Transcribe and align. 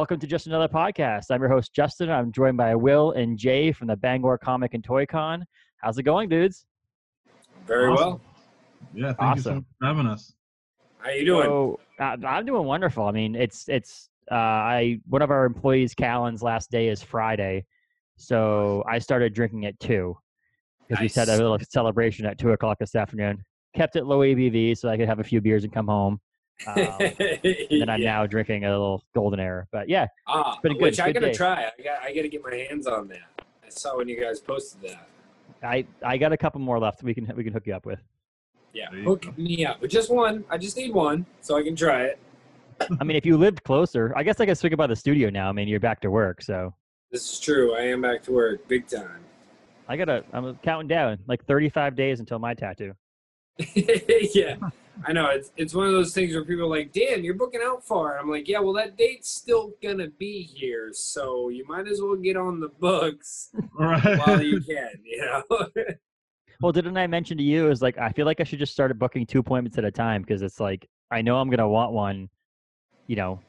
Welcome 0.00 0.18
to 0.20 0.26
just 0.26 0.46
another 0.46 0.66
podcast. 0.66 1.26
I'm 1.30 1.42
your 1.42 1.50
host 1.50 1.74
Justin. 1.74 2.10
I'm 2.10 2.32
joined 2.32 2.56
by 2.56 2.74
Will 2.74 3.10
and 3.10 3.36
Jay 3.36 3.70
from 3.70 3.86
the 3.88 3.96
Bangor 3.96 4.38
Comic 4.38 4.72
and 4.72 4.82
Toy 4.82 5.04
Con. 5.04 5.44
How's 5.76 5.98
it 5.98 6.04
going, 6.04 6.30
dudes? 6.30 6.64
Very 7.66 7.90
Awesome. 7.90 8.06
well. 8.08 8.20
Yeah, 8.94 9.12
thank 9.12 9.36
you 9.36 9.42
so 9.42 9.50
Awesome. 9.50 9.54
much 9.56 9.64
for 9.78 9.86
having 9.86 10.06
us. 10.06 10.32
How 11.00 11.10
you 11.10 11.26
doing? 11.26 11.44
So, 11.44 11.80
uh, 11.98 12.16
I'm 12.26 12.46
doing 12.46 12.64
wonderful. 12.64 13.04
I 13.04 13.10
mean, 13.10 13.34
it's 13.34 13.68
it's 13.68 14.08
uh, 14.32 14.36
I 14.36 15.00
one 15.06 15.20
of 15.20 15.30
our 15.30 15.44
employees, 15.44 15.92
Callan's 15.94 16.42
last 16.42 16.70
day 16.70 16.88
is 16.88 17.02
Friday, 17.02 17.66
so 18.16 18.82
I 18.88 19.00
started 19.00 19.34
drinking 19.34 19.66
at 19.66 19.78
two 19.80 20.16
because 20.88 21.02
we 21.02 21.08
set 21.08 21.28
a 21.28 21.32
little 21.32 21.58
celebration 21.68 22.24
at 22.24 22.38
two 22.38 22.52
o'clock 22.52 22.78
this 22.80 22.94
afternoon. 22.94 23.44
Kept 23.76 23.96
it 23.96 24.06
low 24.06 24.20
ABV 24.20 24.78
so 24.78 24.88
I 24.88 24.96
could 24.96 25.08
have 25.08 25.20
a 25.20 25.24
few 25.24 25.42
beers 25.42 25.64
and 25.64 25.72
come 25.74 25.88
home. 25.88 26.22
Um, 26.66 26.76
and 26.78 27.90
I'm 27.90 28.00
Yeah. 28.00 28.12
now 28.20 28.26
drinking 28.26 28.64
a 28.64 28.70
little 28.70 29.02
golden 29.14 29.40
air. 29.40 29.66
But 29.72 29.88
yeah, 29.88 30.06
ah, 30.26 30.58
been 30.62 30.72
a 30.72 30.74
good- 30.74 30.82
which 30.82 31.00
I 31.00 31.12
gotta 31.12 31.26
day. 31.26 31.32
try. 31.32 31.70
I 31.78 31.82
got 31.82 32.02
I 32.02 32.14
gotta 32.14 32.28
get 32.28 32.42
my 32.44 32.54
hands 32.54 32.86
on 32.86 33.08
that. 33.08 33.44
I 33.64 33.68
saw 33.68 33.96
when 33.96 34.08
you 34.08 34.20
guys 34.20 34.40
posted 34.40 34.82
that. 34.82 35.08
I 35.62 35.86
I 36.02 36.16
got 36.18 36.32
a 36.32 36.36
couple 36.36 36.60
more 36.60 36.78
left. 36.78 37.02
We 37.02 37.14
can 37.14 37.30
we 37.36 37.44
can 37.44 37.52
hook 37.52 37.66
you 37.66 37.74
up 37.74 37.86
with. 37.86 38.00
Yeah, 38.72 38.88
hook 38.90 39.22
go. 39.22 39.32
me 39.36 39.64
up. 39.66 39.78
But 39.80 39.90
just 39.90 40.10
one. 40.10 40.44
I 40.50 40.58
just 40.58 40.76
need 40.76 40.92
one 40.94 41.26
so 41.40 41.56
I 41.56 41.62
can 41.62 41.74
try 41.74 42.04
it. 42.04 42.18
I 43.00 43.04
mean, 43.04 43.16
if 43.16 43.26
you 43.26 43.36
lived 43.36 43.62
closer, 43.64 44.12
I 44.16 44.22
guess 44.22 44.40
I 44.40 44.46
could 44.46 44.56
swing 44.56 44.74
by 44.76 44.86
the 44.86 44.96
studio 44.96 45.28
now. 45.28 45.48
I 45.48 45.52
mean, 45.52 45.68
you're 45.68 45.80
back 45.80 46.00
to 46.02 46.10
work, 46.10 46.40
so 46.40 46.72
This 47.10 47.30
is 47.32 47.40
true. 47.40 47.74
I 47.74 47.80
am 47.82 48.00
back 48.00 48.22
to 48.24 48.32
work 48.32 48.66
big 48.68 48.86
time. 48.86 49.20
I 49.88 49.96
gotta. 49.96 50.24
I'm 50.32 50.54
counting 50.62 50.88
down 50.88 51.18
like 51.26 51.44
35 51.46 51.96
days 51.96 52.20
until 52.20 52.38
my 52.38 52.54
tattoo. 52.54 52.94
yeah, 53.74 54.56
I 55.06 55.12
know. 55.12 55.28
It's 55.30 55.50
it's 55.56 55.74
one 55.74 55.86
of 55.86 55.92
those 55.92 56.12
things 56.12 56.34
where 56.34 56.44
people 56.44 56.64
are 56.64 56.78
like, 56.78 56.92
"Dan, 56.92 57.24
you're 57.24 57.34
booking 57.34 57.62
out 57.64 57.86
far." 57.86 58.18
I'm 58.18 58.28
like, 58.30 58.48
"Yeah, 58.48 58.60
well, 58.60 58.74
that 58.74 58.96
date's 58.96 59.30
still 59.30 59.72
gonna 59.82 60.08
be 60.08 60.42
here, 60.42 60.90
so 60.92 61.48
you 61.48 61.66
might 61.66 61.88
as 61.88 62.00
well 62.02 62.16
get 62.16 62.36
on 62.36 62.60
the 62.60 62.68
books 62.68 63.50
All 63.78 63.86
right. 63.86 64.18
while 64.18 64.42
you 64.42 64.60
can." 64.60 64.90
You 65.04 65.20
know. 65.24 65.66
Well, 66.62 66.72
didn't 66.72 66.98
I 66.98 67.06
mention 67.06 67.38
to 67.38 67.42
you 67.42 67.70
is 67.70 67.80
like 67.80 67.96
I 67.96 68.10
feel 68.10 68.26
like 68.26 68.38
I 68.40 68.44
should 68.44 68.58
just 68.58 68.74
start 68.74 68.96
booking 68.98 69.24
two 69.24 69.38
appointments 69.38 69.78
at 69.78 69.84
a 69.86 69.90
time 69.90 70.20
because 70.20 70.42
it's 70.42 70.60
like 70.60 70.86
I 71.10 71.22
know 71.22 71.38
I'm 71.38 71.48
gonna 71.48 71.66
want 71.66 71.92
one, 71.92 72.28
you 73.06 73.16
know, 73.16 73.40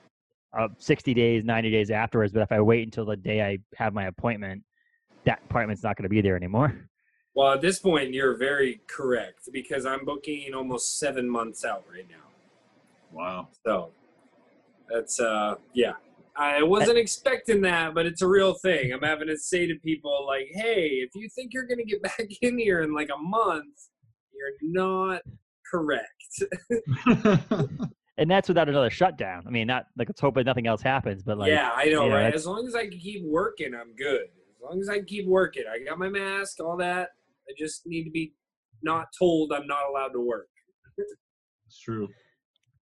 uh, 0.58 0.70
60 0.78 1.14
days, 1.14 1.44
90 1.44 1.72
days 1.72 1.92
afterwards. 1.92 2.32
But 2.32 2.42
if 2.44 2.54
I 2.54 2.62
wait 2.62 2.84
until 2.84 3.04
the 3.04 3.18
day 3.18 3.42
I 3.44 3.58
have 3.76 3.94
my 3.94 4.06
appointment, 4.06 4.64
that 5.26 5.42
appointment's 5.50 5.84
not 5.84 5.98
gonna 5.98 6.08
be 6.08 6.22
there 6.22 6.38
anymore. 6.38 6.74
Well, 7.34 7.54
at 7.54 7.62
this 7.62 7.80
point, 7.80 8.14
you're 8.14 8.36
very 8.36 8.82
correct 8.88 9.50
because 9.54 9.86
I'm 9.86 10.04
booking 10.04 10.54
almost 10.54 11.00
seven 11.00 11.30
months 11.30 11.64
out 11.64 11.86
right 11.92 12.08
now. 12.10 12.28
wow. 13.12 13.48
So 13.66 13.92
that's 14.90 15.20
uh, 15.20 15.56
yeah. 15.74 15.94
I 16.36 16.64
wasn't 16.64 16.98
expecting 16.98 17.62
that, 17.62 17.94
but 17.94 18.06
it's 18.06 18.22
a 18.22 18.28
real 18.28 18.54
thing. 18.54 18.94
I'm 18.94 19.02
having 19.02 19.28
to 19.28 19.38
say 19.38 19.68
to 19.68 19.76
people 19.76 20.26
like, 20.26 20.48
"Hey, 20.52 20.88
if 20.88 21.12
you 21.14 21.30
think 21.36 21.54
you're 21.54 21.68
gonna 21.68 21.84
get 21.84 22.02
back 22.04 22.28
in 22.42 22.58
here 22.58 22.82
in 22.82 22.94
like 22.94 23.10
a 23.14 23.18
month, 23.18 23.90
you're 24.34 24.54
not 24.62 25.22
correct." 25.70 26.44
And 28.18 28.30
that's 28.30 28.48
without 28.48 28.70
another 28.70 28.92
shutdown. 28.92 29.44
I 29.48 29.50
mean, 29.50 29.66
not 29.66 29.88
like 29.98 30.08
let's 30.08 30.22
hope 30.22 30.36
that 30.36 30.46
nothing 30.46 30.68
else 30.68 30.84
happens, 30.84 31.24
but 31.24 31.40
like 31.40 31.50
yeah, 31.50 31.72
I 31.76 31.86
know, 31.86 32.08
yeah, 32.08 32.14
right? 32.14 32.34
As 32.36 32.46
long 32.46 32.68
as 32.68 32.76
I 32.76 32.88
can 32.88 33.00
keep 33.00 33.24
working, 33.26 33.74
I'm 33.74 33.96
good. 33.96 34.22
As 34.22 34.62
long 34.62 34.80
as 34.80 34.90
I 34.90 34.98
can 34.98 35.06
keep 35.06 35.26
working, 35.26 35.64
I 35.68 35.84
got 35.84 35.98
my 35.98 36.08
mask, 36.08 36.60
all 36.60 36.78
that. 36.78 37.10
I 37.50 37.54
just 37.58 37.82
need 37.86 38.04
to 38.06 38.12
be 38.12 38.34
not 38.84 39.08
told 39.18 39.52
I'm 39.54 39.68
not 39.68 39.84
allowed 39.90 40.10
to 40.10 40.20
work. 40.26 40.48
it's 40.98 41.80
true. 41.84 42.08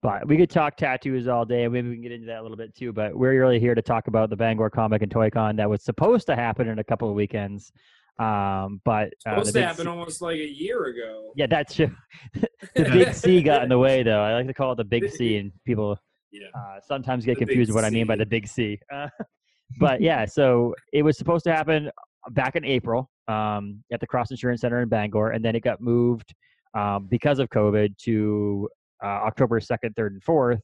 But 0.01 0.29
we 0.29 0.37
could 0.37 0.51
talk 0.51 0.77
tattoos 0.77 1.27
all 1.27 1.45
day. 1.45 1.67
Maybe 1.67 1.89
we 1.89 1.95
can 1.97 2.03
get 2.03 2.13
into 2.13 2.27
that 2.27 2.39
a 2.39 2.43
little 2.43 2.57
bit 2.57 2.73
too. 2.75 2.93
But 2.93 3.17
we're 3.17 3.39
really 3.41 3.59
here 3.59 3.75
to 3.75 3.83
talk 3.83 4.07
about 4.07 4.31
the 4.31 4.37
Bangor 4.37 4.71
Comic 4.71 5.03
and 5.03 5.11
Toy 5.11 5.29
Con 5.29 5.57
that 5.57 5.69
was 5.69 5.83
supposed 5.83 6.27
to 6.29 6.37
happen 6.37 6.69
in 6.69 6.79
a 6.79 6.85
couple 6.85 7.09
of 7.09 7.17
weekends. 7.17 7.73
Um, 8.21 8.81
but 8.85 9.09
uh, 9.27 9.31
Supposed 9.37 9.55
to 9.55 9.63
happen 9.67 9.85
C- 9.85 9.89
almost 9.89 10.23
like 10.23 10.37
a 10.39 10.49
year 10.49 10.85
ago. 10.87 11.33
yeah, 11.37 11.47
that's 11.49 11.75
true. 11.75 11.91
the 12.35 12.85
big 12.85 13.13
C 13.15 13.43
got 13.43 13.63
in 13.65 13.69
the 13.69 13.79
way, 13.79 14.03
though. 14.05 14.21
I 14.23 14.35
like 14.35 14.47
to 14.47 14.55
call 14.55 14.73
it 14.73 14.77
the 14.77 14.85
big 14.85 15.09
C, 15.11 15.37
and 15.37 15.53
people 15.65 15.97
Yeah. 16.33 16.47
uh, 16.57 16.81
sometimes 16.85 17.25
get 17.25 17.39
The 17.39 17.45
confused 17.47 17.71
with 17.71 17.77
what 17.77 17.85
I 17.85 17.91
mean 17.91 18.07
by 18.07 18.17
the 18.17 18.27
big 18.27 18.47
C. 18.49 18.79
Uh, 18.93 19.09
but 19.81 20.01
yeah, 20.01 20.25
so 20.27 20.75
it 20.93 21.03
was 21.03 21.17
supposed 21.19 21.45
to 21.45 21.53
happen 21.53 21.91
back 22.31 22.55
in 22.57 22.65
April 22.65 23.11
um, 23.29 23.83
at 23.93 24.01
the 24.01 24.07
Cross 24.07 24.31
Insurance 24.31 24.63
Center 24.63 24.83
in 24.83 24.89
Bangor, 24.89 25.31
and 25.31 25.45
then 25.45 25.55
it 25.55 25.61
got 25.61 25.81
moved 25.81 26.35
um, 26.75 27.07
because 27.11 27.39
of 27.39 27.49
COVID 27.51 27.97
to 27.99 28.69
uh, 29.03 29.07
October 29.07 29.61
2nd, 29.61 29.95
3rd, 29.95 30.07
and 30.09 30.23
4th. 30.25 30.61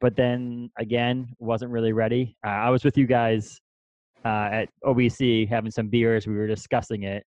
But 0.00 0.16
then 0.16 0.70
again, 0.78 1.28
wasn't 1.38 1.70
really 1.70 1.92
ready. 1.92 2.36
Uh, 2.44 2.50
I 2.50 2.70
was 2.70 2.84
with 2.84 2.96
you 2.96 3.06
guys 3.06 3.60
uh, 4.24 4.48
at 4.50 4.68
OBC 4.84 5.48
having 5.48 5.70
some 5.70 5.88
beers. 5.88 6.26
We 6.26 6.34
were 6.34 6.46
discussing 6.46 7.02
it. 7.04 7.24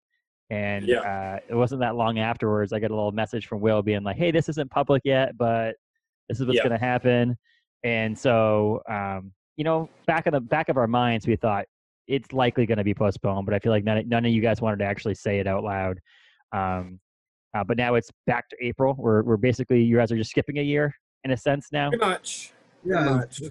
And 0.50 0.87
Yeah. 0.87 1.00
uh, 1.00 1.38
it 1.49 1.55
wasn't 1.55 1.81
that 1.81 1.97
long 1.97 2.19
afterwards. 2.19 2.72
I 2.72 2.78
got 2.81 2.91
a 2.91 2.94
little 2.94 3.12
message 3.12 3.47
from 3.47 3.61
Will 3.61 3.82
being 3.82 4.03
like, 4.03 4.16
hey, 4.16 4.31
this 4.31 4.49
isn't 4.49 4.71
public 4.71 5.03
yet, 5.05 5.37
but 5.37 5.77
this 6.28 6.41
is 6.41 6.47
what's 6.47 6.56
Yeah. 6.56 6.62
going 6.65 6.78
to 6.78 6.84
happen. 6.84 7.37
And 7.84 8.19
so, 8.19 8.82
um, 8.88 9.32
you 9.56 9.65
know, 9.65 9.88
back 10.06 10.27
in 10.27 10.32
the 10.32 10.41
back 10.41 10.69
of 10.69 10.77
our 10.77 10.87
minds, 10.87 11.27
we 11.27 11.37
thought 11.37 11.66
it's 12.08 12.32
likely 12.32 12.66
going 12.66 12.78
to 12.78 12.84
be 12.84 12.94
postponed, 12.94 13.46
but 13.46 13.54
I 13.54 13.58
feel 13.58 13.72
like 13.72 13.84
none, 13.84 14.08
none 14.08 14.24
of 14.24 14.32
you 14.32 14.42
guys 14.42 14.60
wanted 14.60 14.78
to 14.78 14.84
actually 14.84 15.14
say 15.14 15.38
it 15.38 15.46
out 15.46 15.64
loud. 15.64 15.98
Um, 16.52 17.00
uh, 17.54 17.64
but 17.64 17.76
now 17.76 17.94
it's 17.94 18.10
back 18.26 18.48
to 18.48 18.56
April. 18.60 18.94
We're, 18.98 19.22
we're 19.22 19.36
basically, 19.36 19.82
you 19.82 19.96
guys 19.96 20.10
are 20.10 20.16
just 20.16 20.30
skipping 20.30 20.58
a 20.58 20.62
year 20.62 20.94
in 21.24 21.30
a 21.30 21.36
sense 21.36 21.68
now. 21.72 21.90
Pretty 21.90 22.04
much. 22.04 22.52
Pretty 22.82 23.04
Yeah, 23.04 23.14
much. 23.14 23.40
it's, 23.40 23.50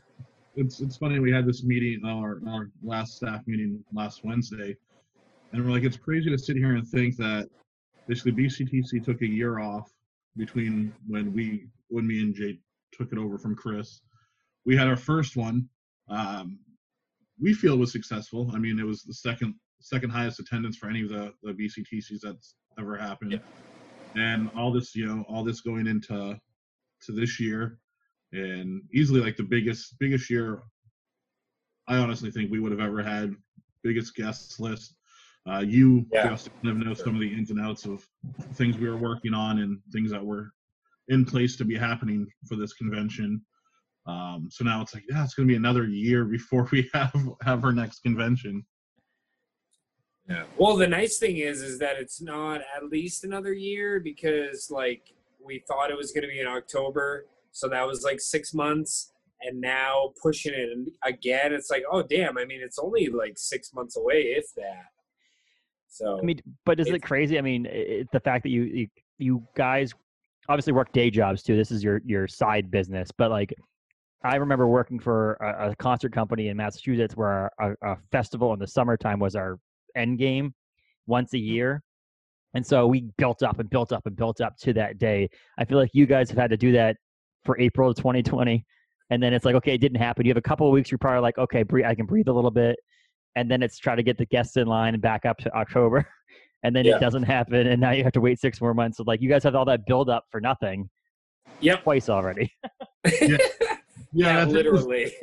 it's 0.55 0.81
it's 0.81 0.97
funny. 0.97 1.19
We 1.19 1.31
had 1.31 1.45
this 1.45 1.63
meeting, 1.63 2.01
our 2.05 2.41
our 2.49 2.69
last 2.83 3.15
staff 3.15 3.41
meeting 3.47 3.83
last 3.93 4.25
Wednesday, 4.25 4.75
and 5.53 5.63
we're 5.63 5.71
like, 5.71 5.83
it's 5.83 5.97
crazy 5.97 6.29
to 6.29 6.37
sit 6.37 6.57
here 6.57 6.75
and 6.75 6.85
think 6.85 7.15
that 7.17 7.47
basically 8.07 8.33
BCTC 8.33 9.03
took 9.03 9.21
a 9.21 9.27
year 9.27 9.59
off 9.59 9.89
between 10.35 10.93
when 11.07 11.31
we 11.33 11.67
when 11.87 12.05
me 12.05 12.21
and 12.21 12.35
Jay 12.35 12.59
took 12.91 13.11
it 13.13 13.17
over 13.17 13.37
from 13.37 13.55
Chris. 13.55 14.01
We 14.65 14.75
had 14.75 14.87
our 14.87 14.97
first 14.97 15.37
one. 15.37 15.69
Um, 16.09 16.59
we 17.41 17.53
feel 17.53 17.77
was 17.77 17.91
successful. 17.91 18.51
I 18.53 18.59
mean, 18.59 18.79
it 18.79 18.85
was 18.85 19.03
the 19.03 19.13
second 19.13 19.55
second 19.79 20.11
highest 20.11 20.39
attendance 20.39 20.77
for 20.77 20.89
any 20.89 21.01
of 21.03 21.09
the 21.09 21.33
the 21.43 21.53
BCTCs 21.53 22.21
that's 22.21 22.55
ever 22.79 22.95
happened. 22.95 23.41
And 24.15 24.49
all 24.55 24.71
this, 24.71 24.95
you 24.95 25.05
know, 25.05 25.25
all 25.27 25.43
this 25.43 25.61
going 25.61 25.87
into 25.87 26.39
to 27.05 27.11
this 27.11 27.39
year, 27.39 27.79
and 28.31 28.81
easily 28.93 29.21
like 29.21 29.37
the 29.37 29.43
biggest 29.43 29.97
biggest 29.99 30.29
year 30.29 30.61
I 31.87 31.97
honestly 31.97 32.31
think 32.31 32.51
we 32.51 32.59
would 32.59 32.71
have 32.71 32.81
ever 32.81 33.01
had. 33.03 33.35
Biggest 33.83 34.15
guest 34.15 34.59
list. 34.59 34.95
Uh, 35.49 35.59
you 35.59 36.05
Yeah. 36.13 36.29
Justin 36.29 36.53
kind 36.63 36.79
of 36.81 36.85
know 36.85 36.93
some 36.93 37.15
of 37.15 37.21
the 37.21 37.33
ins 37.33 37.49
and 37.49 37.59
outs 37.59 37.85
of 37.85 38.07
things 38.53 38.77
we 38.77 38.87
were 38.87 38.97
working 38.97 39.33
on 39.33 39.59
and 39.59 39.81
things 39.91 40.11
that 40.11 40.23
were 40.23 40.51
in 41.07 41.25
place 41.25 41.57
to 41.57 41.65
be 41.65 41.75
happening 41.75 42.31
for 42.47 42.55
this 42.55 42.73
convention. 42.73 43.43
Um, 44.05 44.49
so 44.49 44.63
now 44.63 44.81
it's 44.81 44.93
like, 44.93 45.03
yeah, 45.09 45.23
it's 45.23 45.33
going 45.33 45.47
to 45.47 45.51
be 45.51 45.57
another 45.57 45.85
year 45.85 46.25
before 46.25 46.67
we 46.71 46.89
have 46.93 47.13
have 47.43 47.63
our 47.63 47.71
next 47.71 48.01
convention. 48.01 48.65
Yeah. 50.29 50.43
Well, 50.57 50.77
the 50.77 50.87
nice 50.87 51.17
thing 51.17 51.37
is, 51.37 51.61
is 51.61 51.79
that 51.79 51.97
it's 51.97 52.21
not 52.21 52.61
at 52.75 52.85
least 52.89 53.23
another 53.23 53.53
year 53.53 53.99
because, 53.99 54.69
like, 54.69 55.13
we 55.43 55.63
thought 55.67 55.89
it 55.91 55.97
was 55.97 56.11
going 56.11 56.21
to 56.21 56.27
be 56.27 56.39
in 56.39 56.47
October, 56.47 57.25
so 57.51 57.67
that 57.67 57.85
was 57.85 58.03
like 58.03 58.19
six 58.19 58.53
months, 58.53 59.11
and 59.41 59.59
now 59.59 60.13
pushing 60.21 60.53
it 60.53 60.69
again, 61.03 61.51
it's 61.51 61.69
like, 61.71 61.83
oh 61.91 62.03
damn! 62.03 62.37
I 62.37 62.45
mean, 62.45 62.61
it's 62.61 62.77
only 62.77 63.07
like 63.07 63.33
six 63.37 63.73
months 63.73 63.97
away, 63.97 64.35
if 64.37 64.45
that. 64.55 64.85
So 65.87 66.17
I 66.17 66.21
mean, 66.21 66.39
but 66.65 66.79
is 66.79 66.87
it 66.87 67.01
crazy? 67.01 67.37
I 67.37 67.41
mean, 67.41 67.65
it, 67.65 68.07
the 68.13 68.19
fact 68.19 68.43
that 68.43 68.49
you, 68.49 68.63
you 68.63 68.87
you 69.17 69.43
guys 69.55 69.93
obviously 70.47 70.73
work 70.73 70.91
day 70.93 71.09
jobs 71.09 71.43
too. 71.43 71.57
This 71.57 71.71
is 71.71 71.83
your 71.83 72.01
your 72.05 72.27
side 72.27 72.71
business, 72.71 73.09
but 73.17 73.31
like, 73.31 73.53
I 74.23 74.35
remember 74.35 74.67
working 74.67 74.99
for 74.99 75.33
a, 75.33 75.71
a 75.71 75.75
concert 75.75 76.13
company 76.13 76.49
in 76.49 76.57
Massachusetts 76.57 77.15
where 77.15 77.49
a, 77.59 77.71
a 77.83 77.97
festival 78.11 78.53
in 78.53 78.59
the 78.59 78.67
summertime 78.67 79.19
was 79.19 79.35
our 79.35 79.57
end 79.95 80.19
game 80.19 80.53
once 81.07 81.33
a 81.33 81.37
mm-hmm. 81.37 81.45
year, 81.45 81.83
and 82.53 82.65
so 82.65 82.87
we 82.87 83.05
built 83.17 83.43
up 83.43 83.59
and 83.59 83.69
built 83.69 83.91
up 83.91 84.05
and 84.05 84.15
built 84.15 84.41
up 84.41 84.57
to 84.57 84.73
that 84.73 84.99
day. 84.99 85.29
I 85.57 85.65
feel 85.65 85.77
like 85.77 85.91
you 85.93 86.05
guys 86.05 86.29
have 86.29 86.37
had 86.37 86.51
to 86.51 86.57
do 86.57 86.71
that 86.73 86.97
for 87.45 87.59
April 87.59 87.89
of 87.89 87.95
2020, 87.97 88.65
and 89.09 89.23
then 89.23 89.33
it's 89.33 89.45
like, 89.45 89.55
okay, 89.55 89.73
it 89.73 89.79
didn't 89.79 89.99
happen. 89.99 90.25
You 90.25 90.29
have 90.29 90.37
a 90.37 90.41
couple 90.41 90.67
of 90.67 90.73
weeks. 90.73 90.91
You're 90.91 90.99
probably 90.99 91.21
like, 91.21 91.37
okay, 91.37 91.63
breathe, 91.63 91.85
I 91.85 91.95
can 91.95 92.05
breathe 92.05 92.27
a 92.27 92.33
little 92.33 92.51
bit 92.51 92.77
and 93.35 93.49
then 93.49 93.63
it's 93.63 93.77
try 93.77 93.95
to 93.95 94.03
get 94.03 94.17
the 94.17 94.25
guests 94.25 94.57
in 94.57 94.67
line 94.67 94.93
and 94.93 95.01
back 95.01 95.25
up 95.25 95.37
to 95.39 95.53
October, 95.55 96.07
and 96.63 96.75
then 96.75 96.85
Yeah. 96.85 96.97
it 96.97 96.99
doesn't 96.99 97.23
happen, 97.23 97.67
and 97.67 97.79
now 97.79 97.91
you 97.91 98.03
have 98.03 98.13
to 98.13 98.21
wait 98.21 98.39
six 98.39 98.59
more 98.61 98.73
months. 98.73 98.97
So 98.97 99.03
like 99.05 99.21
you 99.21 99.29
guys 99.29 99.43
have 99.43 99.55
all 99.55 99.65
that 99.65 99.85
build 99.85 100.09
up 100.09 100.25
for 100.31 100.41
nothing 100.41 100.89
yep, 101.59 101.83
twice 101.83 102.09
already. 102.09 102.51
yeah, 103.21 103.37
Yeah, 104.13 104.45
that's- 104.45 104.53
it 104.53 104.71
was- 104.71 104.85
literally. 104.85 105.11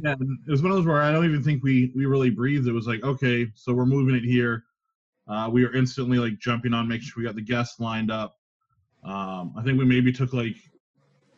yeah, 0.00 0.14
it 0.20 0.50
was 0.50 0.62
one 0.62 0.72
of 0.72 0.78
those 0.78 0.86
where 0.86 1.00
I 1.02 1.12
don't 1.12 1.24
even 1.24 1.42
think 1.42 1.62
we 1.62 1.92
we 1.94 2.06
really 2.06 2.30
breathed. 2.30 2.66
It 2.66 2.72
was 2.72 2.86
like, 2.86 3.02
okay, 3.04 3.46
so 3.54 3.72
we're 3.72 3.86
moving 3.86 4.14
it 4.16 4.24
here. 4.24 4.64
Uh, 5.28 5.48
we 5.52 5.64
were 5.64 5.74
instantly 5.74 6.18
like 6.18 6.38
jumping 6.38 6.72
on, 6.74 6.86
making 6.88 7.02
sure 7.06 7.20
we 7.22 7.26
got 7.26 7.34
the 7.36 7.42
guests 7.42 7.80
lined 7.80 8.10
up. 8.10 8.36
Um, 9.04 9.54
I 9.56 9.62
think 9.62 9.78
we 9.78 9.84
maybe 9.84 10.12
took 10.12 10.32
like 10.32 10.56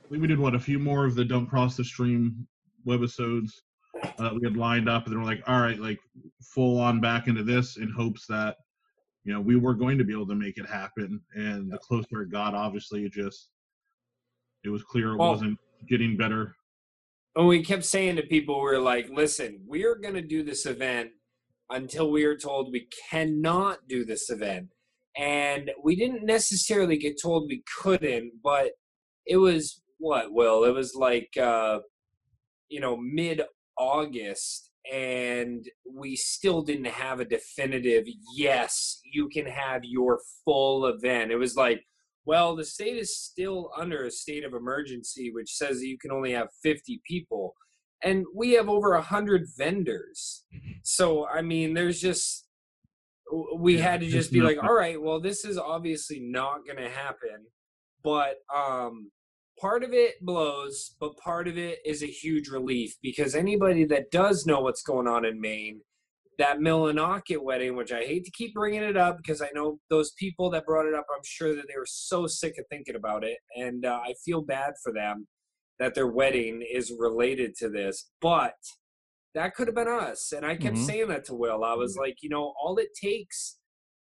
I 0.05 0.09
think 0.09 0.23
we 0.23 0.29
did 0.29 0.39
what 0.39 0.55
a 0.55 0.59
few 0.61 0.79
more 0.79 1.05
of 1.05 1.15
the 1.15 1.25
Don't 1.25 1.47
Cross 1.47 1.77
the 1.77 1.85
Stream 1.85 2.47
webisodes. 2.87 3.51
uh, 4.19 4.31
we 4.35 4.41
had 4.47 4.57
lined 4.57 4.89
up, 4.89 5.05
and 5.05 5.13
then 5.13 5.21
we're 5.21 5.27
like, 5.29 5.43
all 5.47 5.61
right, 5.61 5.79
like 5.79 5.99
full 6.43 6.79
on 6.81 7.01
back 7.01 7.27
into 7.29 7.43
this 7.43 7.77
in 7.77 7.91
hopes 7.91 8.27
that 8.27 8.57
you 9.25 9.33
know 9.33 9.41
we 9.41 9.57
were 9.57 9.75
going 9.75 9.99
to 9.99 10.05
be 10.05 10.13
able 10.15 10.27
to 10.29 10.35
make 10.35 10.57
it 10.57 10.67
happen. 10.67 11.21
And 11.35 11.71
the 11.71 11.79
closer 11.79 12.23
it 12.23 12.31
got, 12.31 12.55
obviously, 12.55 13.05
it 13.05 13.13
just 13.13 13.51
it 14.65 14.71
was 14.71 14.83
clear 14.85 15.13
it 15.13 15.17
Well- 15.19 15.33
wasn't 15.33 15.59
getting 15.89 16.17
better. 16.17 16.55
We 17.47 17.63
kept 17.63 17.85
saying 17.85 18.17
to 18.17 18.23
people, 18.23 18.61
we 18.61 18.71
are 18.71 18.81
like, 18.81 19.09
listen, 19.11 19.61
we're 19.65 19.95
going 19.95 20.15
to 20.15 20.23
do 20.23 20.43
this 20.43 20.67
event 20.67 21.11
until 21.71 22.11
we 22.11 22.25
are 22.25 22.37
told 22.37 22.73
we 22.73 22.89
cannot 23.11 23.79
do 23.89 24.05
this 24.05 24.29
event. 24.29 24.69
And 25.17 25.71
we 25.83 25.95
didn't 25.95 26.25
necessarily 26.25 26.97
get 26.97 27.21
told 27.21 27.49
we 27.49 27.63
couldn't, 27.81 28.33
but 28.43 28.73
it 29.25 29.37
was 29.37 29.83
what, 29.99 30.33
Will? 30.33 30.65
It 30.65 30.75
was 30.75 30.97
like, 30.97 31.29
uh, 31.41 31.79
you 32.69 32.81
know, 32.81 32.97
mid 32.97 33.43
August, 33.77 34.71
and 34.93 35.65
we 35.89 36.17
still 36.17 36.63
didn't 36.63 36.87
have 36.87 37.21
a 37.21 37.25
definitive, 37.25 38.05
yes, 38.35 39.01
you 39.05 39.29
can 39.29 39.47
have 39.47 39.83
your 39.85 40.21
full 40.45 40.87
event. 40.87 41.31
It 41.31 41.37
was 41.37 41.55
like, 41.55 41.85
well, 42.29 42.55
the 42.55 42.65
state 42.65 42.99
is 42.99 43.19
still 43.19 43.71
under 43.75 44.05
a 44.05 44.11
state 44.11 44.45
of 44.45 44.53
emergency, 44.53 45.33
which 45.33 45.51
says 45.55 45.79
that 45.79 45.87
you 45.87 45.97
can 45.97 46.13
only 46.13 46.33
have 46.33 46.49
50 46.63 47.01
people. 47.09 47.55
And 48.05 48.27
we 48.37 48.53
have 48.53 48.69
over 48.69 48.91
100 48.91 49.47
vendors. 49.57 50.45
So, 50.83 51.27
I 51.27 51.41
mean, 51.41 51.73
there's 51.73 51.99
just, 51.99 52.47
we 53.59 53.79
had 53.79 54.01
to 54.01 54.07
just 54.09 54.31
be 54.31 54.43
like, 54.43 54.63
all 54.63 54.75
right, 54.75 55.01
well, 55.01 55.23
this 55.23 55.47
is 55.47 55.57
obviously 55.57 56.21
not 56.21 56.67
going 56.67 56.77
to 56.77 56.91
happen. 56.91 57.47
But 58.05 58.35
um, 58.55 59.11
part 59.59 59.83
of 59.83 59.95
it 59.95 60.17
blows, 60.21 60.97
but 61.01 61.17
part 61.17 61.49
of 61.49 61.57
it 61.57 61.79
is 61.87 62.03
a 62.03 62.07
huge 62.07 62.49
relief 62.49 62.95
because 63.03 63.35
anybody 63.35 63.87
that 63.87 64.11
does 64.11 64.45
know 64.45 64.61
what's 64.61 64.83
going 64.83 65.09
on 65.09 65.25
in 65.25 65.41
Maine, 65.41 65.81
that 66.39 66.59
Millinocket 66.59 67.43
wedding, 67.43 67.75
which 67.75 67.93
I 67.93 68.05
hate 68.05 68.25
to 68.25 68.31
keep 68.31 68.55
bringing 68.55 68.83
it 68.85 68.97
up 68.97 69.17
because 69.17 69.43
I 69.43 69.49
know 69.55 69.79
those 69.91 70.13
people 70.13 70.51
that 70.51 70.65
brought 70.65 70.87
it 70.87 70.95
up, 70.95 71.07
I'm 71.11 71.25
sure 71.25 71.55
that 71.57 71.65
they 71.69 71.77
were 71.77 71.87
so 71.87 72.27
sick 72.29 72.55
of 72.59 72.65
thinking 72.71 72.95
about 72.95 73.25
it. 73.25 73.39
And 73.57 73.85
uh, 73.85 74.01
I 74.05 74.15
feel 74.25 74.43
bad 74.43 74.75
for 74.83 74.93
them 74.93 75.27
that 75.81 75.95
their 75.95 76.07
wedding 76.07 76.63
is 76.63 76.93
related 76.97 77.55
to 77.57 77.69
this. 77.69 78.11
But 78.21 78.55
that 79.35 79.55
could 79.55 79.67
have 79.69 79.75
been 79.75 79.89
us. 79.89 80.33
And 80.33 80.47
I 80.47 80.57
kept 80.57 80.77
Mhm. 80.77 80.87
saying 80.87 81.09
that 81.09 81.25
to 81.27 81.35
Will. 81.35 81.65
I 81.65 81.75
was 81.75 81.97
like, 81.97 82.17
you 82.23 82.29
know, 82.29 82.55
all 82.61 82.79
it 82.79 82.91
takes 83.01 83.59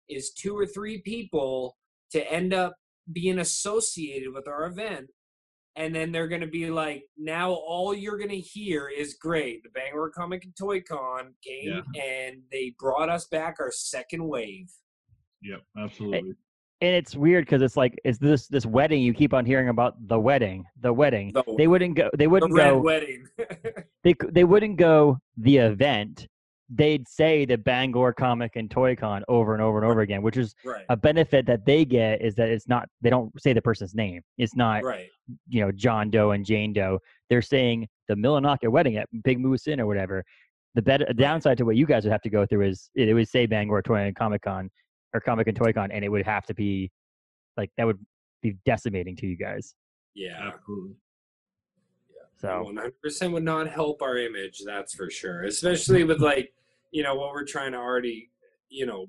is 0.07 0.31
two 0.31 0.57
or 0.57 0.65
three 0.65 1.01
people 1.01 1.75
to 2.11 2.31
end 2.31 2.53
up 2.53 2.75
being 3.11 3.39
associated 3.39 4.33
with 4.33 4.47
our 4.47 4.65
event. 4.65 5.09
And 5.77 5.93
then 5.93 6.11
they're 6.11 6.27
going 6.27 6.41
to 6.41 6.47
be 6.47 6.71
like, 6.71 7.03
now 7.17 7.51
all 7.51 7.93
you're 7.93 8.17
going 8.17 8.31
to 8.31 8.39
hear 8.39 8.89
is 8.89 9.13
great. 9.13 9.61
The 9.63 9.69
Bangor 9.69 10.09
Comic 10.09 10.43
and 10.43 10.55
Toy 10.57 10.81
Con 10.81 11.35
came 11.45 11.83
and 11.95 12.41
they 12.51 12.73
brought 12.79 13.09
us 13.09 13.27
back 13.27 13.57
our 13.59 13.71
second 13.71 14.27
wave. 14.27 14.71
Yep, 15.43 15.61
absolutely. 15.77 16.19
and 16.19 16.35
it's 16.95 17.15
weird 17.15 17.45
because 17.45 17.61
it's 17.61 17.77
like 17.77 17.95
it's 18.03 18.17
this 18.17 18.47
this 18.47 18.65
wedding 18.65 19.01
you 19.01 19.13
keep 19.13 19.35
on 19.35 19.45
hearing 19.45 19.69
about 19.69 19.95
the 20.07 20.19
wedding 20.19 20.65
the 20.81 20.91
wedding 20.91 21.31
The, 21.33 21.43
they 21.57 21.67
wouldn't 21.67 21.95
go 21.95 22.09
they 22.17 22.27
wouldn't 22.27 22.53
red 22.53 22.71
go 22.71 22.79
wedding. 22.79 23.27
they 24.03 24.15
they 24.31 24.43
wouldn't 24.43 24.77
go 24.77 25.19
the 25.37 25.57
event 25.57 26.27
they'd 26.69 27.07
say 27.07 27.45
the 27.45 27.57
bangor 27.57 28.11
comic 28.11 28.55
and 28.57 28.69
toy 28.69 28.95
con 28.95 29.23
over 29.29 29.53
and 29.53 29.61
over 29.63 29.77
and 29.81 29.89
over 29.89 30.01
again 30.01 30.21
which 30.21 30.35
is 30.35 30.53
right. 30.65 30.83
a 30.89 30.97
benefit 30.97 31.45
that 31.45 31.65
they 31.65 31.85
get 31.85 32.21
is 32.21 32.35
that 32.35 32.49
it's 32.49 32.67
not 32.67 32.89
they 33.01 33.09
don't 33.09 33.31
say 33.41 33.53
the 33.53 33.61
person's 33.61 33.95
name 33.95 34.21
it's 34.37 34.55
not 34.55 34.83
Right. 34.83 35.07
you 35.47 35.61
know 35.61 35.71
john 35.71 36.09
doe 36.09 36.31
and 36.31 36.45
jane 36.45 36.73
doe 36.73 36.99
they're 37.29 37.41
saying 37.41 37.87
the 38.09 38.15
millinocket 38.15 38.69
wedding 38.69 38.97
at 38.97 39.07
big 39.23 39.39
moose 39.39 39.67
inn 39.67 39.79
or 39.79 39.85
whatever 39.85 40.23
the 40.75 40.81
better 40.81 41.05
downside 41.13 41.57
to 41.57 41.63
what 41.65 41.77
you 41.77 41.85
guys 41.85 42.03
would 42.03 42.11
have 42.11 42.21
to 42.21 42.29
go 42.29 42.45
through 42.45 42.67
is 42.67 42.89
it 42.95 43.13
would 43.13 43.29
say 43.29 43.45
bangor 43.45 43.81
toy 43.81 44.01
and 44.01 44.15
comic 44.15 44.41
con 44.41 44.69
or 45.13 45.21
comic 45.21 45.47
and 45.47 45.55
toy 45.55 45.71
con 45.71 45.89
and 45.91 46.03
it 46.03 46.09
would 46.09 46.25
have 46.25 46.45
to 46.45 46.53
be 46.53 46.91
like 47.55 47.71
that 47.77 47.85
would 47.87 47.97
be 48.41 48.55
decimating 48.65 49.15
to 49.15 49.25
you 49.25 49.37
guys 49.37 49.73
Yeah. 50.15 50.51
Absolutely. 50.53 50.95
So. 52.39 52.71
100% 53.03 53.31
would 53.31 53.43
not 53.43 53.67
help 53.67 54.01
our 54.01 54.17
image 54.17 54.61
that's 54.65 54.93
for 54.93 55.09
sure 55.09 55.43
especially 55.43 56.03
with 56.03 56.21
like 56.21 56.53
you 56.91 57.03
know 57.03 57.15
what 57.15 57.31
we're 57.31 57.45
trying 57.45 57.71
to 57.71 57.77
already 57.77 58.29
you 58.69 58.85
know 58.85 59.07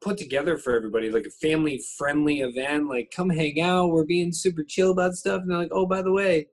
put 0.00 0.16
together 0.16 0.56
for 0.56 0.74
everybody 0.74 1.10
like 1.10 1.26
a 1.26 1.30
family 1.30 1.80
friendly 1.96 2.40
event 2.40 2.88
like 2.88 3.12
come 3.14 3.28
hang 3.28 3.60
out 3.60 3.90
we're 3.90 4.04
being 4.04 4.32
super 4.32 4.62
chill 4.62 4.92
about 4.92 5.14
stuff 5.14 5.42
and 5.42 5.50
they're 5.50 5.58
like 5.58 5.72
oh 5.72 5.86
by 5.86 6.02
the 6.02 6.12
way 6.12 6.46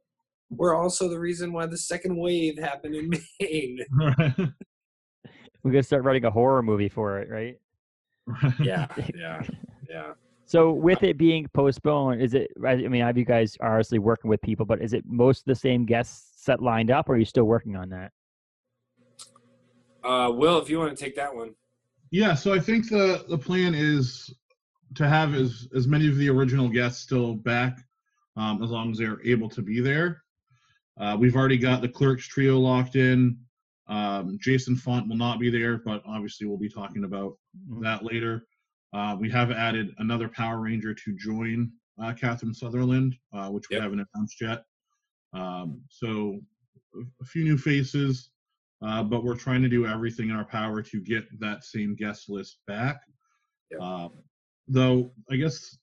we're 0.49 0.75
also 0.75 1.09
the 1.09 1.19
reason 1.19 1.51
why 1.51 1.65
the 1.65 1.77
second 1.77 2.15
wave 2.15 2.57
happened 2.59 2.95
in 2.95 3.09
maine. 3.39 3.79
We 5.63 5.71
could 5.71 5.83
start 5.83 6.03
writing 6.03 6.25
a 6.25 6.29
horror 6.29 6.61
movie 6.61 6.89
for 6.89 7.19
it 7.19 7.29
right? 7.29 7.57
Yeah 8.59 8.85
yeah 9.15 9.41
yeah 9.89 10.11
So 10.47 10.71
with 10.71 11.01
it 11.03 11.17
being 11.17 11.47
postponed, 11.53 12.21
is 12.21 12.33
it? 12.35 12.51
I 12.63 12.71
I 12.73 12.87
mean, 12.87 13.01
have 13.01 13.17
you 13.17 13.25
guys 13.25 13.57
are 13.61 13.71
obviously 13.73 13.99
working 13.99 14.29
with 14.29 14.41
people, 14.41 14.65
but 14.65 14.81
is 14.81 14.93
it 14.93 15.03
most 15.05 15.39
of 15.39 15.45
the 15.45 15.55
same 15.55 15.85
guests 15.85 16.43
set 16.43 16.61
lined 16.61 16.91
up, 16.91 17.09
or 17.09 17.13
are 17.13 17.17
you 17.17 17.25
still 17.25 17.45
working 17.45 17.75
on 17.75 17.89
that? 17.89 18.11
uh 20.03 20.31
will 20.31 20.61
if 20.61 20.69
you 20.69 20.77
want 20.77 20.95
to 20.95 21.03
take 21.03 21.15
that 21.15 21.33
one 21.35 21.49
Yeah, 22.11 22.35
so 22.35 22.53
I 22.53 22.59
think 22.59 22.89
the 22.89 23.25
the 23.27 23.37
plan 23.37 23.73
is 23.73 24.31
to 24.93 25.07
have 25.09 25.33
as 25.33 25.67
as 25.75 25.87
many 25.87 26.07
of 26.07 26.15
the 26.17 26.29
original 26.29 26.69
guests 26.69 27.01
still 27.01 27.33
back, 27.33 27.79
um, 28.37 28.61
as 28.63 28.69
long 28.69 28.91
as 28.91 28.99
they're 28.99 29.19
able 29.25 29.49
to 29.49 29.63
be 29.63 29.81
there. 29.81 30.21
Uh, 30.99 31.17
we've 31.19 31.35
already 31.35 31.57
got 31.57 31.81
the 31.81 31.89
clerks 31.89 32.27
trio 32.27 32.57
locked 32.59 32.95
in. 32.95 33.35
Um, 33.87 34.37
Jason 34.39 34.75
Frank 34.75 35.09
will 35.09 35.17
not 35.17 35.39
be 35.39 35.49
there, 35.49 35.79
but 35.79 36.03
obviously 36.05 36.45
we'll 36.47 36.57
be 36.57 36.69
talking 36.69 37.03
about 37.03 37.37
Mhm. 37.67 37.81
that 37.81 38.03
later. 38.05 38.45
Uh, 38.95 39.13
we 39.19 39.29
have 39.29 39.51
added 39.51 39.93
another 39.97 40.29
Power 40.29 40.61
Ranger 40.61 40.93
to 40.93 41.13
join 41.17 41.69
uh, 42.01 42.13
Catherine 42.13 42.53
Sutherland, 42.53 43.13
uh, 43.33 43.49
which 43.49 43.69
we 43.69 43.75
Yep. 43.75 43.83
haven't 43.83 44.07
announced 44.15 44.39
yet. 44.39 44.63
Um, 45.33 45.81
so 45.89 46.39
a- 47.21 47.25
few 47.25 47.43
new 47.43 47.57
faces, 47.57 48.29
uh, 48.81 49.03
but 49.03 49.25
we're 49.25 49.35
trying 49.35 49.61
to 49.63 49.67
do 49.67 49.85
everything 49.85 50.29
in 50.29 50.35
our 50.37 50.45
power 50.45 50.81
to 50.81 51.01
get 51.01 51.25
that 51.41 51.65
same 51.65 51.93
guest 51.93 52.29
list 52.29 52.59
back. 52.67 53.01
Yep. 53.71 53.79
Uh, 53.81 54.09
though 54.69 55.11
I 55.29 55.35
guess 55.35 55.77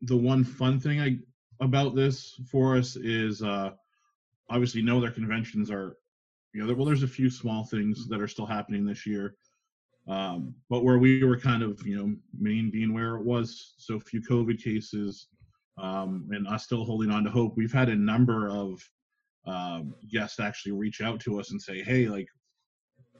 the 0.00 0.16
one 0.16 0.42
fun 0.42 0.80
thing 0.80 1.02
I, 1.02 1.18
about 1.60 1.94
this 1.94 2.40
for 2.50 2.78
us 2.78 2.96
is 2.96 3.42
uh, 3.42 3.72
obviously 4.48 4.80
no 4.80 4.96
other 4.96 5.10
conventions 5.10 5.70
are, 5.70 5.98
you 6.54 6.60
know, 6.62 6.66
there, 6.66 6.76
well, 6.76 6.86
there's 6.86 7.02
a 7.02 7.08
few 7.08 7.28
small 7.28 7.64
things 7.64 8.08
that 8.08 8.22
are 8.22 8.28
still 8.28 8.46
happening 8.46 8.86
this 8.86 9.04
year. 9.04 9.36
Um, 10.06 10.54
but 10.68 10.84
where 10.84 10.98
we 10.98 11.24
were 11.24 11.38
kind 11.38 11.62
of, 11.62 11.80
you 11.86 11.96
know, 11.96 12.14
Maine 12.38 12.70
being 12.70 12.92
where 12.92 13.16
it 13.16 13.24
was, 13.24 13.74
so 13.78 13.98
few 13.98 14.20
COVID 14.20 14.62
cases, 14.62 15.28
um, 15.78 16.28
and 16.30 16.46
us 16.46 16.64
still 16.64 16.84
holding 16.84 17.10
on 17.10 17.24
to 17.24 17.30
hope. 17.30 17.54
We've 17.56 17.72
had 17.72 17.88
a 17.88 17.96
number 17.96 18.48
of 18.48 18.80
um, 19.46 19.94
guests 20.10 20.40
actually 20.40 20.72
reach 20.72 21.00
out 21.00 21.20
to 21.20 21.40
us 21.40 21.50
and 21.52 21.60
say, 21.60 21.82
"Hey, 21.82 22.06
like, 22.08 22.28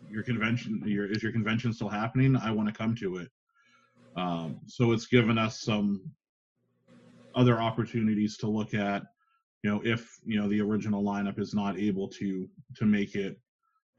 your 0.09 0.23
convention, 0.23 0.83
your 0.85 1.07
is 1.11 1.23
your 1.23 1.33
convention 1.33 1.73
still 1.73 1.89
happening? 1.89 2.37
I 2.37 2.51
want 2.51 2.69
to 2.69 2.75
come 2.75 2.95
to 2.97 3.17
it." 3.17 3.31
Um, 4.17 4.61
so 4.67 4.93
it's 4.93 5.07
given 5.07 5.39
us 5.39 5.61
some 5.63 6.11
other 7.35 7.61
opportunities 7.61 8.37
to 8.39 8.47
look 8.47 8.75
at, 8.75 9.03
you 9.63 9.71
know, 9.71 9.81
if 9.85 10.19
you 10.25 10.39
know 10.41 10.49
the 10.49 10.61
original 10.61 11.03
lineup 11.03 11.39
is 11.39 11.55
not 11.55 11.79
able 11.79 12.09
to 12.09 12.49
to 12.77 12.85
make 12.85 13.15
it, 13.17 13.41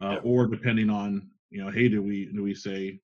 uh, 0.01 0.12
Yeah. 0.13 0.20
or 0.24 0.48
depending 0.48 0.89
on, 0.89 1.30
you 1.50 1.64
know, 1.64 1.72
hey, 1.72 1.88
do 1.88 2.02
we 2.02 2.25
do 2.34 2.44
we 2.44 2.54
say, 2.54 3.00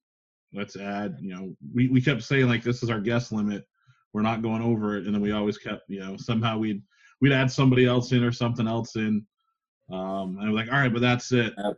let's 0.53 0.75
add, 0.75 1.17
you 1.19 1.33
know, 1.33 1.55
we 1.73 1.87
we 1.87 2.01
kept 2.01 2.23
saying 2.23 2.47
like 2.47 2.63
this 2.63 2.83
is 2.83 2.89
our 2.89 2.99
guest 2.99 3.31
limit, 3.31 3.65
we're 4.13 4.21
not 4.21 4.41
going 4.41 4.61
over 4.61 4.97
it, 4.97 5.05
and 5.05 5.13
then 5.13 5.21
we 5.21 5.31
always 5.31 5.57
kept, 5.57 5.83
you 5.87 5.99
know, 5.99 6.17
somehow 6.17 6.57
we'd 6.57 6.81
we'd 7.21 7.31
add 7.31 7.51
somebody 7.51 7.85
else 7.85 8.11
in 8.11 8.23
or 8.23 8.31
something 8.31 8.67
else 8.67 8.95
in. 8.95 9.25
Um, 9.91 10.37
and 10.39 10.51
we're 10.51 10.55
like, 10.55 10.71
all 10.71 10.79
right, 10.79 10.91
but 10.91 11.01
that's 11.01 11.31
it. 11.31 11.53
Well, 11.57 11.75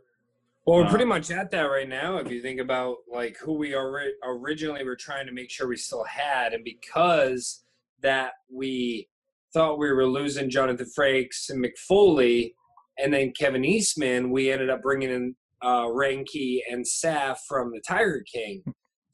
we're 0.78 0.84
Uh, 0.84 0.90
pretty 0.90 1.04
much 1.04 1.30
at 1.30 1.50
that 1.50 1.64
right 1.64 1.88
now. 1.88 2.16
If 2.18 2.30
you 2.30 2.40
think 2.40 2.60
about 2.60 2.98
like 3.10 3.36
who 3.38 3.52
we 3.54 3.74
are 3.74 4.04
originally 4.24 4.84
were 4.84 4.96
trying 4.96 5.26
to 5.26 5.32
make 5.32 5.50
sure 5.50 5.68
we 5.68 5.76
still 5.76 6.04
had, 6.04 6.54
and 6.54 6.64
because 6.64 7.64
that 8.00 8.32
we 8.50 9.08
thought 9.52 9.78
we 9.78 9.92
were 9.92 10.06
losing 10.06 10.50
Jonathan 10.50 10.90
Frakes 10.98 11.50
and 11.50 11.62
Mick 11.62 11.76
Foley, 11.76 12.54
and 12.98 13.12
then 13.12 13.32
Kevin 13.32 13.64
Eastman, 13.64 14.30
we 14.30 14.50
ended 14.50 14.70
up 14.70 14.82
bringing 14.82 15.10
in 15.10 15.36
uh, 15.64 15.86
Reinke 15.86 16.60
and 16.70 16.84
Saff 16.84 17.38
from 17.48 17.72
the 17.72 17.80
Tiger 17.86 18.22
King. 18.32 18.62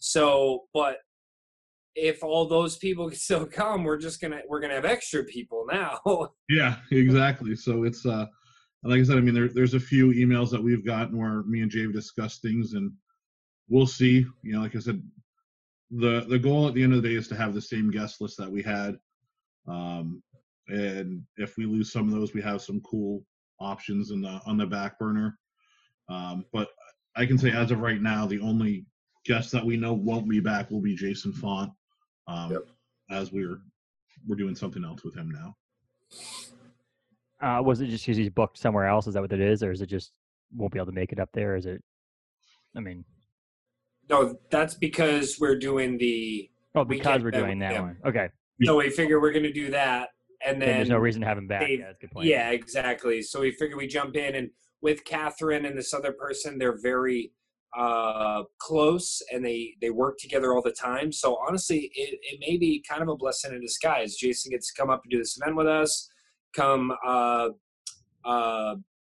So, 0.00 0.64
but 0.74 0.96
if 1.94 2.22
all 2.22 2.46
those 2.46 2.76
people 2.78 3.08
can 3.08 3.18
still 3.18 3.46
come, 3.46 3.84
we're 3.84 3.98
just 3.98 4.20
gonna 4.20 4.40
we're 4.48 4.60
gonna 4.60 4.74
have 4.74 4.84
extra 4.84 5.24
people 5.24 5.66
now. 5.70 5.98
Yeah, 6.48 6.76
exactly. 6.90 7.54
So 7.54 7.84
it's 7.84 8.04
uh 8.06 8.26
like 8.82 9.00
I 9.00 9.04
said, 9.04 9.18
I 9.18 9.20
mean 9.20 9.34
there 9.34 9.48
there's 9.48 9.74
a 9.74 9.80
few 9.80 10.08
emails 10.08 10.50
that 10.50 10.62
we've 10.62 10.84
gotten 10.84 11.18
where 11.18 11.42
me 11.44 11.62
and 11.62 11.70
Jave 11.70 11.92
discuss 11.92 12.38
things 12.38 12.72
and 12.72 12.92
we'll 13.68 13.86
see. 13.86 14.26
You 14.42 14.52
know, 14.52 14.60
like 14.60 14.74
I 14.74 14.80
said, 14.80 15.02
the 15.90 16.24
the 16.28 16.38
goal 16.38 16.66
at 16.66 16.74
the 16.74 16.82
end 16.82 16.94
of 16.94 17.02
the 17.02 17.08
day 17.08 17.14
is 17.14 17.28
to 17.28 17.36
have 17.36 17.54
the 17.54 17.62
same 17.62 17.90
guest 17.90 18.20
list 18.20 18.36
that 18.38 18.50
we 18.50 18.62
had. 18.62 18.96
Um 19.68 20.22
and 20.68 21.22
if 21.36 21.56
we 21.56 21.66
lose 21.66 21.92
some 21.92 22.06
of 22.06 22.14
those, 22.14 22.32
we 22.34 22.42
have 22.42 22.62
some 22.62 22.80
cool 22.80 23.24
options 23.60 24.10
in 24.10 24.22
the 24.22 24.40
on 24.46 24.56
the 24.56 24.66
back 24.66 24.98
burner. 24.98 25.38
Um, 26.10 26.44
but 26.52 26.68
I 27.16 27.24
can 27.24 27.38
say 27.38 27.50
as 27.50 27.70
of 27.70 27.80
right 27.80 28.00
now, 28.02 28.26
the 28.26 28.40
only 28.40 28.84
guest 29.24 29.52
that 29.52 29.64
we 29.64 29.76
know 29.76 29.92
won't 29.92 30.28
be 30.28 30.40
back 30.40 30.70
will 30.70 30.80
be 30.80 30.94
Jason 30.96 31.32
Frank. 31.32 31.70
Um, 32.26 32.52
Yep. 32.52 32.62
As 33.10 33.32
we're 33.32 33.58
we're 34.28 34.36
doing 34.36 34.54
something 34.54 34.84
else 34.84 35.02
with 35.02 35.16
him 35.16 35.30
now. 35.30 35.56
Uh, 37.40 37.60
was 37.62 37.80
it 37.80 37.86
just 37.86 38.04
because 38.04 38.16
he's 38.18 38.28
booked 38.30 38.58
somewhere 38.58 38.86
else? 38.86 39.06
Is 39.06 39.14
that 39.14 39.22
what 39.22 39.32
it 39.32 39.40
is, 39.40 39.62
or 39.62 39.72
is 39.72 39.80
it 39.80 39.86
just 39.86 40.12
won't 40.54 40.72
be 40.72 40.78
able 40.78 40.86
to 40.86 40.92
make 40.92 41.10
it 41.10 41.18
up 41.18 41.30
there? 41.32 41.56
Is 41.56 41.66
it? 41.66 41.82
I 42.76 42.80
mean, 42.80 43.04
No, 44.08 44.36
that's 44.50 44.74
because 44.74 45.38
we're 45.40 45.58
doing 45.58 45.96
the. 45.98 46.50
oh, 46.76 46.84
because 46.84 47.22
we're 47.24 47.30
doing 47.32 47.58
with 47.58 47.68
that 47.68 47.72
them. 47.74 47.82
one. 47.82 47.96
Okay, 48.06 48.28
So 48.62 48.76
we 48.76 48.90
figure 48.90 49.20
we're 49.20 49.32
going 49.32 49.42
to 49.44 49.52
do 49.52 49.70
that, 49.70 50.10
and 50.46 50.60
then, 50.62 50.68
then 50.68 50.76
there's 50.76 50.88
no 50.90 50.98
reason 50.98 51.22
to 51.22 51.26
have 51.26 51.38
him 51.38 51.48
back. 51.48 51.62
they- 51.62 51.78
Yeah, 51.78 51.86
that's 51.86 51.98
a 51.98 52.00
good 52.02 52.10
point. 52.12 52.26
Yeah, 52.28 52.50
exactly. 52.50 53.22
So 53.22 53.40
we 53.40 53.50
figure 53.52 53.76
we 53.76 53.88
jump 53.88 54.14
in, 54.16 54.34
and 54.36 54.50
with 54.82 55.04
Catherine 55.04 55.66
and 55.66 55.76
this 55.76 55.92
other 55.94 56.12
person, 56.12 56.58
they're 56.58 56.80
very 56.80 57.32
uh, 57.76 58.42
close, 58.58 59.22
and 59.32 59.44
they 59.44 59.74
they 59.80 59.90
work 59.90 60.18
together 60.18 60.52
all 60.52 60.62
the 60.62 60.72
time. 60.72 61.12
So 61.12 61.38
honestly, 61.46 61.90
it, 61.94 62.18
it 62.22 62.40
may 62.40 62.56
be 62.56 62.84
kind 62.88 63.02
of 63.02 63.08
a 63.08 63.16
blessing 63.16 63.52
in 63.52 63.60
disguise. 63.60 64.16
Jason 64.16 64.50
gets 64.50 64.72
to 64.72 64.80
come 64.80 64.90
up 64.90 65.02
and 65.04 65.10
do 65.10 65.18
this 65.18 65.36
event 65.36 65.56
with 65.56 65.68
us, 65.68 66.08
come 66.54 66.92
uh, 67.06 67.50
uh, 68.24 68.74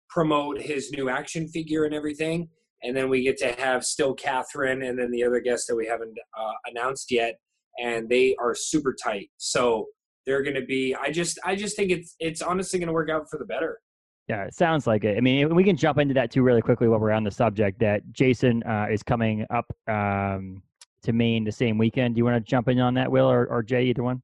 promote 0.08 0.60
his 0.60 0.92
new 0.92 1.08
action 1.08 1.48
figure 1.48 1.84
and 1.84 1.94
everything, 1.94 2.48
and 2.82 2.96
then 2.96 3.08
we 3.08 3.22
get 3.22 3.38
to 3.38 3.52
have 3.58 3.84
still 3.84 4.14
Catherine, 4.14 4.82
and 4.82 4.98
then 4.98 5.10
the 5.10 5.24
other 5.24 5.40
guests 5.40 5.66
that 5.66 5.76
we 5.76 5.86
haven't 5.86 6.16
uh, 6.38 6.52
announced 6.66 7.10
yet, 7.10 7.38
and 7.82 8.08
they 8.08 8.36
are 8.38 8.54
super 8.54 8.94
tight. 8.94 9.30
So 9.36 9.86
they're 10.26 10.42
going 10.42 10.54
to 10.54 10.64
be. 10.64 10.94
I 10.94 11.10
just 11.10 11.38
I 11.44 11.56
just 11.56 11.76
think 11.76 11.90
it's 11.90 12.14
it's 12.20 12.42
honestly 12.42 12.78
going 12.78 12.86
to 12.86 12.92
work 12.92 13.10
out 13.10 13.28
for 13.28 13.38
the 13.38 13.44
better. 13.44 13.80
Yeah, 14.28 14.44
it 14.44 14.54
sounds 14.54 14.86
like 14.86 15.04
it. 15.04 15.18
I 15.18 15.20
mean, 15.20 15.54
we 15.54 15.64
can 15.64 15.76
jump 15.76 15.98
into 15.98 16.14
that 16.14 16.30
too 16.30 16.42
really 16.42 16.62
quickly 16.62 16.88
while 16.88 16.98
we're 16.98 17.10
on 17.10 17.24
the 17.24 17.30
subject. 17.30 17.78
That 17.80 18.02
Jason 18.12 18.62
uh, 18.62 18.86
is 18.90 19.02
coming 19.02 19.46
up 19.50 19.66
um, 19.86 20.62
to 21.02 21.12
Maine 21.12 21.44
the 21.44 21.52
same 21.52 21.76
weekend. 21.76 22.14
Do 22.14 22.18
you 22.20 22.24
want 22.24 22.36
to 22.36 22.50
jump 22.50 22.68
in 22.68 22.80
on 22.80 22.94
that, 22.94 23.10
Will 23.10 23.30
or, 23.30 23.46
or 23.46 23.62
Jay? 23.62 23.84
Either 23.84 24.02
one. 24.02 24.22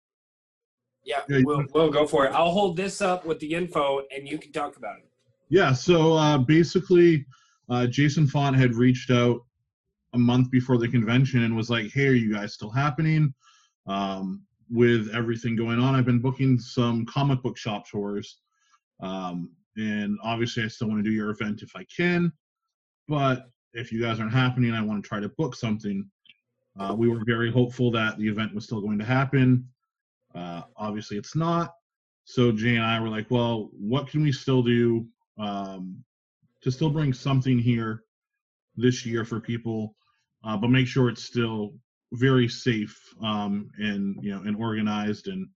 Yeah, 1.04 1.21
Yeah, 1.28 1.40
we'll, 1.45 1.64
we'll 1.75 1.90
go 1.90 2.07
for 2.07 2.26
it. 2.26 2.33
I'll 2.33 2.50
hold 2.50 2.76
this 2.76 3.00
up 3.00 3.26
with 3.26 3.38
the 3.40 3.52
info, 3.52 4.02
and 4.14 4.28
you 4.28 4.38
can 4.38 4.52
talk 4.52 4.76
about 4.76 4.99
it. 4.99 5.09
Yeah, 5.49 5.73
so 5.73 6.14
uh, 6.14 6.38
basically, 6.38 7.26
uh, 7.69 7.87
Jason 7.87 8.26
Frank 8.26 8.57
had 8.57 8.75
reached 8.75 9.11
out 9.11 9.40
a 10.14 10.19
month 10.19 10.50
before 10.50 10.78
the 10.78 10.88
convention 10.88 11.42
and 11.42 11.57
was 11.57 11.71
like, 11.71 11.90
"Hey, 11.92 12.09
are 12.09 12.12
you 12.12 12.33
guys 12.33 12.54
still 12.54 12.71
happening?" 12.71 13.35
Um, 13.87 14.42
with 14.71 15.11
everything 15.12 15.57
going 15.57 15.80
on, 15.80 15.95
I've 15.95 16.04
been 16.04 16.21
booking 16.21 16.59
some 16.59 17.04
comic 17.07 17.42
book 17.42 17.57
shop 17.57 17.88
tours, 17.88 18.38
um, 19.00 19.50
and 19.77 20.19
obviously, 20.23 20.65
I 20.65 20.69
still 20.69 20.89
want 20.89 21.03
to 21.05 21.09
do 21.09 21.15
your 21.15 21.31
event 21.31 21.62
if 21.62 21.75
I 21.77 21.85
can. 21.85 22.33
But 23.09 23.50
if 23.73 23.93
you 23.93 24.03
guys 24.03 24.21
aren't 24.21 24.33
happening, 24.33 24.73
I 24.73 24.83
want 24.83 25.03
to 25.03 25.09
try 25.09 25.21
to 25.21 25.29
book 25.31 25.55
something. 25.55 26.09
Uh, 26.79 26.95
we 26.97 27.09
were 27.09 27.23
very 27.27 27.50
hopeful 27.50 27.91
that 27.93 28.19
the 28.19 28.29
event 28.29 28.55
was 28.55 28.65
still 28.65 28.81
going 28.81 28.99
to 28.99 29.05
happen. 29.05 29.69
Uh, 30.35 30.62
obviously, 30.77 31.17
it's 31.17 31.37
not. 31.37 31.75
So 32.25 32.53
Jay 32.53 32.77
and 32.77 32.85
I 32.85 33.00
were 33.00 33.09
like, 33.09 33.31
well, 33.31 33.71
what 33.73 34.09
can 34.09 34.23
we 34.23 34.33
still 34.33 34.62
do 34.62 35.07
um, 35.39 36.03
to 36.62 36.71
still 36.71 36.91
bring 36.91 37.12
something 37.12 37.59
here 37.59 38.05
this 38.77 39.05
year 39.05 39.25
for 39.25 39.41
people, 39.41 39.95
uh, 40.45 40.57
but 40.57 40.71
make 40.71 40.87
sure 40.87 41.09
it's 41.09 41.25
still 41.25 41.75
very 42.12 42.49
safe 42.49 42.99
um, 43.23 43.71
and 43.79 44.17
you 44.23 44.35
know 44.35 44.43
and 44.43 44.57
organized 44.57 45.29
and 45.29 45.49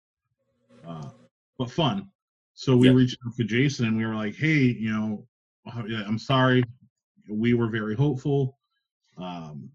uh, 0.88 1.10
but 1.58 1.72
fun. 1.72 2.10
So 2.54 2.76
we 2.78 2.88
Yep. 2.88 2.96
reached 2.96 3.18
out 3.26 3.36
to 3.36 3.44
Jason 3.44 3.88
and 3.88 3.98
we 3.98 4.06
were 4.06 4.16
like, 4.16 4.36
hey, 4.36 4.62
you 4.62 4.92
know, 4.92 5.28
uh, 5.66 5.84
I'm 6.06 6.20
sorry, 6.20 6.64
we 7.30 7.54
were 7.54 7.68
very 7.68 7.96
hopeful, 7.96 8.60
um, 9.18 9.70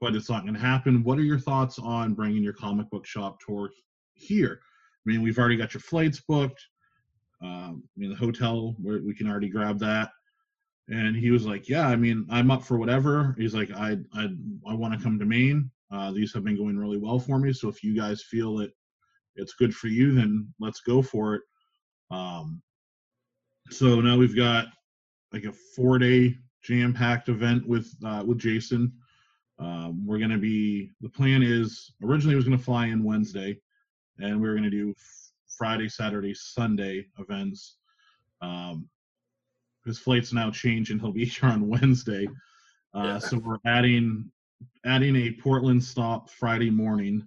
but 0.00 0.14
it's 0.14 0.28
not 0.28 0.42
going 0.42 0.54
to 0.54 0.60
happen. 0.60 1.04
What 1.04 1.18
are 1.18 1.22
your 1.22 1.38
thoughts 1.38 1.78
on 1.78 2.14
bringing 2.14 2.42
your 2.42 2.52
comic 2.52 2.90
book 2.90 3.06
shop 3.06 3.38
tour 3.44 3.70
here? 4.14 4.60
I 4.62 5.10
mean, 5.10 5.22
we've 5.22 5.38
already 5.38 5.56
got 5.56 5.74
your 5.74 5.80
flights 5.80 6.20
booked. 6.20 6.66
Um, 7.40 7.84
I 7.96 8.00
mean, 8.00 8.10
the 8.10 8.16
hotel 8.16 8.74
where 8.80 9.00
we 9.00 9.14
can 9.14 9.28
already 9.28 9.48
grab 9.48 9.78
that. 9.80 10.10
And 10.88 11.14
he 11.14 11.30
was 11.30 11.44
like, 11.46 11.68
"Yeah, 11.68 11.86
I 11.86 11.96
mean, 11.96 12.26
I'm 12.30 12.50
up 12.50 12.64
for 12.64 12.78
whatever." 12.78 13.34
He's 13.38 13.54
like, 13.54 13.70
"I 13.70 13.98
I 14.14 14.34
I 14.66 14.74
want 14.74 14.94
to 14.94 15.00
come 15.00 15.18
to 15.18 15.26
Maine. 15.26 15.70
Uh, 15.90 16.10
these 16.12 16.32
have 16.32 16.44
been 16.44 16.56
going 16.56 16.78
really 16.78 16.96
well 16.96 17.18
for 17.18 17.38
me. 17.38 17.52
So 17.52 17.68
if 17.68 17.84
you 17.84 17.94
guys 17.94 18.22
feel 18.22 18.56
that 18.56 18.72
it's 19.36 19.52
good 19.52 19.74
for 19.74 19.88
you, 19.88 20.14
then 20.14 20.52
let's 20.58 20.80
go 20.80 21.02
for 21.02 21.34
it." 21.34 21.42
Um, 22.10 22.62
so 23.70 24.00
now 24.00 24.16
we've 24.16 24.36
got 24.36 24.66
like 25.32 25.44
a 25.44 25.52
four 25.52 25.98
day 25.98 26.36
jam 26.62 26.92
packed 26.92 27.28
event 27.28 27.66
with 27.66 27.92
uh, 28.04 28.22
with 28.26 28.38
Jason. 28.38 28.92
Um, 29.58 30.06
we're 30.06 30.18
gonna 30.18 30.38
be 30.38 30.90
the 31.00 31.08
plan 31.08 31.42
is 31.42 31.92
originally 32.02 32.34
it 32.34 32.36
was 32.36 32.44
gonna 32.44 32.58
fly 32.58 32.86
in 32.86 33.04
Wednesday, 33.04 33.58
and 34.18 34.40
we 34.40 34.48
were 34.48 34.54
gonna 34.54 34.70
do 34.70 34.94
Friday, 35.56 35.88
Saturday, 35.88 36.34
Sunday 36.34 37.06
events. 37.18 37.76
Um, 38.40 38.88
his 39.84 39.98
flight's 39.98 40.32
now 40.32 40.50
changed 40.50 40.90
and 40.90 41.00
he'll 41.00 41.12
be 41.12 41.24
here 41.24 41.48
on 41.48 41.68
Wednesday. 41.68 42.28
Uh, 42.94 43.02
Yeah. 43.02 43.18
So 43.18 43.38
we're 43.38 43.58
adding 43.66 44.30
adding 44.84 45.16
a 45.16 45.32
Portland 45.32 45.82
stop 45.82 46.30
Friday 46.30 46.70
morning. 46.70 47.26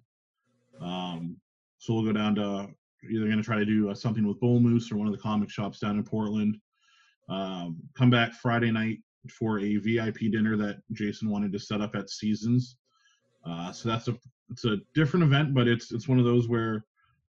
Um, 0.80 1.38
so 1.78 1.94
we'll 1.94 2.06
go 2.06 2.14
down 2.14 2.36
to 2.36 2.70
either 3.10 3.26
going 3.26 3.38
to 3.38 3.44
try 3.44 3.58
to 3.58 3.66
do 3.66 3.90
uh, 3.90 3.96
something 3.96 4.26
with 4.28 4.40
Bull 4.40 4.60
Moose 4.60 4.92
or 4.92 4.98
one 4.98 5.08
of 5.08 5.14
the 5.14 5.20
comic 5.20 5.50
shops 5.50 5.80
down 5.80 5.98
in 5.98 6.04
Portland. 6.04 6.58
Um, 7.30 7.78
come 7.98 8.10
back 8.10 8.34
Friday 8.34 8.72
night 8.72 9.00
for 9.30 9.60
a 9.60 9.78
VIP 9.78 10.32
dinner 10.32 10.58
that 10.58 10.82
Jason 10.92 11.30
wanted 11.30 11.52
to 11.54 11.60
set 11.60 11.82
up 11.82 11.96
at 11.96 12.10
Seasons. 12.10 12.78
Uh, 13.46 13.72
so 13.72 13.90
that's 13.90 14.08
a 14.08 14.18
it's 14.50 14.66
a 14.66 14.78
different 14.94 15.24
event, 15.24 15.54
but 15.54 15.68
it's 15.68 15.92
it's 15.92 16.08
one 16.08 16.20
of 16.20 16.26
those 16.26 16.48
where 16.48 16.86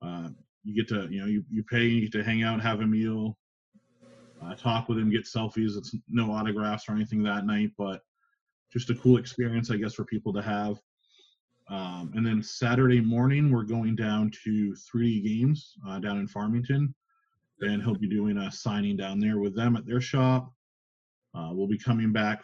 uh, 0.01 0.29
you 0.63 0.75
get 0.75 0.87
to 0.87 1.07
you 1.11 1.19
know 1.21 1.27
you, 1.27 1.43
you 1.49 1.63
pay 1.63 1.83
you 1.83 2.01
get 2.01 2.11
to 2.11 2.23
hang 2.23 2.43
out 2.43 2.61
have 2.61 2.81
a 2.81 2.85
meal 2.85 3.37
uh, 4.43 4.55
talk 4.55 4.89
with 4.89 4.97
him 4.97 5.09
get 5.09 5.25
selfies 5.25 5.77
it's 5.77 5.95
no 6.09 6.31
autographs 6.31 6.85
or 6.87 6.93
anything 6.93 7.21
that 7.23 7.45
night 7.45 7.71
but 7.77 8.01
just 8.71 8.89
a 8.89 8.95
cool 8.95 9.17
experience 9.17 9.69
i 9.71 9.75
guess 9.75 9.93
for 9.93 10.05
people 10.05 10.33
to 10.33 10.41
have 10.41 10.79
um, 11.69 12.11
and 12.15 12.25
then 12.25 12.41
saturday 12.41 13.01
morning 13.01 13.51
we're 13.51 13.63
going 13.63 13.95
down 13.95 14.31
to 14.43 14.75
3d 14.93 15.23
games 15.23 15.73
uh, 15.87 15.99
down 15.99 16.17
in 16.19 16.27
farmington 16.27 16.93
and 17.61 17.81
he'll 17.81 17.95
be 17.95 18.09
doing 18.09 18.37
a 18.37 18.51
signing 18.51 18.97
down 18.97 19.19
there 19.19 19.39
with 19.39 19.55
them 19.55 19.75
at 19.75 19.85
their 19.85 20.01
shop 20.01 20.51
uh, 21.35 21.49
we'll 21.51 21.67
be 21.67 21.77
coming 21.77 22.11
back 22.11 22.43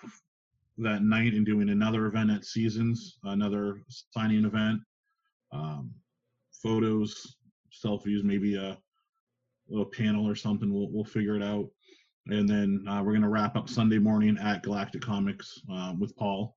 that 0.78 1.04
night 1.04 1.34
and 1.34 1.46
doing 1.46 1.70
another 1.70 2.06
event 2.06 2.32
at 2.32 2.46
seasons 2.46 3.18
another 3.26 3.82
signing 4.12 4.46
event 4.46 4.80
um, 5.52 5.92
photos 6.62 7.36
selfies, 7.72 8.24
maybe 8.24 8.56
a 8.56 8.78
little 9.70 9.86
panel 9.86 10.28
or 10.28 10.36
something. 10.36 10.74
We'll 10.74 10.90
we'll 10.92 11.06
figure 11.06 11.36
it 11.36 11.44
out. 11.44 11.68
And 12.28 12.48
then 12.48 12.86
uh, 12.88 13.02
we're 13.04 13.14
gonna 13.14 13.30
wrap 13.30 13.56
up 13.56 13.70
Sunday 13.70 14.00
morning 14.00 14.38
at 14.38 14.64
Galactic 14.64 15.02
Comics 15.02 15.60
uh, 15.72 15.94
with 15.98 16.16
Paul, 16.16 16.56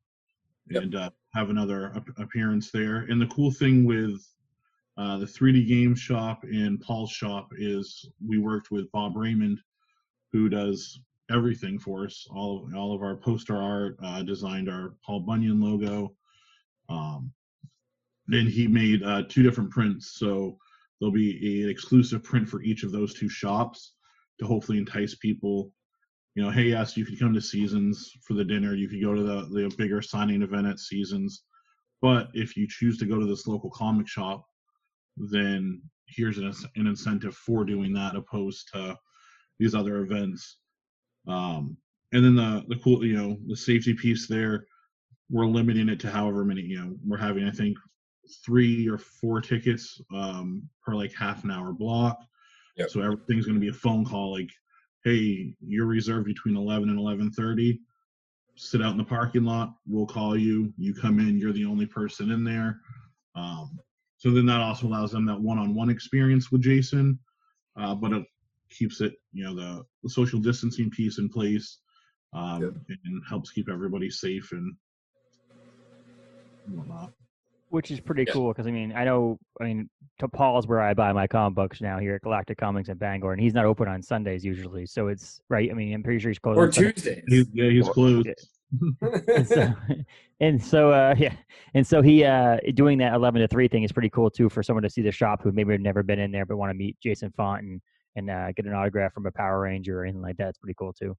Yep. 0.70 0.82
and 0.82 0.94
uh, 0.94 1.10
have 1.34 1.50
another 1.50 1.92
ap- 1.96 2.18
appearance 2.18 2.70
there. 2.70 3.06
And 3.08 3.20
the 3.20 3.26
cool 3.26 3.50
thing 3.50 3.84
with 3.84 4.24
uh, 4.96 5.18
the 5.18 5.26
3D 5.26 5.66
game 5.66 5.94
shop 5.94 6.44
and 6.44 6.80
Paul's 6.80 7.10
shop 7.10 7.50
is 7.56 8.08
we 8.26 8.38
worked 8.38 8.70
with 8.70 8.90
Bob 8.92 9.16
Raymond, 9.16 9.58
who 10.32 10.48
does 10.48 11.00
everything 11.30 11.78
for 11.78 12.04
us. 12.04 12.26
All 12.30 12.64
of, 12.66 12.74
all 12.74 12.94
of 12.94 13.02
our 13.02 13.16
poster 13.16 13.56
art, 13.56 13.96
uh, 14.02 14.22
designed 14.22 14.68
our 14.68 14.94
Paul 15.04 15.20
Bunyan 15.20 15.60
logo. 15.60 16.14
Um, 16.88 17.32
and 18.28 18.48
he 18.48 18.66
made 18.68 19.02
uh, 19.02 19.22
two 19.28 19.42
different 19.42 19.70
prints. 19.70 20.18
So 20.18 20.58
there'll 21.00 21.12
be 21.12 21.62
an 21.64 21.70
exclusive 21.70 22.22
print 22.22 22.48
for 22.48 22.62
each 22.62 22.82
of 22.82 22.92
those 22.92 23.14
two 23.14 23.28
shops 23.28 23.94
to 24.38 24.46
hopefully 24.46 24.78
entice 24.78 25.14
people. 25.16 25.72
You 26.34 26.42
know, 26.42 26.50
hey, 26.50 26.64
yes, 26.64 26.96
you 26.96 27.04
could 27.04 27.18
come 27.18 27.34
to 27.34 27.40
Seasons 27.42 28.10
for 28.26 28.32
the 28.34 28.44
dinner. 28.44 28.74
You 28.74 28.88
could 28.88 29.02
go 29.02 29.14
to 29.14 29.22
the, 29.22 29.42
the 29.50 29.74
bigger 29.76 30.00
signing 30.00 30.42
event 30.42 30.66
at 30.66 30.78
Seasons. 30.78 31.44
But 32.00 32.28
if 32.32 32.56
you 32.56 32.66
choose 32.66 32.96
to 32.98 33.04
go 33.04 33.18
to 33.20 33.26
this 33.26 33.46
local 33.46 33.70
comic 33.70 34.08
shop, 34.08 34.44
then 35.16 35.82
here's 36.06 36.38
an, 36.38 36.52
an 36.76 36.86
incentive 36.86 37.34
for 37.36 37.64
doing 37.64 37.92
that 37.92 38.16
opposed 38.16 38.70
to 38.72 38.96
these 39.58 39.74
other 39.74 39.98
events. 39.98 40.58
Um, 41.28 41.76
and 42.12 42.24
then 42.24 42.34
the, 42.34 42.64
the 42.68 42.76
cool, 42.76 43.04
you 43.04 43.16
know, 43.16 43.38
the 43.46 43.56
safety 43.56 43.94
piece 43.94 44.26
there, 44.26 44.66
we're 45.30 45.46
limiting 45.46 45.88
it 45.88 46.00
to 46.00 46.10
however 46.10 46.44
many, 46.44 46.62
you 46.62 46.78
know, 46.78 46.96
we're 47.06 47.18
having, 47.18 47.46
I 47.46 47.50
think, 47.50 47.76
three 48.44 48.88
or 48.88 48.98
four 48.98 49.40
tickets 49.40 50.00
um, 50.14 50.68
per 50.84 50.94
like 50.94 51.12
half 51.14 51.44
an 51.44 51.50
hour 51.50 51.72
block. 51.72 52.18
Yep. 52.78 52.90
So 52.90 53.02
everything's 53.02 53.44
going 53.44 53.56
to 53.56 53.60
be 53.60 53.68
a 53.68 53.72
phone 53.74 54.04
call 54.04 54.32
like, 54.32 54.50
hey, 55.04 55.54
you're 55.60 55.86
reserved 55.86 56.26
between 56.26 56.56
11 56.56 56.88
and 56.90 56.98
11:30. 56.98 57.80
Sit 58.56 58.82
out 58.82 58.92
in 58.92 58.98
the 58.98 59.04
parking 59.04 59.44
lot. 59.44 59.74
We'll 59.86 60.06
call 60.06 60.36
you. 60.36 60.72
You 60.76 60.94
come 60.94 61.18
in. 61.18 61.38
You're 61.38 61.52
the 61.52 61.64
only 61.64 61.86
person 61.86 62.30
in 62.30 62.44
there. 62.44 62.80
Um, 63.34 63.78
so 64.18 64.30
then 64.30 64.46
that 64.46 64.60
also 64.60 64.86
allows 64.86 65.10
them 65.10 65.26
that 65.26 65.40
one-on-one 65.40 65.90
experience 65.90 66.52
with 66.52 66.62
Jason, 66.62 67.18
uh, 67.76 67.94
but 67.94 68.12
it 68.12 68.24
keeps 68.70 69.00
it, 69.00 69.14
you 69.32 69.44
know, 69.44 69.54
the, 69.54 69.84
the 70.02 70.08
social 70.10 70.38
distancing 70.38 70.90
piece 70.90 71.18
in 71.18 71.28
place. 71.28 71.78
um, 72.32 72.84
and 72.88 73.22
helps 73.28 73.50
keep 73.50 73.68
everybody 73.68 74.10
safe 74.10 74.52
and 74.52 74.74
whatnot. 76.68 77.12
Which 77.72 77.90
is 77.90 78.00
pretty 78.00 78.24
Yeah. 78.26 78.34
cool 78.34 78.48
because 78.52 78.66
I 78.66 78.70
mean 78.70 78.92
I 78.94 79.02
know 79.04 79.38
I 79.58 79.64
mean 79.64 79.88
to 80.18 80.28
Paul's 80.28 80.66
where 80.66 80.80
I 80.82 80.92
buy 80.92 81.10
my 81.14 81.26
comic 81.26 81.54
books 81.56 81.80
now 81.80 81.98
here 81.98 82.14
at 82.16 82.20
Galactic 82.22 82.58
Comics 82.58 82.90
in 82.90 82.98
Bangor, 82.98 83.32
and 83.32 83.40
he's 83.40 83.54
not 83.54 83.64
open 83.64 83.88
on 83.88 84.02
Sundays 84.02 84.44
usually, 84.44 84.84
so 84.84 85.08
it's 85.08 85.40
right. 85.48 85.70
I 85.70 85.74
mean 85.74 85.94
I'm 85.94 86.02
pretty 86.02 86.18
sure 86.20 86.28
he's 86.30 86.38
closed 86.38 86.58
or 86.58 86.64
on 86.66 86.72
Sunday- 86.72 86.92
Tuesdays. 86.92 87.24
He's, 87.28 87.46
yeah, 87.54 87.70
he's 87.70 87.88
Or- 87.88 87.92
closed. 87.94 88.28
and 89.00 89.46
so, 89.48 89.72
and 90.40 90.62
so 90.62 90.90
uh 90.90 91.14
yeah 91.18 91.34
and 91.74 91.86
so 91.86 92.02
he 92.02 92.24
uh 92.24 92.58
doing 92.74 92.98
that 92.98 93.14
11 93.14 93.40
to 93.40 93.48
3 93.48 93.68
thing 93.68 93.82
is 93.84 93.92
pretty 93.92 94.10
cool 94.10 94.30
too 94.30 94.48
for 94.50 94.62
someone 94.62 94.82
to 94.82 94.90
see 94.90 95.00
the 95.02 95.12
shop 95.12 95.42
who 95.42 95.50
maybe 95.52 95.72
have 95.72 95.80
never 95.80 96.02
been 96.02 96.18
in 96.18 96.30
there 96.30 96.44
but 96.46 96.56
want 96.58 96.68
to 96.70 96.74
meet 96.74 96.96
jason 97.02 97.30
frank 97.34 97.62
and 97.62 97.80
and 98.16 98.28
uh, 98.30 98.52
get 98.52 98.66
an 98.66 98.74
autograph 98.74 99.12
from 99.14 99.24
a 99.26 99.30
power 99.30 99.60
ranger 99.60 100.00
or 100.00 100.04
anything 100.04 100.20
like 100.20 100.36
that 100.36 100.48
it's 100.48 100.58
pretty 100.58 100.74
cool 100.78 100.92
too 100.92 101.16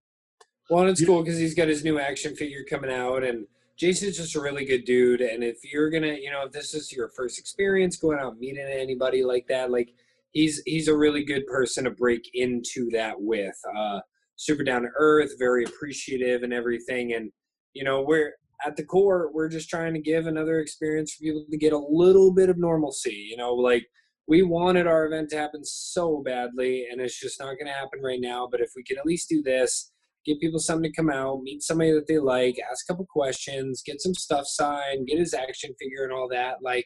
Well, 0.70 0.82
and 0.82 0.90
it's 0.92 1.04
cool 1.04 1.24
because 1.24 1.40
he's 1.40 1.56
got 1.56 1.68
his 1.68 1.84
new 1.84 2.00
action 2.00 2.36
figure 2.36 2.64
coming 2.70 2.92
out, 2.92 3.24
and 3.24 3.46
Jason's 3.78 4.18
just 4.18 4.36
a 4.36 4.42
really 4.42 4.66
good 4.66 4.86
dude. 4.86 5.22
And 5.22 5.44
if 5.44 5.58
you're 5.64 5.90
gonna, 5.90 6.14
you 6.14 6.32
know, 6.32 6.46
if 6.46 6.52
this 6.52 6.74
is 6.74 6.92
your 6.92 7.10
first 7.10 7.40
experience 7.40 7.98
going 7.98 8.20
out 8.20 8.40
meeting 8.40 8.66
anybody 8.66 9.24
like 9.24 9.48
that, 9.48 9.72
like 9.72 9.94
he's 10.32 10.62
he's 10.66 10.88
a 10.88 10.96
really 10.96 11.24
good 11.24 11.46
person 11.48 11.86
to 11.86 11.92
break 11.92 12.30
into 12.34 12.90
that 12.92 13.16
with. 13.20 13.56
Uh, 13.76 14.00
super 14.36 14.64
down 14.64 14.84
to 14.84 14.90
earth, 14.98 15.32
very 15.40 15.64
appreciative, 15.64 16.44
and 16.44 16.54
everything. 16.54 17.14
And 17.14 17.32
you 17.74 17.84
know, 17.84 18.02
we're 18.02 18.34
at 18.66 18.76
the 18.76 18.84
core, 18.84 19.32
we're 19.34 19.50
just 19.50 19.70
trying 19.70 19.94
to 19.94 20.00
give 20.00 20.28
another 20.28 20.60
experience 20.60 21.14
for 21.14 21.22
people 21.22 21.46
to 21.50 21.58
get 21.58 21.74
a 21.74 21.86
little 21.90 22.34
bit 22.34 22.50
of 22.50 22.58
normalcy. 22.58 23.28
You 23.30 23.38
know, 23.38 23.54
like 23.54 23.86
we 24.28 24.42
wanted 24.42 24.88
our 24.88 25.06
event 25.06 25.30
to 25.32 25.38
happen 25.38 25.64
so 25.64 26.22
badly, 26.24 26.88
and 26.92 27.02
it's 27.02 27.20
just 27.20 27.40
not 27.40 27.56
going 27.56 27.66
to 27.66 27.74
happen 27.74 28.02
right 28.02 28.22
now. 28.22 28.48
But 28.50 28.62
if 28.62 28.72
we 28.76 28.84
can 28.84 28.98
at 28.98 29.06
least 29.06 29.30
do 29.30 29.42
this 29.42 29.92
give 30.26 30.40
people 30.40 30.60
something 30.60 30.92
to 30.92 30.96
come 30.96 31.10
out, 31.10 31.42
meet 31.44 31.62
somebody 31.62 31.92
that 31.92 32.08
they 32.08 32.20
like, 32.20 32.56
ask 32.72 32.86
a 32.86 32.94
couple 32.94 33.06
questions, 33.10 33.84
get 33.86 34.02
some 34.02 34.14
stuff 34.14 34.46
signed, 34.48 35.08
get 35.08 35.20
his 35.20 35.34
action 35.34 35.74
figure 35.80 36.04
and 36.04 36.14
all 36.14 36.28
that. 36.30 36.58
Like, 36.62 36.86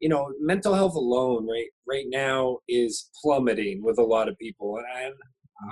you 0.00 0.08
know, 0.08 0.32
mental 0.40 0.74
health 0.74 0.94
alone 0.94 1.46
right 1.48 1.68
right 1.88 2.06
now 2.08 2.58
is 2.68 3.10
plummeting 3.22 3.82
with 3.82 3.98
a 3.98 4.02
lot 4.02 4.28
of 4.28 4.38
people, 4.38 4.78
and 4.78 4.86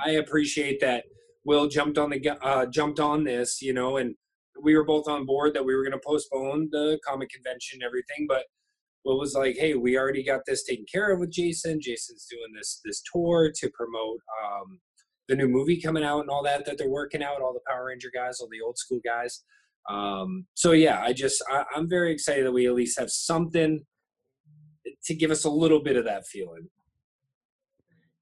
I, 0.05 0.11
I 0.11 0.13
appreciate 0.15 0.81
that. 0.81 1.05
Will 1.45 1.67
jumped 1.69 1.99
on 1.99 2.11
the 2.11 2.39
uh, 2.43 2.67
jumped 2.67 3.01
on 3.01 3.25
this, 3.25 3.61
you 3.61 3.73
know, 3.73 3.97
and 3.97 4.15
we 4.63 4.77
were 4.77 4.85
both 4.85 5.09
on 5.09 5.27
board 5.27 5.55
that 5.55 5.65
we 5.65 5.75
were 5.75 5.83
going 5.83 5.99
to 5.99 6.07
postpone 6.07 6.69
the 6.71 6.99
comic 7.07 7.31
convention 7.31 7.81
and 7.81 7.87
everything, 7.87 8.27
but. 8.29 8.45
Will 9.05 9.19
was 9.19 9.35
like, 9.35 9.57
hey, 9.57 9.75
we 9.75 9.99
already 9.99 10.23
got 10.23 10.43
this 10.47 10.63
taken 10.63 10.85
care 10.87 11.11
of 11.11 11.19
with 11.19 11.33
Jason. 11.33 11.81
Jason's 11.83 12.25
doing 12.31 12.53
this 12.55 12.81
this 12.85 13.03
tour 13.13 13.51
to 13.53 13.71
promote 13.71 14.21
um, 14.45 14.79
the 15.33 15.37
new 15.37 15.49
movie 15.49 15.81
coming 15.81 16.05
out 16.05 16.21
and 16.21 16.31
all 16.31 16.43
that 16.43 16.65
that 16.67 16.77
they're 16.79 16.89
working 16.91 17.23
out 17.23 17.41
all 17.41 17.53
the 17.55 17.61
power 17.67 17.87
ranger 17.87 18.11
guys 18.15 18.39
all 18.41 18.49
the 18.51 18.61
old 18.61 18.77
school 18.77 19.01
guys 19.05 19.45
um, 19.91 20.47
so 20.55 20.73
yeah 20.73 21.01
i 21.03 21.13
just 21.13 21.43
I, 21.51 21.65
i'm 21.75 21.89
very 21.89 22.13
excited 22.13 22.45
that 22.47 22.53
we 22.53 22.67
at 22.67 22.75
least 22.75 22.99
have 22.99 23.11
something 23.11 23.85
to 25.05 25.15
give 25.15 25.31
us 25.31 25.45
a 25.45 25.51
little 25.51 25.83
bit 25.83 25.97
of 25.97 26.05
that 26.05 26.27
feeling 26.27 26.69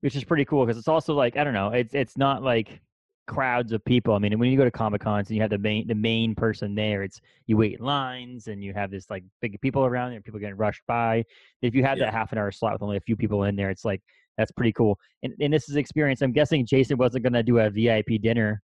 which 0.01 0.17
is 0.17 0.25
pretty 0.25 0.45
cool 0.45 0.65
because 0.65 0.79
it's 0.79 0.89
also 0.89 1.15
like 1.15 1.37
I 1.37 1.45
don't 1.45 1.55
know, 1.55 1.69
it's 1.71 1.95
it's 1.95 2.17
not 2.17 2.43
like 2.43 2.81
crowds 3.27 3.73
of 3.73 3.85
people. 3.85 4.15
I 4.15 4.19
mean, 4.19 4.39
when 4.39 4.51
you 4.51 4.57
go 4.57 4.65
to 4.65 4.71
comic 4.71 5.03
cons 5.03 5.29
and 5.29 5.37
you 5.37 5.43
have 5.43 5.51
the 5.51 5.59
main 5.59 5.87
the 5.87 5.95
main 5.95 6.35
person 6.35 6.75
there, 6.75 7.03
it's 7.03 7.21
you 7.47 7.57
wait 7.57 7.79
in 7.79 7.85
lines 7.85 8.47
and 8.49 8.65
you 8.65 8.73
have 8.73 8.91
this 8.91 9.11
like 9.11 9.25
big 9.43 9.61
people 9.61 9.85
around 9.85 10.11
there, 10.11 10.21
people 10.21 10.41
getting 10.41 10.57
rushed 10.57 10.83
by. 10.87 11.25
If 11.63 11.75
you 11.75 11.85
have 11.85 11.99
Yeah. 11.99 12.07
that 12.07 12.15
half 12.15 12.33
an 12.33 12.39
hour 12.39 12.51
slot 12.51 12.73
with 12.73 12.83
only 12.83 12.97
a 12.97 13.01
few 13.01 13.15
people 13.17 13.45
in 13.45 13.57
there, 13.57 13.71
it's 13.71 13.85
like 13.85 14.01
that's 14.41 14.53
pretty 14.53 14.73
cool. 14.73 14.99
And 15.23 15.33
and 15.41 15.53
this 15.53 15.69
is 15.69 15.77
experience. 15.77 16.23
I'm 16.23 16.33
guessing 16.33 16.67
Jason 16.67 16.97
wasn't 16.99 17.23
going 17.25 17.33
to 17.35 17.43
do 17.43 17.59
a 17.59 17.71
VIP 17.71 18.21
dinner. 18.23 18.63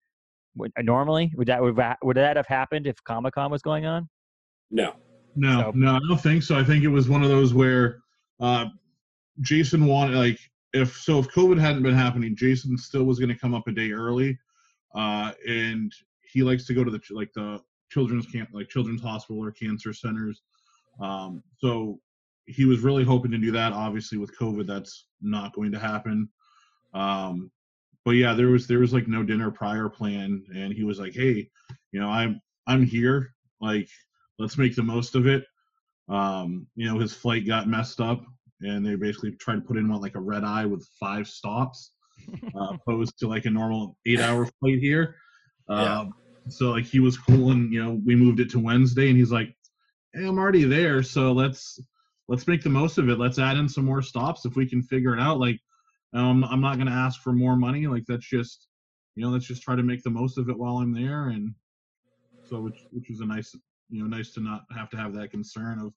Would- 0.56 0.72
uh, 0.78 0.82
Normally, 0.82 1.32
would 1.36 1.48
that 1.48 1.60
would 1.60 1.76
that, 1.76 1.98
would 2.02 2.16
that 2.16 2.36
have 2.36 2.46
happened 2.46 2.86
if 2.86 2.96
Comic 3.04 3.34
Con 3.34 3.50
was 3.50 3.62
going 3.62 3.86
on? 3.86 4.08
no 4.70 4.94
No, 5.36 5.60
So- 5.60 5.72
no, 5.74 5.96
I 5.96 6.00
don't 6.08 6.20
think 6.20 6.42
so. 6.42 6.56
I 6.58 6.64
think 6.64 6.84
it 6.84 6.88
was 6.88 7.08
one 7.08 7.22
of 7.22 7.28
those 7.28 7.52
where 7.52 7.98
uh, 8.40 8.66
Jason 9.40 9.86
wanted 9.86 10.16
like 10.16 10.38
if 10.72 10.96
so 10.96 11.18
if 11.18 11.28
COVID 11.28 11.58
hadn't 11.58 11.82
been 11.82 11.94
happening, 11.94 12.34
Jason 12.36 12.76
still 12.78 13.04
was 13.04 13.18
going 13.18 13.28
to 13.30 13.38
come 13.38 13.54
up 13.54 13.66
a 13.68 13.72
day 13.72 13.90
early, 13.92 14.38
uh, 14.94 15.32
and 15.46 15.92
he 16.32 16.42
likes 16.42 16.66
to 16.66 16.74
go 16.74 16.82
to 16.84 16.90
the 16.90 17.00
like 17.10 17.32
the 17.34 17.60
children's 17.90 18.26
camp, 18.26 18.48
like 18.52 18.68
children's 18.68 19.02
hospital 19.02 19.42
or 19.44 19.52
cancer 19.52 19.92
centers. 19.92 20.42
Um, 21.00 21.42
so 21.58 22.00
he 22.46 22.64
was 22.64 22.80
really 22.80 23.04
hoping 23.04 23.30
to 23.30 23.38
do 23.38 23.52
that. 23.52 23.72
Obviously, 23.72 24.18
with 24.18 24.36
COVID, 24.38 24.66
that's 24.66 25.06
not 25.20 25.54
going 25.54 25.72
to 25.72 25.78
happen. 25.78 26.28
Um, 26.92 27.50
but 28.04 28.12
yeah, 28.12 28.34
there 28.34 28.48
was 28.48 28.66
there 28.66 28.80
was 28.80 28.92
like 28.92 29.08
no 29.08 29.22
dinner 29.22 29.50
prior 29.50 29.88
plan, 29.88 30.44
and 30.54 30.72
he 30.72 30.84
was 30.84 30.98
like, 30.98 31.14
"Hey, 31.14 31.48
you 31.92 32.00
know, 32.00 32.08
I'm 32.08 32.40
I'm 32.66 32.84
here. 32.84 33.34
Like, 33.60 33.88
let's 34.38 34.58
make 34.58 34.76
the 34.76 34.82
most 34.82 35.14
of 35.14 35.26
it." 35.26 35.44
Um, 36.08 36.66
you 36.76 36.86
know, 36.86 36.98
his 36.98 37.14
flight 37.14 37.46
got 37.46 37.68
messed 37.68 38.00
up, 38.00 38.22
and 38.60 38.84
they 38.84 38.94
basically 38.94 39.32
tried 39.32 39.56
to 39.56 39.60
put 39.62 39.78
him 39.78 39.90
on 39.90 40.02
like 40.02 40.16
a 40.16 40.20
red 40.20 40.44
eye 40.44 40.66
with 40.66 40.86
five 41.00 41.26
stops, 41.26 41.92
uh, 42.54 42.74
opposed 42.74 43.18
to 43.20 43.28
like 43.28 43.46
a 43.46 43.50
normal 43.50 43.96
eight-hour 44.06 44.46
flight 44.60 44.78
here. 44.80 45.16
Yeah. 45.68 46.00
Um, 46.00 46.14
so 46.48 46.72
like 46.72 46.84
he 46.84 47.00
was 47.00 47.16
cool, 47.16 47.52
and 47.52 47.72
you 47.72 47.82
know, 47.82 48.00
we 48.04 48.14
moved 48.14 48.40
it 48.40 48.50
to 48.50 48.58
Wednesday, 48.58 49.08
and 49.08 49.16
he's 49.16 49.32
like, 49.32 49.56
"Hey, 50.12 50.26
I'm 50.26 50.38
already 50.38 50.64
there, 50.64 51.02
so 51.02 51.32
let's 51.32 51.80
let's 52.28 52.46
make 52.46 52.62
the 52.62 52.70
most 52.70 52.98
of 52.98 53.08
it. 53.08 53.18
Let's 53.18 53.38
add 53.38 53.56
in 53.56 53.68
some 53.68 53.84
more 53.84 54.02
stops 54.02 54.44
if 54.46 54.56
we 54.56 54.68
can 54.68 54.82
figure 54.82 55.14
it 55.14 55.20
out." 55.20 55.38
Like, 55.38 55.60
um, 56.12 56.44
I'm 56.44 56.60
not 56.60 56.78
gonna 56.78 56.90
ask 56.90 57.20
for 57.22 57.32
more 57.32 57.56
money. 57.56 57.86
Like 57.86 58.04
that's 58.06 58.26
just, 58.28 58.68
you 59.16 59.22
know, 59.24 59.30
let's 59.30 59.46
just 59.46 59.62
try 59.62 59.76
to 59.76 59.82
make 59.82 60.02
the 60.02 60.10
most 60.10 60.38
of 60.38 60.48
it 60.48 60.58
while 60.58 60.78
I'm 60.78 60.92
there, 60.92 61.28
and 61.28 61.54
so 62.44 62.60
which 62.60 62.86
which 62.90 63.08
was 63.10 63.20
a 63.20 63.26
nice, 63.26 63.54
you 63.90 64.02
know, 64.02 64.08
nice 64.08 64.32
to 64.34 64.40
not 64.40 64.64
have 64.76 64.90
to 64.90 64.96
have 64.96 65.14
that 65.14 65.30
concern 65.30 65.78
of, 65.80 65.94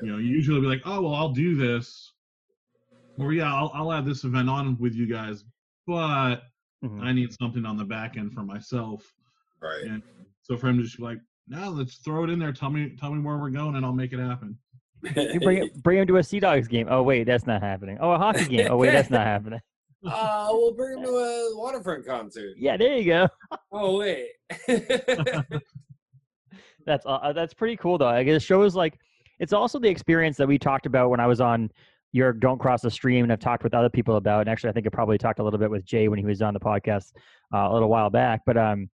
you 0.00 0.10
know, 0.10 0.18
you 0.18 0.28
usually 0.28 0.60
be 0.60 0.66
like, 0.66 0.82
oh 0.84 1.02
well, 1.02 1.14
I'll 1.14 1.32
do 1.32 1.56
this, 1.56 2.12
or 3.18 3.32
yeah, 3.32 3.52
I'll 3.52 3.70
I'll 3.74 3.92
add 3.92 4.04
this 4.06 4.24
event 4.24 4.48
on 4.48 4.76
with 4.78 4.94
you 4.94 5.06
guys, 5.06 5.44
but 5.86 6.42
Mhm. 6.84 7.02
I 7.02 7.12
need 7.12 7.32
something 7.32 7.64
on 7.64 7.76
the 7.76 7.84
back 7.84 8.16
end 8.16 8.32
for 8.32 8.42
myself. 8.42 9.14
right 9.62 9.82
And 9.84 10.02
so 10.42 10.56
for 10.56 10.68
him 10.68 10.76
to 10.78 10.84
just 10.84 10.98
be 10.98 11.02
like, 11.04 11.20
no, 11.48 11.70
let's 11.70 11.96
throw 11.98 12.24
it 12.24 12.30
in 12.30 12.38
there. 12.38 12.52
Tell 12.52 12.70
me, 12.70 12.96
tell 12.96 13.12
me 13.14 13.22
where 13.22 13.38
we're 13.38 13.50
going, 13.50 13.76
and 13.76 13.84
I'll 13.86 13.92
make 13.94 14.12
it 14.12 14.18
happen. 14.20 14.58
You 15.02 15.40
bring 15.40 15.58
it, 15.58 15.82
bring 15.82 15.98
him 15.98 16.06
to 16.06 16.16
a 16.16 16.22
Sea 16.22 16.40
Dogs 16.40 16.68
game. 16.68 16.88
Oh 16.90 17.02
wait, 17.02 17.24
that's 17.24 17.46
not 17.46 17.62
happening. 17.62 17.98
Oh, 18.00 18.12
a 18.12 18.18
hockey 18.18 18.44
game. 18.56 18.68
Oh 18.70 18.76
wait, 18.76 18.92
that's 18.92 19.10
not 19.10 19.26
happening. 19.26 19.60
uh, 20.06 20.48
we'll 20.50 20.74
bring 20.74 20.98
him 20.98 21.04
to 21.04 21.10
a 21.10 21.56
waterfront 21.56 22.06
concert 22.06 22.54
Yeah, 22.58 22.76
there 22.76 22.96
you 22.96 23.04
go. 23.04 23.28
oh 23.72 23.98
wait 23.98 24.28
That's 26.86 27.04
uh, 27.04 27.32
that's 27.32 27.54
pretty 27.54 27.76
cool 27.76 27.98
though. 27.98 28.06
Like, 28.06 28.26
it 28.26 28.40
shows 28.40 28.74
like 28.76 28.98
it's 29.38 29.52
also 29.52 29.78
the 29.78 29.88
experience 29.88 30.36
that 30.36 30.46
we 30.46 30.58
talked 30.58 30.86
about 30.86 31.10
when 31.10 31.20
I 31.20 31.26
was 31.26 31.40
on 31.40 31.70
your 32.12 32.32
Don't 32.32 32.58
Cross 32.58 32.82
the 32.82 32.90
Stream, 32.90 33.24
and 33.24 33.32
I've 33.32 33.40
talked 33.40 33.62
with 33.62 33.74
other 33.74 33.90
people 33.90 34.16
about. 34.16 34.40
And 34.40 34.48
actually, 34.48 34.70
I 34.70 34.72
think 34.72 34.86
I 34.86 34.90
probably 34.90 35.18
talked 35.18 35.38
a 35.38 35.42
little 35.42 35.58
bit 35.58 35.70
with 35.70 35.84
Jay 35.84 36.08
when 36.08 36.18
he 36.18 36.24
was 36.24 36.40
on 36.40 36.54
the 36.54 36.60
podcast 36.60 37.12
uh, 37.52 37.68
a 37.70 37.72
little 37.72 37.90
while 37.90 38.08
back. 38.08 38.42
But 38.46 38.56
um, 38.56 38.88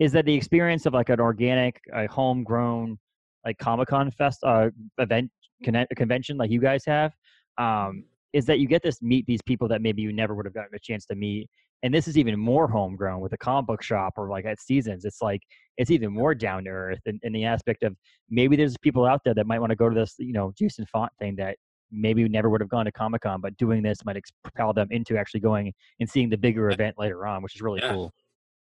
is 0.00 0.12
that 0.12 0.24
the 0.24 0.34
experience 0.34 0.86
of 0.86 0.94
like 0.94 1.08
an 1.08 1.20
organic, 1.20 1.80
a 1.92 2.06
homegrown, 2.08 2.98
like 3.46 3.56
Comic 3.58 3.88
Con 3.88 4.10
fest 4.10 4.40
uh, 4.44 4.68
event 4.98 5.30
conne- 5.64 5.86
convention 5.96 6.36
like 6.36 6.50
you 6.50 6.60
guys 6.60 6.84
have? 6.84 7.12
Um, 7.56 8.04
is 8.32 8.44
that 8.44 8.58
you 8.58 8.68
get 8.68 8.82
to 8.82 8.92
meet 9.00 9.24
these 9.26 9.40
people 9.40 9.66
that 9.68 9.80
maybe 9.80 10.02
you 10.02 10.12
never 10.12 10.34
would 10.34 10.44
have 10.44 10.52
gotten 10.52 10.74
a 10.74 10.78
chance 10.78 11.06
to 11.06 11.14
meet. 11.14 11.48
And 11.82 11.94
this 11.94 12.06
is 12.06 12.18
even 12.18 12.38
more 12.38 12.68
homegrown 12.68 13.20
with 13.20 13.32
a 13.32 13.38
comic 13.38 13.66
book 13.66 13.82
shop 13.82 14.14
or 14.18 14.28
like 14.28 14.44
at 14.44 14.60
Seasons. 14.60 15.06
It's 15.06 15.22
like 15.22 15.40
it's 15.78 15.90
even 15.90 16.12
more 16.12 16.34
down 16.34 16.64
to 16.64 16.70
earth 16.70 17.00
in, 17.06 17.18
in 17.22 17.32
the 17.32 17.44
aspect 17.44 17.82
of 17.82 17.96
maybe 18.28 18.56
there's 18.56 18.76
people 18.78 19.06
out 19.06 19.22
there 19.24 19.34
that 19.34 19.46
might 19.46 19.60
want 19.60 19.70
to 19.70 19.76
go 19.76 19.88
to 19.88 19.94
this, 19.94 20.16
you 20.18 20.32
know, 20.32 20.52
Jason 20.58 20.84
Frank 20.90 21.12
thing 21.18 21.36
that 21.36 21.56
maybe 21.90 22.28
never 22.28 22.50
would 22.50 22.60
have 22.60 22.68
gone 22.68 22.84
to 22.86 22.92
Comic 22.92 23.22
Con, 23.22 23.40
but 23.40 23.56
doing 23.56 23.82
this 23.82 24.04
might 24.04 24.16
ex- 24.16 24.32
propel 24.42 24.72
them 24.72 24.88
into 24.90 25.16
actually 25.16 25.40
going 25.40 25.72
and 26.00 26.10
seeing 26.10 26.28
the 26.28 26.36
bigger 26.36 26.70
event 26.70 26.96
later 26.98 27.26
on, 27.26 27.42
which 27.42 27.54
is 27.54 27.62
really 27.62 27.80
cool. 27.80 28.12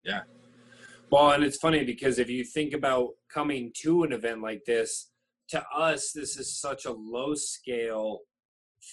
Yeah. 0.03 0.21
cool. 0.21 0.34
Well, 1.11 1.31
and 1.31 1.43
it's 1.43 1.57
funny 1.57 1.83
because 1.83 2.19
if 2.19 2.29
you 2.29 2.43
think 2.43 2.73
about 2.73 3.09
coming 3.33 3.71
to 3.81 4.03
an 4.03 4.11
event 4.11 4.41
like 4.41 4.61
this, 4.65 5.11
to 5.49 5.63
us, 5.73 6.11
this 6.11 6.37
is 6.37 6.59
such 6.59 6.85
a 6.85 6.91
low 6.91 7.35
scale 7.35 8.19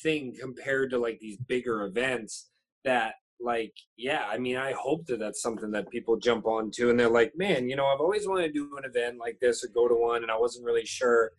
thing 0.02 0.34
compared 0.38 0.90
to 0.90 0.98
like 0.98 1.18
these 1.20 1.38
bigger 1.48 1.84
events 1.84 2.50
that, 2.84 3.14
like, 3.40 3.72
yeah, 3.96 4.26
I 4.30 4.38
mean, 4.38 4.56
I 4.56 4.72
hope 4.72 5.06
that 5.06 5.18
that's 5.18 5.42
something 5.42 5.70
that 5.72 5.90
people 5.90 6.16
jump 6.16 6.46
onto 6.46 6.90
and 6.90 7.00
they're 7.00 7.08
like, 7.08 7.32
man, 7.36 7.68
you 7.68 7.76
know, 7.76 7.86
I've 7.86 8.00
always 8.00 8.28
wanted 8.28 8.48
to 8.48 8.52
do 8.52 8.70
an 8.76 8.84
event 8.84 9.18
like 9.18 9.38
this 9.40 9.64
or 9.64 9.68
go 9.68 9.88
to 9.88 9.94
one, 9.94 10.22
and 10.22 10.30
I 10.30 10.38
wasn't 10.38 10.64
really 10.64 10.84
sure 10.86 11.32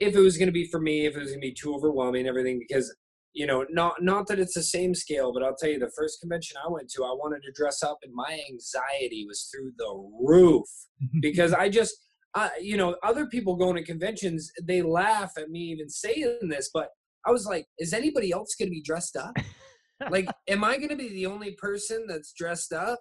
if 0.00 0.14
it 0.14 0.20
was 0.20 0.38
going 0.38 0.48
to 0.48 0.52
be 0.52 0.66
for 0.66 0.80
me, 0.80 1.06
if 1.06 1.14
it 1.14 1.20
was 1.20 1.28
going 1.28 1.40
to 1.40 1.46
be 1.46 1.52
too 1.52 1.74
overwhelming, 1.74 2.20
and 2.20 2.28
everything, 2.28 2.58
because 2.58 2.94
you 3.34 3.46
know, 3.46 3.64
not 3.70 4.02
not 4.02 4.26
that 4.28 4.38
it's 4.38 4.54
the 4.54 4.62
same 4.62 4.94
scale, 4.94 5.32
but 5.32 5.42
I'll 5.42 5.56
tell 5.56 5.70
you, 5.70 5.78
the 5.78 5.92
first 5.96 6.20
convention 6.20 6.56
I 6.64 6.70
went 6.70 6.90
to, 6.90 7.04
I 7.04 7.12
wanted 7.12 7.42
to 7.44 7.52
dress 7.52 7.82
up, 7.82 7.98
and 8.02 8.12
my 8.14 8.40
anxiety 8.50 9.24
was 9.26 9.48
through 9.52 9.72
the 9.76 10.10
roof 10.20 10.66
because 11.20 11.52
I 11.52 11.68
just, 11.68 11.94
I, 12.34 12.50
you 12.60 12.76
know, 12.76 12.96
other 13.02 13.26
people 13.26 13.56
going 13.56 13.76
to 13.76 13.84
conventions, 13.84 14.50
they 14.62 14.82
laugh 14.82 15.32
at 15.38 15.50
me 15.50 15.60
even 15.60 15.88
saying 15.88 16.38
this, 16.42 16.70
but 16.72 16.88
I 17.26 17.30
was 17.30 17.46
like, 17.46 17.66
is 17.78 17.92
anybody 17.92 18.32
else 18.32 18.54
going 18.54 18.68
to 18.68 18.74
be 18.74 18.82
dressed 18.82 19.16
up? 19.16 19.36
like, 20.10 20.28
am 20.48 20.64
I 20.64 20.76
going 20.76 20.88
to 20.90 20.96
be 20.96 21.08
the 21.08 21.26
only 21.26 21.52
person 21.52 22.06
that's 22.08 22.32
dressed 22.32 22.72
up? 22.72 23.00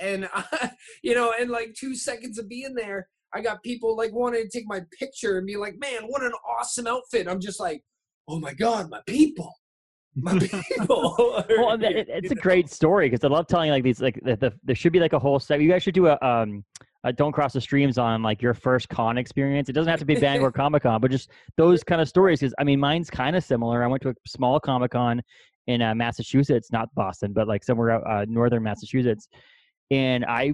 and 0.00 0.28
I, 0.34 0.70
you 1.02 1.14
know, 1.14 1.32
and 1.38 1.50
like 1.50 1.74
two 1.74 1.94
seconds 1.94 2.38
of 2.38 2.48
being 2.48 2.74
there, 2.74 3.08
I 3.34 3.40
got 3.40 3.62
people 3.62 3.96
like 3.96 4.12
wanting 4.12 4.42
to 4.42 4.48
take 4.48 4.66
my 4.66 4.82
picture 4.98 5.38
and 5.38 5.46
be 5.46 5.56
like, 5.56 5.74
"Man, 5.78 6.02
what 6.06 6.22
an 6.22 6.32
awesome 6.48 6.86
outfit!" 6.86 7.28
I'm 7.28 7.40
just 7.40 7.60
like, 7.60 7.82
"Oh 8.28 8.38
my 8.38 8.54
god, 8.54 8.90
my 8.90 9.00
people." 9.06 9.54
My 10.14 10.38
people. 10.68 11.14
well, 11.48 11.82
it, 11.82 12.06
it's 12.08 12.32
a 12.32 12.34
great 12.34 12.68
story 12.68 13.08
because 13.08 13.24
I 13.24 13.28
love 13.28 13.46
telling 13.46 13.70
like 13.70 13.82
these 13.82 14.00
like 14.00 14.20
the, 14.22 14.36
the, 14.36 14.52
there 14.62 14.76
should 14.76 14.92
be 14.92 15.00
like 15.00 15.14
a 15.14 15.18
whole 15.18 15.38
set. 15.38 15.60
You 15.60 15.70
guys 15.70 15.82
should 15.82 15.94
do 15.94 16.06
a 16.08 16.18
um 16.20 16.64
a 17.04 17.12
don't 17.12 17.32
cross 17.32 17.52
the 17.54 17.60
streams 17.60 17.98
on 17.98 18.22
like 18.22 18.42
your 18.42 18.54
first 18.54 18.88
con 18.88 19.18
experience. 19.18 19.68
It 19.68 19.72
doesn't 19.72 19.90
have 19.90 20.00
to 20.00 20.04
be 20.04 20.14
Bangor 20.14 20.52
Comic 20.56 20.84
Con, 20.84 21.00
but 21.00 21.10
just 21.10 21.30
those 21.56 21.82
kind 21.82 22.00
of 22.00 22.08
stories. 22.08 22.40
Because 22.40 22.54
I 22.58 22.64
mean, 22.64 22.78
mine's 22.78 23.10
kind 23.10 23.36
of 23.36 23.42
similar. 23.42 23.82
I 23.82 23.86
went 23.86 24.02
to 24.02 24.10
a 24.10 24.14
small 24.26 24.60
Comic 24.60 24.92
Con 24.92 25.22
in 25.66 25.80
uh, 25.80 25.94
Massachusetts, 25.94 26.70
not 26.72 26.94
Boston, 26.94 27.32
but 27.32 27.48
like 27.48 27.64
somewhere 27.64 27.90
out 27.90 28.02
uh, 28.06 28.24
northern 28.28 28.62
Massachusetts, 28.62 29.28
and 29.90 30.24
I 30.26 30.52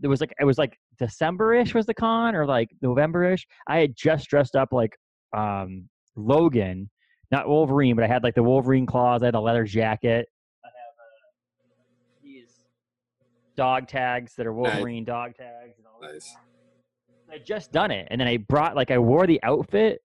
there 0.00 0.10
was 0.10 0.20
like 0.20 0.32
it 0.40 0.44
was 0.44 0.58
like 0.58 0.76
December-ish 0.98 1.74
was 1.74 1.86
the 1.86 1.94
con 1.94 2.34
or 2.34 2.46
like 2.46 2.68
November-ish. 2.82 3.46
I 3.68 3.78
had 3.78 3.94
just 3.96 4.28
dressed 4.28 4.56
up 4.56 4.72
like 4.72 4.96
um 5.36 5.88
Logan, 6.16 6.90
not 7.30 7.48
Wolverine, 7.48 7.94
but 7.96 8.04
I 8.04 8.08
had 8.08 8.22
like 8.22 8.34
the 8.34 8.42
Wolverine 8.42 8.86
claws. 8.86 9.22
I 9.22 9.26
had 9.26 9.34
a 9.34 9.40
leather 9.40 9.64
jacket. 9.64 10.26
I 10.64 10.68
have 10.68 10.94
uh, 10.98 12.22
these 12.22 12.64
dog 13.56 13.88
tags 13.88 14.34
that 14.36 14.46
are 14.46 14.52
Wolverine 14.52 15.04
dog 15.04 15.34
tags. 15.36 15.78
And 15.78 15.86
all 15.86 16.00
that. 16.00 16.12
nice. 16.12 16.36
I 17.32 17.38
just 17.38 17.72
done 17.72 17.90
it, 17.90 18.06
and 18.10 18.20
then 18.20 18.28
I 18.28 18.36
brought 18.36 18.76
like 18.76 18.90
I 18.90 18.98
wore 18.98 19.26
the 19.26 19.42
outfit 19.42 19.98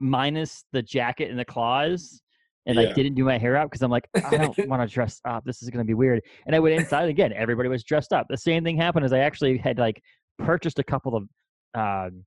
minus 0.00 0.64
the 0.72 0.82
jacket 0.82 1.30
and 1.30 1.38
the 1.38 1.44
claws, 1.44 2.20
and 2.66 2.76
Yeah. 2.76 2.92
didn't 2.94 3.14
do 3.14 3.24
my 3.24 3.38
hair 3.38 3.56
up 3.56 3.70
because 3.70 3.82
I'm 3.82 3.90
like 3.90 4.08
I 4.16 4.36
don't 4.38 4.58
want 4.68 4.82
to 4.82 4.92
dress 4.92 5.20
up. 5.24 5.44
This 5.44 5.62
is 5.62 5.70
gonna 5.70 5.84
be 5.84 5.94
weird. 5.94 6.20
And 6.46 6.56
I 6.56 6.58
went 6.58 6.74
inside 6.74 7.08
again. 7.08 7.32
Everybody 7.32 7.68
was 7.68 7.84
dressed 7.84 8.12
up. 8.12 8.26
The 8.28 8.36
same 8.36 8.64
thing 8.64 8.76
happened 8.76 9.04
as 9.04 9.12
I 9.12 9.18
actually 9.20 9.56
had 9.58 9.78
like 9.78 10.02
purchased 10.38 10.80
a 10.80 10.84
couple 10.84 11.14
of 11.14 11.28
um, 11.74 12.24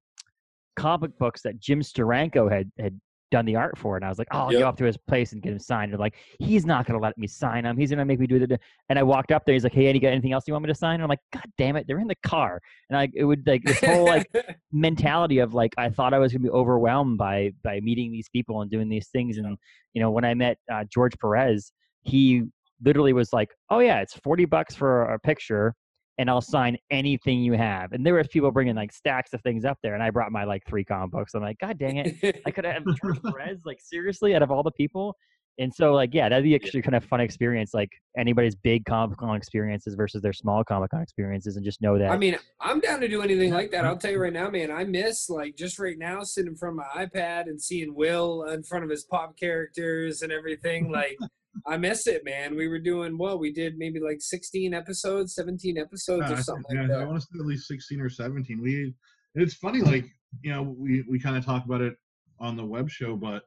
comic 0.78 1.18
books 1.18 1.42
that 1.42 1.60
Jim 1.60 1.82
Steranko 1.82 2.50
had 2.50 2.72
had 2.80 2.98
done 3.32 3.46
the 3.46 3.56
art 3.56 3.78
for, 3.78 3.96
it. 3.96 4.00
and 4.00 4.06
I 4.06 4.10
was 4.10 4.18
like, 4.18 4.28
oh, 4.32 4.40
I'll 4.40 4.52
Yep. 4.52 4.60
go 4.62 4.68
up 4.70 4.78
to 4.78 4.86
his 4.86 4.98
place 4.98 5.34
and 5.34 5.42
get 5.42 5.52
him 5.52 5.60
signed. 5.60 5.92
They're 5.92 6.00
like, 6.00 6.16
he's 6.40 6.66
not 6.66 6.86
gonna 6.86 7.00
let 7.00 7.18
me 7.18 7.28
sign 7.28 7.66
him. 7.66 7.78
He's 7.78 7.90
gonna 7.90 8.06
make 8.06 8.20
me 8.20 8.28
do 8.28 8.46
the. 8.46 8.60
And 8.90 8.98
I 8.98 9.04
walked 9.04 9.32
up 9.32 9.46
there. 9.46 9.54
He's 9.54 9.64
like, 9.64 9.74
hey, 9.74 9.88
Eddie, 9.88 10.00
got 10.00 10.10
anything 10.10 10.32
else 10.32 10.46
you 10.48 10.54
want 10.54 10.64
me 10.64 10.68
to 10.70 10.76
sign? 10.76 10.96
And 10.96 11.04
I'm 11.04 11.10
like, 11.10 11.20
God 11.34 11.46
damn 11.58 11.76
it, 11.76 11.86
they're 11.88 12.00
in 12.00 12.08
the 12.08 12.16
car. 12.24 12.62
And 12.90 12.98
I 12.98 13.10
it 13.14 13.24
would 13.26 13.46
like 13.46 13.64
this 13.64 13.80
whole 13.82 14.06
like 14.06 14.30
mentality 14.72 15.40
of 15.40 15.54
like 15.54 15.74
I 15.78 15.90
thought 15.90 16.14
I 16.14 16.20
was 16.20 16.32
gonna 16.32 16.44
be 16.44 16.50
overwhelmed 16.50 17.18
by 17.18 17.52
by 17.64 17.80
meeting 17.82 18.12
these 18.12 18.30
people 18.30 18.62
and 18.62 18.72
doing 18.72 18.90
these 18.90 19.08
things. 19.10 19.38
And 19.38 19.58
you 19.94 20.02
know, 20.02 20.12
when 20.12 20.26
I 20.26 20.34
met 20.34 20.58
uh, 20.72 20.84
George 20.92 21.14
Perez, 21.20 21.72
he 22.04 22.44
literally 22.84 23.14
was 23.14 23.34
like, 23.34 23.50
"Oh 23.70 23.80
yeah, 23.80 24.00
it's 24.02 24.16
forty 24.16 24.46
bucks 24.46 24.76
for 24.76 25.04
a 25.06 25.20
picture, 25.20 25.74
and 26.18 26.30
I'll 26.30 26.42
sign 26.42 26.78
anything 26.90 27.42
you 27.42 27.54
have." 27.54 27.94
And 27.94 28.06
there 28.06 28.14
was 28.14 28.28
people 28.28 28.52
bringing 28.52 28.76
like 28.76 28.92
stacks 28.92 29.34
of 29.34 29.42
things 29.42 29.66
up 29.66 29.78
there, 29.84 29.94
and 29.94 30.04
I 30.04 30.10
brought 30.10 30.32
my 30.32 30.44
like 30.44 30.64
three 30.68 30.84
comic 30.84 31.12
books. 31.12 31.34
I'm 31.34 31.42
like, 31.42 31.60
God 31.60 31.78
dang 31.78 31.98
it, 31.98 32.42
I 32.46 32.52
could 32.52 32.66
have 32.66 32.84
George 33.02 33.22
Perez 33.24 33.60
like 33.66 33.80
seriously 33.82 34.36
out 34.36 34.42
of 34.42 34.52
all 34.52 34.64
the 34.64 34.72
people. 34.72 35.16
And 35.60 35.74
so 35.74 35.94
like 35.94 36.14
yeah, 36.14 36.30
that'd 36.30 36.44
be 36.44 36.54
actually 36.54 36.84
kind 36.84 36.96
of 36.96 37.04
fun 37.04 37.20
experience, 37.20 37.74
like 37.74 37.90
anybody's 38.16 38.56
big 38.56 38.86
Comic 38.86 39.18
Con 39.18 39.36
experiences 39.36 39.96
versus 39.96 40.22
their 40.22 40.34
small 40.34 40.64
Comic 40.64 40.92
Con 40.92 41.02
experiences, 41.02 41.56
and 41.56 41.66
just 41.66 41.82
know 41.82 41.98
that. 41.98 42.12
I 42.12 42.18
mean, 42.18 42.38
I'm 42.62 42.80
down 42.80 43.00
to 43.00 43.08
do 43.08 43.22
anything 43.24 43.52
like 43.52 43.72
that. 43.72 43.84
I'll 43.84 43.98
tell 43.98 44.12
you 44.12 44.20
right 44.20 44.34
now, 44.34 44.50
man. 44.50 44.72
I 44.72 44.84
miss 44.84 45.30
like 45.30 45.56
just 45.56 45.80
right 45.80 45.98
now 45.98 46.22
sitting 46.22 46.52
in 46.52 46.58
front 46.58 46.80
of 46.80 46.86
my 46.86 47.06
iPad 47.06 47.44
and 47.48 47.60
seeing 47.60 47.96
Will 47.96 48.44
in 48.44 48.62
front 48.62 48.84
of 48.84 48.92
his 48.92 49.04
pop 49.04 49.38
characters 49.38 50.22
and 50.22 50.32
everything. 50.32 50.92
Like, 50.92 51.18
I 51.66 51.78
miss 51.78 52.08
it, 52.08 52.24
man. 52.26 52.56
We 52.56 52.68
were 52.68 52.80
doing 52.80 53.18
well. 53.18 53.40
We 53.40 53.52
did 53.52 53.78
maybe 53.78 54.00
like 54.00 54.18
16 54.20 54.74
episodes, 54.74 55.34
17 55.36 55.78
episodes, 55.78 56.26
Yeah, 56.28 56.36
or 56.36 56.38
I, 56.38 56.42
something 56.42 56.64
think- 56.70 56.80
like 56.82 56.90
yeah, 56.90 57.04
I 57.04 57.06
want 57.06 57.20
to 57.20 57.22
say 57.22 57.40
at 57.40 57.46
least 57.46 57.68
16 57.68 58.00
or 58.02 58.10
17. 58.10 58.62
We 58.62 58.94
it's 59.36 59.54
funny, 59.56 59.82
like 59.82 60.06
you 60.42 60.52
know, 60.52 60.64
we 60.64 61.04
we 61.10 61.20
kind 61.20 61.38
of 61.38 61.46
talk 61.46 61.66
about 61.66 61.82
it 61.82 61.96
on 62.40 62.56
the 62.56 62.66
web 62.66 62.90
show, 62.90 63.16
but 63.16 63.44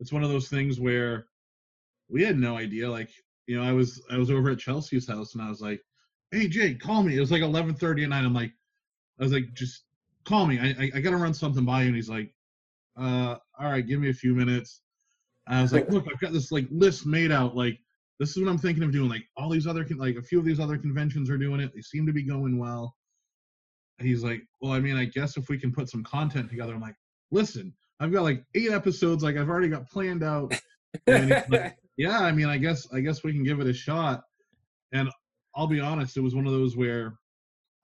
it's 0.00 0.12
one 0.12 0.22
of 0.22 0.30
those 0.30 0.48
things 0.48 0.80
where 0.80 1.26
we 2.08 2.22
had 2.22 2.38
no 2.38 2.56
idea. 2.56 2.90
Like 2.90 3.10
you 3.46 3.56
know, 3.56 3.62
I 3.64 3.72
was 3.72 4.02
I 4.10 4.16
was 4.16 4.30
over 4.30 4.50
at 4.50 4.58
Chelsea's 4.58 5.08
house 5.08 5.34
and 5.34 5.42
I 5.42 5.48
was 5.48 5.60
like, 5.60 5.80
"Hey 6.30 6.48
Jake, 6.48 6.80
call 6.80 7.02
me." 7.02 7.16
It 7.16 7.20
was 7.20 7.32
like 7.32 7.42
11:30 7.42 8.04
at 8.04 8.08
night. 8.10 8.24
I'm 8.24 8.34
like, 8.34 8.52
I 9.20 9.22
was 9.24 9.32
like, 9.32 9.52
"Just 9.54 9.84
call 10.24 10.46
me. 10.46 10.58
I 10.58 10.68
I, 10.84 10.90
I 10.96 11.00
got 11.00 11.10
to 11.10 11.16
run 11.16 11.34
something 11.34 11.64
by 11.64 11.82
you." 11.82 11.88
And 11.88 11.96
he's 11.96 12.08
like, 12.10 12.32
"Uh, 12.96 13.36
all 13.58 13.70
right, 13.70 13.86
give 13.86 14.00
me 14.00 14.10
a 14.10 14.14
few 14.14 14.34
minutes." 14.34 14.80
And 15.46 15.58
I 15.58 15.62
was 15.62 15.72
like, 15.72 15.88
"Look, 15.88 16.06
I've 16.10 16.20
got 16.20 16.32
this 16.32 16.52
like 16.52 16.66
list 16.70 17.06
made 17.06 17.32
out. 17.32 17.56
Like, 17.56 17.78
this 18.18 18.30
is 18.30 18.42
what 18.42 18.50
I'm 18.50 18.58
thinking 18.58 18.84
of 18.84 18.92
doing. 18.92 19.08
Like, 19.08 19.24
all 19.36 19.48
these 19.50 19.66
other 19.66 19.84
con- 19.84 19.98
like 19.98 20.16
a 20.16 20.22
few 20.22 20.38
of 20.38 20.44
these 20.44 20.60
other 20.60 20.78
conventions 20.78 21.30
are 21.30 21.38
doing 21.38 21.60
it. 21.60 21.72
They 21.74 21.80
seem 21.80 22.06
to 22.06 22.12
be 22.12 22.22
going 22.22 22.58
well." 22.58 22.94
And 23.98 24.08
he's 24.08 24.22
like, 24.22 24.42
"Well, 24.60 24.72
I 24.72 24.80
mean, 24.80 24.96
I 24.96 25.04
guess 25.04 25.36
if 25.36 25.48
we 25.48 25.58
can 25.58 25.72
put 25.72 25.90
some 25.90 26.04
content 26.04 26.48
together." 26.48 26.74
I'm 26.74 26.80
like, 26.80 26.96
"Listen, 27.30 27.72
I've 28.00 28.12
got 28.12 28.22
like 28.22 28.44
eight 28.54 28.70
episodes. 28.70 29.22
Like, 29.22 29.36
I've 29.36 29.48
already 29.48 29.68
got 29.68 29.88
planned 29.88 30.22
out." 30.22 30.54
And 31.06 31.32
he's 31.32 31.42
like, 31.48 31.76
yeah, 31.96 32.20
I 32.20 32.32
mean, 32.32 32.46
I 32.46 32.58
guess 32.58 32.88
I 32.92 33.00
guess 33.00 33.22
we 33.22 33.32
can 33.32 33.44
give 33.44 33.60
it 33.60 33.66
a 33.66 33.72
shot. 33.72 34.22
And 34.92 35.10
I'll 35.54 35.66
be 35.66 35.80
honest, 35.80 36.16
it 36.16 36.20
was 36.20 36.34
one 36.34 36.46
of 36.46 36.52
those 36.52 36.76
where 36.76 37.14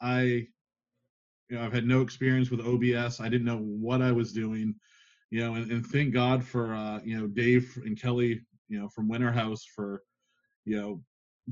I, 0.00 0.22
you 0.22 1.56
know, 1.56 1.62
I've 1.62 1.72
had 1.72 1.86
no 1.86 2.00
experience 2.00 2.50
with 2.50 2.60
OBS. 2.60 3.20
I 3.20 3.28
didn't 3.28 3.46
know 3.46 3.58
what 3.58 4.02
I 4.02 4.12
was 4.12 4.32
doing, 4.32 4.74
you 5.30 5.44
know, 5.44 5.54
and, 5.54 5.70
and 5.70 5.86
thank 5.86 6.12
God 6.12 6.44
for 6.44 6.74
uh, 6.74 7.00
you 7.04 7.18
know 7.18 7.26
Dave 7.26 7.78
and 7.84 8.00
Kelly, 8.00 8.40
you 8.68 8.80
know, 8.80 8.88
from 8.88 9.08
Winter 9.08 9.32
House 9.32 9.64
for, 9.64 10.02
you 10.64 10.80
know, 10.80 11.02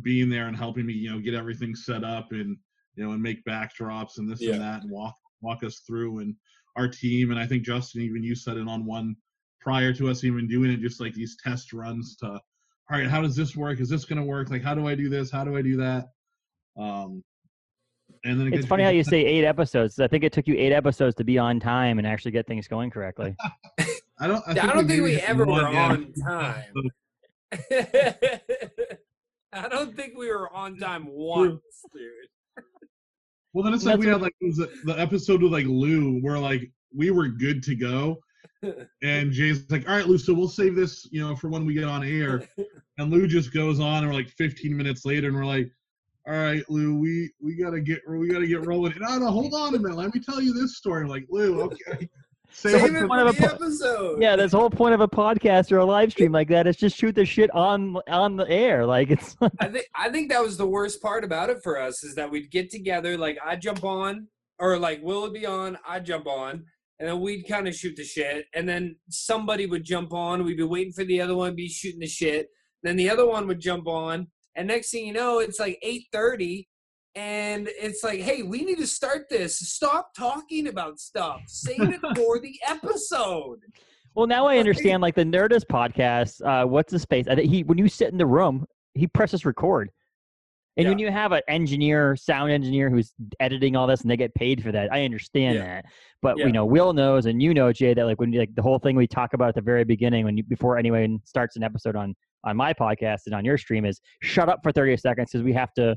being 0.02 0.28
there 0.28 0.48
and 0.48 0.56
helping 0.56 0.86
me, 0.86 0.92
you 0.92 1.10
know, 1.10 1.18
get 1.18 1.34
everything 1.34 1.74
set 1.74 2.04
up 2.04 2.32
and 2.32 2.56
you 2.94 3.04
know 3.04 3.12
and 3.12 3.22
make 3.22 3.44
backdrops 3.44 4.18
and 4.18 4.28
this 4.30 4.40
Yeah. 4.40 4.52
and 4.52 4.60
that 4.62 4.82
and 4.82 4.90
walk 4.90 5.14
walk 5.42 5.62
us 5.62 5.80
through 5.86 6.20
and 6.20 6.34
our 6.76 6.88
team 6.88 7.30
and 7.30 7.38
I 7.38 7.46
think 7.46 7.62
Justin 7.64 8.02
even 8.02 8.22
you 8.22 8.34
said 8.34 8.56
it 8.56 8.68
on 8.68 8.84
one 8.86 9.16
prior 9.60 9.92
to 9.92 10.08
us 10.08 10.22
even 10.22 10.46
doing 10.46 10.70
it, 10.70 10.80
just 10.80 11.00
like 11.00 11.12
these 11.12 11.36
test 11.42 11.72
runs 11.72 12.14
to, 12.16 12.26
all 12.28 12.40
right, 12.88 13.08
how 13.08 13.20
does 13.20 13.34
this 13.34 13.56
work? 13.56 13.80
Is 13.80 13.88
this 13.88 14.04
going 14.04 14.20
to 14.20 14.24
work? 14.24 14.48
Like, 14.48 14.62
how 14.62 14.74
do 14.76 14.86
I 14.86 14.94
do 14.94 15.08
this? 15.08 15.28
How 15.28 15.42
do 15.42 15.56
I 15.56 15.62
do 15.62 15.76
that? 15.78 16.10
Um, 16.78 17.24
and 18.26 18.40
then 18.40 18.48
it 18.48 18.54
it's 18.54 18.66
funny 18.66 18.82
how 18.82 18.90
you 18.90 19.04
say 19.04 19.24
eight 19.24 19.44
episodes. 19.44 19.98
I 20.00 20.08
think 20.08 20.24
it 20.24 20.32
took 20.32 20.46
you 20.46 20.54
eight 20.56 20.72
episodes 20.72 21.14
to 21.16 21.24
be 21.24 21.38
on 21.38 21.60
time 21.60 21.98
and 21.98 22.06
actually 22.06 22.32
get 22.32 22.46
things 22.46 22.66
going 22.66 22.90
correctly. 22.90 23.36
I 24.18 24.26
don't. 24.26 24.42
I, 24.46 24.52
I 24.52 24.74
don't 24.74 24.88
think 24.88 25.02
we 25.02 25.20
ever 25.20 25.46
were 25.46 25.70
yeah. 25.70 25.90
on 25.90 26.12
time. 26.14 26.64
I 29.52 29.68
don't 29.68 29.94
think 29.94 30.18
we 30.18 30.28
were 30.28 30.52
on 30.52 30.76
time 30.76 31.06
once, 31.06 31.60
dude. 31.94 32.64
Well, 33.52 33.64
then 33.64 33.72
it's 33.72 33.84
like 33.84 33.94
That's 33.94 34.04
we 34.04 34.12
had 34.12 34.20
like 34.20 34.34
was 34.40 34.56
the, 34.56 34.70
the 34.84 34.98
episode 34.98 35.42
with 35.42 35.52
like 35.52 35.66
Lew, 35.66 36.18
where 36.20 36.38
like 36.38 36.70
we 36.94 37.10
were 37.10 37.28
good 37.28 37.62
to 37.64 37.74
go, 37.74 38.18
and 39.02 39.30
Jay's 39.32 39.70
like, 39.70 39.88
"All 39.88 39.96
right, 39.96 40.06
Lew, 40.06 40.18
so 40.18 40.34
we'll 40.34 40.48
save 40.48 40.74
this, 40.74 41.08
you 41.10 41.20
know, 41.20 41.36
for 41.36 41.48
when 41.48 41.64
we 41.64 41.74
get 41.74 41.84
on 41.84 42.04
air." 42.04 42.48
And 42.98 43.12
Lew 43.12 43.26
just 43.26 43.52
goes 43.52 43.78
on, 43.78 43.98
and 43.98 44.06
we're 44.06 44.14
like 44.14 44.30
15 44.38 44.74
minutes 44.74 45.04
later, 45.04 45.26
and 45.26 45.36
we're 45.36 45.44
like, 45.44 45.70
"All 46.26 46.34
right, 46.34 46.62
Lew, 46.68 46.98
we 46.98 47.30
we 47.40 47.54
gotta 47.56 47.80
get 47.80 48.00
we 48.08 48.28
gotta 48.28 48.46
get 48.46 48.66
rolling." 48.66 48.94
No, 49.00 49.18
no, 49.18 49.30
hold 49.30 49.54
on 49.54 49.74
a 49.74 49.78
minute. 49.78 49.96
Let 49.96 50.14
me 50.14 50.20
tell 50.20 50.40
you 50.40 50.52
this 50.52 50.76
story. 50.76 51.02
I'm 51.02 51.08
like, 51.08 51.26
Lew, 51.30 51.62
okay, 51.62 52.08
Save 52.50 52.80
Save 52.80 52.94
it 52.94 53.02
it 53.02 53.06
for 53.06 53.18
of 53.20 53.28
a 53.28 53.32
the 53.32 53.48
po- 53.48 53.54
episode. 53.54 54.22
yeah, 54.22 54.36
this 54.36 54.52
whole 54.52 54.70
point 54.70 54.94
of 54.94 55.00
a 55.00 55.08
podcast 55.08 55.72
or 55.72 55.78
a 55.78 55.84
live 55.84 56.10
stream 56.12 56.32
like 56.32 56.48
that 56.48 56.66
is 56.66 56.76
just 56.76 56.96
shoot 56.96 57.14
the 57.14 57.24
shit 57.24 57.50
on 57.54 57.96
on 58.08 58.36
the 58.36 58.48
air. 58.48 58.86
Like 58.86 59.10
it's 59.10 59.36
I 59.60 59.68
think 59.68 59.86
I 59.94 60.08
think 60.10 60.30
that 60.30 60.42
was 60.42 60.56
the 60.56 60.66
worst 60.66 61.02
part 61.02 61.24
about 61.24 61.50
it 61.50 61.58
for 61.62 61.78
us 61.80 62.02
is 62.02 62.14
that 62.14 62.30
we'd 62.30 62.50
get 62.50 62.70
together, 62.70 63.18
like 63.18 63.36
I'd 63.44 63.60
jump 63.60 63.84
on, 63.84 64.28
or 64.58 64.78
like 64.78 65.02
Will 65.02 65.22
would 65.22 65.34
be 65.34 65.44
on, 65.44 65.76
I'd 65.86 66.06
jump 66.06 66.26
on, 66.26 66.64
and 66.98 67.08
then 67.08 67.20
we'd 67.20 67.46
kind 67.46 67.68
of 67.68 67.74
shoot 67.74 67.94
the 67.96 68.04
shit, 68.04 68.46
and 68.54 68.66
then 68.68 68.96
somebody 69.10 69.66
would 69.66 69.84
jump 69.84 70.12
on. 70.14 70.44
We'd 70.44 70.56
be 70.56 70.62
waiting 70.62 70.92
for 70.92 71.04
the 71.04 71.20
other 71.20 71.34
one 71.36 71.50
to 71.50 71.56
be 71.56 71.68
shooting 71.68 72.00
the 72.00 72.06
shit. 72.06 72.48
Then 72.82 72.96
the 72.96 73.10
other 73.10 73.26
one 73.26 73.46
would 73.48 73.60
jump 73.60 73.86
on, 73.86 74.28
and 74.56 74.66
next 74.68 74.90
thing 74.90 75.06
you 75.06 75.12
know, 75.12 75.38
it's 75.38 75.60
like 75.60 75.78
eight 75.82 76.06
thirty, 76.12 76.66
and 77.14 77.68
it's 77.80 78.02
like, 78.02 78.20
hey, 78.20 78.42
we 78.42 78.62
need 78.64 78.78
to 78.78 78.86
start 78.86 79.28
this. 79.30 79.56
Stop 79.58 80.10
talking 80.16 80.68
about 80.68 80.98
stuff. 80.98 81.42
Save 81.46 81.80
it 81.80 82.00
for 82.16 82.40
the 82.40 82.58
episode. 82.66 83.60
well 84.14 84.26
now 84.26 84.46
I 84.46 84.58
understand 84.58 85.02
like 85.02 85.14
the 85.14 85.24
Nerdist 85.24 85.66
podcast. 85.70 86.44
Uh, 86.44 86.66
what's 86.66 86.92
the 86.92 86.98
space? 86.98 87.26
I 87.28 87.34
think 87.36 87.50
he 87.50 87.62
when 87.62 87.78
you 87.78 87.88
sit 87.88 88.10
in 88.10 88.18
the 88.18 88.26
room, 88.26 88.66
he 88.94 89.06
presses 89.06 89.44
record. 89.44 89.90
And 90.78 90.86
when 90.90 90.98
you 90.98 91.10
have 91.10 91.32
an 91.32 91.40
engineer, 91.48 92.16
sound 92.16 92.52
engineer 92.52 92.90
who's 92.90 93.14
editing 93.40 93.76
all 93.76 93.86
this 93.86 94.02
and 94.02 94.10
they 94.10 94.16
get 94.18 94.34
paid 94.34 94.62
for 94.62 94.72
that, 94.72 94.92
I 94.92 95.06
understand 95.06 95.54
Yeah. 95.54 95.64
that. 95.64 95.84
But 96.20 96.36
Yeah. 96.36 96.44
you 96.48 96.52
know, 96.52 96.66
Will 96.66 96.92
knows 96.92 97.24
and 97.24 97.40
you 97.42 97.54
know, 97.54 97.72
Jay, 97.72 97.94
that 97.94 98.04
like 98.04 98.20
when 98.20 98.30
you, 98.30 98.40
like 98.40 98.54
the 98.54 98.60
whole 98.60 98.78
thing 98.78 98.94
we 98.94 99.06
talk 99.06 99.32
about 99.32 99.48
at 99.48 99.54
the 99.54 99.62
very 99.62 99.84
beginning, 99.84 100.26
when 100.26 100.36
you 100.36 100.42
before 100.42 100.76
anyone 100.76 101.20
starts 101.24 101.56
an 101.56 101.62
episode 101.62 101.96
on 101.96 102.14
on 102.44 102.56
my 102.56 102.72
podcast 102.72 103.22
and 103.26 103.34
on 103.34 103.44
your 103.44 103.58
stream 103.58 103.84
is 103.84 104.00
shut 104.22 104.48
up 104.48 104.60
for 104.62 104.72
30 104.72 104.96
seconds 104.96 105.30
because 105.32 105.42
we 105.44 105.52
have 105.52 105.72
to 105.74 105.94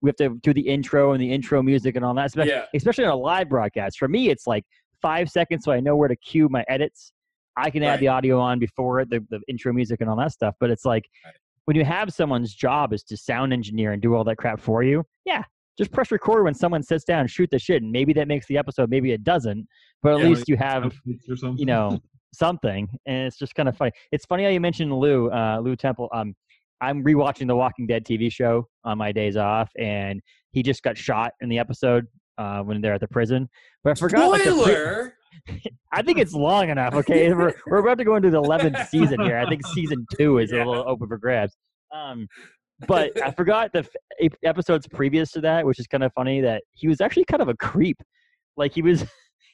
we 0.00 0.08
have 0.08 0.16
to 0.16 0.38
do 0.42 0.54
the 0.54 0.60
intro 0.60 1.12
and 1.12 1.20
the 1.20 1.32
intro 1.32 1.60
music 1.60 1.96
and 1.96 2.04
all 2.04 2.14
that 2.14 2.26
especially, 2.26 2.52
Yeah. 2.52 2.64
especially 2.74 3.04
on 3.04 3.10
a 3.10 3.16
live 3.16 3.48
broadcast. 3.48 3.98
For 3.98 4.06
me, 4.06 4.30
it's 4.30 4.46
like 4.46 4.64
five 5.02 5.28
seconds 5.28 5.64
so 5.64 5.72
I 5.72 5.80
know 5.80 5.96
where 5.96 6.08
to 6.08 6.14
cue 6.16 6.48
my 6.48 6.64
edits. 6.68 7.12
I 7.56 7.70
can 7.70 7.82
add 7.82 7.90
Right. 7.92 8.00
the 8.00 8.08
audio 8.08 8.38
on 8.38 8.60
before 8.60 9.04
the, 9.04 9.26
the 9.30 9.40
intro 9.48 9.72
music 9.72 10.00
and 10.00 10.08
all 10.08 10.14
that 10.16 10.30
stuff. 10.30 10.54
But 10.60 10.70
it's 10.70 10.84
like 10.84 11.08
Right. 11.24 11.34
when 11.64 11.76
you 11.76 11.84
have 11.84 12.12
someone's 12.12 12.54
job 12.54 12.92
is 12.92 13.02
to 13.04 13.16
sound 13.16 13.52
engineer 13.52 13.92
and 13.92 14.00
do 14.00 14.14
all 14.14 14.22
that 14.24 14.36
crap 14.36 14.60
for 14.60 14.84
you, 14.84 15.02
yeah, 15.24 15.42
just 15.76 15.90
press 15.90 16.12
record 16.12 16.44
when 16.44 16.54
someone 16.54 16.82
sits 16.84 17.04
down, 17.04 17.26
shoot 17.26 17.48
the 17.50 17.58
shit, 17.58 17.82
and 17.82 17.90
maybe 17.90 18.12
that 18.12 18.28
makes 18.28 18.46
the 18.46 18.56
episode, 18.56 18.90
maybe 18.90 19.10
it 19.10 19.24
doesn't. 19.24 19.66
But 20.02 20.12
at 20.14 20.20
Yeah, 20.20 20.28
least 20.28 20.48
you 20.48 20.56
have 20.56 20.92
you 21.56 21.66
know 21.66 21.98
something 22.32 22.88
and 23.06 23.26
it's 23.26 23.38
just 23.38 23.54
kind 23.54 23.68
of 23.68 23.76
funny. 23.76 23.92
It's 24.12 24.24
funny 24.26 24.44
how 24.44 24.50
you 24.50 24.60
mentioned 24.60 24.92
lou 24.92 25.30
uh 25.30 25.58
lew 25.60 25.76
temple 25.76 26.08
um 26.12 26.34
i'm 26.80 27.02
rewatching 27.02 27.46
the 27.46 27.56
walking 27.56 27.86
dead 27.86 28.04
tv 28.04 28.30
show 28.30 28.66
on 28.84 28.98
my 28.98 29.10
days 29.12 29.36
off 29.36 29.70
and 29.78 30.20
he 30.52 30.62
just 30.62 30.82
got 30.82 30.96
shot 30.96 31.32
in 31.40 31.48
the 31.48 31.58
episode 31.58 32.06
uh 32.36 32.60
when 32.60 32.80
they're 32.80 32.94
at 32.94 33.00
the 33.00 33.08
prison 33.08 33.48
but 33.82 33.90
i 33.90 33.94
forgot 33.94 34.30
like, 34.30 34.44
the 34.44 34.52
pre- 34.52 34.62
Spoiler. 34.62 35.14
i 35.92 36.02
think 36.02 36.18
it's 36.18 36.32
long 36.34 36.68
enough 36.68 36.94
okay? 36.94 37.32
We're, 37.32 37.54
we're 37.66 37.78
about 37.78 37.98
to 37.98 38.04
go 38.04 38.16
into 38.16 38.30
the 38.30 38.40
11th 38.42 38.88
season 38.88 39.20
here. 39.22 39.38
I 39.38 39.48
think 39.48 39.66
season 39.68 40.06
two 40.16 40.38
is 40.38 40.52
Yeah. 40.52 40.64
a 40.64 40.66
little 40.66 40.84
open 40.86 41.08
for 41.08 41.18
grabs. 41.18 41.56
Um 41.94 42.26
but 42.86 43.10
i 43.24 43.30
forgot 43.32 43.72
the 43.72 43.84
f- 44.20 44.32
episodes 44.44 44.86
previous 44.86 45.32
to 45.32 45.40
that 45.40 45.66
which 45.66 45.80
is 45.80 45.86
kind 45.88 46.04
of 46.04 46.12
funny 46.12 46.40
that 46.40 46.62
he 46.74 46.86
was 46.86 47.00
actually 47.00 47.24
kind 47.24 47.42
of 47.42 47.48
a 47.48 47.54
creep. 47.56 48.00
Like 48.56 48.72
he 48.72 48.82
was 48.82 49.04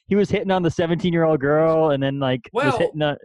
he 0.07 0.15
was 0.15 0.29
hitting 0.29 0.51
on 0.51 0.63
the 0.63 0.71
17 0.71 1.11
year 1.11 1.23
old 1.23 1.39
girl 1.39 1.91
and 1.91 2.01
then 2.01 2.19
like 2.19 2.49
was 2.53 2.65
Well, 2.65 2.77
hitting 2.77 3.01
on 3.01 3.17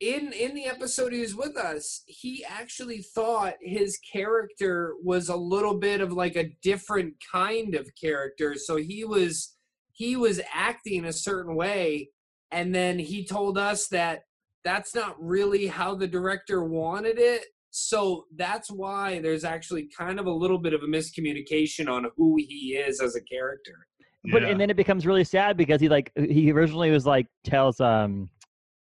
in 0.00 0.32
in 0.32 0.54
the 0.54 0.66
episode 0.66 1.12
he 1.12 1.20
was 1.20 1.34
with 1.34 1.56
us, 1.56 2.02
he 2.06 2.44
actually 2.44 3.02
thought 3.02 3.54
his 3.60 3.98
character 4.12 4.94
was 5.02 5.28
a 5.28 5.36
little 5.36 5.78
bit 5.78 6.00
of 6.00 6.12
like 6.12 6.36
a 6.36 6.50
different 6.62 7.14
kind 7.32 7.74
of 7.74 7.88
character. 8.00 8.54
So 8.56 8.76
he 8.76 9.04
was 9.04 9.56
he 9.92 10.16
was 10.16 10.40
acting 10.52 11.04
a 11.04 11.12
certain 11.12 11.54
way, 11.54 12.10
and 12.50 12.74
then 12.74 12.98
he 12.98 13.24
told 13.24 13.56
us 13.56 13.88
that 13.88 14.22
that's 14.64 14.94
not 14.94 15.16
really 15.18 15.66
how 15.66 15.94
the 15.94 16.08
director 16.08 16.64
wanted 16.64 17.18
it. 17.18 17.44
So 17.70 18.26
that's 18.36 18.70
why 18.70 19.20
there's 19.20 19.44
actually 19.44 19.88
kind 19.96 20.20
of 20.20 20.26
a 20.26 20.32
little 20.32 20.58
bit 20.58 20.74
of 20.74 20.82
a 20.82 20.86
miscommunication 20.86 21.88
on 21.88 22.06
who 22.16 22.36
he 22.36 22.76
is 22.76 23.00
as 23.00 23.16
a 23.16 23.20
character. 23.22 23.86
But 24.32 24.42
Yeah. 24.42 24.48
and 24.48 24.60
then 24.60 24.70
it 24.70 24.76
becomes 24.76 25.06
really 25.06 25.24
sad 25.24 25.56
because 25.56 25.80
he 25.80 25.88
like 25.88 26.10
he 26.16 26.50
originally 26.52 26.90
was 26.90 27.06
like 27.06 27.26
tells 27.44 27.80
um 27.80 28.28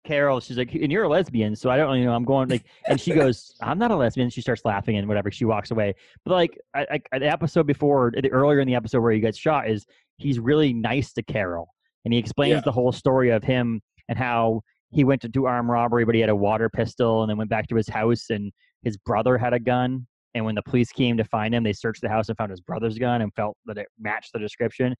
Carol 0.05 0.39
she's 0.39 0.57
like 0.57 0.73
and 0.73 0.89
you're 0.91 1.03
a 1.03 1.09
lesbian 1.09 1.55
so 1.55 1.69
I 1.69 1.75
don't 1.77 1.97
you 1.99 2.05
know 2.05 2.13
I'm 2.13 2.23
going 2.23 2.47
like 2.47 2.63
and 2.87 2.99
she 2.99 3.13
goes 3.13 3.55
I'm 3.61 3.77
not 3.77 3.91
a 3.91 3.95
lesbian 3.95 4.29
she 4.29 4.41
starts 4.41 4.63
laughing 4.63 4.97
and 4.97 5.07
whatever 5.07 5.29
she 5.31 5.43
walks 5.45 5.71
away 5.71 5.95
but 6.25 6.31
like 6.31 6.57
I, 6.73 7.01
I, 7.11 7.19
the 7.19 7.27
episode 7.27 7.67
before 7.67 8.13
the 8.15 8.29
earlier 8.31 8.59
in 8.61 8.67
the 8.67 8.75
episode 8.75 9.01
where 9.01 9.11
he 9.11 9.19
gets 9.19 9.37
shot 9.37 9.69
is 9.69 9.85
he's 10.17 10.39
really 10.39 10.73
nice 10.73 11.11
to 11.13 11.23
Carol 11.23 11.67
and 12.05 12.13
he 12.13 12.19
explains 12.19 12.51
Yeah. 12.55 12.61
the 12.63 12.71
whole 12.71 12.91
story 12.93 13.31
of 13.31 13.43
him 13.43 13.81
and 14.07 14.17
how 14.17 14.61
he 14.91 15.03
went 15.03 15.21
to 15.23 15.27
do 15.27 15.45
armed 15.45 15.69
robbery 15.69 16.05
but 16.05 16.15
he 16.15 16.21
had 16.21 16.29
a 16.29 16.35
water 16.35 16.69
pistol 16.69 17.21
and 17.23 17.29
then 17.29 17.37
went 17.37 17.49
back 17.49 17.67
to 17.67 17.75
his 17.75 17.89
house 17.89 18.27
and 18.29 18.51
his 18.83 18.95
brother 18.95 19.37
had 19.37 19.53
a 19.53 19.59
gun 19.59 20.07
and 20.35 20.45
when 20.45 20.55
the 20.55 20.63
police 20.63 20.91
came 20.93 21.17
to 21.17 21.25
find 21.25 21.53
him 21.53 21.63
they 21.63 21.73
searched 21.73 22.01
the 22.01 22.07
house 22.07 22.29
and 22.29 22.37
found 22.37 22.49
his 22.51 22.61
brother's 22.61 22.97
gun 22.97 23.21
and 23.21 23.33
felt 23.33 23.57
that 23.65 23.77
it 23.77 23.87
matched 23.99 24.31
the 24.31 24.39
description 24.39 24.95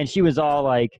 and 0.00 0.08
she 0.08 0.22
was 0.22 0.38
all 0.38 0.62
like 0.62 0.98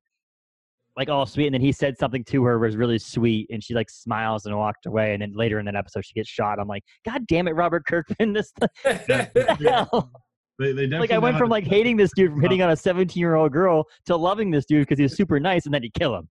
like 0.97 1.09
all 1.09 1.25
sweet 1.25 1.47
and 1.47 1.55
then 1.55 1.61
he 1.61 1.73
said 1.73 1.97
something 1.99 2.23
to 2.25 2.45
her 2.45 2.59
was 2.59 2.77
really 2.77 2.99
sweet 2.99 3.47
and 3.51 3.65
she 3.65 3.75
like 3.75 3.89
smiles 3.89 4.45
and 4.45 4.57
walked 4.57 4.87
away 4.87 5.15
and 5.15 5.23
then 5.23 5.33
later 5.35 5.59
in 5.59 5.65
that 5.65 5.75
episode 5.75 6.05
she 6.05 6.13
gets 6.13 6.29
shot 6.29 6.59
i'm 6.61 6.69
like 6.69 6.83
god 7.07 7.27
damn 7.27 7.49
it 7.49 7.53
robert 7.53 7.87
kirkman 7.87 8.33
this 8.35 8.53
the 8.85 9.57
hell 9.91 10.11
They, 10.59 10.73
they 10.73 10.87
like 10.87 11.11
i 11.11 11.19
went 11.19 11.39
from 11.39 11.49
like 11.49 11.65
hating 11.65 11.97
this 11.97 12.11
dude 12.15 12.33
from 12.33 12.41
hitting 12.43 12.61
on 12.61 12.71
a 12.71 12.77
17 12.77 13.19
year 13.19 13.37
old 13.37 13.53
girl 13.53 13.85
to 14.05 14.17
loving 14.17 14.51
this 14.51 14.67
dude 14.67 14.83
because 14.83 14.99
he 14.99 15.05
was 15.05 15.17
super 15.17 15.41
nice 15.41 15.65
and 15.65 15.75
then 15.75 15.83
he 15.83 15.91
kill 15.91 16.15
him 16.15 16.29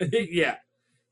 yeah. 0.00 0.56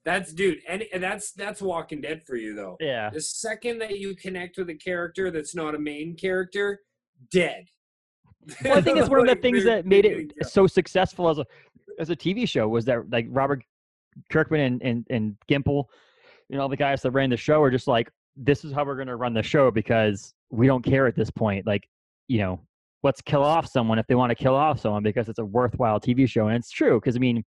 That's 0.04 0.32
dude, 0.32 0.60
and 0.66 0.82
and 0.94 1.02
that's 1.02 1.32
that's 1.32 1.60
Walking 1.60 2.00
Dead 2.00 2.22
for 2.26 2.34
you 2.36 2.54
though. 2.54 2.78
yeah 2.80 3.10
The 3.10 3.20
second 3.20 3.80
that 3.80 3.98
you 3.98 4.16
connect 4.16 4.56
with 4.56 4.70
a 4.70 4.74
character 4.74 5.30
that's 5.30 5.54
not 5.54 5.74
a 5.74 5.78
main 5.78 6.16
character, 6.16 6.80
dead. 7.30 7.66
Well 8.64 8.78
i 8.78 8.80
think 8.80 8.98
it's 8.98 9.08
one 9.08 9.20
of 9.20 9.26
the 9.26 9.34
things 9.42 9.64
that 9.64 9.86
made 9.86 10.04
it 10.04 10.32
so 10.42 10.66
successful 10.66 11.28
as 11.28 11.38
a 11.38 11.46
as 11.98 12.10
a 12.10 12.16
tv 12.16 12.48
show 12.48 12.68
was 12.68 12.84
that 12.84 13.08
like 13.10 13.26
robert 13.28 13.62
kirkman 14.30 14.60
and 14.60 14.82
and, 14.82 15.06
and 15.10 15.36
gimple 15.48 15.84
you 16.48 16.56
know 16.56 16.62
all 16.62 16.68
the 16.68 16.76
guys 16.76 17.02
that 17.02 17.12
ran 17.12 17.30
the 17.30 17.36
show 17.36 17.62
are 17.62 17.70
just 17.70 17.86
like 17.86 18.10
this 18.36 18.64
is 18.64 18.72
how 18.72 18.84
we're 18.84 18.96
going 18.96 19.08
to 19.08 19.16
run 19.16 19.34
the 19.34 19.42
show 19.42 19.70
because 19.70 20.34
we 20.50 20.66
don't 20.66 20.82
care 20.82 21.06
at 21.06 21.14
this 21.14 21.30
point. 21.30 21.66
Like 21.66 21.88
you 22.28 22.38
know 22.38 22.60
let's 23.02 23.20
kill 23.22 23.42
off 23.42 23.66
someone 23.66 23.98
if 23.98 24.06
they 24.06 24.14
want 24.14 24.30
to 24.30 24.34
kill 24.34 24.54
off 24.54 24.80
someone 24.80 25.02
because 25.02 25.28
it's 25.28 25.38
a 25.38 25.44
worthwhile 25.44 26.00
tv 26.00 26.28
show. 26.28 26.48
And 26.48 26.56
it's 26.56 26.70
true 26.70 27.00
because 27.00 27.16
i 27.16 27.18
mean 27.18 27.44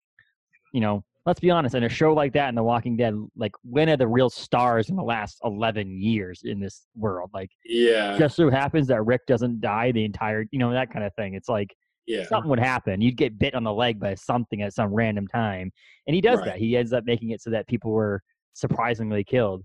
you 0.72 0.80
know 0.80 1.04
let's 1.28 1.40
be 1.40 1.50
honest 1.50 1.74
in 1.74 1.84
a 1.84 1.88
show 1.88 2.12
like 2.14 2.32
that 2.32 2.48
in 2.48 2.54
the 2.54 2.62
walking 2.62 2.96
dead 2.96 3.14
like 3.36 3.52
when 3.62 3.88
are 3.90 3.96
the 3.98 4.08
real 4.08 4.30
stars 4.30 4.88
in 4.88 4.96
the 4.96 5.02
last 5.02 5.38
11 5.44 6.00
years 6.00 6.40
in 6.44 6.58
this 6.58 6.86
world 6.96 7.28
like 7.34 7.50
Yeah. 7.66 8.16
just 8.18 8.34
so 8.34 8.48
happens 8.50 8.86
that 8.88 9.02
rick 9.02 9.26
doesn't 9.26 9.60
die 9.60 9.92
the 9.92 10.04
entire 10.04 10.46
you 10.50 10.58
know 10.58 10.72
that 10.72 10.90
kind 10.90 11.04
of 11.04 11.14
thing 11.16 11.34
it's 11.34 11.48
like 11.48 11.70
Yeah. 12.06 12.24
something 12.24 12.48
would 12.48 12.58
happen. 12.58 13.02
You'd 13.02 13.18
get 13.18 13.38
bit 13.38 13.54
on 13.54 13.62
the 13.64 13.72
leg 13.72 14.00
by 14.00 14.14
something 14.14 14.62
at 14.62 14.72
some 14.72 14.90
random 14.94 15.26
time, 15.28 15.70
and 16.06 16.14
he 16.14 16.22
does 16.22 16.38
Right. 16.38 16.46
that. 16.46 16.56
He 16.58 16.74
ends 16.74 16.94
up 16.94 17.04
making 17.04 17.28
it 17.32 17.42
so 17.42 17.50
that 17.50 17.68
people 17.68 17.90
were 17.90 18.22
surprisingly 18.54 19.22
killed. 19.24 19.62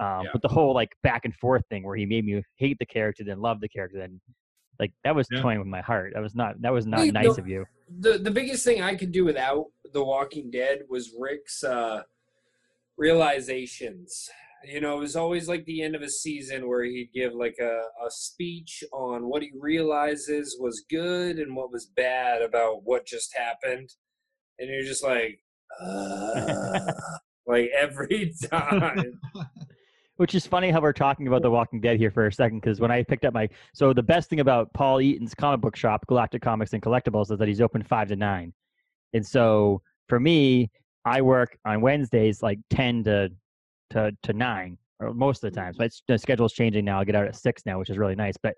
Um, 0.00 0.22
Yeah. 0.24 0.30
But 0.32 0.42
the 0.42 0.48
whole 0.48 0.74
like 0.74 0.90
back 1.04 1.24
and 1.24 1.32
forth 1.36 1.62
thing, 1.70 1.84
where 1.84 1.94
he 1.96 2.04
made 2.04 2.24
me 2.24 2.42
hate 2.56 2.78
the 2.80 2.86
character, 2.86 3.22
then 3.22 3.38
love 3.40 3.60
the 3.60 3.68
character, 3.68 3.98
then 3.98 4.20
like 4.80 4.90
that 5.04 5.14
was 5.14 5.28
Yeah. 5.30 5.40
toying 5.40 5.60
with 5.60 5.68
my 5.68 5.82
heart. 5.82 6.14
That 6.14 6.20
was 6.26 6.34
not 6.34 6.60
that 6.62 6.72
was 6.72 6.84
not 6.84 6.98
Hey, 6.98 7.12
nice 7.12 7.26
no- 7.26 7.42
of 7.42 7.46
you. 7.46 7.64
The 8.00 8.18
the 8.18 8.32
biggest 8.32 8.64
thing 8.64 8.82
I 8.82 8.96
could 8.96 9.12
do 9.12 9.24
without 9.24 9.66
The 9.94 10.04
Walking 10.04 10.50
Dead 10.50 10.80
was 10.90 11.14
Rick's 11.18 11.64
uh 11.64 12.02
realizations. 12.96 14.28
You 14.64 14.80
know, 14.80 14.96
it 14.96 15.00
was 15.00 15.16
always 15.16 15.48
like 15.48 15.64
the 15.66 15.82
end 15.82 15.94
of 15.94 16.02
a 16.02 16.08
season 16.08 16.68
where 16.68 16.84
he'd 16.84 17.10
give 17.12 17.34
like 17.34 17.56
a, 17.60 17.82
a 18.06 18.10
speech 18.10 18.82
on 18.92 19.28
what 19.28 19.42
he 19.42 19.50
realizes 19.58 20.56
was 20.58 20.84
good 20.88 21.38
and 21.38 21.54
what 21.54 21.70
was 21.70 21.86
bad 21.96 22.40
about 22.40 22.82
what 22.84 23.06
just 23.06 23.36
happened. 23.36 23.90
And 24.58 24.70
you're 24.70 24.84
just 24.84 25.04
like, 25.04 25.40
uh, 25.82 26.92
like 27.46 27.70
every 27.76 28.32
time. 28.50 29.20
Which 30.16 30.34
is 30.34 30.46
funny 30.46 30.70
how 30.70 30.80
we're 30.80 30.92
talking 30.92 31.26
about 31.26 31.42
The 31.42 31.50
Walking 31.50 31.80
Dead 31.80 31.98
here 31.98 32.10
for 32.10 32.26
a 32.26 32.32
second, 32.32 32.60
because 32.60 32.80
when 32.80 32.92
I 32.92 33.02
picked 33.02 33.24
up 33.24 33.34
my 33.34 33.48
so 33.74 33.92
the 33.92 34.02
best 34.02 34.30
thing 34.30 34.38
about 34.38 34.72
Paul 34.72 35.00
Eaton's 35.00 35.34
comic 35.34 35.60
book 35.60 35.74
shop, 35.74 36.06
Galactic 36.06 36.40
Comics 36.40 36.72
and 36.72 36.80
Collectibles, 36.80 37.32
is 37.32 37.38
that 37.38 37.48
he's 37.48 37.60
open 37.60 37.82
five 37.82 38.08
to 38.08 38.16
nine, 38.16 38.52
and 39.14 39.26
so 39.26 39.80
for 40.08 40.20
me, 40.20 40.70
I 41.04 41.22
work 41.22 41.56
on 41.64 41.80
Wednesdays 41.80 42.42
like 42.42 42.58
ten 42.70 43.04
to 43.04 43.30
to 43.90 44.12
to 44.22 44.32
nine, 44.32 44.76
or 45.00 45.14
most 45.14 45.42
of 45.42 45.52
the 45.52 45.58
times. 45.58 45.78
My 45.78 45.88
the 46.08 46.18
schedule's 46.18 46.52
changing 46.52 46.84
now. 46.84 47.00
I 47.00 47.04
get 47.04 47.14
out 47.14 47.26
at 47.26 47.36
six 47.36 47.62
now, 47.64 47.78
which 47.78 47.90
is 47.90 47.98
really 47.98 48.14
nice. 48.14 48.34
But 48.42 48.54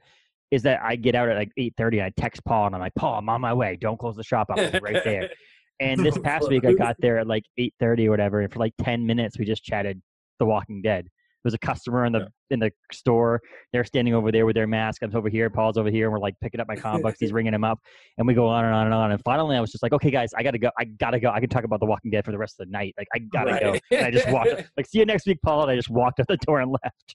is 0.50 0.62
that 0.62 0.80
I 0.82 0.96
get 0.96 1.14
out 1.14 1.28
at 1.28 1.36
like 1.36 1.50
eight 1.56 1.74
thirty, 1.76 1.98
and 1.98 2.06
I 2.06 2.12
text 2.20 2.44
Paul, 2.44 2.66
and 2.66 2.74
I'm 2.74 2.80
like, 2.80 2.94
Paul, 2.94 3.18
I'm 3.18 3.28
on 3.28 3.40
my 3.40 3.52
way. 3.52 3.76
Don't 3.80 3.98
close 3.98 4.16
the 4.16 4.24
shop. 4.24 4.48
Be 4.54 4.62
right 4.80 5.04
there. 5.04 5.30
And 5.80 6.04
this 6.04 6.16
past 6.24 6.48
week, 6.48 6.64
I 6.64 6.72
got 6.72 6.96
there 6.98 7.18
at 7.18 7.26
like 7.26 7.44
eight 7.58 7.74
thirty 7.78 8.08
or 8.08 8.10
whatever, 8.10 8.40
and 8.40 8.52
for 8.52 8.58
like 8.58 8.74
ten 8.82 9.04
minutes, 9.06 9.38
we 9.38 9.44
just 9.44 9.62
chatted 9.62 10.00
The 10.38 10.46
Walking 10.46 10.82
Dead. 10.82 11.08
There 11.46 11.52
was 11.52 11.54
a 11.54 11.58
customer 11.58 12.04
in 12.06 12.12
the 12.12 12.18
Yeah. 12.20 12.26
in 12.50 12.58
the 12.58 12.72
store. 12.92 13.40
They're 13.72 13.84
standing 13.84 14.14
over 14.14 14.32
there 14.32 14.46
with 14.46 14.56
their 14.56 14.66
mask. 14.66 15.02
I'm 15.02 15.14
over 15.14 15.28
here. 15.28 15.48
Paul's 15.48 15.78
over 15.78 15.88
here, 15.90 16.06
and 16.06 16.12
we're 16.12 16.18
like 16.18 16.34
picking 16.40 16.58
up 16.60 16.66
my 16.66 16.74
comic 16.76 17.04
books. 17.04 17.18
He's 17.20 17.32
ringing 17.32 17.52
them 17.52 17.62
up, 17.62 17.78
and 18.18 18.26
we 18.26 18.34
go 18.34 18.48
on 18.48 18.64
and 18.64 18.74
on 18.74 18.86
and 18.86 18.94
on. 18.94 19.12
And 19.12 19.20
finally, 19.24 19.56
I 19.56 19.60
was 19.60 19.70
just 19.70 19.80
like, 19.82 19.92
"Okay, 19.92 20.10
guys, 20.10 20.30
I 20.36 20.42
gotta 20.42 20.58
go. 20.58 20.70
I 20.76 20.86
gotta 20.86 21.20
go. 21.20 21.30
I 21.30 21.38
can 21.38 21.48
talk 21.48 21.62
about 21.62 21.78
The 21.78 21.86
Walking 21.86 22.10
Dead 22.10 22.24
for 22.24 22.32
the 22.32 22.38
rest 22.38 22.58
of 22.58 22.66
the 22.66 22.72
night. 22.72 22.94
Like, 22.98 23.06
I 23.14 23.18
gotta 23.20 23.60
go." 23.60 23.78
And 23.96 24.06
I 24.06 24.10
just 24.10 24.28
walked. 24.28 24.50
like, 24.76 24.86
see 24.86 24.98
you 24.98 25.06
next 25.06 25.24
week, 25.26 25.38
Paul. 25.44 25.62
And 25.62 25.70
I 25.70 25.76
just 25.76 25.88
walked 25.90 26.18
out 26.18 26.26
the 26.26 26.36
door 26.38 26.60
and 26.60 26.72
left 26.82 27.14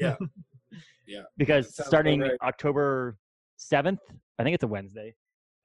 yeah. 0.00 0.14
Yeah. 1.08 1.22
because 1.36 1.66
That 1.66 1.72
sounds 1.74 1.78
about 1.80 1.88
starting 1.88 2.20
right. 2.20 2.30
October 2.42 3.16
seventh, 3.56 3.98
I 4.38 4.44
think 4.44 4.54
it's 4.54 4.62
a 4.64 4.68
Wednesday. 4.68 5.14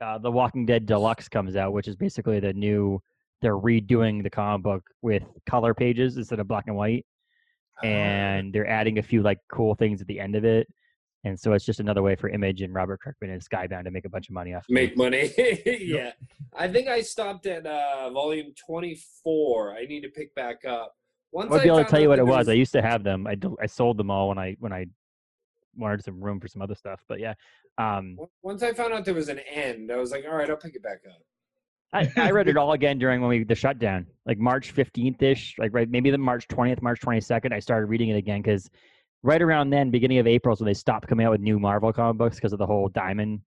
Uh, 0.01 0.17
the 0.17 0.31
Walking 0.31 0.65
Dead 0.65 0.85
Deluxe 0.87 1.29
comes 1.29 1.55
out, 1.55 1.71
which 1.73 1.87
is 1.87 1.95
basically 1.95 2.39
the 2.39 2.53
new. 2.53 2.99
They're 3.43 3.57
redoing 3.57 4.23
the 4.23 4.31
comic 4.31 4.63
book 4.63 4.83
with 5.03 5.21
color 5.47 5.75
pages 5.75 6.17
instead 6.17 6.39
of 6.39 6.47
black 6.47 6.63
and 6.65 6.75
white, 6.75 7.05
and 7.83 8.53
they're 8.53 8.67
adding 8.67 8.97
a 8.97 9.03
few 9.03 9.21
like 9.21 9.39
cool 9.51 9.75
things 9.75 10.01
at 10.01 10.07
the 10.07 10.19
end 10.19 10.35
of 10.35 10.45
it. 10.45 10.67
And 11.23 11.37
so 11.37 11.53
it's 11.53 11.65
just 11.65 11.79
another 11.79 12.01
way 12.01 12.15
for 12.15 12.29
Image 12.29 12.61
and 12.61 12.73
Robert 12.73 13.01
Kirkman 13.01 13.31
and 13.31 13.41
Skybound 13.41 13.83
to 13.83 13.91
make 13.91 14.05
a 14.05 14.09
bunch 14.09 14.29
of 14.29 14.33
money 14.33 14.53
off. 14.53 14.63
of 14.63 14.65
it. 14.69 14.73
make 14.73 14.95
money. 14.95 15.31
yeah. 15.65 16.11
I 16.55 16.67
think 16.67 16.87
I 16.87 17.01
stopped 17.01 17.45
at 17.47 17.65
uh, 17.65 18.09
volume 18.11 18.53
24. 18.65 19.75
I 19.75 19.85
need 19.85 20.01
to 20.01 20.09
pick 20.09 20.33
back 20.35 20.63
up. 20.63 20.93
Once 21.31 21.51
I'll 21.51 21.61
be 21.61 21.67
able 21.67 21.79
to 21.79 21.85
tell 21.85 21.99
you 21.99 22.07
what 22.07 22.19
it 22.19 22.25
was. 22.25 22.47
I 22.47 22.53
used 22.53 22.71
to 22.73 22.81
have 22.81 23.03
them. 23.03 23.27
I, 23.27 23.35
I 23.61 23.65
sold 23.65 23.97
them 23.97 24.09
all 24.09 24.29
when 24.29 24.37
I 24.37 24.55
when 24.59 24.71
I 24.71 24.85
wanted 25.75 26.03
some 26.03 26.21
room 26.21 26.39
for 26.39 26.47
some 26.47 26.61
other 26.61 26.75
stuff. 26.75 27.01
But 27.09 27.19
yeah, 27.19 27.33
um, 27.77 28.17
Once 28.41 28.63
I 28.63 28.73
found 28.73 28.93
out 28.93 29.05
there 29.05 29.13
was 29.13 29.29
an 29.29 29.39
end, 29.39 29.91
I 29.91 29.97
was 29.97 30.11
like, 30.11 30.25
all 30.25 30.35
right, 30.35 30.49
I'll 30.49 30.57
pick 30.57 30.75
it 30.75 30.83
back 30.83 31.01
up. 31.07 31.21
I, 31.93 32.11
I 32.17 32.31
read 32.31 32.47
it 32.49 32.57
all 32.57 32.73
again 32.73 32.99
during 32.99 33.21
when 33.21 33.29
we 33.29 33.43
the 33.43 33.55
shutdown, 33.55 34.05
like 34.25 34.37
March 34.37 34.71
fifteenth 34.71 35.21
ish, 35.21 35.55
like 35.57 35.73
right 35.73 35.89
maybe 35.89 36.09
the 36.09 36.17
March 36.17 36.47
twentieth, 36.47 36.81
March 36.81 36.99
twenty 36.99 37.21
second. 37.21 37.53
I 37.53 37.59
started 37.59 37.85
reading 37.87 38.09
it 38.09 38.17
again 38.17 38.41
because 38.41 38.69
right 39.23 39.41
around 39.41 39.69
then, 39.69 39.89
beginning 39.89 40.17
of 40.17 40.27
April, 40.27 40.55
so 40.55 40.65
they 40.65 40.73
stopped 40.73 41.07
coming 41.07 41.25
out 41.25 41.31
with 41.31 41.41
new 41.41 41.59
Marvel 41.59 41.93
comic 41.93 42.17
books 42.17 42.35
because 42.37 42.51
of 42.53 42.59
the 42.59 42.65
whole 42.65 42.89
Diamond 42.89 43.41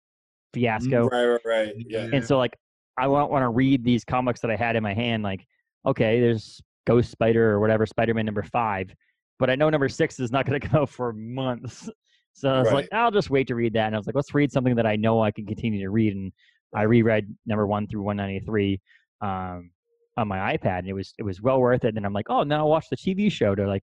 fiasco. 0.55 1.09
Mm, 1.09 1.11
right, 1.13 1.27
right, 1.27 1.41
right. 1.45 1.69
Mm-hmm. 1.69 1.91
Yeah. 1.91 2.09
And 2.13 2.25
so 2.27 2.39
like 2.39 2.57
I 2.97 3.07
want 3.09 3.31
want 3.31 3.43
to 3.43 3.49
read 3.51 3.85
these 3.85 4.05
comics 4.05 4.41
that 4.41 4.51
I 4.51 4.57
had 4.57 4.75
in 4.77 4.83
my 4.83 4.95
hand. 4.95 5.23
Like 5.23 5.47
okay, 5.87 6.21
there's 6.21 6.61
Ghost 6.87 7.11
Spider 7.11 7.51
or 7.51 7.61
whatever 7.61 7.85
Spider 7.87 8.15
Man 8.15 8.25
number 8.25 8.43
five, 8.43 8.95
but 9.39 9.51
I 9.51 9.55
know 9.55 9.69
number 9.71 9.89
six 9.89 10.19
is 10.19 10.33
not 10.33 10.47
going 10.47 10.59
to 10.61 10.67
come 10.67 10.83
out 10.83 10.89
for 10.91 11.13
months. 11.13 11.91
So 12.33 12.49
I 12.49 12.59
was 12.61 12.67
Right. 12.69 12.75
like, 12.75 12.89
I'll 12.93 13.11
just 13.11 13.29
wait 13.29 13.49
to 13.49 13.55
read 13.55 13.73
that. 13.75 13.87
And 13.87 13.95
I 13.95 13.99
was 13.99 14.07
like, 14.07 14.15
let's 14.15 14.33
read 14.35 14.53
something 14.53 14.77
that 14.77 14.87
I 14.87 14.97
know 14.97 15.21
I 15.23 15.31
can 15.31 15.47
continue 15.47 15.81
to 15.81 15.91
read. 15.91 16.15
And 16.15 16.33
I 16.75 16.83
reread 16.83 17.35
number 17.47 17.67
one 17.67 17.87
through 17.87 18.03
193 18.03 18.81
um, 19.21 19.71
on 20.17 20.29
my 20.29 20.57
iPad, 20.57 20.81
and 20.81 20.89
it 20.89 20.93
was 20.93 21.15
it 21.19 21.23
was 21.23 21.41
well 21.41 21.61
worth 21.61 21.85
it. 21.85 21.97
And 21.97 22.07
I'm 22.07 22.13
like, 22.13 22.31
oh, 22.31 22.43
now 22.43 22.59
I'll 22.59 22.71
watch 22.71 22.89
the 22.91 22.97
TV 22.97 23.31
show 23.31 23.55
to 23.55 23.67
like 23.67 23.83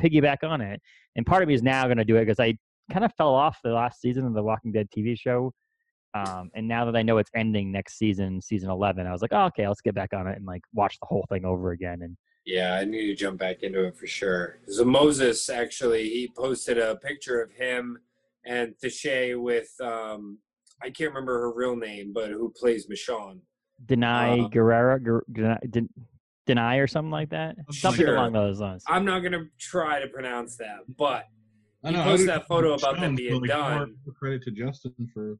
piggyback 0.00 0.42
on 0.42 0.60
it. 0.60 0.80
And 1.16 1.26
part 1.26 1.42
of 1.42 1.48
me 1.48 1.54
is 1.54 1.62
now 1.62 1.84
going 1.84 1.98
to 1.98 2.04
do 2.04 2.16
it 2.16 2.26
because 2.26 2.40
I 2.40 2.56
kind 2.92 3.04
of 3.04 3.12
fell 3.16 3.34
off 3.34 3.58
the 3.62 3.70
last 3.70 4.00
season 4.00 4.26
of 4.26 4.34
the 4.34 4.42
Walking 4.42 4.72
Dead 4.72 4.88
TV 4.96 5.18
show. 5.18 5.52
Um, 6.14 6.50
and 6.54 6.68
now 6.68 6.84
that 6.84 6.94
I 6.94 7.02
know 7.02 7.18
it's 7.18 7.30
ending 7.34 7.72
next 7.72 7.98
season, 7.98 8.40
season 8.40 8.70
11, 8.70 9.06
I 9.06 9.12
was 9.12 9.20
like, 9.20 9.32
oh, 9.32 9.46
okay, 9.46 9.66
let's 9.66 9.80
get 9.80 9.96
back 9.96 10.12
on 10.14 10.28
it 10.28 10.36
and 10.36 10.46
like 10.46 10.62
watch 10.72 10.98
the 11.00 11.06
whole 11.06 11.26
thing 11.28 11.44
over 11.44 11.72
again. 11.72 12.02
And 12.02 12.16
Yeah, 12.44 12.74
I 12.74 12.84
need 12.84 13.06
to 13.06 13.14
jump 13.16 13.40
back 13.40 13.62
into 13.62 13.84
it 13.84 13.96
for 13.96 14.06
sure. 14.06 14.60
Moses 14.84 15.48
actually 15.50 16.08
he 16.08 16.32
posted 16.36 16.78
a 16.78 16.96
picture 16.96 17.42
of 17.42 17.50
him 17.50 17.98
and 18.46 18.74
Theshay 18.82 19.40
with 19.40 19.72
um 19.80 20.38
I 20.82 20.90
can't 20.90 21.10
remember 21.10 21.40
her 21.40 21.52
real 21.52 21.76
name, 21.76 22.12
but 22.12 22.30
who 22.30 22.52
plays 22.56 22.86
Michonne. 22.88 23.40
Deny 23.86 24.40
Uh, 24.40 24.48
Guerrera, 24.48 25.02
Guer- 25.02 25.24
Deny, 25.32 25.58
Den- 25.70 25.88
Deny 26.46 26.76
or 26.76 26.86
something 26.86 27.10
like 27.10 27.30
that. 27.30 27.56
Something 27.70 28.04
Sure. 28.06 28.14
along 28.16 28.32
those 28.32 28.60
lines. 28.60 28.84
I'm 28.86 29.04
not 29.04 29.20
gonna 29.20 29.46
try 29.58 30.00
to 30.00 30.08
pronounce 30.08 30.56
that, 30.58 30.80
but 30.96 31.24
I 31.82 31.88
He 31.90 31.94
know, 31.96 32.00
I 32.00 32.04
posted 32.04 32.28
would- 32.28 32.34
that 32.34 32.46
photo 32.46 32.74
about 32.74 33.00
them 33.00 33.14
Michonne, 33.14 33.16
being 33.16 33.40
like, 33.40 33.48
done. 33.50 33.96
More 34.04 34.14
credit 34.14 34.42
to 34.42 34.50
Justin 34.50 34.92
for. 35.12 35.38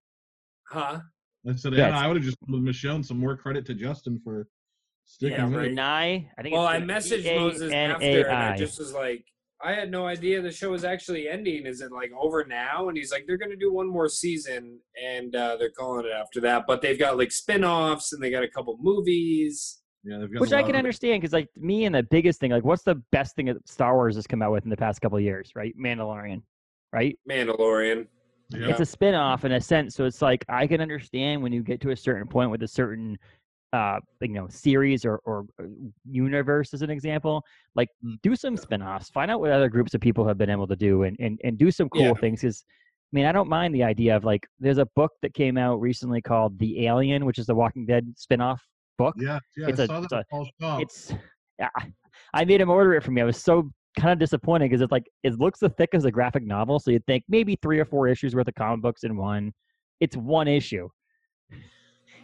huh? 0.70 1.01
I 1.47 1.55
said, 1.57 1.75
Yeah, 1.75 1.88
yeah, 1.88 1.99
I 2.01 2.07
would 2.09 2.16
have 2.16 2.25
just 2.25 2.38
with 2.49 2.62
Michonne 2.62 3.05
some 3.05 3.18
more 3.18 3.37
credit 3.37 3.66
to 3.66 3.75
Justin 3.75 4.18
for 4.25 4.49
sticking 5.05 5.37
Yeah, 5.37 5.44
with 5.47 5.55
right. 5.57 5.66
it. 5.66 5.68
Deny. 5.70 6.31
I 6.38 6.42
think. 6.42 6.55
Well, 6.55 6.66
I 6.66 6.79
it's 6.79 6.87
messaged 6.87 7.35
Moses 7.38 7.62
after, 7.70 7.75
and 7.75 7.92
I 7.92 7.99
D-A-N-A-I. 7.99 8.57
just 8.57 8.79
was 8.79 8.94
like, 8.94 9.27
I 9.64 9.72
had 9.72 9.90
no 9.90 10.07
idea 10.07 10.42
the 10.42 10.53
show 10.53 10.70
was 10.70 10.85
actually 10.85 11.29
ending. 11.29 11.66
Is 11.66 11.81
it 11.81 11.90
like 11.90 12.12
over 12.18 12.44
now? 12.44 12.88
And 12.88 12.96
he's 12.96 13.11
like, 13.11 13.24
they're 13.27 13.38
gonna 13.38 13.57
do 13.57 13.72
one 13.72 13.88
more 13.88 14.09
season, 14.09 14.79
and 15.03 15.35
uh, 15.35 15.57
they're 15.59 15.70
calling 15.70 16.05
it 16.05 16.12
after 16.12 16.40
that. 16.42 16.64
But 16.66 16.83
they've 16.83 16.98
got 16.98 17.16
like 17.16 17.33
spin-offs, 17.33 18.12
and 18.12 18.22
they 18.22 18.31
got 18.31 18.44
a 18.44 18.48
couple 18.48 18.77
movies. 18.81 19.81
Yeah, 20.05 20.18
got 20.18 20.40
Which 20.40 20.53
I 20.53 20.62
can 20.62 20.77
understand 20.77 21.22
because, 21.22 21.33
like, 21.33 21.48
me 21.57 21.87
and 21.87 21.94
the 21.94 22.03
biggest 22.03 22.38
thing, 22.38 22.50
like, 22.50 22.62
what's 22.62 22.83
the 22.83 22.96
best 23.11 23.35
thing 23.37 23.46
that 23.46 23.66
Star 23.66 23.94
Wars 23.94 24.16
has 24.16 24.27
come 24.27 24.42
out 24.42 24.53
with 24.53 24.64
in 24.64 24.70
the 24.70 24.77
past 24.77 25.00
couple 25.00 25.16
of 25.16 25.24
years, 25.24 25.53
right? 25.55 25.74
Mandalorian, 25.83 26.42
right? 26.92 27.18
Mandalorian. 27.29 28.07
Yeah. 28.50 28.68
It's 28.68 28.81
a 28.81 28.85
spin 28.85 29.14
off 29.14 29.46
in 29.46 29.53
a 29.53 29.61
sense. 29.62 29.94
So 29.94 30.05
it's 30.05 30.20
like, 30.20 30.44
I 30.46 30.66
can 30.66 30.83
understand 30.83 31.42
when 31.42 31.55
you 31.55 31.62
get 31.62 31.81
to 31.81 31.90
a 31.90 31.96
certain 31.96 32.29
point 32.29 32.50
with 32.50 32.62
a 32.62 32.68
certain, 32.68 33.18
uh, 33.75 33.99
you 34.21 34.29
know, 34.29 34.47
series 34.49 35.05
or, 35.05 35.17
or 35.25 35.47
uh, 35.61 35.65
universe, 36.11 36.73
as 36.75 36.83
an 36.83 36.91
example, 36.91 37.43
like, 37.75 37.89
Mm. 38.05 38.17
do 38.23 38.37
some 38.37 38.57
spin 38.57 38.83
offs, 38.83 39.11
find 39.11 39.31
out 39.31 39.41
what 39.41 39.51
other 39.51 39.69
groups 39.69 39.95
of 39.95 40.01
people 40.01 40.27
have 40.29 40.39
been 40.39 40.51
able 40.51 40.67
to 40.69 40.77
do 40.77 41.03
and, 41.03 41.17
and, 41.19 41.41
and 41.45 41.59
do 41.59 41.71
some 41.71 41.89
cool 41.89 42.03
Yeah. 42.03 42.15
things. 42.15 42.41
Because, 42.43 42.65
I 42.69 43.11
mean, 43.17 43.27
I 43.27 43.33
don't 43.33 43.49
mind 43.49 43.75
the 43.75 43.83
idea 43.83 44.17
of, 44.17 44.23
like, 44.25 44.47
there's 44.61 44.79
a 44.79 44.87
book 44.95 45.13
that 45.23 45.35
came 45.35 45.57
out 45.59 45.81
recently 45.81 46.23
called 46.23 46.59
The 46.59 46.87
Alien, 46.87 47.25
which 47.25 47.39
is 47.39 47.47
the 47.47 47.55
Walking 47.55 47.85
Dead 47.87 48.07
spin 48.17 48.41
off 48.41 48.63
book. 48.97 49.15
Yeah, 49.19 49.39
yeah, 49.57 49.69
It's 49.69 49.81
I 49.81 49.85
a- 49.85 49.87
saw 49.87 50.03
it's 50.03 50.13
a- 50.13 50.25
it's 50.81 51.13
yeah, 51.59 51.69
I 52.33 52.45
made 52.45 52.61
him 52.61 52.71
order 52.71 52.95
it 52.95 53.03
for 53.03 53.11
me. 53.11 53.23
I 53.23 53.25
was 53.25 53.43
so 53.43 53.71
kind 53.99 54.13
of 54.13 54.19
disappointed 54.21 54.67
because 54.71 54.83
it's 54.83 54.93
like 54.93 55.07
it 55.25 55.39
looks 55.39 55.63
as 55.63 55.73
thick 55.77 55.91
as 55.95 56.05
a 56.05 56.11
graphic 56.13 56.45
novel, 56.45 56.79
so 56.79 56.91
you'd 56.93 57.07
think 57.07 57.25
maybe 57.29 57.57
three 57.63 57.79
or 57.81 57.85
four 57.85 58.07
issues 58.09 58.35
worth 58.37 58.47
of 58.49 58.55
comic 58.55 58.83
books 58.83 59.03
in 59.05 59.17
one. 59.17 59.53
It's 60.01 60.17
one 60.17 60.49
issue. 60.49 60.89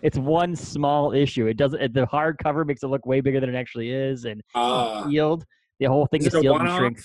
It's 0.02 0.18
one 0.18 0.56
small 0.56 1.12
issue. 1.12 1.46
It 1.46 1.56
doesn't. 1.56 1.80
it- 1.80 1.94
The 1.94 2.06
hardcover 2.06 2.66
makes 2.66 2.82
it 2.82 2.88
look 2.88 3.06
way 3.06 3.20
bigger 3.20 3.40
than 3.40 3.48
it 3.48 3.56
actually 3.56 3.90
is, 3.90 4.24
and 4.24 4.42
Uh, 4.54 5.08
sealed. 5.08 5.44
The 5.78 5.86
whole 5.86 6.06
thing 6.06 6.20
is 6.20 6.28
is, 6.28 6.32
sealed 6.40 6.60
and 6.60 6.68
one-off? 6.68 6.78
shrink. 6.78 7.00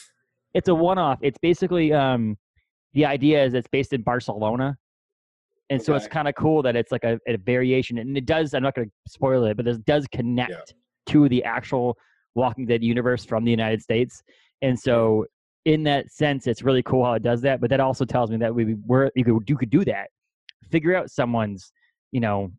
It's 0.54 0.68
a 0.70 0.76
one-off. 0.76 1.20
It's 1.22 1.38
basically 1.40 1.92
um, 1.94 2.38
the 2.94 3.06
idea 3.06 3.44
is 3.44 3.54
it's 3.54 3.68
based 3.68 3.94
in 3.94 4.02
Barcelona, 4.02 4.78
and 5.70 5.82
so 5.82 5.96
it's 5.96 6.08
kind 6.08 6.28
of 6.28 6.36
cool 6.36 6.62
that 6.64 6.76
it's 6.76 6.92
like 6.92 7.04
a, 7.04 7.20
a 7.28 7.38
variation, 7.38 7.98
and 7.98 8.18
it 8.18 8.26
does. 8.26 8.54
I'm 8.54 8.64
not 8.64 8.76
going 8.76 8.88
to 8.88 8.94
spoil 9.12 9.44
it, 9.46 9.56
but 9.58 9.66
this 9.66 9.78
does 9.80 10.08
connect 10.14 10.74
to 11.08 11.28
the 11.30 11.44
actual 11.44 11.98
Walking 12.36 12.66
Dead 12.66 12.84
universe 12.84 13.24
from 13.26 13.44
the 13.46 13.52
United 13.52 13.82
States, 13.82 14.22
and 14.62 14.78
so 14.80 15.26
in 15.66 15.82
that 15.84 16.12
sense, 16.12 16.46
it's 16.48 16.62
really 16.62 16.84
cool 16.84 17.04
how 17.04 17.14
it 17.14 17.24
does 17.24 17.42
that. 17.42 17.60
But 17.60 17.70
that 17.72 17.80
also 17.80 18.06
tells 18.06 18.30
me 18.30 18.38
that 18.38 18.54
we 18.54 18.76
were 18.86 19.12
you 19.16 19.24
could 19.26 19.50
you 19.50 19.58
could 19.58 19.70
do 19.70 19.84
that, 19.86 20.10
figure 20.70 20.96
out 20.96 21.10
someone's 21.10 21.72
you 22.12 22.20
know 22.22 22.52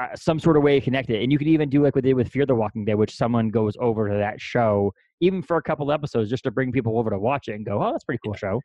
uh, 0.00 0.08
some 0.14 0.38
sort 0.38 0.56
of 0.56 0.62
way 0.62 0.78
to 0.78 0.84
connect 0.84 1.10
it, 1.10 1.22
and 1.22 1.32
you 1.32 1.38
could 1.38 1.46
even 1.48 1.68
do 1.68 1.82
like 1.82 1.94
what 1.94 2.04
they 2.04 2.10
did 2.10 2.14
with 2.16 2.28
Fear 2.28 2.46
the 2.46 2.54
Walking 2.54 2.84
Dead, 2.84 2.94
which 2.94 3.14
someone 3.14 3.48
goes 3.50 3.74
over 3.80 4.08
to 4.10 4.16
that 4.16 4.40
show 4.40 4.92
even 5.22 5.42
for 5.42 5.56
a 5.58 5.62
couple 5.62 5.90
episodes 5.92 6.30
just 6.30 6.44
to 6.44 6.50
bring 6.50 6.72
people 6.72 6.98
over 6.98 7.10
to 7.10 7.18
watch 7.18 7.48
it 7.48 7.52
and 7.54 7.64
go, 7.66 7.82
oh, 7.82 7.92
that's 7.92 8.04
a 8.04 8.06
pretty 8.06 8.20
cool 8.24 8.34
show, 8.34 8.60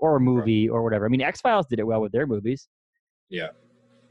or 0.00 0.16
a 0.16 0.20
movie 0.20 0.68
or 0.68 0.82
whatever. 0.82 1.06
I 1.06 1.08
mean, 1.08 1.20
X 1.22 1.40
Files 1.40 1.66
did 1.70 1.78
it 1.78 1.84
well 1.86 2.00
with 2.00 2.12
their 2.12 2.26
movies. 2.26 2.68
Yeah. 3.28 3.48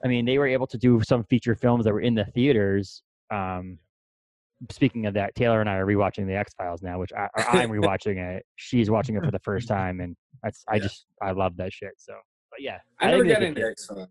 I 0.03 0.07
mean, 0.07 0.25
they 0.25 0.37
were 0.37 0.47
able 0.47 0.67
to 0.67 0.77
do 0.77 1.01
some 1.03 1.25
feature 1.25 1.55
films 1.55 1.83
that 1.85 1.93
were 1.93 1.99
in 1.99 2.15
the 2.15 2.23
theaters. 2.23 3.03
Um, 3.31 3.79
speaking 4.71 5.05
of 5.07 5.13
that, 5.15 5.35
Taylor 5.35 5.59
and 5.59 5.69
I 5.69 5.75
are 5.75 5.85
rewatching 5.85 6.25
the 6.25 6.35
X 6.35 6.53
Files 6.53 6.81
now, 6.81 6.99
which 6.99 7.11
I, 7.13 7.27
I'm 7.51 7.69
rewatching 7.81 8.17
it. 8.17 8.45
She's 8.55 8.89
watching 8.89 9.15
it 9.17 9.23
for 9.25 9.31
the 9.31 9.39
first 9.39 9.67
time, 9.67 9.99
and 9.99 10.15
that's 10.41 10.63
I 10.69 10.75
Yeah. 10.75 10.83
just 10.83 11.05
I 11.21 11.31
love 11.31 11.57
that 11.57 11.73
shit. 11.73 11.91
So, 11.97 12.13
but 12.49 12.61
yeah, 12.61 12.79
I 13.01 13.11
never 13.11 13.25
got 13.25 13.43
into 13.43 13.65
X 13.65 13.85
Files. 13.87 14.07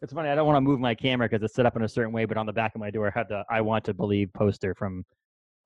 It's 0.00 0.12
funny. 0.12 0.28
I 0.28 0.34
don't 0.34 0.46
want 0.46 0.56
to 0.56 0.60
move 0.60 0.78
my 0.80 0.94
camera 0.94 1.28
because 1.28 1.42
it's 1.42 1.54
set 1.54 1.66
up 1.66 1.74
in 1.76 1.82
a 1.82 1.88
certain 1.88 2.12
way, 2.12 2.24
but 2.24 2.36
on 2.36 2.46
the 2.46 2.52
back 2.52 2.74
of 2.74 2.80
my 2.80 2.90
door, 2.90 3.08
I 3.08 3.18
have 3.18 3.28
the 3.28 3.44
"I 3.50 3.60
want 3.60 3.84
to 3.86 3.94
believe" 3.94 4.32
poster 4.32 4.74
from 4.74 5.04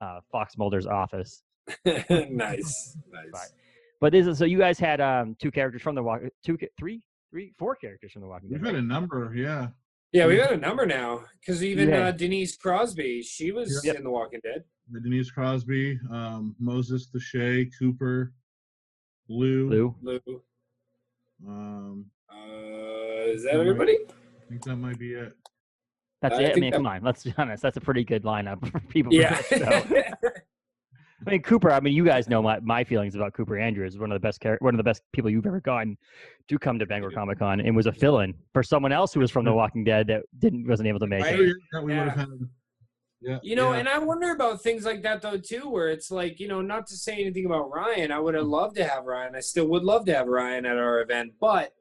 uh, 0.00 0.20
Fox 0.30 0.56
Mulder's 0.56 0.86
office. 0.86 1.42
nice, 1.84 2.30
nice. 2.30 3.52
But 4.00 4.12
this 4.12 4.26
is 4.26 4.38
so 4.38 4.44
you 4.44 4.58
guys 4.58 4.78
had 4.78 5.00
um 5.00 5.36
two 5.40 5.50
characters 5.50 5.82
from 5.82 5.94
the 5.94 6.02
walk 6.02 6.22
two 6.44 6.56
ca- 6.58 6.68
three 6.78 7.02
three 7.30 7.52
four 7.58 7.74
characters 7.76 8.12
from 8.12 8.22
the 8.22 8.28
Walking 8.28 8.48
We've 8.50 8.58
Dead. 8.60 8.66
had 8.68 8.74
right? 8.74 8.82
a 8.82 8.86
number, 8.86 9.32
yeah. 9.34 9.68
Yeah, 10.12 10.26
we 10.26 10.36
got 10.36 10.52
a 10.52 10.56
number 10.56 10.84
now 10.86 11.24
because 11.40 11.62
even 11.64 11.88
Yeah. 11.88 12.08
uh, 12.08 12.10
Denise 12.12 12.56
Crosby, 12.56 13.22
she 13.22 13.50
was 13.52 13.82
Yep. 13.84 13.96
in 13.96 14.04
The 14.04 14.10
Walking 14.10 14.40
Dead. 14.42 14.64
The 14.90 15.00
Denise 15.00 15.30
Crosby, 15.30 15.98
um, 16.10 16.54
Moses 16.58 17.06
the 17.12 17.20
Shea, 17.20 17.66
Cooper, 17.78 18.32
Lew. 19.28 19.68
Lew. 19.70 19.94
Lew. 20.02 20.42
Um, 21.46 22.06
Uh, 22.30 23.24
is 23.28 23.44
that 23.44 23.54
everybody? 23.54 23.96
I 24.52 24.54
think 24.54 24.64
that 24.64 24.76
might 24.76 24.98
be 24.98 25.14
it. 25.14 25.32
That's 26.20 26.34
I 26.34 26.42
it. 26.42 26.44
I 26.44 26.46
think 26.48 26.60
mean, 26.60 26.70
that- 26.72 26.76
come 26.76 26.86
on. 26.86 27.02
Let's 27.02 27.24
be 27.24 27.32
honest. 27.38 27.62
That's 27.62 27.78
a 27.78 27.80
pretty 27.80 28.04
good 28.04 28.22
lineup 28.22 28.66
for 28.70 28.80
people. 28.80 29.14
Yeah. 29.14 29.40
this 29.48 29.60
show. 29.60 30.00
I 31.26 31.30
mean, 31.30 31.40
Cooper. 31.40 31.70
I 31.70 31.80
mean, 31.80 31.94
you 31.94 32.04
guys 32.04 32.28
know 32.28 32.42
my, 32.42 32.60
my 32.60 32.84
feelings 32.84 33.14
about 33.14 33.32
Cooper 33.32 33.56
Andrews. 33.56 33.96
One 33.96 34.12
of 34.12 34.16
the 34.16 34.20
best 34.20 34.42
char- 34.42 34.58
one 34.60 34.74
of 34.74 34.76
the 34.76 34.84
best 34.84 35.02
people 35.12 35.30
you've 35.30 35.46
ever 35.46 35.60
gotten 35.60 35.96
to 36.48 36.58
come 36.58 36.78
to 36.80 36.84
Bangor 36.84 37.12
Comic 37.12 37.38
Con 37.38 37.60
and 37.60 37.74
was 37.74 37.86
a 37.86 37.92
fill-in 37.92 38.34
for 38.52 38.62
someone 38.62 38.92
else 38.92 39.14
who 39.14 39.20
was 39.20 39.30
from 39.30 39.46
The 39.46 39.52
Walking 39.52 39.84
Dead 39.84 40.08
that 40.08 40.24
didn't 40.38 40.66
wasn't 40.66 40.88
able 40.88 40.98
to 40.98 41.06
make 41.06 41.22
Right. 41.22 41.40
it. 41.40 41.56
Yeah, 41.72 41.80
we 41.80 41.94
would 41.94 42.08
have 42.08 42.16
had. 42.18 42.28
Yeah. 43.22 43.38
You 43.42 43.54
know, 43.56 43.72
yeah. 43.72 43.78
and 43.78 43.88
I 43.88 43.98
wonder 44.00 44.32
about 44.32 44.62
things 44.62 44.84
like 44.84 45.02
that 45.02 45.22
though 45.22 45.38
too, 45.38 45.70
where 45.70 45.88
it's 45.88 46.10
like, 46.10 46.40
you 46.40 46.48
know, 46.48 46.60
not 46.60 46.88
to 46.88 46.96
say 46.96 47.14
anything 47.20 47.46
about 47.46 47.70
Ryan. 47.70 48.10
I 48.10 48.18
would 48.18 48.34
have 48.34 48.46
mm. 48.46 48.50
loved 48.50 48.74
to 48.76 48.84
have 48.84 49.04
Ryan. 49.04 49.36
I 49.36 49.40
still 49.40 49.68
would 49.68 49.84
love 49.84 50.04
to 50.06 50.14
have 50.14 50.26
Ryan 50.26 50.66
at 50.66 50.76
our 50.76 51.00
event, 51.00 51.34
but 51.40 51.72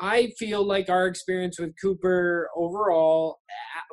I 0.00 0.32
feel 0.38 0.64
like 0.64 0.88
our 0.88 1.06
experience 1.06 1.58
with 1.60 1.74
Cooper 1.80 2.48
overall, 2.56 3.38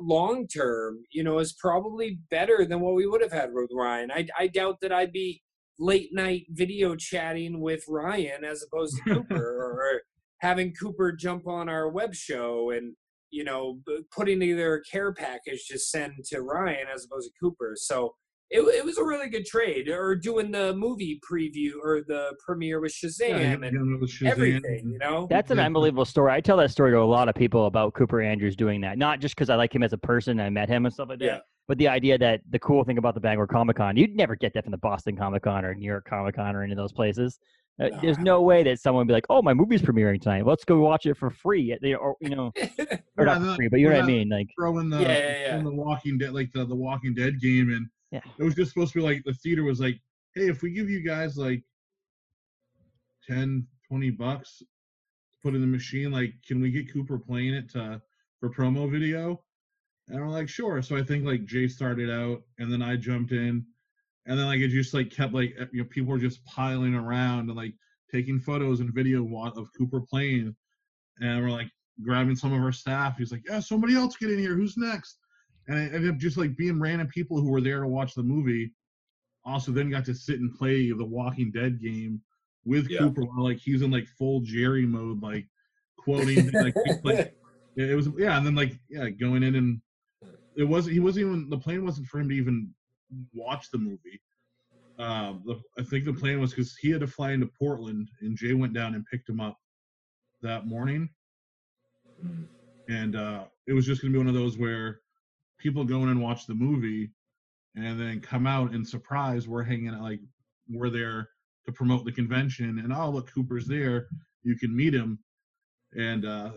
long 0.01 0.47
term, 0.47 1.03
you 1.11 1.23
know, 1.23 1.39
is 1.39 1.53
probably 1.53 2.19
better 2.31 2.65
than 2.65 2.79
what 2.79 2.95
we 2.95 3.05
would 3.05 3.21
have 3.21 3.31
had 3.31 3.49
with 3.53 3.69
Ryan. 3.73 4.11
I, 4.11 4.27
I 4.37 4.47
doubt 4.47 4.77
that 4.81 4.91
I'd 4.91 5.11
be 5.11 5.41
late 5.77 6.09
night 6.11 6.45
video 6.49 6.95
chatting 6.95 7.59
with 7.61 7.83
Ryan 7.87 8.43
as 8.43 8.63
opposed 8.63 8.97
to 8.97 9.03
Cooper, 9.13 9.35
or 9.35 10.01
having 10.39 10.73
Cooper 10.73 11.11
jump 11.11 11.47
on 11.47 11.69
our 11.69 11.89
web 11.89 12.15
show 12.15 12.71
and 12.71 12.95
you 13.31 13.43
know, 13.43 13.79
putting 14.15 14.39
together 14.39 14.75
a 14.75 14.83
care 14.83 15.13
package 15.13 15.67
to 15.67 15.77
send 15.77 16.13
to 16.25 16.41
Ryan 16.41 16.87
as 16.93 17.05
opposed 17.05 17.29
to 17.29 17.33
Cooper. 17.39 17.73
So 17.75 18.15
it, 18.51 18.61
it 18.61 18.83
was 18.85 18.97
a 18.97 19.03
really 19.03 19.29
good 19.29 19.45
trade. 19.45 19.89
Or 19.89 20.15
doing 20.15 20.51
the 20.51 20.73
movie 20.75 21.19
preview 21.29 21.73
or 21.83 22.01
the 22.07 22.35
premiere 22.43 22.79
with 22.79 22.91
Shazam 22.93 23.29
Yeah, 23.29 23.35
and 23.37 23.63
Shazam. 23.63 24.25
everything, 24.25 24.89
you 24.89 24.97
know? 24.97 25.27
That's 25.29 25.51
an 25.51 25.57
Yeah. 25.57 25.65
unbelievable 25.65 26.05
story. 26.05 26.31
I 26.31 26.41
tell 26.41 26.57
that 26.57 26.71
story 26.71 26.91
to 26.91 26.97
a 26.99 27.03
lot 27.03 27.29
of 27.29 27.35
people 27.35 27.65
about 27.67 27.93
Cooper 27.93 28.21
Andrews 28.21 28.55
doing 28.55 28.81
that. 28.81 28.97
Not 28.97 29.19
just 29.19 29.35
because 29.35 29.49
I 29.49 29.55
like 29.55 29.73
him 29.73 29.83
as 29.83 29.93
a 29.93 29.97
person 29.97 30.39
and 30.39 30.41
I 30.41 30.49
met 30.49 30.67
him 30.69 30.85
and 30.85 30.93
stuff 30.93 31.09
like 31.09 31.19
that, 31.19 31.25
Yeah. 31.25 31.39
but 31.67 31.77
the 31.77 31.87
idea 31.87 32.17
that 32.17 32.41
the 32.49 32.59
cool 32.59 32.83
thing 32.83 32.97
about 32.97 33.13
the 33.13 33.19
Bangor 33.21 33.47
Comic 33.47 33.77
Con, 33.77 33.95
you'd 33.97 34.15
never 34.15 34.35
get 34.35 34.53
that 34.53 34.63
from 34.63 34.71
the 34.71 34.77
Boston 34.77 35.15
Comic 35.15 35.43
Con 35.43 35.63
or 35.63 35.75
New 35.75 35.85
York 35.85 36.05
Comic 36.05 36.35
Con 36.35 36.55
or 36.55 36.63
any 36.63 36.71
of 36.71 36.77
those 36.77 36.91
places. 36.93 37.39
Uh, 37.81 37.89
There's 38.01 38.17
no 38.19 38.41
way 38.41 38.61
that 38.63 38.77
someone 38.77 39.01
would 39.03 39.07
be 39.07 39.13
like, 39.13 39.25
"Oh, 39.29 39.41
my 39.41 39.53
movie's 39.53 39.81
premiering 39.81 40.19
tonight. 40.19 40.45
Let's 40.45 40.65
go 40.65 40.79
watch 40.81 41.05
it 41.05 41.15
for 41.15 41.29
free." 41.29 41.77
They- 41.81 41.93
Or 41.93 42.17
you 42.19 42.29
know, 42.35 42.51
or 43.17 43.25
Yeah, 43.25 43.37
not 43.37 43.55
free, 43.55 43.69
but 43.69 43.79
you 43.79 43.87
know 43.87 43.95
what 43.95 44.03
I 44.03 44.07
mean. 44.07 44.27
Like, 44.27 44.47
throwing 44.59 44.89
the 44.89 44.99
Yeah, 44.99 45.07
yeah, 45.07 45.39
yeah. 45.43 45.57
in 45.59 45.63
the 45.63 45.73
Walking 45.73 46.17
Dead, 46.17 46.33
like 46.33 46.51
the 46.51 46.65
the 46.65 46.75
Walking 46.75 47.13
Dead 47.13 47.39
game, 47.39 47.69
and 47.71 47.87
Yeah. 48.11 48.21
it 48.39 48.43
was 48.43 48.55
just 48.55 48.73
supposed 48.73 48.93
to 48.93 48.99
be 48.99 49.05
like 49.05 49.23
the 49.23 49.33
theater 49.33 49.63
was 49.63 49.79
like, 49.79 49.99
hey, 50.33 50.47
if 50.49 50.61
we 50.61 50.71
give 50.71 50.89
you 50.89 51.01
guys 51.01 51.37
like 51.37 51.63
10, 53.27 53.65
20 53.87 54.09
bucks 54.11 54.59
to 54.59 54.65
put 55.43 55.55
in 55.55 55.61
the 55.61 55.67
machine, 55.67 56.11
like, 56.11 56.33
can 56.47 56.61
we 56.61 56.71
get 56.71 56.91
Cooper 56.91 57.19
playing 57.19 57.53
it 57.53 57.69
to 57.71 58.01
for 58.39 58.49
promo 58.49 58.89
video? 58.89 59.43
And 60.07 60.19
we're 60.19 60.31
like, 60.31 60.49
sure. 60.49 60.81
So 60.81 60.97
I 60.97 61.03
think 61.03 61.25
like 61.25 61.45
Jay 61.45 61.67
started 61.67 62.09
out, 62.09 62.41
and 62.57 62.71
then 62.71 62.81
I 62.81 62.95
jumped 62.95 63.31
in, 63.31 63.63
and 64.25 64.39
then 64.39 64.45
like 64.47 64.59
it 64.59 64.69
just 64.69 64.93
like 64.93 65.11
kept 65.11 65.33
like 65.33 65.55
you 65.71 65.83
know 65.83 65.89
people 65.89 66.11
were 66.11 66.17
just 66.17 66.43
piling 66.45 66.95
around, 66.95 67.49
and 67.49 67.55
like 67.55 67.73
taking 68.11 68.39
photos 68.39 68.79
and 68.79 68.93
video 68.93 69.27
of 69.55 69.69
Cooper 69.77 70.01
playing, 70.01 70.55
and 71.19 71.43
we're 71.43 71.51
like 71.51 71.69
grabbing 72.03 72.35
some 72.35 72.53
of 72.53 72.61
our 72.61 72.71
staff. 72.71 73.17
He's 73.17 73.31
like, 73.31 73.43
"Yeah, 73.47 73.59
somebody 73.59 73.95
else 73.95 74.17
get 74.17 74.31
in 74.31 74.39
here. 74.39 74.55
Who's 74.55 74.77
next?" 74.77 75.19
And 75.69 75.77
it 75.77 75.93
ended 75.93 76.09
up 76.11 76.17
just 76.17 76.35
like 76.35 76.57
being 76.57 76.79
random 76.81 77.07
people 77.07 77.39
who 77.39 77.49
were 77.49 77.61
there 77.61 77.79
to 77.81 77.87
watch 77.87 78.13
the 78.15 78.23
movie. 78.23 78.71
Also, 79.45 79.71
then 79.71 79.89
got 79.89 80.03
to 80.05 80.13
sit 80.13 80.39
and 80.41 80.53
play 80.53 80.91
the 80.91 81.05
Walking 81.05 81.51
Dead 81.51 81.79
game 81.81 82.21
with 82.65 82.89
Yeah. 82.89 82.99
Cooper 82.99 83.21
while 83.21 83.43
like 83.45 83.59
he's 83.59 83.81
in 83.83 83.91
like 83.91 84.07
full 84.07 84.41
Jerry 84.41 84.85
mode, 84.85 85.21
like 85.21 85.47
quoting 85.97 86.51
like, 86.51 86.73
played- 87.01 87.31
it 87.77 87.95
was 87.95 88.09
yeah, 88.17 88.35
and 88.37 88.45
then 88.45 88.55
like 88.55 88.73
yeah, 88.89 89.09
going 89.09 89.43
in 89.43 89.55
and 89.55 89.79
it 90.57 90.63
wasn't 90.65 90.93
he 90.93 90.99
wasn't 90.99 91.25
even 91.27 91.49
the 91.49 91.57
plan 91.57 91.85
wasn't 91.85 92.07
for 92.07 92.19
him 92.19 92.27
to 92.29 92.35
even 92.35 92.73
watch 93.33 93.69
the 93.71 93.77
movie. 93.77 94.19
Um, 94.97 95.41
the, 95.45 95.61
I 95.79 95.83
think 95.85 96.03
the 96.03 96.11
plan 96.13 96.41
was 96.41 96.49
because 96.51 96.75
he 96.75 96.89
had 96.89 96.99
to 96.99 97.07
fly 97.07 97.31
into 97.31 97.47
Portland, 97.47 98.09
and 98.19 98.35
Jay 98.35 98.53
went 98.53 98.73
down 98.73 98.95
and 98.95 99.05
picked 99.05 99.29
him 99.29 99.39
up 99.39 99.57
that 100.41 100.65
morning, 100.67 101.09
Mm. 102.25 102.45
and 102.89 103.15
uh, 103.15 103.45
it 103.67 103.73
was 103.73 103.85
just 103.85 104.01
gonna 104.01 104.11
be 104.11 104.17
one 104.17 104.27
of 104.27 104.33
those 104.33 104.57
where 104.57 104.99
people 105.59 105.83
go 105.83 106.03
in 106.03 106.09
and 106.09 106.21
watch 106.21 106.47
the 106.47 106.55
movie, 106.55 107.11
and 107.75 107.99
then 107.99 108.19
come 108.19 108.47
out 108.47 108.73
and 108.73 108.87
surprise 108.87 109.47
we're 109.47 109.63
hanging 109.63 109.89
out 109.89 110.01
like 110.01 110.19
we're 110.69 110.89
there 110.89 111.29
to 111.65 111.71
promote 111.71 112.05
the 112.05 112.11
convention, 112.11 112.79
and 112.79 112.91
oh 112.91 113.09
look 113.09 113.31
Cooper's 113.31 113.67
there, 113.67 114.07
you 114.43 114.57
can 114.57 114.75
meet 114.75 114.93
him, 114.93 115.19
and 115.95 116.25
uh, 116.25 116.51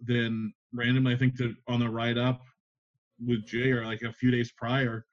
then 0.00 0.52
randomly 0.72 1.14
I 1.14 1.16
think 1.16 1.34
on 1.68 1.80
the 1.80 1.88
ride 1.88 2.18
up 2.18 2.42
with 3.24 3.46
Jay 3.46 3.70
or 3.70 3.84
like 3.84 4.02
a 4.02 4.12
few 4.12 4.30
days 4.30 4.52
prior, 4.52 5.06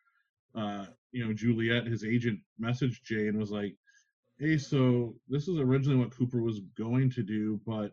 uh, 0.56 0.86
you 1.12 1.26
know, 1.26 1.34
Juliet, 1.34 1.86
his 1.86 2.04
agent, 2.04 2.40
messaged 2.62 3.04
Jay 3.04 3.28
and 3.28 3.38
was 3.38 3.52
like, 3.52 3.76
Hey, 4.38 4.58
so 4.58 5.16
this 5.30 5.48
is 5.48 5.60
originally 5.60 5.98
what 5.98 6.16
Cooper 6.16 6.42
was 6.42 6.60
going 6.78 7.10
to 7.12 7.24
do, 7.24 7.60
but 7.66 7.92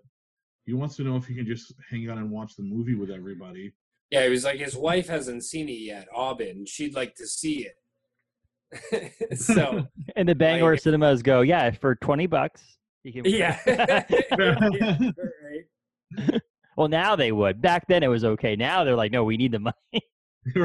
he 0.67 0.73
wants 0.73 0.97
to 0.97 1.05
know 1.05 1.17
if 1.17 1.27
he 1.27 1.35
can 1.35 1.47
just 1.47 1.73
hang 1.89 2.11
out 2.11 2.19
and 2.19 2.31
watch 2.31 2.57
the 2.57 2.63
movie 2.63 2.95
with 2.95 3.11
everybody. 3.11 3.73
Yeah, 4.13 4.25
he 4.25 4.29
was 4.31 4.45
like, 4.45 4.61
his 4.61 4.77
wife 4.77 5.09
hasn't 5.09 5.43
seen 5.43 5.69
it 5.71 5.73
yet, 5.81 6.07
Aubin. 6.15 6.67
She'd 6.67 6.95
like 6.95 7.15
to 7.17 7.27
see 7.27 7.67
it. 7.67 9.13
so, 9.39 9.87
And 10.17 10.29
the 10.29 10.35
Bangor 10.35 10.73
Like- 10.73 10.81
cinemas 10.81 11.23
go, 11.23 11.41
yeah, 11.41 11.71
for 11.73 11.95
twenty 11.97 12.27
bucks. 12.27 12.63
You 13.05 13.13
can 13.15 13.25
yeah. 13.27 13.59
yeah 13.67 14.05
right. 15.19 16.41
Well, 16.77 16.89
now 16.89 17.17
they 17.17 17.33
would. 17.33 17.61
Back 17.61 17.87
then 17.89 18.03
it 18.03 18.09
was 18.09 18.25
okay. 18.25 18.55
Now 18.57 18.85
they're 18.85 18.95
like, 18.97 19.13
no, 19.13 19.25
we 19.25 19.37
need 19.37 19.53
the 19.53 19.59
money. 19.59 20.03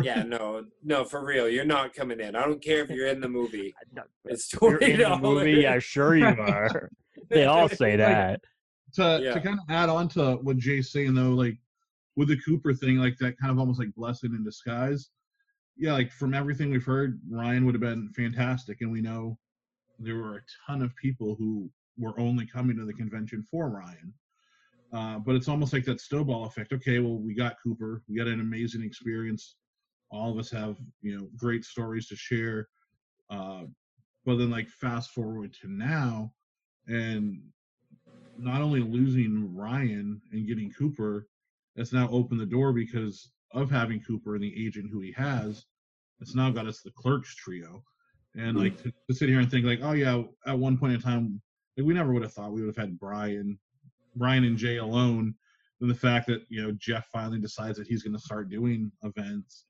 Yeah, 0.04 0.24
no, 0.24 0.64
no, 0.84 1.04
for 1.04 1.24
real. 1.26 1.48
You're 1.50 1.66
not 1.66 1.94
coming 1.94 2.20
in. 2.20 2.36
I 2.36 2.44
don't 2.46 2.62
care 2.64 2.82
if 2.84 2.90
you're 2.90 3.08
in 3.08 3.20
the 3.22 3.28
movie. 3.30 3.74
It's 4.26 4.52
You're 4.54 4.78
twenty 4.78 4.92
in 4.94 4.98
the 5.00 5.04
dollars. 5.04 5.22
movie. 5.22 5.52
Yeah, 5.62 5.80
sure 5.80 6.16
you 6.16 6.26
are. 6.26 6.90
they 7.30 7.46
all 7.46 7.70
say 7.70 7.96
that. 7.96 8.42
to 8.96 9.20
Yeah. 9.24 9.34
to 9.34 9.40
kind 9.42 9.60
of 9.60 9.66
add 9.70 9.90
on 9.90 10.08
to 10.10 10.36
what 10.38 10.58
Jay's 10.58 10.92
saying 10.92 11.14
though, 11.14 11.30
like 11.32 11.58
with 12.18 12.28
the 12.28 12.42
Cooper 12.42 12.74
thing, 12.74 12.98
like 12.98 13.16
that 13.20 13.38
kind 13.38 13.52
of 13.52 13.60
almost 13.60 13.80
like 13.80 13.94
blessing 13.96 14.34
in 14.34 14.44
disguise. 14.44 15.12
Yeah, 15.78 15.94
like 15.94 16.12
from 16.12 16.34
everything 16.34 16.72
we've 16.72 16.84
heard, 16.84 17.22
Ryan 17.30 17.64
would 17.66 17.76
have 17.76 17.82
been 17.82 18.10
fantastic, 18.10 18.82
and 18.82 18.92
we 18.92 19.00
know 19.00 19.38
there 20.00 20.16
were 20.16 20.38
a 20.38 20.42
ton 20.66 20.82
of 20.82 20.96
people 20.96 21.36
who 21.38 21.70
were 21.98 22.20
only 22.20 22.46
coming 22.46 22.76
to 22.78 22.86
the 22.86 22.94
convention 22.94 23.46
for 23.50 23.70
Ryan. 23.70 24.14
Uh, 24.92 25.20
but 25.20 25.36
it's 25.36 25.48
almost 25.48 25.74
like 25.74 25.86
that 25.86 26.02
snowball 26.02 26.46
effect. 26.46 26.74
Okay, 26.74 27.00
well, 27.00 27.18
we 27.18 27.36
got 27.36 27.58
Cooper, 27.64 28.02
we 28.10 28.18
got 28.18 28.28
an 28.28 28.40
amazing 28.40 28.82
experience. 28.82 29.56
All 30.10 30.32
of 30.32 30.40
us 30.40 30.50
have 30.50 30.78
you 31.02 31.16
know 31.16 31.28
great 31.38 31.64
stories 31.64 32.08
to 32.08 32.16
share. 32.16 32.68
Uh, 33.30 33.64
but 34.26 34.38
then 34.38 34.50
like 34.50 34.70
fast 34.70 35.12
forward 35.12 35.54
to 35.62 35.72
now, 35.72 36.32
and 36.88 37.42
not 38.40 38.62
only 38.62 38.80
losing 38.80 39.56
Ryan 39.56 40.20
and 40.32 40.48
getting 40.48 40.72
Cooper, 40.72 41.28
that's 41.78 41.94
now 41.94 42.10
opened 42.10 42.40
the 42.40 42.46
door 42.46 42.74
because 42.74 43.32
of 43.54 43.70
having 43.70 44.02
Cooper 44.02 44.36
and 44.36 44.44
the 44.44 44.66
agent 44.66 44.90
who 44.92 45.00
he 45.00 45.14
has. 45.14 45.66
It's 46.20 46.36
now 46.36 46.50
got 46.50 46.68
us 46.68 46.82
the 46.82 46.92
clerks 46.92 47.36
trio, 47.36 47.84
and 48.36 48.58
hmm. 48.58 48.64
like 48.64 48.82
to, 48.82 48.92
to 48.92 49.16
sit 49.16 49.30
here 49.30 49.40
and 49.40 49.50
think 49.50 49.66
like, 49.66 49.80
oh 49.84 49.94
yeah, 49.94 50.24
at 50.48 50.58
one 50.58 50.78
point 50.78 50.94
in 50.94 51.00
time, 51.00 51.40
like 51.78 51.86
we 51.86 51.94
never 51.94 52.12
would 52.12 52.24
have 52.24 52.34
thought 52.34 52.52
we 52.52 52.62
would 52.62 52.76
have 52.76 52.84
had 52.88 53.00
Brian, 53.00 53.58
Brian 54.16 54.44
and 54.44 54.58
Jay 54.58 54.78
alone. 54.78 55.36
Than 55.80 55.90
the 55.90 55.96
fact 55.96 56.26
that 56.26 56.42
you 56.50 56.64
know 56.64 56.72
Jeff 56.80 57.06
finally 57.14 57.40
decides 57.40 57.78
that 57.78 57.86
he's 57.86 58.02
going 58.02 58.16
to 58.16 58.20
start 58.20 58.50
doing 58.50 58.92
events 59.04 59.66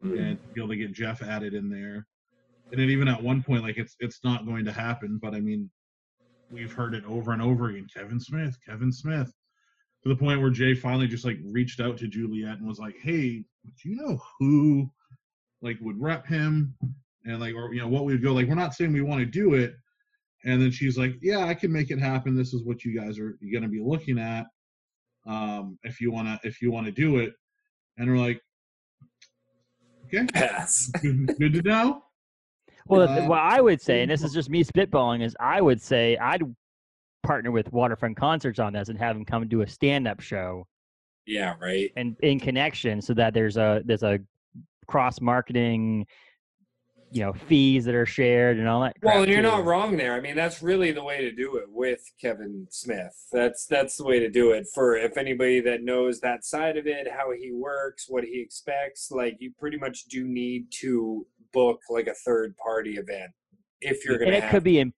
hmm. 0.00 0.16
and 0.16 0.54
be 0.54 0.60
able 0.60 0.68
to 0.68 0.76
get 0.76 0.92
Jeff 0.92 1.20
added 1.20 1.52
in 1.52 1.68
there. 1.68 2.06
And 2.70 2.80
then 2.80 2.90
even 2.90 3.08
at 3.08 3.20
one 3.20 3.42
point, 3.42 3.64
like 3.64 3.76
it's 3.76 3.96
it's 3.98 4.20
not 4.22 4.46
going 4.46 4.64
to 4.66 4.72
happen, 4.72 5.18
but 5.20 5.34
I 5.34 5.40
mean, 5.40 5.68
we've 6.52 6.72
heard 6.72 6.94
it 6.94 7.04
over 7.06 7.32
and 7.32 7.42
over 7.42 7.70
again. 7.70 7.88
Kevin 7.92 8.20
Smith, 8.20 8.56
Kevin 8.64 8.92
Smith, 8.92 9.32
to 10.02 10.08
the 10.08 10.16
point 10.16 10.40
where 10.40 10.50
Jay 10.50 10.74
finally 10.74 11.08
just 11.08 11.24
like 11.24 11.38
reached 11.44 11.80
out 11.80 11.96
to 11.98 12.08
Juliet 12.08 12.58
and 12.58 12.66
was 12.66 12.78
like, 12.78 12.96
"Hey, 13.02 13.44
do 13.64 13.88
you 13.88 13.96
know 13.96 14.20
who 14.38 14.90
like 15.60 15.76
would 15.80 16.00
rep 16.00 16.26
him?" 16.26 16.74
And 17.24 17.40
like, 17.40 17.54
or 17.54 17.74
you 17.74 17.80
know, 17.80 17.88
what 17.88 18.04
we 18.04 18.12
would 18.12 18.22
go 18.22 18.32
like. 18.32 18.46
We're 18.46 18.54
not 18.54 18.74
saying 18.74 18.92
we 18.92 19.02
want 19.02 19.20
to 19.20 19.26
do 19.26 19.54
it. 19.54 19.74
And 20.44 20.62
then 20.62 20.70
she's 20.70 20.96
like, 20.96 21.14
"Yeah, 21.20 21.44
I 21.44 21.54
can 21.54 21.72
make 21.72 21.90
it 21.90 21.98
happen. 21.98 22.36
This 22.36 22.54
is 22.54 22.62
what 22.64 22.84
you 22.84 22.98
guys 22.98 23.18
are 23.18 23.36
going 23.52 23.62
to 23.62 23.68
be 23.68 23.80
looking 23.80 24.18
at. 24.18 24.46
Um, 25.26 25.78
if 25.82 26.00
you 26.00 26.12
wanna, 26.12 26.38
if 26.44 26.62
you 26.62 26.70
want 26.70 26.86
to 26.86 26.92
do 26.92 27.18
it." 27.18 27.32
And 27.96 28.08
we're 28.08 28.18
like, 28.18 28.40
"Okay, 30.06 30.26
Pass. 30.32 30.90
good, 31.02 31.36
good 31.38 31.54
to 31.54 31.62
know." 31.62 32.02
Well, 32.86 33.06
Uh, 33.06 33.26
what 33.26 33.40
I 33.40 33.60
would 33.60 33.82
say, 33.82 34.00
and 34.02 34.10
this 34.10 34.22
is 34.22 34.32
just 34.32 34.48
me 34.48 34.64
spitballing, 34.64 35.22
is 35.22 35.36
I 35.40 35.60
would 35.60 35.82
say 35.82 36.16
I'd 36.16 36.42
partner 37.28 37.50
with 37.50 37.70
Waterfront 37.74 38.16
Concerts 38.16 38.58
on 38.58 38.72
this 38.72 38.88
and 38.88 38.98
have 38.98 39.14
them 39.14 39.22
come 39.22 39.46
do 39.46 39.60
a 39.60 39.68
stand-up 39.68 40.18
show 40.18 40.66
Yeah, 41.26 41.56
right. 41.60 41.92
and 41.94 42.16
in 42.22 42.40
connection, 42.40 43.02
so 43.02 43.12
that 43.14 43.34
there's 43.34 43.58
a 43.58 43.82
there's 43.84 44.02
a 44.02 44.18
cross 44.86 45.20
marketing, 45.20 46.06
you 47.12 47.20
know, 47.20 47.34
fees 47.34 47.84
that 47.84 47.94
are 47.94 48.06
shared 48.06 48.58
and 48.58 48.66
all 48.66 48.80
that. 48.80 48.96
Well, 49.02 49.28
you're 49.28 49.42
too. 49.42 49.42
not 49.42 49.66
wrong 49.66 49.98
there. 49.98 50.14
I 50.14 50.20
mean, 50.20 50.36
that's 50.36 50.62
really 50.62 50.90
the 50.90 51.04
way 51.04 51.20
to 51.20 51.30
do 51.30 51.56
it 51.56 51.66
with 51.68 52.00
Kevin 52.18 52.66
Smith. 52.70 53.14
That's 53.30 53.66
that's 53.66 53.98
the 53.98 54.04
way 54.04 54.18
to 54.20 54.30
do 54.30 54.52
it. 54.52 54.66
For 54.74 54.96
if 54.96 55.18
anybody 55.18 55.60
that 55.60 55.82
knows 55.82 56.20
that 56.20 56.46
side 56.46 56.78
of 56.78 56.86
it, 56.86 57.08
how 57.12 57.32
he 57.38 57.52
works, 57.52 58.06
what 58.08 58.24
he 58.24 58.40
expects, 58.40 59.10
like 59.10 59.36
you 59.38 59.52
pretty 59.58 59.76
much 59.76 60.06
do 60.06 60.26
need 60.26 60.72
to 60.80 61.26
book 61.52 61.80
like 61.90 62.06
a 62.06 62.14
third 62.14 62.56
party 62.56 62.94
event 62.94 63.32
if 63.82 64.02
you're 64.06 64.16
gonna. 64.16 64.28
And 64.28 64.36
it 64.36 64.44
have 64.44 64.50
could 64.50 64.64
be 64.64 64.78
in 64.78 64.94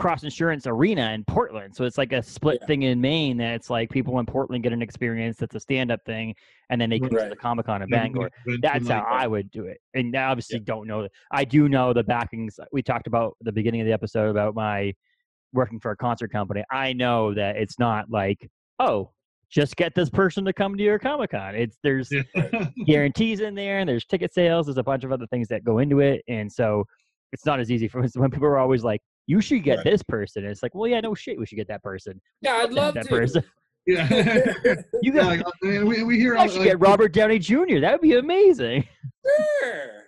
Cross 0.00 0.24
Insurance 0.24 0.66
Arena 0.66 1.12
in 1.12 1.24
Portland, 1.24 1.76
so 1.76 1.84
it's 1.84 1.98
like 1.98 2.12
a 2.12 2.22
split 2.22 2.58
Yeah. 2.62 2.66
thing 2.66 2.82
in 2.82 3.00
Maine. 3.00 3.36
That 3.36 3.54
it's 3.54 3.68
like 3.70 3.90
people 3.90 4.18
in 4.18 4.26
Portland 4.26 4.62
get 4.64 4.72
an 4.72 4.82
experience 4.82 5.36
that's 5.36 5.54
a 5.54 5.60
stand-up 5.60 6.00
thing, 6.06 6.34
and 6.70 6.80
then 6.80 6.88
they 6.90 6.98
come 6.98 7.10
to 7.10 7.26
the 7.28 7.36
Comic 7.36 7.66
Con 7.66 7.82
in 7.82 7.88
Bangor. 7.90 8.30
That's 8.62 8.88
how 8.88 9.00
I 9.08 9.26
would 9.26 9.50
do 9.50 9.66
it. 9.66 9.78
And 9.94 10.16
I 10.16 10.24
obviously 10.24 10.58
don't 10.58 10.86
know. 10.86 11.06
I 11.30 11.44
do 11.44 11.68
know 11.68 11.92
the 11.92 12.02
backings. 12.02 12.58
We 12.72 12.82
talked 12.82 13.06
about 13.06 13.36
the 13.42 13.52
beginning 13.52 13.80
of 13.82 13.86
the 13.86 13.92
episode 13.92 14.30
about 14.30 14.54
my 14.54 14.94
working 15.52 15.78
for 15.80 15.90
a 15.90 15.96
concert 15.96 16.32
company. 16.32 16.64
I 16.70 16.92
know 16.92 17.34
that 17.34 17.56
it's 17.56 17.78
not 17.78 18.08
like, 18.10 18.48
oh, 18.78 19.10
just 19.50 19.76
get 19.76 19.94
this 19.96 20.08
person 20.08 20.44
to 20.44 20.52
come 20.52 20.76
to 20.76 20.82
your 20.82 20.98
Comic 20.98 21.32
Con. 21.32 21.54
It's 21.56 21.76
there's 21.82 22.10
Yeah. 22.12 22.22
guarantees 22.86 23.40
in 23.40 23.54
there, 23.54 23.80
and 23.80 23.88
there's 23.88 24.04
ticket 24.04 24.32
sales. 24.32 24.66
There's 24.66 24.78
a 24.78 24.82
bunch 24.82 25.04
of 25.04 25.12
other 25.12 25.26
things 25.26 25.48
that 25.48 25.64
go 25.64 25.78
into 25.78 26.00
it, 26.00 26.22
and 26.28 26.50
so 26.50 26.84
it's 27.32 27.44
not 27.44 27.60
as 27.60 27.70
easy 27.70 27.86
for 27.88 28.02
us 28.02 28.12
when 28.16 28.30
people 28.30 28.46
are 28.46 28.58
always 28.58 28.82
like, 28.84 29.00
"You 29.30 29.40
should 29.40 29.62
get 29.62 29.76
Right. 29.78 29.84
this 29.84 30.02
person." 30.02 30.44
It's 30.44 30.62
like, 30.62 30.74
well, 30.74 30.88
yeah, 30.88 31.00
no 31.00 31.14
shit, 31.14 31.38
we 31.38 31.46
should 31.46 31.56
get 31.62 31.68
that 31.68 31.82
person. 31.82 32.20
Yeah, 32.42 32.54
I'd 32.62 32.72
love 32.72 32.94
that 32.94 33.04
to. 33.04 33.08
person. 33.08 33.44
yeah. 33.86 34.06
You 35.02 35.12
yeah, 35.14 35.36
got. 35.36 35.46
like, 35.46 35.46
and 35.62 35.88
we, 35.88 36.02
we 36.02 36.18
hear 36.18 36.36
I 36.36 36.46
should 36.46 36.58
like, 36.60 36.68
get 36.70 36.80
Robert 36.80 37.12
Downey 37.12 37.38
Jr. 37.38 37.78
That 37.80 37.92
would 37.92 38.00
be 38.02 38.14
amazing. 38.14 38.86
Sure. 39.62 39.92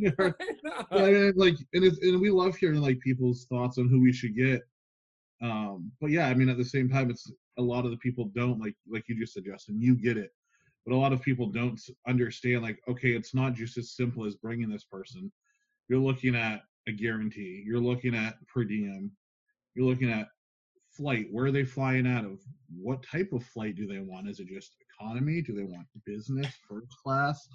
Yeah, 0.00 0.10
Why 0.14 0.32
not? 0.62 0.92
and, 0.92 1.36
like 1.36 1.56
and 1.72 1.82
it's 1.84 1.98
and 2.02 2.20
we 2.20 2.30
love 2.30 2.54
hearing 2.56 2.80
like 2.80 3.00
people's 3.00 3.46
thoughts 3.46 3.78
on 3.78 3.88
who 3.88 4.00
we 4.00 4.12
should 4.12 4.36
get 4.36 4.60
um 5.42 5.90
but 6.00 6.10
yeah 6.10 6.28
i 6.28 6.34
mean 6.34 6.48
at 6.48 6.56
the 6.56 6.64
same 6.64 6.88
time 6.88 7.10
it's 7.10 7.28
a 7.58 7.62
lot 7.62 7.84
of 7.84 7.90
the 7.90 7.96
people 7.96 8.26
don't 8.32 8.60
like 8.60 8.76
like 8.88 9.02
you 9.08 9.18
just 9.18 9.34
said 9.34 9.42
justin 9.44 9.80
you 9.80 9.96
get 9.96 10.16
it 10.16 10.30
but 10.86 10.94
a 10.94 10.96
lot 10.96 11.12
of 11.12 11.20
people 11.20 11.46
don't 11.50 11.80
understand 12.06 12.62
like 12.62 12.78
okay 12.88 13.10
it's 13.10 13.34
not 13.34 13.54
just 13.54 13.76
as 13.76 13.90
simple 13.96 14.24
as 14.24 14.36
bringing 14.36 14.70
this 14.70 14.84
person 14.84 15.32
you're 15.88 15.98
looking 15.98 16.36
at 16.36 16.60
a 16.88 16.92
guarantee. 16.92 17.62
You're 17.64 17.80
looking 17.80 18.14
at 18.14 18.34
per 18.46 18.64
diem. 18.64 19.10
You're 19.74 19.86
looking 19.86 20.10
at 20.10 20.28
flight. 20.90 21.26
Where 21.30 21.46
are 21.46 21.52
they 21.52 21.64
flying 21.64 22.06
out 22.06 22.24
of? 22.24 22.40
What 22.76 23.02
type 23.02 23.32
of 23.32 23.44
flight 23.44 23.76
do 23.76 23.86
they 23.86 24.00
want? 24.00 24.28
Is 24.28 24.40
it 24.40 24.48
just 24.48 24.72
economy? 24.80 25.40
Do 25.42 25.54
they 25.54 25.64
want 25.64 25.86
business 26.04 26.52
first 26.68 26.88
class? 27.02 27.46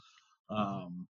Um 0.50 1.08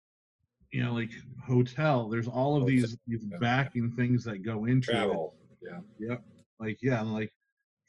you 0.71 0.83
know 0.83 0.95
like 0.95 1.11
hotel. 1.47 2.09
There's 2.09 2.29
all 2.29 2.57
of 2.57 2.67
these 2.67 2.97
these 3.07 3.25
backing 3.41 3.91
things 3.93 4.25
that 4.25 4.43
go 4.43 4.65
into 4.65 4.91
travel. 4.93 5.35
it 5.61 6.07
Travel. 6.07 6.25
like 6.59 6.79
yeah 6.83 7.03
like 7.03 7.31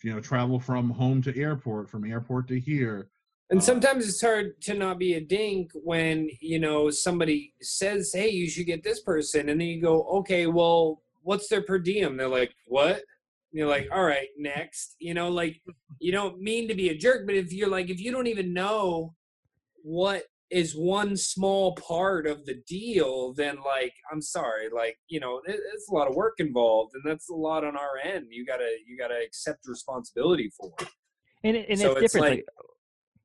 you 0.04 0.14
know 0.14 0.20
travel 0.20 0.60
from 0.60 0.90
home 0.90 1.22
to 1.22 1.38
airport 1.40 1.90
from 1.90 2.04
airport 2.04 2.48
to 2.50 2.60
here 2.60 3.10
And 3.54 3.64
sometimes 3.64 4.08
it's 4.10 4.20
hard 4.20 4.60
to 4.62 4.74
not 4.74 4.98
be 4.98 5.14
a 5.14 5.22
dink 5.22 5.70
when, 5.76 6.28
you 6.42 6.58
know, 6.58 6.90
somebody 6.90 7.54
says, 7.62 8.12
hey, 8.12 8.30
you 8.30 8.50
should 8.50 8.66
get 8.66 8.82
this 8.84 9.02
person. 9.02 9.48
And 9.50 9.62
then 9.62 9.68
you 9.68 9.80
go, 9.80 10.02
okay, 10.06 10.48
well, 10.48 11.04
what's 11.22 11.48
their 11.50 11.62
per 11.62 11.78
diem? 11.78 12.18
They're 12.18 12.28
like, 12.28 12.56
what? 12.66 13.04
you're 13.52 13.68
like, 13.68 13.88
all 13.94 14.04
right, 14.04 14.30
next. 14.40 14.96
You 14.98 15.14
know, 15.14 15.30
like 15.30 15.62
you 16.00 16.12
don't 16.12 16.42
mean 16.42 16.68
to 16.68 16.74
be 16.74 16.90
a 16.90 16.98
jerk, 16.98 17.28
but 17.28 17.36
if 17.36 17.54
you're 17.54 17.70
like, 17.70 17.92
if 17.92 18.00
you 18.00 18.12
don't 18.12 18.26
even 18.26 18.54
know 18.54 19.14
what 19.84 20.24
is 20.50 20.76
one 20.76 21.16
small 21.16 21.76
part 21.76 22.26
of 22.26 22.48
the 22.48 22.56
deal, 22.68 23.34
then 23.36 23.58
like, 23.64 23.94
I'm 24.12 24.22
sorry, 24.24 24.70
like 24.76 24.98
you 25.08 25.20
know, 25.20 25.42
it, 25.46 25.60
it's 25.76 25.88
a 25.90 25.94
lot 25.94 26.08
of 26.08 26.16
work 26.16 26.40
involved, 26.40 26.96
and 26.96 27.04
that's 27.06 27.30
a 27.30 27.36
lot 27.36 27.64
on 27.64 27.78
our 27.78 28.00
end. 28.04 28.26
You 28.32 28.44
gotta 28.44 28.72
you 28.88 28.98
gotta 28.98 29.20
accept 29.24 29.68
responsibility 29.68 30.50
for. 30.58 30.72
It. 30.82 30.88
And, 31.44 31.56
it- 31.58 31.68
and 31.70 31.80
So 31.80 31.92
it's 31.92 32.06
it's 32.06 32.14
different. 32.14 32.32
like- 32.32 32.46
like, 32.58 32.66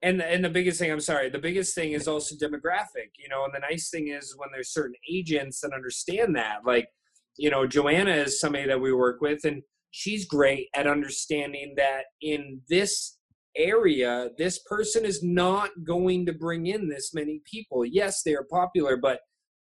and 0.02 0.22
and 0.22 0.44
the 0.44 0.50
biggest 0.50 0.78
thing 0.78 0.90
i'm 0.92 1.00
sorry 1.00 1.28
the 1.28 1.38
biggest 1.38 1.74
thing 1.74 1.92
is 1.92 2.06
also 2.06 2.34
demographic 2.36 3.10
you 3.18 3.28
know 3.28 3.44
and 3.44 3.54
the 3.54 3.66
nice 3.68 3.90
thing 3.90 4.08
is 4.08 4.34
when 4.36 4.48
there's 4.52 4.72
certain 4.72 4.94
agents 5.10 5.60
that 5.60 5.72
understand 5.72 6.34
that 6.36 6.58
like 6.64 6.88
you 7.36 7.50
know 7.50 7.66
joanna 7.66 8.12
is 8.12 8.40
somebody 8.40 8.66
that 8.66 8.80
we 8.80 8.92
work 8.92 9.20
with 9.20 9.44
and 9.44 9.62
she's 9.90 10.26
great 10.26 10.68
at 10.74 10.86
understanding 10.86 11.74
that 11.76 12.04
in 12.22 12.60
this 12.68 13.18
area 13.56 14.28
this 14.38 14.60
person 14.68 15.04
is 15.04 15.22
not 15.22 15.70
going 15.84 16.24
to 16.26 16.32
bring 16.32 16.66
in 16.66 16.88
this 16.88 17.12
many 17.14 17.40
people. 17.44 17.84
Yes 17.84 18.22
they 18.22 18.34
are 18.34 18.46
popular 18.50 18.96
but 18.96 19.20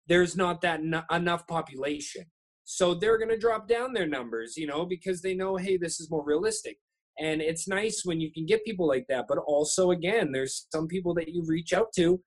there's 0.07 0.37
not 0.37 0.61
that 0.63 0.81
n- 0.81 1.05
enough 1.11 1.47
population. 1.47 2.25
So 2.65 2.95
they're 2.95 3.19
going 3.19 3.31
to 3.31 3.39
drop 3.39 3.69
down 3.69 3.93
their 3.93 4.07
numbers 4.07 4.57
you 4.57 4.67
know 4.67 4.85
because 4.85 5.23
they 5.23 5.35
know 5.35 5.57
hey 5.57 5.77
this 5.77 6.01
is 6.01 6.11
more 6.11 6.25
realistic 6.25 6.79
and 7.19 7.41
it's 7.41 7.69
nice 7.69 8.03
when 8.05 8.21
you 8.21 8.33
can 8.33 8.47
get 8.47 8.65
people 8.65 8.87
like 8.87 9.07
that 9.09 9.27
but 9.29 9.39
also 9.39 9.91
again 9.91 10.33
there's 10.33 10.67
some 10.73 10.87
people 10.87 11.15
that 11.15 11.29
you 11.29 11.45
reach 11.47 11.73
out 11.73 11.93
to 11.95 12.21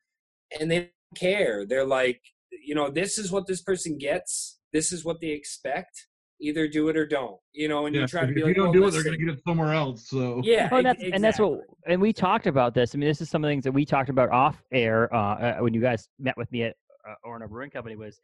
and 0.59 0.69
they 0.69 0.79
don't 0.79 0.91
care 1.15 1.65
they're 1.65 1.85
like 1.85 2.21
you 2.63 2.75
know 2.75 2.89
this 2.89 3.17
is 3.17 3.31
what 3.31 3.47
this 3.47 3.61
person 3.61 3.97
gets 3.97 4.59
this 4.73 4.91
is 4.91 5.05
what 5.05 5.19
they 5.21 5.29
expect 5.29 6.07
either 6.41 6.67
do 6.67 6.89
it 6.89 6.97
or 6.97 7.05
don't 7.05 7.37
you 7.53 7.67
know 7.67 7.85
and 7.85 7.95
Yeah, 7.95 8.01
you 8.01 8.07
try 8.07 8.21
to 8.25 8.27
be 8.27 8.41
if 8.41 8.45
be 8.45 8.49
you 8.49 8.53
don't 8.55 8.65
well, 8.65 8.73
do 8.73 8.87
it, 8.87 8.91
they're 8.91 9.03
gonna 9.03 9.17
get 9.17 9.29
it 9.29 9.39
somewhere 9.45 9.73
else. 9.73 10.09
So 10.09 10.41
yeah 10.43 10.69
Oh, 10.71 10.77
and 10.77 10.87
ex- 10.87 11.01
that's 11.01 11.13
and 11.13 11.23
that's 11.23 11.39
what 11.39 11.59
and 11.87 12.01
we 12.01 12.13
talked 12.13 12.47
about 12.47 12.73
this. 12.73 12.93
I 12.93 12.97
mean, 12.97 13.07
this 13.07 13.21
is 13.21 13.29
some 13.29 13.43
of 13.43 13.47
the 13.47 13.51
things 13.51 13.63
that 13.63 13.71
we 13.71 13.85
talked 13.85 14.09
about 14.09 14.29
off 14.29 14.63
air 14.71 15.13
uh, 15.13 15.35
uh, 15.35 15.57
when 15.57 15.73
you 15.73 15.81
guys 15.81 16.07
met 16.19 16.37
with 16.37 16.51
me 16.51 16.63
at 16.63 16.75
uh, 17.07 17.13
Orono 17.25 17.49
Brewing 17.49 17.71
Company. 17.71 17.95
Was 17.95 18.19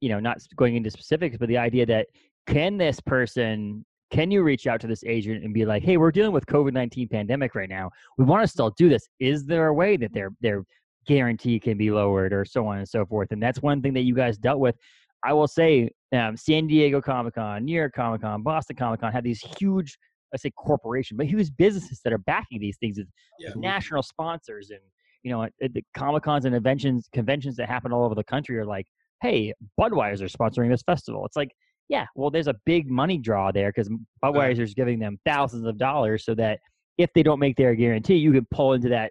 you 0.00 0.08
know 0.08 0.20
not 0.20 0.38
going 0.56 0.76
into 0.76 0.90
specifics, 0.90 1.36
but 1.36 1.48
the 1.48 1.58
idea 1.58 1.86
that 1.86 2.06
can 2.46 2.76
this 2.76 3.00
person 3.00 3.84
can 4.10 4.30
you 4.30 4.42
reach 4.42 4.66
out 4.66 4.80
to 4.80 4.86
this 4.86 5.04
agent 5.04 5.44
and 5.44 5.54
be 5.54 5.64
like, 5.64 5.82
hey, 5.82 5.96
we're 5.96 6.10
dealing 6.10 6.32
with 6.32 6.46
COVID 6.46 6.72
nineteen 6.72 7.08
pandemic 7.08 7.54
right 7.54 7.68
now. 7.68 7.90
We 8.18 8.24
want 8.24 8.42
to 8.42 8.48
still 8.48 8.70
do 8.70 8.88
this. 8.88 9.08
Is 9.20 9.44
there 9.44 9.68
a 9.68 9.74
way 9.74 9.96
that 9.96 10.12
their 10.12 10.30
their 10.40 10.64
guarantee 11.06 11.58
can 11.58 11.78
be 11.78 11.90
lowered 11.90 12.32
or 12.32 12.44
so 12.44 12.66
on 12.66 12.78
and 12.78 12.88
so 12.88 13.06
forth? 13.06 13.28
And 13.30 13.42
that's 13.42 13.62
one 13.62 13.80
thing 13.82 13.94
that 13.94 14.02
you 14.02 14.14
guys 14.14 14.36
dealt 14.38 14.58
with. 14.58 14.76
I 15.22 15.32
will 15.32 15.48
say, 15.48 15.90
um, 16.12 16.36
San 16.36 16.66
Diego 16.66 17.00
Comic 17.00 17.34
Con, 17.34 17.64
New 17.64 17.74
York 17.74 17.92
Comic 17.94 18.22
Con, 18.22 18.42
Boston 18.42 18.76
Comic 18.76 19.00
Con 19.00 19.12
had 19.12 19.24
these 19.24 19.40
huge 19.58 19.96
I 20.32 20.36
say 20.36 20.50
corporation, 20.56 21.16
but 21.16 21.26
huge 21.26 21.50
businesses 21.56 22.00
that 22.04 22.12
are 22.12 22.18
backing 22.18 22.60
these 22.60 22.76
things 22.78 22.98
as 22.98 23.06
Yeah. 23.38 23.50
national 23.56 24.02
sponsors 24.02 24.70
and 24.70 24.80
you 25.22 25.30
know 25.30 25.48
the 25.60 25.84
comic 25.94 26.22
cons 26.22 26.44
and 26.46 26.54
conventions 26.54 27.08
conventions 27.12 27.56
that 27.56 27.68
happen 27.68 27.92
all 27.92 28.04
over 28.04 28.14
the 28.14 28.24
country 28.24 28.56
are 28.58 28.64
like, 28.64 28.86
hey, 29.22 29.52
Budweiser's 29.78 30.32
sponsoring 30.32 30.70
this 30.70 30.82
festival. 30.82 31.26
It's 31.26 31.36
like, 31.36 31.50
yeah, 31.90 32.06
well, 32.14 32.30
there's 32.30 32.46
a 32.46 32.54
big 32.64 32.88
money 32.88 33.18
draw 33.18 33.50
there 33.50 33.70
because 33.70 33.90
Budweiser's 34.22 34.74
giving 34.74 35.00
them 35.00 35.18
thousands 35.26 35.66
of 35.66 35.76
dollars 35.76 36.24
so 36.24 36.36
that 36.36 36.60
if 36.98 37.10
they 37.14 37.22
don't 37.24 37.40
make 37.40 37.56
their 37.56 37.74
guarantee, 37.74 38.14
you 38.14 38.32
can 38.32 38.46
pull 38.52 38.74
into 38.74 38.88
that 38.90 39.10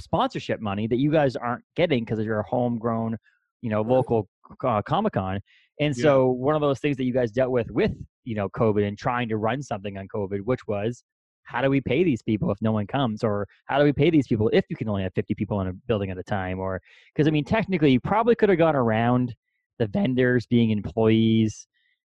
sponsorship 0.00 0.60
money 0.60 0.86
that 0.86 0.98
you 0.98 1.10
guys 1.10 1.34
aren't 1.34 1.64
getting 1.74 2.04
because 2.04 2.24
you're 2.24 2.38
a 2.38 2.48
homegrown, 2.48 3.16
you 3.62 3.68
know, 3.68 3.82
local 3.82 4.28
uh, 4.64 4.80
comic 4.82 5.14
con. 5.14 5.40
And 5.80 5.96
Yeah. 5.96 6.02
so 6.04 6.28
one 6.28 6.54
of 6.54 6.60
those 6.60 6.78
things 6.78 6.96
that 6.98 7.04
you 7.04 7.12
guys 7.12 7.32
dealt 7.32 7.50
with 7.50 7.68
with 7.72 7.92
you 8.22 8.36
know 8.36 8.48
COVID 8.50 8.86
and 8.86 8.96
trying 8.96 9.28
to 9.30 9.36
run 9.36 9.60
something 9.60 9.98
on 9.98 10.06
COVID, 10.06 10.42
which 10.44 10.60
was 10.68 11.02
how 11.42 11.62
do 11.62 11.68
we 11.68 11.80
pay 11.80 12.04
these 12.04 12.22
people 12.22 12.52
if 12.52 12.58
no 12.60 12.70
one 12.70 12.86
comes, 12.86 13.24
or 13.24 13.44
how 13.64 13.78
do 13.78 13.84
we 13.84 13.92
pay 13.92 14.10
these 14.10 14.28
people 14.28 14.48
if 14.52 14.64
you 14.70 14.76
can 14.76 14.88
only 14.88 15.02
have 15.02 15.14
50 15.14 15.34
people 15.34 15.60
in 15.62 15.66
a 15.66 15.72
building 15.72 16.10
at 16.10 16.18
a 16.18 16.22
time, 16.22 16.60
or 16.60 16.80
because 17.12 17.26
I 17.26 17.32
mean 17.32 17.44
technically 17.44 17.90
you 17.90 17.98
probably 17.98 18.36
could 18.36 18.50
have 18.50 18.58
gone 18.58 18.76
around 18.76 19.34
the 19.80 19.88
vendors 19.88 20.46
being 20.46 20.70
employees. 20.70 21.66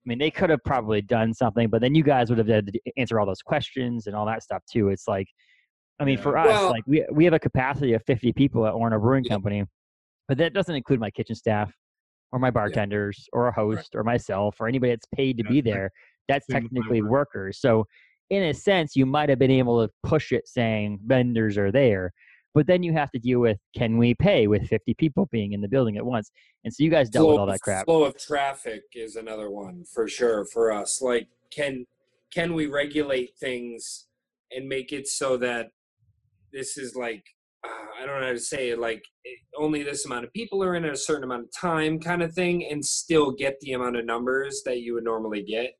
I 0.05 0.09
mean, 0.09 0.19
they 0.19 0.31
could 0.31 0.51
have 0.51 0.63
probably 0.65 1.01
done 1.01 1.33
something, 1.33 1.69
but 1.69 1.81
then 1.81 1.95
you 1.95 2.03
guys 2.03 2.29
would 2.29 2.39
have 2.39 2.49
had 2.49 2.67
to 2.73 2.81
answer 2.97 3.21
all 3.21 3.27
those 3.27 3.43
questions 3.43 4.07
and 4.09 4.17
all 4.17 4.27
that 4.27 4.43
stuff 4.43 4.63
too. 4.71 4.89
It's 4.89 5.07
like, 5.07 5.29
I 6.01 6.05
mean, 6.05 6.17
Yeah. 6.17 6.23
for 6.23 6.37
us, 6.37 6.47
Well- 6.49 6.71
like 6.71 6.83
we 6.87 7.05
we 7.13 7.25
have 7.25 7.35
a 7.35 7.39
capacity 7.39 7.93
of 7.93 8.03
50 8.05 8.33
people 8.33 8.67
at 8.67 8.75
Orono 8.75 9.01
Brewing 9.01 9.25
Yeah. 9.25 9.31
Company, 9.35 9.65
but 10.27 10.39
that 10.39 10.53
doesn't 10.55 10.75
include 10.75 10.99
my 10.99 11.11
kitchen 11.11 11.37
staff 11.37 11.73
or 12.33 12.41
my 12.41 12.51
bartenders 12.51 13.29
or 13.33 13.47
a 13.47 13.53
host 13.53 13.95
or 13.95 14.03
myself 14.03 14.61
or 14.61 14.67
anybody 14.67 14.91
that's 14.93 15.07
paid 15.15 15.37
to 15.39 15.45
Yeah, 15.45 15.51
be 15.51 15.57
same- 15.59 15.65
there. 15.65 15.91
That's 16.29 16.47
same 16.51 16.63
technically 16.63 17.03
workers. 17.03 17.59
So, 17.61 17.87
in 18.31 18.43
a 18.45 18.55
sense, 18.55 18.97
you 18.97 19.05
might 19.07 19.29
have 19.29 19.39
been 19.39 19.51
able 19.51 19.87
to 19.87 19.93
push 20.03 20.33
it 20.33 20.49
saying 20.49 20.99
vendors 21.05 21.59
are 21.59 21.71
there, 21.71 22.13
but 22.55 22.67
then 22.67 22.83
you 22.83 22.93
have 22.93 23.11
to 23.13 23.19
deal 23.19 23.41
with 23.41 23.59
can 23.77 23.99
we 23.99 24.15
pay 24.15 24.47
with 24.47 24.69
50 24.69 24.95
people 24.95 25.29
being 25.31 25.53
in 25.53 25.61
the 25.61 25.69
building 25.69 25.97
at 25.97 26.05
once? 26.05 26.31
And 26.65 26.73
so 26.73 26.83
you 26.83 26.91
guys 26.91 27.09
dealt 27.09 27.29
with 27.29 27.39
all 27.39 27.47
that 27.47 27.61
crap. 27.61 27.87
Flow 27.87 28.05
of 28.05 28.19
traffic 28.19 28.83
is 28.95 29.17
another 29.17 29.51
one 29.51 29.85
for 29.85 30.09
sure 30.09 30.45
for 30.45 30.73
us. 30.73 31.01
Like, 31.01 31.29
can 31.51 31.87
can 32.33 32.55
we 32.55 32.67
regulate 32.67 33.37
things 33.39 34.07
and 34.51 34.69
make 34.69 34.93
it 34.93 35.07
so 35.07 35.37
that 35.39 35.71
this 36.53 36.77
is 36.77 36.95
like 36.95 37.25
uh, 37.65 38.03
I 38.03 38.07
don't 38.07 38.21
know 38.21 38.27
how 38.27 38.33
to 38.33 38.41
say 38.41 38.71
it. 38.71 38.79
Like, 38.79 39.05
only 39.57 39.83
this 39.83 40.05
amount 40.05 40.25
of 40.25 40.33
people 40.33 40.63
are 40.65 40.75
in 40.75 40.85
at 40.85 40.93
a 40.93 40.97
certain 40.97 41.25
amount 41.25 41.45
of 41.45 41.51
time, 41.57 42.01
kind 42.01 42.23
of 42.23 42.33
thing, 42.35 42.67
and 42.71 42.85
still 42.85 43.31
get 43.31 43.61
the 43.61 43.73
amount 43.73 43.97
of 43.97 44.05
numbers 44.05 44.63
that 44.65 44.81
you 44.81 44.95
would 44.95 45.05
normally 45.05 45.43
get. 45.43 45.75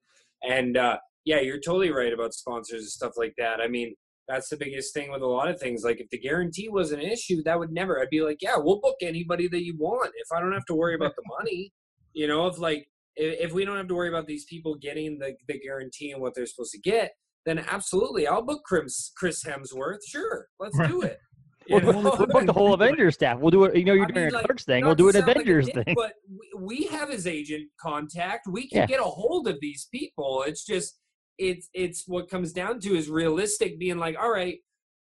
And 0.49 0.77
uh, 0.77 0.99
yeah, 1.25 1.41
you're 1.41 1.61
totally 1.61 1.91
right 1.91 2.13
about 2.13 2.35
sponsors 2.35 2.83
and 2.83 2.91
stuff 2.91 3.13
like 3.17 3.35
that. 3.39 3.61
I 3.61 3.69
mean, 3.69 3.95
that's 4.29 4.49
the 4.49 4.57
biggest 4.57 4.95
thing 4.95 5.11
with 5.11 5.23
a 5.23 5.27
lot 5.27 5.49
of 5.49 5.59
things. 5.61 5.83
Like 5.85 6.01
if 6.01 6.09
the 6.11 6.19
guarantee 6.19 6.69
was 6.69 6.93
an 6.93 7.01
issue, 7.01 7.43
that 7.45 7.59
would 7.59 7.73
never. 7.73 8.01
I'd 8.01 8.09
be 8.11 8.23
like, 8.23 8.39
yeah, 8.41 8.55
we'll 8.57 8.81
book 8.81 8.97
anybody 9.03 9.49
that 9.49 9.65
you 9.65 9.77
want 9.79 10.13
if 10.17 10.29
I 10.35 10.41
don't 10.41 10.53
have 10.53 10.65
to 10.67 10.75
worry 10.75 10.95
about 10.95 11.15
the 11.17 11.23
money. 11.39 11.73
You 12.15 12.29
know, 12.29 12.47
if 12.47 12.59
like 12.59 12.87
if, 13.17 13.49
if 13.49 13.53
we 13.53 13.65
don't 13.65 13.77
have 13.77 13.89
to 13.89 13.95
worry 13.95 14.09
about 14.09 14.27
these 14.27 14.45
people 14.45 14.77
getting 14.77 15.19
the 15.19 15.35
the 15.49 15.59
guarantee 15.61 16.13
and 16.13 16.21
what 16.23 16.35
they're 16.35 16.47
supposed 16.47 16.73
to 16.73 16.81
get, 16.81 17.13
then 17.47 17.59
absolutely, 17.71 18.27
I'll 18.27 18.43
book 18.43 18.63
Chris 18.65 19.13
Chris 19.17 19.43
Hemsworth. 19.45 19.99
Sure, 20.07 20.47
let's 20.61 20.79
do 20.89 21.03
it. 21.03 21.19
You 21.69 21.77
We'll, 21.77 21.93
know? 21.93 22.03
book- 22.03 22.19
we'll 22.19 22.27
book 22.27 22.47
the 22.47 22.53
whole 22.61 22.75
Avengers 22.75 23.15
staff. 23.15 23.39
We'll 23.39 23.53
do 23.53 23.63
it. 23.67 23.77
You 23.77 23.85
know, 23.85 23.93
you're 23.93 24.07
I 24.07 24.09
doing 24.09 24.25
mean, 24.27 24.35
a 24.35 24.37
like, 24.39 24.47
clerks 24.47 24.65
thing. 24.65 24.85
We'll 24.85 24.97
do 24.97 25.09
an 25.11 25.15
like 25.15 25.23
Avengers 25.29 25.67
dick, 25.67 25.85
thing. 25.85 25.95
But 25.97 26.15
we, 26.59 26.81
we 26.81 26.87
have 26.89 27.09
his 27.09 27.29
agent 27.29 27.69
contact. 27.81 28.49
We 28.51 28.69
can 28.69 28.79
Yeah. 28.79 28.87
get 28.87 28.99
a 28.99 29.05
hold 29.05 29.47
of 29.47 29.59
these 29.61 29.87
people. 29.95 30.43
It's 30.45 30.65
just 30.67 30.99
it's 31.39 31.69
it's 31.75 32.05
what 32.07 32.29
comes 32.31 32.53
down 32.53 32.81
to 32.81 32.97
is 32.97 33.09
realistic 33.09 33.79
being 33.79 33.99
like, 33.99 34.17
all 34.21 34.31
right, 34.33 34.59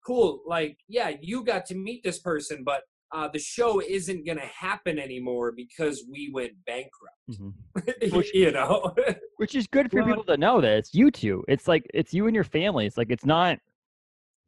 cool. 0.06 0.42
Like, 0.46 0.76
yeah, 0.88 1.12
you 1.20 1.44
got 1.44 1.66
to 1.66 1.74
meet 1.74 2.02
this 2.02 2.18
person, 2.18 2.62
but 2.64 2.82
uh, 3.12 3.28
the 3.32 3.38
show 3.38 3.80
isn't 3.80 4.24
gonna 4.24 4.46
happen 4.46 4.98
anymore 4.98 5.52
because 5.52 6.04
we 6.08 6.30
went 6.32 6.52
bankrupt. 6.66 7.16
Mhm. 7.30 8.12
Which- 8.12 8.34
you 8.34 8.52
know? 8.52 8.94
Which 9.38 9.54
is 9.54 9.66
good 9.66 9.90
for 9.90 9.98
Well, 10.00 10.06
people 10.08 10.24
to 10.24 10.36
know 10.36 10.60
that 10.60 10.78
it's 10.78 10.94
you 10.94 11.10
two. 11.10 11.44
It's 11.48 11.66
like 11.66 11.86
it's 11.94 12.12
you 12.14 12.26
and 12.26 12.34
your 12.34 12.44
family. 12.44 12.86
It's 12.86 12.96
like 12.96 13.10
it's 13.10 13.24
not. 13.24 13.58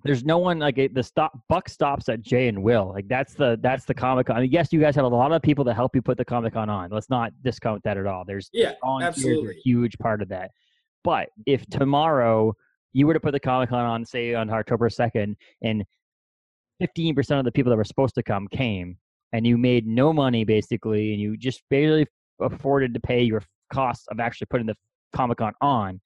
There's 0.05 0.24
no 0.24 0.39
one 0.39 0.59
like 0.59 0.91
the 0.93 1.03
stop 1.03 1.33
buck 1.49 1.68
stops 1.68 2.09
at 2.09 2.22
Jay 2.22 2.49
and 2.49 2.62
Will. 2.62 2.91
Like 2.93 3.07
that's 3.09 3.35
the 3.35 3.59
that's 3.62 3.85
the 3.85 3.95
Comic 3.95 4.26
Con. 4.26 4.37
I 4.37 4.41
mean, 4.41 4.51
yes, 4.51 4.72
you 4.72 4.80
guys 4.80 4.97
have 4.97 5.05
a 5.05 5.09
lot 5.09 5.30
of 5.33 5.41
people 5.43 5.64
that 5.64 5.74
help 5.74 5.95
you 5.95 6.03
put 6.03 6.18
the 6.18 6.24
Comic 6.24 6.55
Con 6.55 6.68
on. 6.68 6.91
Let's 6.91 7.09
not 7.09 7.33
discount 7.43 7.83
that 7.85 7.97
at 7.97 8.07
all. 8.07 8.24
There's 8.26 8.51
yeah, 8.53 8.72
absolutely. 9.01 9.57
a 9.57 9.61
huge 9.64 9.97
part 9.99 10.20
of 10.20 10.28
that. 10.30 10.51
But 11.05 11.30
if 11.46 11.66
tomorrow 11.66 12.55
you 12.92 13.07
were 13.07 13.14
to 13.14 13.20
put 13.20 13.32
the 13.32 13.40
Comic 13.40 13.70
Con 13.70 13.84
on, 13.84 14.05
say 14.05 14.34
on 14.34 14.50
October 14.50 14.88
second, 14.90 15.36
and 15.62 15.84
fifteen 16.78 17.14
percent 17.14 17.38
of 17.38 17.44
the 17.44 17.53
people 17.53 17.70
that 17.70 17.76
were 17.76 17.84
supposed 17.84 18.14
to 18.16 18.22
come 18.22 18.48
came, 18.48 18.96
and 19.32 19.46
you 19.46 19.59
made 19.59 19.86
no 19.86 20.12
money 20.12 20.44
basically, 20.44 21.12
and 21.12 21.20
you 21.20 21.36
just 21.36 21.62
barely 21.70 22.07
afforded 22.40 22.94
to 22.94 23.00
pay 23.00 23.22
your 23.22 23.42
costs 23.72 24.07
of 24.09 24.20
actually 24.20 24.46
putting 24.50 24.66
the 24.66 24.76
Comic 25.12 25.38
Con 25.38 25.53
on, 25.61 26.00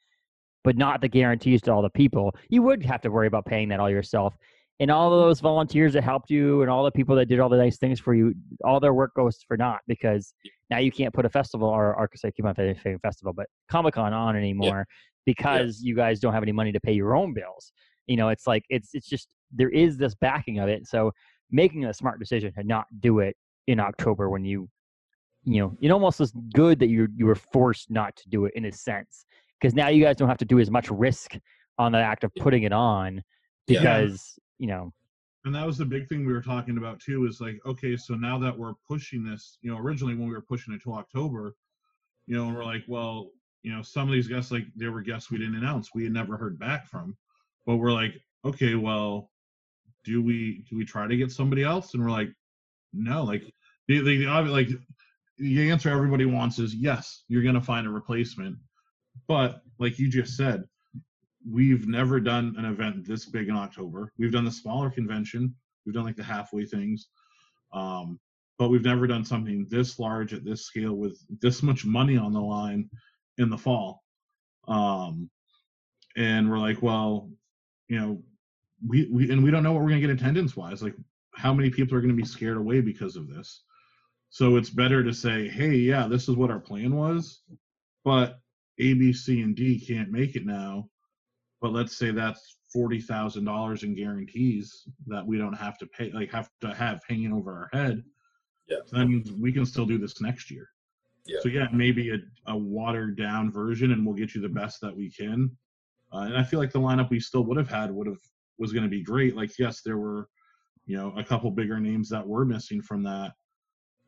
but 0.64 0.76
not 0.76 1.00
the 1.00 1.08
guarantees 1.08 1.62
to 1.62 1.72
all 1.72 1.82
the 1.82 1.90
people, 1.90 2.34
you 2.48 2.62
would 2.62 2.84
have 2.84 3.00
to 3.02 3.10
worry 3.10 3.26
about 3.26 3.46
paying 3.46 3.68
that 3.68 3.80
all 3.80 3.90
yourself. 3.90 4.34
And 4.78 4.90
all 4.90 5.12
of 5.12 5.26
those 5.26 5.40
volunteers 5.40 5.94
that 5.94 6.04
helped 6.04 6.28
you, 6.28 6.60
and 6.60 6.70
all 6.70 6.84
the 6.84 6.90
people 6.90 7.16
that 7.16 7.26
did 7.26 7.40
all 7.40 7.48
the 7.48 7.56
nice 7.56 7.78
things 7.78 7.98
for 7.98 8.14
you, 8.14 8.34
all 8.62 8.78
their 8.78 8.92
work 8.92 9.14
goes 9.14 9.38
for 9.48 9.56
naught 9.56 9.80
because 9.86 10.34
now 10.68 10.78
you 10.78 10.92
can't 10.92 11.14
put 11.14 11.24
a 11.24 11.30
festival 11.30 11.66
or, 11.68 11.94
or 11.94 12.10
say 12.14 12.30
keep 12.30 12.44
on 12.44 12.54
festival, 13.02 13.32
but 13.32 13.46
Comic 13.70 13.94
Con 13.94 14.12
on 14.12 14.36
anymore 14.36 14.86
because 15.24 15.80
you 15.80 15.94
guys 15.96 16.20
don't 16.20 16.34
have 16.34 16.42
any 16.42 16.52
money 16.52 16.72
to 16.72 16.80
pay 16.80 16.92
your 16.92 17.16
own 17.16 17.32
bills. 17.32 17.72
You 18.06 18.16
know, 18.16 18.28
it's 18.28 18.46
like 18.46 18.64
it's 18.68 18.90
it's 18.92 19.08
just 19.08 19.28
there 19.50 19.70
is 19.70 19.96
this 19.96 20.14
backing 20.14 20.58
of 20.58 20.68
it. 20.68 20.86
So 20.86 21.10
making 21.50 21.84
a 21.86 21.94
smart 21.94 22.18
decision 22.20 22.52
to 22.54 22.62
not 22.62 22.84
do 23.00 23.20
it 23.20 23.34
in 23.66 23.80
October 23.80 24.28
when 24.30 24.44
you 24.44 24.68
you 25.44 25.60
know 25.60 25.76
it 25.80 25.90
almost 25.90 26.20
is 26.20 26.32
good 26.54 26.78
that 26.80 26.88
you 26.88 27.08
you 27.16 27.24
were 27.26 27.34
forced 27.34 27.90
not 27.90 28.14
to 28.16 28.28
do 28.28 28.44
it 28.46 28.52
in 28.56 28.64
a 28.66 28.72
sense 28.72 29.24
because 29.60 29.74
now 29.74 29.88
you 29.88 30.02
guys 30.04 30.16
don't 30.16 30.28
have 30.28 30.38
to 30.38 30.44
do 30.44 30.58
as 30.60 30.70
much 30.70 30.90
risk 30.90 31.36
on 31.78 31.92
the 31.92 31.98
act 31.98 32.24
of 32.24 32.32
putting 32.36 32.64
it 32.64 32.72
on 32.72 33.22
Yeah. 33.68 33.80
because 33.80 34.38
you 34.58 34.66
know 34.66 34.92
And 35.44 35.54
that 35.54 35.66
was 35.66 35.78
the 35.78 35.84
big 35.84 36.08
thing 36.08 36.26
we 36.26 36.32
were 36.32 36.42
talking 36.42 36.76
about 36.76 36.98
too. 37.00 37.26
Is 37.26 37.40
like, 37.40 37.60
okay, 37.64 37.96
so 37.96 38.14
now 38.14 38.36
that 38.40 38.58
we're 38.58 38.74
pushing 38.88 39.22
this, 39.24 39.58
you 39.62 39.70
know, 39.70 39.78
originally 39.78 40.14
when 40.16 40.26
we 40.28 40.34
were 40.34 40.40
pushing 40.40 40.74
it 40.74 40.82
to 40.82 40.94
October, 40.94 41.54
you 42.26 42.36
know, 42.36 42.52
we're 42.52 42.64
like, 42.64 42.82
well, 42.88 43.30
you 43.62 43.72
know, 43.72 43.82
some 43.82 44.08
of 44.08 44.12
these 44.14 44.28
guests, 44.28 44.50
like 44.50 44.64
there 44.74 44.92
were 44.92 45.02
guests 45.02 45.30
we 45.30 45.38
didn't 45.38 45.54
announce, 45.56 45.94
we 45.94 46.04
had 46.04 46.12
never 46.12 46.36
heard 46.36 46.58
back 46.58 46.86
from, 46.88 47.16
but 47.64 47.76
we're 47.76 47.92
like, 47.92 48.14
okay, 48.44 48.74
well, 48.74 49.30
do 50.04 50.22
we 50.22 50.64
do 50.68 50.76
we 50.76 50.84
try 50.84 51.06
to 51.06 51.16
get 51.16 51.30
somebody 51.32 51.62
else? 51.62 51.94
And 51.94 52.02
we're 52.02 52.10
like, 52.10 52.30
no, 52.92 53.24
like 53.24 53.42
the 53.88 54.00
the, 54.00 54.24
the 54.24 54.42
like 54.50 54.68
the 55.38 55.70
answer 55.70 55.90
everybody 55.90 56.24
wants 56.26 56.58
is 56.58 56.74
yes, 56.74 57.24
you're 57.28 57.42
gonna 57.42 57.60
find 57.60 57.86
a 57.86 57.90
replacement, 57.90 58.56
but 59.28 59.62
like 59.78 59.98
you 59.98 60.08
just 60.08 60.36
said, 60.36 60.64
we've 61.48 61.86
never 61.86 62.20
done 62.20 62.54
an 62.58 62.64
event 62.64 63.06
this 63.06 63.26
big 63.26 63.48
in 63.48 63.56
October. 63.56 64.12
We've 64.18 64.32
done 64.32 64.44
the 64.44 64.50
smaller 64.50 64.90
convention, 64.90 65.54
we've 65.84 65.94
done 65.94 66.04
like 66.04 66.16
the 66.16 66.24
halfway 66.24 66.64
things, 66.64 67.08
um, 67.72 68.18
but 68.58 68.68
we've 68.68 68.84
never 68.84 69.06
done 69.06 69.24
something 69.24 69.66
this 69.70 69.98
large 69.98 70.32
at 70.32 70.44
this 70.44 70.64
scale 70.64 70.94
with 70.94 71.18
this 71.40 71.62
much 71.62 71.84
money 71.84 72.16
on 72.16 72.32
the 72.32 72.40
line 72.40 72.90
in 73.38 73.50
the 73.50 73.58
fall. 73.58 74.02
Um, 74.66 75.30
and 76.16 76.50
we're 76.50 76.58
like, 76.58 76.82
well, 76.82 77.30
you 77.88 78.00
know, 78.00 78.22
we, 78.86 79.08
we 79.10 79.30
and 79.30 79.44
we 79.44 79.50
don't 79.50 79.62
know 79.62 79.72
what 79.72 79.82
we're 79.82 79.90
gonna 79.90 80.00
get 80.00 80.10
attendance 80.10 80.56
wise. 80.56 80.82
Like, 80.82 80.96
how 81.34 81.52
many 81.52 81.70
people 81.70 81.96
are 81.96 82.00
gonna 82.00 82.14
be 82.14 82.24
scared 82.24 82.56
away 82.56 82.80
because 82.80 83.16
of 83.16 83.28
this? 83.28 83.62
So 84.30 84.56
it's 84.56 84.70
better 84.70 85.04
to 85.04 85.12
say, 85.12 85.48
hey, 85.48 85.76
yeah, 85.76 86.08
this 86.08 86.28
is 86.28 86.36
what 86.36 86.50
our 86.50 86.58
plan 86.58 86.96
was, 86.96 87.42
but 88.04 88.40
A, 88.78 88.94
B, 88.94 89.12
C, 89.12 89.42
and 89.42 89.54
D 89.54 89.78
can't 89.78 90.10
make 90.10 90.34
it 90.34 90.44
now. 90.44 90.88
But 91.60 91.72
let's 91.72 91.96
say 91.96 92.10
that's 92.10 92.56
forty 92.72 93.00
thousand 93.00 93.44
dollars 93.44 93.82
in 93.82 93.94
guarantees 93.94 94.86
that 95.06 95.26
we 95.26 95.38
don't 95.38 95.54
have 95.54 95.78
to 95.78 95.86
pay, 95.86 96.10
like 96.12 96.30
have 96.32 96.50
to 96.60 96.74
have 96.74 97.00
hanging 97.08 97.32
over 97.32 97.52
our 97.52 97.78
head. 97.78 98.02
Yeah. 98.68 98.78
So 98.84 98.96
that 98.96 99.06
means 99.06 99.32
we 99.32 99.52
can 99.52 99.64
still 99.64 99.86
do 99.86 99.98
this 99.98 100.20
next 100.20 100.50
year. 100.50 100.68
Yeah. 101.24 101.38
So 101.40 101.48
yeah, 101.48 101.68
maybe 101.72 102.10
a, 102.10 102.18
a 102.46 102.56
watered 102.56 103.16
down 103.16 103.50
version, 103.50 103.92
and 103.92 104.04
we'll 104.04 104.14
get 104.14 104.34
you 104.34 104.40
the 104.40 104.48
best 104.48 104.80
that 104.80 104.96
we 104.96 105.10
can. 105.10 105.50
Uh, 106.12 106.20
and 106.20 106.36
I 106.36 106.42
feel 106.42 106.60
like 106.60 106.72
the 106.72 106.80
lineup 106.80 107.10
we 107.10 107.20
still 107.20 107.44
would 107.44 107.56
have 107.56 107.68
had 107.68 107.90
would 107.90 108.06
have 108.06 108.20
was 108.58 108.72
going 108.72 108.84
to 108.84 108.88
be 108.88 109.02
great. 109.02 109.36
Like 109.36 109.58
yes, 109.58 109.82
there 109.82 109.98
were, 109.98 110.28
you 110.86 110.96
know, 110.96 111.12
a 111.16 111.24
couple 111.24 111.50
bigger 111.50 111.80
names 111.80 112.08
that 112.10 112.26
were 112.26 112.44
missing 112.44 112.80
from 112.80 113.02
that. 113.04 113.32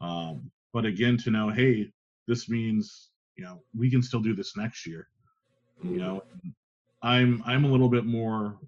Um, 0.00 0.50
but 0.72 0.84
again, 0.84 1.16
to 1.18 1.30
know, 1.30 1.48
hey, 1.48 1.90
this 2.26 2.48
means 2.48 3.10
you 3.36 3.44
know 3.44 3.62
we 3.76 3.90
can 3.90 4.02
still 4.02 4.20
do 4.20 4.34
this 4.34 4.56
next 4.56 4.86
year. 4.86 5.08
You 5.82 5.98
know, 5.98 6.22
I'm 7.02 7.42
I'm 7.46 7.64
a 7.64 7.68
little 7.68 7.88
bit 7.88 8.04
more, 8.04 8.58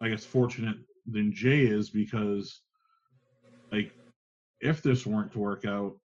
I 0.00 0.08
guess, 0.08 0.24
fortunate 0.24 0.76
than 1.06 1.32
Jay 1.32 1.60
is 1.60 1.90
because, 1.90 2.60
like, 3.70 3.92
if 4.60 4.82
this 4.82 5.06
weren't 5.06 5.32
to 5.32 5.38
work 5.38 5.64
out, 5.64 5.96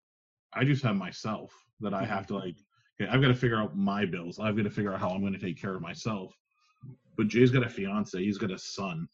I 0.53 0.65
just 0.65 0.83
have 0.83 0.95
myself 0.95 1.53
that 1.79 1.93
I 1.93 2.03
mm-hmm. 2.03 2.13
have 2.13 2.27
to 2.27 2.35
like. 2.35 2.57
Okay, 3.01 3.09
I've 3.09 3.21
got 3.21 3.29
to 3.29 3.35
figure 3.35 3.57
out 3.57 3.77
my 3.77 4.05
bills. 4.05 4.39
I've 4.39 4.57
got 4.57 4.63
to 4.63 4.69
figure 4.69 4.93
out 4.93 4.99
how 4.99 5.09
I'm 5.09 5.21
going 5.21 5.33
to 5.33 5.39
take 5.39 5.59
care 5.59 5.75
of 5.75 5.81
myself. 5.81 6.33
But 7.17 7.27
Jay's 7.27 7.51
got 7.51 7.65
a 7.65 7.69
fiance. 7.69 8.17
He's 8.17 8.37
got 8.37 8.51
a 8.51 8.57
son, 8.57 9.07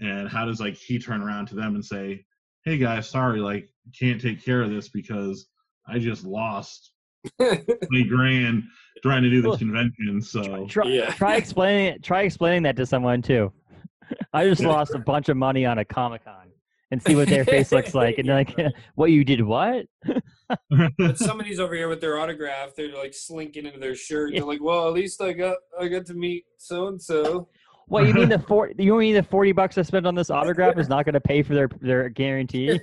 and 0.00 0.28
how 0.28 0.44
does 0.44 0.60
like 0.60 0.74
he 0.74 0.98
turn 0.98 1.22
around 1.22 1.46
to 1.48 1.54
them 1.54 1.74
and 1.74 1.84
say, 1.84 2.24
"Hey 2.64 2.76
guys, 2.76 3.08
sorry, 3.08 3.40
like 3.40 3.70
can't 3.98 4.20
take 4.20 4.44
care 4.44 4.62
of 4.62 4.70
this 4.70 4.88
because 4.88 5.46
I 5.86 5.98
just 5.98 6.24
lost 6.24 6.91
twenty 7.38 8.04
grand 8.08 8.64
trying 9.02 9.22
to 9.22 9.30
do 9.30 9.42
this 9.42 9.58
convention." 9.58 10.20
So 10.22 10.66
Try, 10.66 10.86
Yeah. 10.86 11.10
try 11.12 11.36
explaining 11.36 11.86
it. 11.94 12.02
Try 12.02 12.22
explaining 12.22 12.62
that 12.64 12.76
to 12.76 12.86
someone 12.86 13.22
too. 13.22 13.52
I 14.32 14.48
just 14.48 14.62
lost 14.62 14.94
a 14.94 14.98
bunch 14.98 15.28
of 15.28 15.36
money 15.36 15.64
on 15.66 15.78
a 15.78 15.84
Comic 15.84 16.24
Con, 16.24 16.50
and 16.90 17.02
see 17.02 17.14
what 17.16 17.28
their 17.28 17.44
face 17.44 17.72
looks 17.72 17.94
like, 17.94 18.18
and 18.18 18.28
they're 18.28 18.36
like, 18.36 18.54
"What 18.94 19.10
you 19.10 19.24
did? 19.24 19.42
What?" 19.42 19.86
but 20.98 21.16
somebody's 21.16 21.58
over 21.58 21.74
here 21.74 21.88
with 21.88 22.00
their 22.00 22.18
autograph. 22.18 22.70
They're 22.76 22.94
like 22.94 23.14
slinking 23.14 23.64
into 23.66 23.78
their 23.78 23.94
shirt. 23.94 24.32
They're 24.34 24.44
like, 24.44 24.62
"Well, 24.62 24.86
at 24.88 24.92
least 24.94 25.20
I 25.22 25.32
got 25.32 25.56
I 25.80 25.88
got 25.88 26.04
to 26.06 26.14
meet 26.14 26.44
so 26.58 26.88
and 26.88 27.00
so." 27.00 27.48
What 27.88 28.06
you 28.06 28.14
mean 28.14 28.28
the 28.28 28.38
four? 28.38 28.70
You 28.78 28.96
mean 28.96 29.14
the 29.14 29.22
forty 29.22 29.52
bucks 29.52 29.76
I 29.76 29.82
spent 29.82 30.06
on 30.06 30.14
this 30.14 30.30
autograph 30.30 30.78
is 30.78 30.88
not 30.88 31.04
going 31.04 31.14
to 31.14 31.20
pay 31.20 31.42
for 31.42 31.54
their 31.54 31.68
their 31.80 32.08
guarantee? 32.08 32.78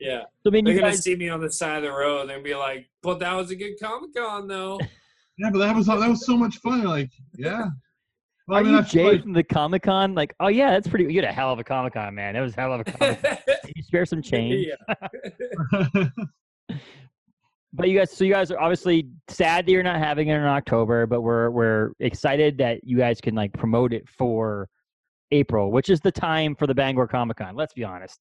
Yeah, 0.00 0.22
So 0.42 0.48
I 0.48 0.50
mean, 0.50 0.64
they're 0.64 0.74
gonna 0.74 0.88
guys, 0.88 1.02
see 1.02 1.14
me 1.14 1.28
on 1.28 1.40
the 1.40 1.52
side 1.52 1.78
of 1.78 1.82
the 1.82 1.92
road 1.92 2.30
and 2.30 2.42
be 2.42 2.54
like, 2.54 2.88
"But 3.02 3.18
that 3.20 3.34
was 3.34 3.50
a 3.50 3.56
good 3.56 3.74
Comic 3.80 4.14
Con, 4.16 4.48
though." 4.48 4.78
yeah, 5.38 5.50
but 5.52 5.58
that 5.58 5.76
was 5.76 5.86
that 5.86 6.08
was 6.08 6.24
so 6.24 6.36
much 6.36 6.56
fun. 6.58 6.82
Like, 6.84 7.10
yeah. 7.36 7.66
Well, 8.48 8.58
are 8.58 8.62
I 8.62 8.64
mean, 8.64 8.72
you 8.72 8.78
I 8.80 8.82
Jay 8.82 9.04
like- 9.12 9.22
from 9.22 9.32
the 9.32 9.44
Comic 9.44 9.82
Con? 9.84 10.14
Like, 10.16 10.34
oh 10.40 10.48
yeah, 10.48 10.70
that's 10.72 10.88
pretty. 10.88 11.04
You 11.12 11.20
had 11.20 11.30
a 11.30 11.32
hell 11.32 11.52
of 11.52 11.60
a 11.60 11.64
Comic 11.64 11.92
Con, 11.92 12.12
man. 12.16 12.34
It 12.34 12.40
was 12.40 12.52
a 12.56 12.60
hell 12.60 12.72
of 12.72 12.80
a 12.80 12.84
Comic 12.84 13.22
Con. 13.22 13.38
You 13.76 13.82
spare 13.84 14.04
some 14.06 14.22
change? 14.22 14.66
yeah. 14.66 16.08
But 17.72 17.88
you 17.88 17.96
guys, 17.96 18.10
so 18.10 18.24
you 18.24 18.32
guys 18.32 18.50
are 18.50 18.58
obviously 18.58 19.06
sad 19.28 19.64
that 19.66 19.70
you're 19.70 19.84
not 19.84 19.98
having 20.00 20.26
it 20.28 20.34
in 20.34 20.42
October, 20.42 21.06
but 21.06 21.20
we're 21.20 21.50
we're 21.50 21.92
excited 22.00 22.58
that 22.58 22.80
you 22.82 22.96
guys 22.98 23.20
can 23.20 23.36
like 23.36 23.52
promote 23.52 23.92
it 23.92 24.08
for 24.08 24.68
April, 25.30 25.70
which 25.70 25.88
is 25.88 26.00
the 26.00 26.10
time 26.10 26.56
for 26.56 26.66
the 26.66 26.74
Bangor 26.74 27.06
Comic 27.06 27.36
Con. 27.36 27.54
Let's 27.54 27.72
be 27.74 27.84
honest. 27.84 28.18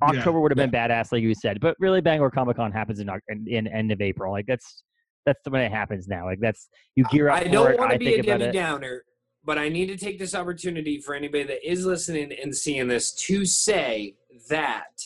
Yeah, 0.00 0.18
October 0.18 0.40
would 0.40 0.50
have 0.50 0.56
been 0.56 0.70
badass, 0.70 1.12
like 1.12 1.22
you 1.22 1.34
said, 1.34 1.60
but 1.60 1.76
really 1.78 2.00
Bangor 2.00 2.30
Comic 2.30 2.56
Con 2.56 2.72
happens 2.72 2.98
in, 2.98 3.08
in 3.28 3.46
in 3.46 3.66
end 3.68 3.92
of 3.92 4.00
April. 4.00 4.32
Like 4.32 4.46
that's 4.46 4.82
that's 5.26 5.40
when 5.48 5.62
it 5.62 5.70
happens 5.70 6.08
now. 6.08 6.24
Like 6.24 6.40
that's 6.40 6.68
you 6.96 7.04
gear 7.10 7.28
up. 7.28 7.38
I 7.38 7.44
for 7.44 7.50
don't 7.50 7.78
want 7.78 7.92
to 7.92 7.98
be 7.98 8.14
a 8.14 8.22
Debbie. 8.22 8.50
Downer, 8.50 9.04
but 9.44 9.58
I 9.58 9.68
need 9.68 9.86
to 9.86 9.96
take 9.96 10.18
this 10.18 10.34
opportunity 10.34 11.00
for 11.00 11.14
anybody 11.14 11.44
that 11.44 11.68
is 11.68 11.86
listening 11.86 12.32
and 12.42 12.54
seeing 12.54 12.88
this 12.88 13.12
to 13.26 13.44
say 13.44 14.16
that 14.48 15.00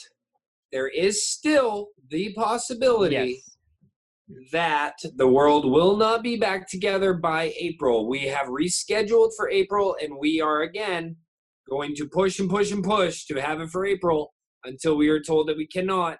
there 0.72 0.88
is 0.88 1.28
still 1.28 1.88
the 2.10 2.32
possibility 2.34 3.42
Yes. 4.28 4.50
that 4.52 4.94
the 5.16 5.26
world 5.26 5.70
will 5.70 5.96
not 5.96 6.22
be 6.22 6.36
back 6.36 6.68
together 6.68 7.14
by 7.14 7.52
April. 7.58 8.08
We 8.08 8.26
have 8.26 8.46
rescheduled 8.48 9.32
for 9.36 9.50
April, 9.50 9.96
and 10.02 10.16
we 10.18 10.40
are 10.40 10.62
again 10.62 11.16
going 11.68 11.94
to 11.96 12.08
push 12.08 12.38
and 12.38 12.48
push 12.48 12.72
and 12.72 12.82
push 12.82 13.24
to 13.26 13.40
have 13.40 13.60
it 13.60 13.70
for 13.70 13.84
April 13.84 14.32
until 14.64 14.96
we 14.96 15.08
are 15.08 15.20
told 15.20 15.48
that 15.48 15.56
we 15.56 15.66
cannot. 15.66 16.18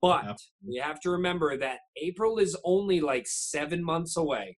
But 0.00 0.24
Yep. 0.24 0.36
we 0.66 0.76
have 0.76 1.00
to 1.00 1.10
remember 1.10 1.56
that 1.56 1.80
April 2.00 2.38
is 2.38 2.56
only 2.64 3.00
like 3.00 3.26
seven 3.26 3.82
months 3.82 4.16
away, 4.16 4.56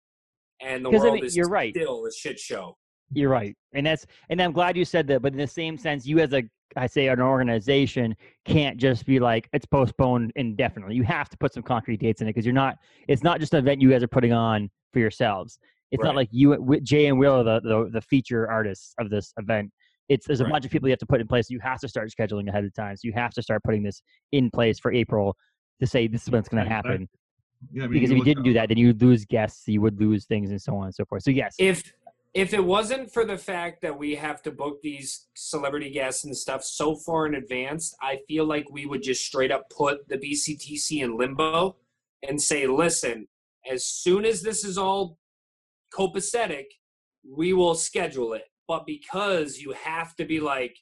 and 0.61 0.85
the 0.85 0.91
'Cause, 0.91 1.01
I 1.03 1.05
world 1.05 1.15
mean, 1.17 1.25
is 1.25 1.37
you're 1.37 1.49
right. 1.49 1.73
still 1.75 2.07
a 2.07 2.13
shit 2.13 2.39
show. 2.39 2.77
You're 3.13 3.31
right, 3.31 3.57
and 3.73 3.87
that's 3.87 4.05
and 4.31 4.43
I'm 4.43 4.53
glad 4.53 4.77
you 4.77 4.85
said 4.85 5.07
that. 5.09 5.23
But 5.23 5.33
in 5.33 5.39
the 5.39 5.47
same 5.47 5.79
sense, 5.79 6.07
you 6.07 6.19
as 6.19 6.33
a 6.33 6.43
I 6.77 6.87
say 6.87 7.09
an 7.09 7.21
organization 7.21 8.15
can't 8.45 8.77
just 8.77 9.07
be 9.07 9.19
like 9.21 9.49
it's 9.53 9.65
postponed 9.65 10.33
indefinitely. 10.37 10.97
You 10.97 11.05
have 11.05 11.29
to 11.31 11.39
put 11.39 11.55
some 11.55 11.63
concrete 11.63 12.01
dates 12.01 12.21
in 12.21 12.27
it 12.29 12.31
because 12.35 12.45
you're 12.45 12.53
not. 12.55 12.77
It's 13.07 13.23
not 13.23 13.41
just 13.41 13.55
an 13.55 13.61
event 13.61 13.81
you 13.81 13.91
guys 13.91 14.03
are 14.03 14.09
putting 14.09 14.33
on 14.33 14.69
for 14.93 14.99
yourselves. 14.99 15.59
It's 15.91 16.03
not 16.03 16.17
like 16.17 16.29
you, 16.33 16.51
Wi- 16.57 16.81
Jay 16.83 17.07
and 17.07 17.19
Will, 17.19 17.33
are 17.37 17.45
the, 17.45 17.61
the 17.61 17.89
the 17.95 18.01
feature 18.03 18.51
artists 18.51 18.93
of 18.99 19.09
this 19.09 19.33
event. 19.39 19.71
It's 20.09 20.27
there's 20.27 20.41
a 20.41 20.45
Right. 20.45 20.53
bunch 20.53 20.65
of 20.65 20.71
people 20.71 20.89
you 20.89 20.93
have 20.93 20.99
to 21.01 21.07
put 21.07 21.21
in 21.21 21.27
place. 21.27 21.51
You 21.51 21.61
have 21.61 21.81
to 21.81 21.89
start 21.89 22.11
scheduling 22.11 22.49
ahead 22.49 22.65
of 22.65 22.73
time. 22.75 22.97
So 22.97 23.03
you 23.05 23.13
have 23.13 23.33
to 23.35 23.43
start 23.43 23.63
putting 23.63 23.83
this 23.83 24.03
in 24.33 24.51
place 24.51 24.79
for 24.79 24.93
April 24.93 25.37
to 25.81 25.87
say 25.87 26.07
this 26.09 26.23
is 26.23 26.31
what's 26.31 26.49
going 26.49 26.65
to 26.65 26.71
Right, 26.71 26.77
right. 26.85 26.91
happen. 26.93 27.09
yeah, 27.73 27.85
I 27.85 27.87
mean, 27.87 27.93
Because 27.95 28.11
if 28.11 28.19
you 28.19 28.25
didn't 28.25 28.41
at- 28.41 28.45
do 28.45 28.53
that, 28.55 28.69
then 28.69 28.79
you 28.79 28.89
would 28.89 29.03
lose 29.03 29.25
guests. 29.25 29.69
You 29.69 29.81
would 29.83 30.01
lose 30.01 30.25
things 30.27 30.51
and 30.51 30.61
so 30.61 30.77
on 30.77 30.87
and 30.87 30.95
so 30.95 31.05
forth. 31.05 31.23
So 31.23 31.31
yes, 31.31 31.55
If 31.59 31.93
if 32.35 32.53
it 32.53 32.63
wasn't 32.63 33.11
for 33.11 33.25
the 33.25 33.39
fact 33.39 33.81
that 33.81 33.99
we 33.99 34.15
have 34.15 34.43
to 34.43 34.51
book 34.51 34.81
these 34.83 35.29
celebrity 35.35 35.91
guests 35.91 36.25
and 36.25 36.37
stuff 36.37 36.63
so 36.63 36.95
far 36.95 37.27
in 37.27 37.35
advance, 37.35 37.95
I 38.03 38.19
feel 38.29 38.45
like 38.45 38.71
we 38.71 38.85
would 38.87 39.03
just 39.03 39.25
straight 39.25 39.51
up 39.51 39.69
put 39.71 40.07
the 40.09 40.19
BCTC 40.19 41.01
in 41.01 41.17
limbo 41.17 41.77
and 42.29 42.41
say, 42.41 42.67
listen, 42.67 43.27
as 43.69 43.85
soon 43.87 44.25
as 44.27 44.43
this 44.43 44.63
is 44.63 44.77
all 44.77 45.19
copacetic, 45.93 46.67
we 47.27 47.55
will 47.55 47.75
schedule 47.75 48.35
it. 48.35 48.45
But 48.69 48.87
because 48.87 49.59
you 49.59 49.73
have 49.73 50.15
to 50.17 50.27
be 50.27 50.41
like, 50.41 50.77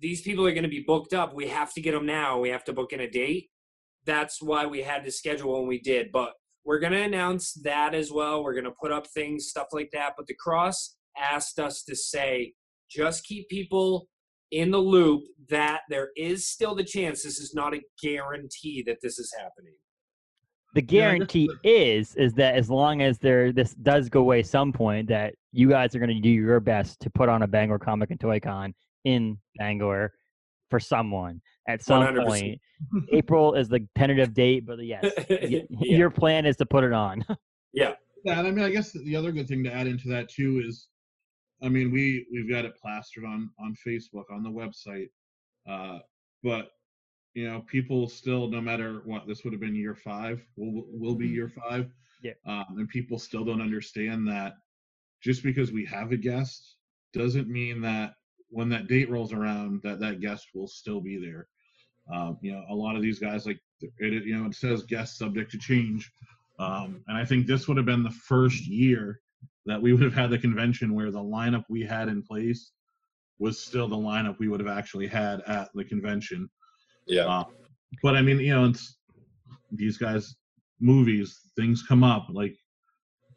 these 0.00 0.20
people 0.20 0.46
are 0.46 0.52
going 0.52 0.62
to 0.62 0.68
be 0.68 0.84
booked 0.86 1.14
up, 1.14 1.34
we 1.34 1.48
have 1.48 1.72
to 1.74 1.80
get 1.80 1.92
them 1.92 2.06
now. 2.06 2.38
We 2.38 2.50
have 2.50 2.64
to 2.64 2.72
book 2.72 2.92
in 2.92 3.00
a 3.00 3.10
date. 3.10 3.48
That's 4.04 4.40
why 4.40 4.66
we 4.66 4.82
had 4.82 5.04
to 5.04 5.10
schedule 5.10 5.58
when 5.58 5.66
we 5.66 5.80
did. 5.80 6.12
But 6.12 6.34
we're 6.64 6.78
going 6.78 6.92
to 6.92 7.02
announce 7.02 7.54
that 7.64 7.94
as 7.94 8.12
well. 8.12 8.44
We're 8.44 8.54
going 8.54 8.64
to 8.64 8.74
put 8.80 8.92
up 8.92 9.06
things, 9.06 9.48
stuff 9.48 9.68
like 9.72 9.90
that. 9.92 10.12
But 10.16 10.26
the 10.26 10.36
cross 10.38 10.96
asked 11.18 11.58
us 11.58 11.82
to 11.84 11.96
say, 11.96 12.52
just 12.90 13.24
keep 13.24 13.48
people 13.48 14.08
in 14.50 14.70
the 14.70 14.78
loop 14.78 15.22
that 15.48 15.82
there 15.88 16.10
is 16.16 16.48
still 16.48 16.74
the 16.74 16.84
chance. 16.84 17.22
This 17.22 17.38
is 17.38 17.54
not 17.54 17.74
a 17.74 17.80
guarantee 18.02 18.82
that 18.86 18.98
this 19.02 19.18
is 19.18 19.32
happening. 19.38 19.76
The 20.74 20.82
Yeah, 20.88 21.08
I 21.10 21.18
guess 21.18 21.26
guarantee 21.32 21.50
the- 21.62 21.70
is 21.90 22.14
is 22.16 22.32
that 22.34 22.54
as 22.54 22.70
long 22.70 23.02
as 23.02 23.18
there 23.18 23.52
this 23.52 23.74
does 23.74 24.08
go 24.08 24.20
away 24.20 24.42
some 24.42 24.72
point 24.72 25.08
that 25.08 25.34
you 25.52 25.68
guys 25.68 25.94
are 25.94 25.98
going 25.98 26.14
to 26.14 26.20
do 26.20 26.28
your 26.30 26.60
best 26.60 27.00
to 27.00 27.10
put 27.10 27.28
on 27.28 27.42
a 27.42 27.46
Bangor 27.46 27.78
Comic 27.78 28.10
and 28.10 28.20
Toy 28.20 28.38
Con 28.40 28.72
in 29.04 29.36
Bangor 29.58 30.12
for 30.70 30.78
someone 30.78 31.40
at 31.66 31.82
some 31.82 32.02
100%. 32.04 32.26
point. 32.26 32.60
April 33.12 33.54
is 33.54 33.68
the 33.68 33.86
tentative 33.96 34.32
date, 34.32 34.64
but 34.64 34.78
yes, 34.84 35.04
Yeah. 35.28 35.60
your 35.70 36.10
plan 36.10 36.46
is 36.46 36.56
to 36.58 36.66
put 36.66 36.84
it 36.84 36.92
on. 36.92 37.24
Yeah, 37.72 37.94
and 38.26 38.48
I 38.48 38.50
mean, 38.50 38.64
I 38.64 38.70
guess 38.70 38.90
the 38.90 39.14
other 39.14 39.30
good 39.30 39.46
thing 39.46 39.62
to 39.62 39.72
add 39.72 39.86
into 39.86 40.08
that 40.08 40.28
too 40.28 40.60
is, 40.66 40.88
I 41.62 41.68
mean, 41.68 41.92
we 41.92 42.26
we've 42.32 42.50
got 42.50 42.64
it 42.64 42.72
plastered 42.82 43.24
on 43.24 43.48
on 43.60 43.76
Facebook 43.86 44.24
on 44.32 44.42
the 44.42 44.50
website, 44.50 45.08
uh, 45.68 46.00
but 46.42 46.70
you 47.34 47.48
know, 47.48 47.60
people 47.66 48.08
still, 48.08 48.48
no 48.48 48.60
matter 48.60 49.02
what, 49.04 49.26
this 49.26 49.44
would 49.44 49.52
have 49.52 49.60
been 49.60 49.74
year 49.74 49.94
five, 49.94 50.44
will 50.56 50.84
will 50.92 51.14
be 51.14 51.28
year 51.28 51.48
five. 51.48 51.90
Yeah. 52.22 52.32
Um, 52.46 52.66
and 52.76 52.88
people 52.88 53.18
still 53.18 53.44
don't 53.44 53.62
understand 53.62 54.26
that 54.28 54.54
just 55.22 55.42
because 55.42 55.72
we 55.72 55.84
have 55.86 56.12
a 56.12 56.16
guest 56.16 56.76
doesn't 57.12 57.48
mean 57.48 57.80
that 57.82 58.14
when 58.48 58.68
that 58.70 58.88
date 58.88 59.10
rolls 59.10 59.32
around 59.32 59.80
that 59.82 60.00
that 60.00 60.20
guest 60.20 60.48
will 60.54 60.68
still 60.68 61.00
be 61.00 61.18
there. 61.18 61.46
Um, 62.12 62.38
you 62.40 62.52
know, 62.52 62.64
a 62.68 62.74
lot 62.74 62.96
of 62.96 63.02
these 63.02 63.18
guys 63.18 63.46
like 63.46 63.60
it, 63.80 64.24
you 64.24 64.36
know 64.36 64.46
it 64.46 64.54
says 64.54 64.82
guest 64.82 65.16
subject 65.16 65.50
to 65.52 65.58
change, 65.58 66.10
um, 66.58 67.02
and 67.06 67.16
I 67.16 67.24
think 67.24 67.46
this 67.46 67.68
would 67.68 67.76
have 67.76 67.86
been 67.86 68.02
the 68.02 68.10
first 68.10 68.66
year 68.66 69.20
that 69.66 69.80
we 69.80 69.92
would 69.92 70.02
have 70.02 70.14
had 70.14 70.30
the 70.30 70.38
convention 70.38 70.94
where 70.94 71.10
the 71.10 71.22
lineup 71.22 71.64
we 71.68 71.82
had 71.82 72.08
in 72.08 72.22
place 72.22 72.72
was 73.38 73.58
still 73.58 73.88
the 73.88 73.96
lineup 73.96 74.38
we 74.38 74.48
would 74.48 74.60
have 74.60 74.68
actually 74.68 75.06
had 75.06 75.40
at 75.46 75.68
the 75.74 75.84
convention. 75.84 76.50
Yeah. 77.10 77.26
Uh, 77.26 77.44
but 78.02 78.16
I 78.16 78.22
mean, 78.22 78.38
you 78.38 78.54
know, 78.54 78.64
it's 78.66 78.96
these 79.72 79.98
guys, 79.98 80.36
movies, 80.80 81.50
things 81.56 81.82
come 81.82 82.04
up, 82.04 82.28
like, 82.30 82.56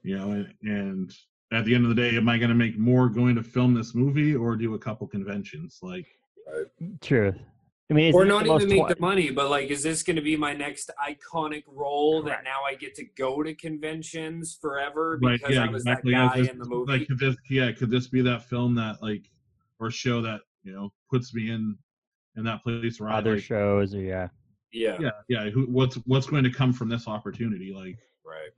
you 0.03 0.17
know, 0.17 0.32
and, 0.32 0.53
and 0.61 1.11
at 1.51 1.65
the 1.65 1.74
end 1.76 1.86
of 1.86 1.89
the 1.89 1.95
day, 1.95 2.15
am 2.15 2.30
I 2.30 2.38
going 2.38 2.49
to 2.49 2.55
make 2.55 2.78
more 2.78 3.09
going 3.09 3.36
to 3.36 3.43
film 3.43 3.74
this 3.74 3.95
movie 3.95 4.36
or 4.36 4.55
do 4.55 4.76
a 4.76 4.80
couple 4.80 5.07
conventions? 5.07 5.80
Like, 5.82 6.05
Truth. 7.01 7.36
I 7.89 7.93
mean, 7.93 8.13
or 8.13 8.24
isn't 8.26 8.28
it 8.28 8.34
not 8.34 8.43
the 8.43 8.49
most 8.49 8.61
even 8.63 8.69
make 8.69 8.86
twi- 8.86 8.93
the 8.93 8.99
money, 9.01 9.32
but 9.32 9.49
like, 9.49 9.69
is 9.69 9.84
this 9.84 10.03
going 10.03 10.15
to 10.15 10.21
be 10.21 10.36
my 10.38 10.53
next 10.53 10.89
iconic 11.01 11.63
role 11.67 12.21
Correct. 12.21 12.43
that 12.43 12.49
now 12.49 12.63
I 12.65 12.76
get 12.76 12.95
to 12.95 13.05
go 13.17 13.43
to 13.43 13.53
conventions 13.55 14.57
forever 14.59 15.19
right? 15.21 15.39
because 15.39 15.55
Yeah, 15.55 15.65
I 15.65 15.69
was 15.69 15.84
exactly. 15.84 16.13
that 16.13 16.17
Yeah, 16.19 16.28
guy 16.30 16.38
this- 16.41 16.49
in 16.49 16.59
the 16.59 16.65
movie? 16.65 16.91
Like, 16.91 17.07
could 17.07 17.19
this, 17.19 17.36
yeah, 17.49 17.71
could 17.71 17.89
this 17.89 18.07
be 18.07 18.21
that 18.21 18.43
film 18.43 18.76
that 18.76 19.01
like, 19.01 19.30
or 19.80 19.89
show 19.91 20.21
that 20.21 20.41
you 20.63 20.74
know 20.74 20.91
puts 21.09 21.34
me 21.34 21.49
in 21.51 21.78
in 22.38 22.44
that 22.44 22.64
place 22.64 23.00
where 23.00 23.10
I 23.10 23.18
other 23.18 23.36
like, 23.36 23.44
shows 23.44 23.94
or 23.94 24.02
yeah. 24.02 24.28
yeah, 24.72 24.98
yeah, 25.00 25.12
yeah. 25.30 25.50
Who, 25.50 25.64
what's 25.64 25.96
what's 26.06 26.28
going 26.28 26.44
to 26.44 26.52
come 26.52 26.74
from 26.74 26.90
this 26.90 27.08
opportunity? 27.08 27.74
Like, 27.74 27.98
right. 28.26 28.50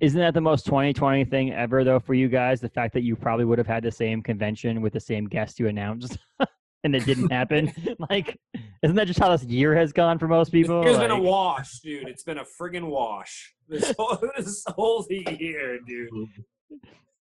Isn't 0.00 0.20
that 0.20 0.34
the 0.34 0.40
most 0.40 0.64
2020 0.66 1.24
thing 1.24 1.52
ever 1.52 1.84
though 1.84 2.00
for 2.00 2.14
you 2.14 2.28
guys? 2.28 2.60
The 2.60 2.68
fact 2.68 2.94
that 2.94 3.02
you 3.02 3.16
probably 3.16 3.44
would 3.44 3.58
have 3.58 3.66
had 3.66 3.82
the 3.82 3.92
same 3.92 4.22
convention 4.22 4.80
with 4.80 4.92
the 4.92 5.00
same 5.00 5.26
guest 5.26 5.58
you 5.58 5.68
announced 5.68 6.18
and 6.84 6.94
it 6.94 7.04
didn't 7.04 7.30
happen. 7.32 7.72
like, 8.10 8.38
isn't 8.82 8.96
that 8.96 9.06
just 9.06 9.18
how 9.18 9.30
this 9.30 9.44
year 9.44 9.74
has 9.74 9.92
gone 9.92 10.18
for 10.18 10.28
most 10.28 10.50
people? 10.52 10.86
It's 10.86 10.98
been 10.98 11.10
a 11.10 11.20
wash, 11.20 11.80
dude. 11.80 12.08
It's 12.08 12.22
been 12.22 12.38
a 12.38 12.44
friggin' 12.60 12.88
wash. 12.88 13.54
This 13.68 13.92
whole, 13.98 14.18
this 14.36 14.64
whole 14.68 15.06
year, 15.10 15.78
dude. 15.86 16.08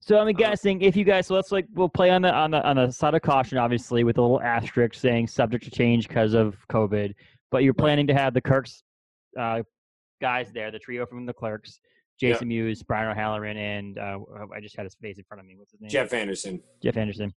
So 0.04 0.18
I'm 0.18 0.26
Uh, 0.28 0.32
guessing 0.32 0.82
if 0.82 0.96
you 0.96 1.04
guys, 1.04 1.28
so 1.28 1.34
let's 1.34 1.52
like 1.52 1.66
we'll 1.74 1.88
play 1.88 2.10
on 2.10 2.22
the 2.22 2.34
on 2.34 2.50
the 2.50 2.62
on 2.68 2.74
the 2.76 2.90
side 2.90 3.14
of 3.14 3.22
caution, 3.22 3.56
obviously, 3.56 4.02
with 4.02 4.18
a 4.18 4.20
little 4.20 4.42
asterisk 4.42 4.94
saying 4.94 5.28
subject 5.28 5.62
to 5.64 5.70
change 5.70 6.08
because 6.08 6.34
of 6.34 6.56
COVID. 6.68 7.14
But 7.52 7.62
you're 7.62 7.72
planning 7.74 8.08
to 8.08 8.14
have 8.14 8.34
the 8.34 8.40
Kirks 8.40 8.82
uh, 9.38 9.62
guys 10.20 10.50
there, 10.52 10.72
the 10.72 10.78
trio 10.80 11.06
from 11.06 11.24
the 11.24 11.32
Clerks, 11.32 11.78
Yeah. 12.20 12.32
Jason 12.32 12.48
Mewes, 12.48 12.82
Brian 12.82 13.10
O'Halloran, 13.10 13.56
and 13.56 13.98
uh, 13.98 14.18
I 14.54 14.60
just 14.60 14.76
had 14.76 14.84
his 14.84 14.94
face 14.96 15.18
in 15.18 15.24
front 15.24 15.40
of 15.40 15.46
me. 15.46 15.54
What's 15.56 15.70
his 15.70 15.80
name? 15.80 15.90
Jeff 15.90 16.12
Anderson. 16.12 16.60
Jeff 16.82 16.96
Anderson. 16.96 17.32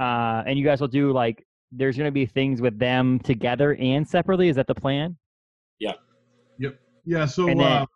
Uh, 0.00 0.42
and 0.46 0.58
you 0.58 0.64
guys 0.64 0.80
will 0.80 0.88
do 0.88 1.12
like 1.12 1.44
there's 1.70 1.96
going 1.96 2.08
to 2.08 2.12
be 2.12 2.26
things 2.26 2.60
with 2.60 2.78
them 2.80 3.20
together 3.20 3.76
and 3.76 4.06
separately. 4.08 4.48
Is 4.48 4.56
that 4.56 4.66
the 4.66 4.74
plan? 4.74 5.16
yeah. 5.78 5.92
Yep. 6.58 6.80
Yeah. 7.04 7.26
So, 7.26 7.48
And 7.48 7.60
then- 7.60 7.82
uh, 7.82 7.86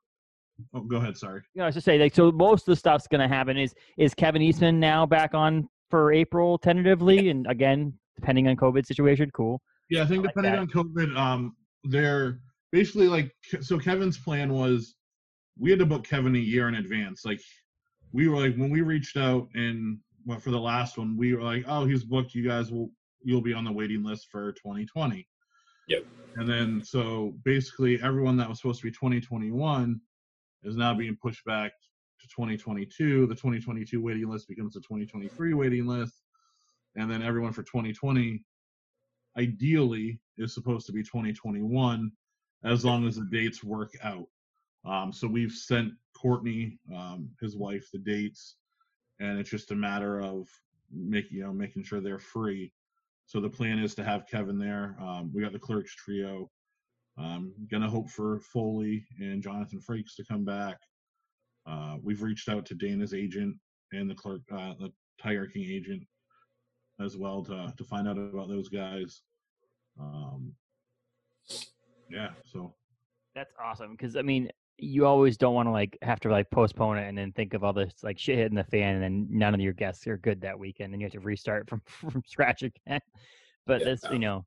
oh, 0.74 0.80
go 0.80 0.96
ahead. 0.96 1.16
Sorry. 1.16 1.42
You 1.54 1.60
know, 1.60 1.64
I 1.64 1.66
was 1.66 1.74
just 1.74 1.84
say 1.84 1.98
like 1.98 2.14
so 2.14 2.30
most 2.32 2.62
of 2.62 2.72
the 2.72 2.76
stuff's 2.76 3.06
going 3.06 3.20
to 3.20 3.28
happen. 3.28 3.56
Is 3.56 3.74
is 3.98 4.14
Kevin 4.14 4.42
Eastman 4.42 4.80
now 4.80 5.06
back 5.06 5.34
on 5.34 5.68
for 5.90 6.12
April 6.12 6.58
tentatively, 6.58 7.28
and 7.28 7.46
again 7.48 7.92
depending 8.16 8.48
on 8.48 8.56
COVID 8.56 8.86
situation? 8.86 9.30
Cool. 9.32 9.60
Yeah, 9.90 10.02
I 10.02 10.06
think 10.06 10.20
I 10.20 10.22
like 10.22 10.34
depending 10.34 10.52
that. 10.52 10.58
on 10.60 10.68
COVID, 10.68 11.16
um, 11.16 11.56
they're 11.84 12.40
basically 12.70 13.08
like 13.08 13.30
so. 13.60 13.78
Kevin's 13.78 14.18
plan 14.18 14.52
was 14.52 14.96
we 15.58 15.70
had 15.70 15.78
to 15.78 15.86
book 15.86 16.04
Kevin 16.04 16.34
a 16.36 16.38
year 16.38 16.68
in 16.68 16.76
advance. 16.76 17.24
Like 17.24 17.40
we 18.12 18.28
were 18.28 18.36
like 18.36 18.56
when 18.56 18.70
we 18.70 18.80
reached 18.80 19.16
out 19.16 19.48
and 19.54 19.98
well, 20.24 20.38
for 20.38 20.50
the 20.50 20.60
last 20.60 20.98
one, 20.98 21.16
we 21.16 21.34
were 21.34 21.42
like, 21.42 21.64
oh, 21.66 21.84
he's 21.84 22.04
booked. 22.04 22.34
You 22.34 22.46
guys 22.46 22.70
will 22.70 22.90
you'll 23.24 23.42
be 23.42 23.52
on 23.52 23.64
the 23.64 23.72
waiting 23.72 24.02
list 24.02 24.28
for 24.30 24.52
2020. 24.52 25.26
Yep. 25.88 26.04
And 26.36 26.48
then 26.48 26.82
so 26.84 27.34
basically 27.44 28.00
everyone 28.02 28.36
that 28.38 28.48
was 28.48 28.58
supposed 28.58 28.80
to 28.80 28.86
be 28.86 28.92
2021 28.92 30.00
is 30.64 30.76
now 30.76 30.94
being 30.94 31.16
pushed 31.20 31.44
back 31.44 31.72
to 32.20 32.28
2022. 32.28 33.26
The 33.26 33.34
2022 33.34 34.00
waiting 34.00 34.28
list 34.28 34.48
becomes 34.48 34.74
the 34.74 34.80
2023 34.80 35.54
waiting 35.54 35.86
list, 35.86 36.14
and 36.96 37.10
then 37.10 37.22
everyone 37.22 37.52
for 37.52 37.62
2020 37.62 38.42
ideally 39.38 40.20
is 40.38 40.54
supposed 40.54 40.86
to 40.86 40.92
be 40.92 41.02
2021 41.02 42.10
as 42.64 42.84
long 42.84 43.06
as 43.06 43.16
the 43.16 43.28
dates 43.30 43.64
work 43.64 43.92
out. 44.02 44.26
Um, 44.84 45.12
so 45.12 45.26
we've 45.26 45.52
sent 45.52 45.92
Courtney, 46.16 46.78
um, 46.94 47.30
his 47.40 47.56
wife, 47.56 47.88
the 47.92 47.98
dates, 47.98 48.56
and 49.20 49.38
it's 49.38 49.50
just 49.50 49.70
a 49.70 49.76
matter 49.76 50.20
of 50.20 50.48
making 50.92 51.38
you 51.38 51.44
know 51.44 51.52
making 51.52 51.84
sure 51.84 52.00
they're 52.00 52.18
free. 52.18 52.72
So 53.26 53.40
the 53.40 53.48
plan 53.48 53.78
is 53.78 53.94
to 53.94 54.04
have 54.04 54.26
Kevin 54.26 54.58
there. 54.58 54.96
Um, 55.00 55.30
we 55.32 55.42
got 55.42 55.52
the 55.52 55.58
clerks 55.58 55.94
trio. 55.94 56.50
Um, 57.18 57.52
gonna 57.70 57.88
hope 57.88 58.08
for 58.08 58.40
Foley 58.40 59.04
and 59.18 59.42
Jonathan 59.42 59.80
Frakes 59.80 60.14
to 60.16 60.24
come 60.24 60.44
back. 60.44 60.78
Uh, 61.66 61.96
we've 62.02 62.22
reached 62.22 62.48
out 62.48 62.64
to 62.66 62.74
Dana's 62.74 63.14
agent 63.14 63.56
and 63.92 64.08
the 64.08 64.14
clerk, 64.14 64.40
uh, 64.50 64.74
the 64.78 64.90
Tiger 65.20 65.46
King 65.46 65.64
agent, 65.70 66.02
as 67.00 67.16
well 67.16 67.42
to 67.44 67.72
to 67.76 67.84
find 67.84 68.08
out 68.08 68.18
about 68.18 68.48
those 68.48 68.68
guys. 68.68 69.22
Um, 70.00 70.52
yeah, 72.10 72.30
so 72.44 72.74
That's 73.34 73.52
awesome 73.62 73.92
because 73.92 74.16
I 74.16 74.22
mean 74.22 74.50
you 74.78 75.06
always 75.06 75.36
don't 75.36 75.54
want 75.54 75.66
to 75.66 75.70
like 75.70 75.96
have 76.02 76.18
to 76.20 76.30
like 76.30 76.50
postpone 76.50 76.98
it 76.98 77.06
and 77.08 77.16
then 77.16 77.30
think 77.32 77.54
of 77.54 77.62
all 77.62 77.72
this 77.72 77.92
like 78.02 78.18
shit 78.18 78.38
hitting 78.38 78.56
the 78.56 78.64
fan 78.64 78.94
and 78.94 79.02
then 79.02 79.26
none 79.30 79.54
of 79.54 79.60
your 79.60 79.74
guests 79.74 80.06
are 80.06 80.16
good 80.16 80.40
that 80.40 80.58
weekend 80.58 80.92
and 80.92 81.00
you 81.00 81.06
have 81.06 81.12
to 81.12 81.20
restart 81.20 81.68
from 81.68 81.82
from 81.84 82.22
scratch 82.26 82.62
again. 82.62 83.00
But 83.66 83.80
Yeah. 83.80 83.86
that's 83.86 84.04
you 84.10 84.18
know. 84.18 84.46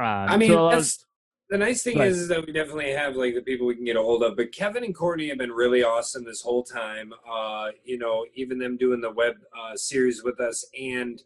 Um, 0.00 0.06
I 0.30 0.36
mean, 0.36 0.48
so, 0.52 0.70
that's 0.70 1.04
the 1.50 1.58
nice 1.58 1.82
thing 1.82 1.98
is, 2.00 2.18
is 2.18 2.28
that 2.28 2.46
we 2.46 2.52
definitely 2.52 2.92
have 2.92 3.16
like 3.16 3.34
the 3.34 3.40
people 3.40 3.66
we 3.66 3.74
can 3.74 3.84
get 3.84 3.96
a 3.96 4.02
hold 4.02 4.22
of. 4.22 4.36
But 4.36 4.52
Kevin 4.52 4.84
and 4.84 4.94
Courtney 4.94 5.28
have 5.28 5.38
been 5.38 5.52
really 5.52 5.82
awesome 5.82 6.24
this 6.24 6.42
whole 6.42 6.62
time. 6.62 7.12
Uh, 7.30 7.68
you 7.84 7.98
know, 7.98 8.26
even 8.34 8.58
them 8.58 8.76
doing 8.76 9.00
the 9.00 9.10
web 9.10 9.34
uh, 9.58 9.74
series 9.76 10.22
with 10.22 10.40
us, 10.40 10.66
and 10.78 11.22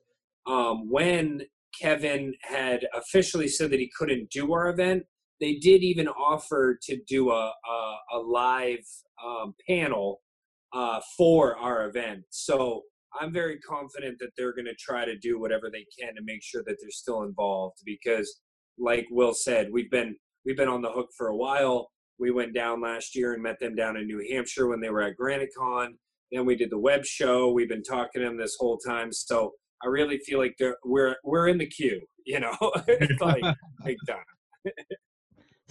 um, 0.47 0.89
when 0.89 1.43
Kevin 1.81 2.35
had 2.43 2.87
officially 2.95 3.49
said 3.49 3.71
that 3.71 3.81
he 3.81 3.91
couldn't 3.97 4.31
do 4.31 4.53
our 4.53 4.69
event, 4.69 5.05
they 5.41 5.55
did 5.55 5.83
even 5.83 6.07
offer 6.09 6.79
to 6.83 7.01
do 7.09 7.31
a 7.31 7.53
a, 7.69 7.97
a 8.15 8.19
live 8.19 8.87
um, 9.25 9.55
panel 9.69 10.21
uh, 10.73 11.01
for 11.17 11.57
our 11.57 11.89
event. 11.89 12.23
So 12.31 12.83
I'm 13.21 13.33
very 13.33 13.59
confident 13.59 14.19
that 14.21 14.31
they're 14.37 14.55
going 14.55 14.67
to 14.67 14.75
try 14.75 15.05
to 15.05 15.19
do 15.19 15.39
whatever 15.39 15.69
they 15.71 15.85
can 15.99 16.15
to 16.15 16.23
make 16.23 16.43
sure 16.43 16.63
that 16.67 16.77
they're 16.81 16.91
still 16.91 17.23
involved 17.25 17.79
because 17.85 18.41
like 18.79 19.07
Will 19.11 19.35
said, 19.35 19.69
we've 19.73 19.91
been 19.91 20.17
we've 20.45 20.57
been 20.57 20.69
on 20.69 20.83
the 20.83 20.91
hook 20.91 21.11
for 21.17 21.29
a 21.29 21.37
while. 21.37 21.91
We 22.19 22.31
went 22.31 22.55
down 22.55 22.81
last 22.81 23.17
year 23.17 23.35
and 23.35 23.43
met 23.43 23.59
them 23.59 23.75
down 23.75 23.97
in 23.97 24.07
New 24.07 24.25
Hampshire 24.31 24.69
when 24.69 24.81
they 24.81 24.91
were 24.91 25.03
at 25.03 25.17
Granite 25.17 25.51
Con. 25.57 25.95
Then 26.31 26.47
we 26.47 26.57
did 26.57 26.71
the 26.71 26.79
web 26.79 27.05
show. 27.05 27.51
We've 27.53 27.69
been 27.69 27.83
talking 27.83 28.23
to 28.23 28.29
them 28.29 28.39
this 28.39 28.57
whole 28.59 28.79
time. 28.79 29.13
So 29.13 29.53
I 29.83 29.89
really 29.89 30.19
feel 30.19 30.39
like 30.39 30.57
we're 30.85 31.17
we're 31.25 31.49
in 31.49 31.59
the 31.59 31.67
queue, 31.67 32.01
you 32.27 32.41
know, 32.41 32.57
It's 32.87 33.21
like 33.21 33.43
big 33.85 33.97
time. 34.09 34.73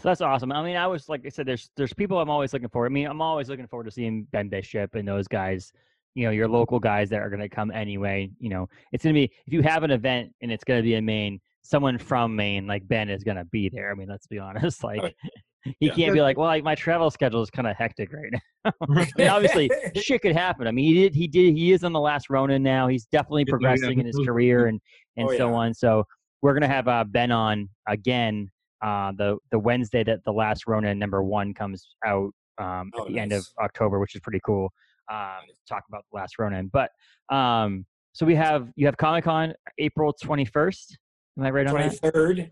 So 0.01 0.09
that's 0.09 0.21
awesome. 0.21 0.51
I 0.51 0.63
mean, 0.63 0.77
I 0.77 0.87
was 0.87 1.09
like 1.09 1.25
I 1.25 1.29
said, 1.29 1.45
there's 1.45 1.69
there's 1.77 1.93
people 1.93 2.19
I'm 2.19 2.29
always 2.29 2.53
looking 2.53 2.69
for. 2.69 2.85
I 2.85 2.89
mean, 2.89 3.07
I'm 3.07 3.21
always 3.21 3.49
looking 3.49 3.67
forward 3.67 3.85
to 3.85 3.91
seeing 3.91 4.23
Ben 4.31 4.49
Bishop 4.49 4.95
and 4.95 5.07
those 5.07 5.27
guys. 5.27 5.71
You 6.15 6.25
know, 6.25 6.31
your 6.31 6.49
local 6.49 6.79
guys 6.79 7.09
that 7.11 7.21
are 7.21 7.29
going 7.29 7.39
to 7.39 7.47
come 7.47 7.71
anyway. 7.71 8.29
You 8.39 8.49
know, 8.49 8.67
it's 8.91 9.03
going 9.03 9.15
to 9.15 9.21
be 9.21 9.31
if 9.45 9.53
you 9.53 9.61
have 9.61 9.83
an 9.83 9.91
event 9.91 10.33
and 10.41 10.51
it's 10.51 10.63
going 10.63 10.79
to 10.79 10.83
be 10.83 10.95
in 10.95 11.05
Maine, 11.05 11.39
someone 11.61 11.97
from 11.97 12.35
Maine 12.35 12.67
like 12.67 12.87
Ben 12.87 13.09
is 13.09 13.23
going 13.23 13.37
to 13.37 13.45
be 13.45 13.69
there. 13.69 13.91
I 13.91 13.95
mean, 13.95 14.07
let's 14.09 14.27
be 14.27 14.39
honest. 14.39 14.83
Like, 14.91 15.15
he 15.63 15.75
Yeah. 15.87 15.93
can't 15.93 16.13
be 16.13 16.21
like, 16.21 16.37
well, 16.37 16.47
like 16.47 16.63
my 16.63 16.73
travel 16.73 17.11
schedule 17.11 17.41
is 17.43 17.51
kind 17.51 17.67
of 17.67 17.75
hectic 17.77 18.11
right 18.11 18.31
now. 18.31 18.71
I 18.97 19.07
mean, 19.15 19.27
obviously, 19.27 19.69
shit 19.95 20.21
could 20.23 20.35
happen. 20.35 20.65
I 20.67 20.71
mean, 20.71 20.85
he 20.85 20.93
did, 21.01 21.13
he 21.15 21.27
did, 21.27 21.55
he 21.55 21.71
is 21.71 21.83
on 21.83 21.93
the 21.93 21.99
last 21.99 22.29
Ronin 22.31 22.63
now. 22.63 22.87
He's 22.87 23.05
definitely 23.05 23.41
Yeah, 23.43 23.45
yeah, 23.45 23.51
progressing 23.51 23.99
in 23.99 24.05
his 24.07 24.19
career 24.25 24.67
and 24.67 24.81
and 25.17 25.27
Oh, 25.29 25.37
so 25.37 25.49
yeah. 25.49 25.55
on. 25.55 25.73
So 25.75 26.03
we're 26.41 26.53
gonna 26.53 26.67
have 26.67 26.87
uh, 26.87 27.03
Ben 27.03 27.31
on 27.31 27.69
again 27.87 28.49
uh, 28.83 29.11
the 29.15 29.37
the 29.51 29.59
Wednesday 29.59 30.03
that 30.03 30.23
the 30.25 30.31
last 30.33 30.65
Ronin 30.65 30.97
number 30.97 31.21
one 31.21 31.53
comes 31.53 31.87
out 32.05 32.31
um, 32.57 32.89
at 32.95 33.01
Oh, 33.01 33.07
the 33.07 33.19
end 33.19 33.31
of. 33.31 33.45
October, 33.61 33.99
which 33.99 34.15
is 34.15 34.21
pretty 34.21 34.41
cool. 34.43 34.71
Um, 35.11 35.41
talk 35.69 35.83
about 35.89 36.03
the 36.11 36.17
last 36.17 36.39
Ronin, 36.39 36.71
but 36.73 36.89
um, 37.35 37.85
so 38.13 38.25
we 38.25 38.33
have 38.33 38.69
you 38.75 38.87
have 38.87 38.97
Comic 38.97 39.25
Con 39.25 39.53
April 39.77 40.11
twenty 40.13 40.45
first. 40.45 40.97
Am 41.37 41.43
I 41.45 41.49
right 41.49 41.65
on 41.67 41.73
Twenty 41.73 41.89
that? 41.89 42.13
third, 42.13 42.51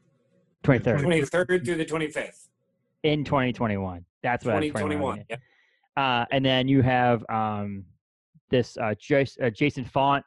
Twenty 0.64 0.80
third 0.84 1.02
twenty 1.02 1.22
third 1.24 1.66
through 1.66 1.76
the 1.76 1.86
twenty 1.86 2.08
fifth, 2.08 2.50
in 3.04 3.24
twenty 3.26 3.54
twenty 3.54 3.78
one. 3.78 4.06
That's 4.24 4.46
what 4.46 4.52
I 4.56 4.58
twenty 4.58 4.72
was 4.72 4.82
twenty 4.82 4.96
21, 4.96 5.18
one. 5.18 5.26
yeah. 5.30 5.38
Uh, 5.98 6.26
and 6.32 6.46
then 6.46 6.68
you 6.68 6.82
have 6.82 7.26
um, 7.30 7.84
this 8.50 8.78
uh, 8.78 8.94
Jas- 9.00 9.38
uh, 9.42 9.50
Jason 9.50 9.84
Frank 9.84 10.24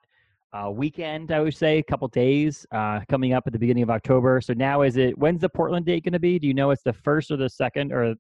uh, 0.53 0.71
weekend, 0.71 1.33
I 1.33 1.41
would 1.41 1.55
say, 1.57 1.79
a 1.79 1.83
couple 1.83 2.07
days 2.09 2.67
uh, 2.73 3.01
coming 3.09 3.33
up 3.33 3.45
at 3.47 3.55
the 3.55 3.59
beginning 3.59 3.83
of 3.83 3.91
October. 3.91 4.41
So 4.43 4.53
now 4.53 4.83
is 4.83 4.99
it, 4.99 5.17
when's 5.17 5.41
the 5.41 5.49
Portland 5.49 5.87
date 5.87 6.05
going 6.05 6.13
to 6.13 6.19
be? 6.19 6.39
Do 6.39 6.47
you 6.47 6.53
know 6.53 6.71
it's 6.73 6.83
the 6.83 6.93
first 6.93 7.31
or 7.31 7.39
the 7.39 7.49
second 7.49 7.91
or 7.91 8.15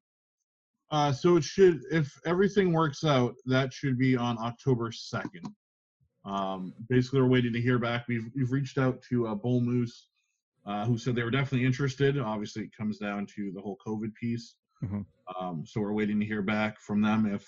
Uh, 0.90 1.12
so 1.12 1.36
it 1.36 1.44
should, 1.44 1.82
if 1.90 2.10
everything 2.24 2.72
works 2.72 3.04
out, 3.04 3.34
that 3.44 3.70
should 3.72 3.98
be 3.98 4.16
on 4.16 4.38
October 4.38 4.90
second. 4.90 5.46
Um, 6.24 6.72
basically, 6.88 7.20
we're 7.20 7.28
waiting 7.28 7.52
to 7.52 7.60
hear 7.60 7.78
back. 7.78 8.06
We've 8.08 8.30
we've 8.34 8.52
reached 8.52 8.78
out 8.78 9.02
to 9.10 9.26
uh, 9.26 9.34
Bull 9.34 9.60
Moose, 9.60 10.08
uh, 10.66 10.84
who 10.84 10.96
said 10.96 11.14
they 11.14 11.22
were 11.22 11.30
definitely 11.30 11.66
interested. 11.66 12.18
Obviously, 12.18 12.62
it 12.62 12.76
comes 12.76 12.98
down 12.98 13.26
to 13.36 13.50
the 13.54 13.60
whole 13.60 13.78
COVID 13.84 14.14
piece. 14.14 14.54
Mhm. 14.82 15.04
Um, 15.38 15.64
so 15.66 15.80
we're 15.80 15.92
waiting 15.92 16.18
to 16.20 16.26
hear 16.26 16.42
back 16.42 16.80
from 16.80 17.00
them 17.00 17.26
if 17.26 17.46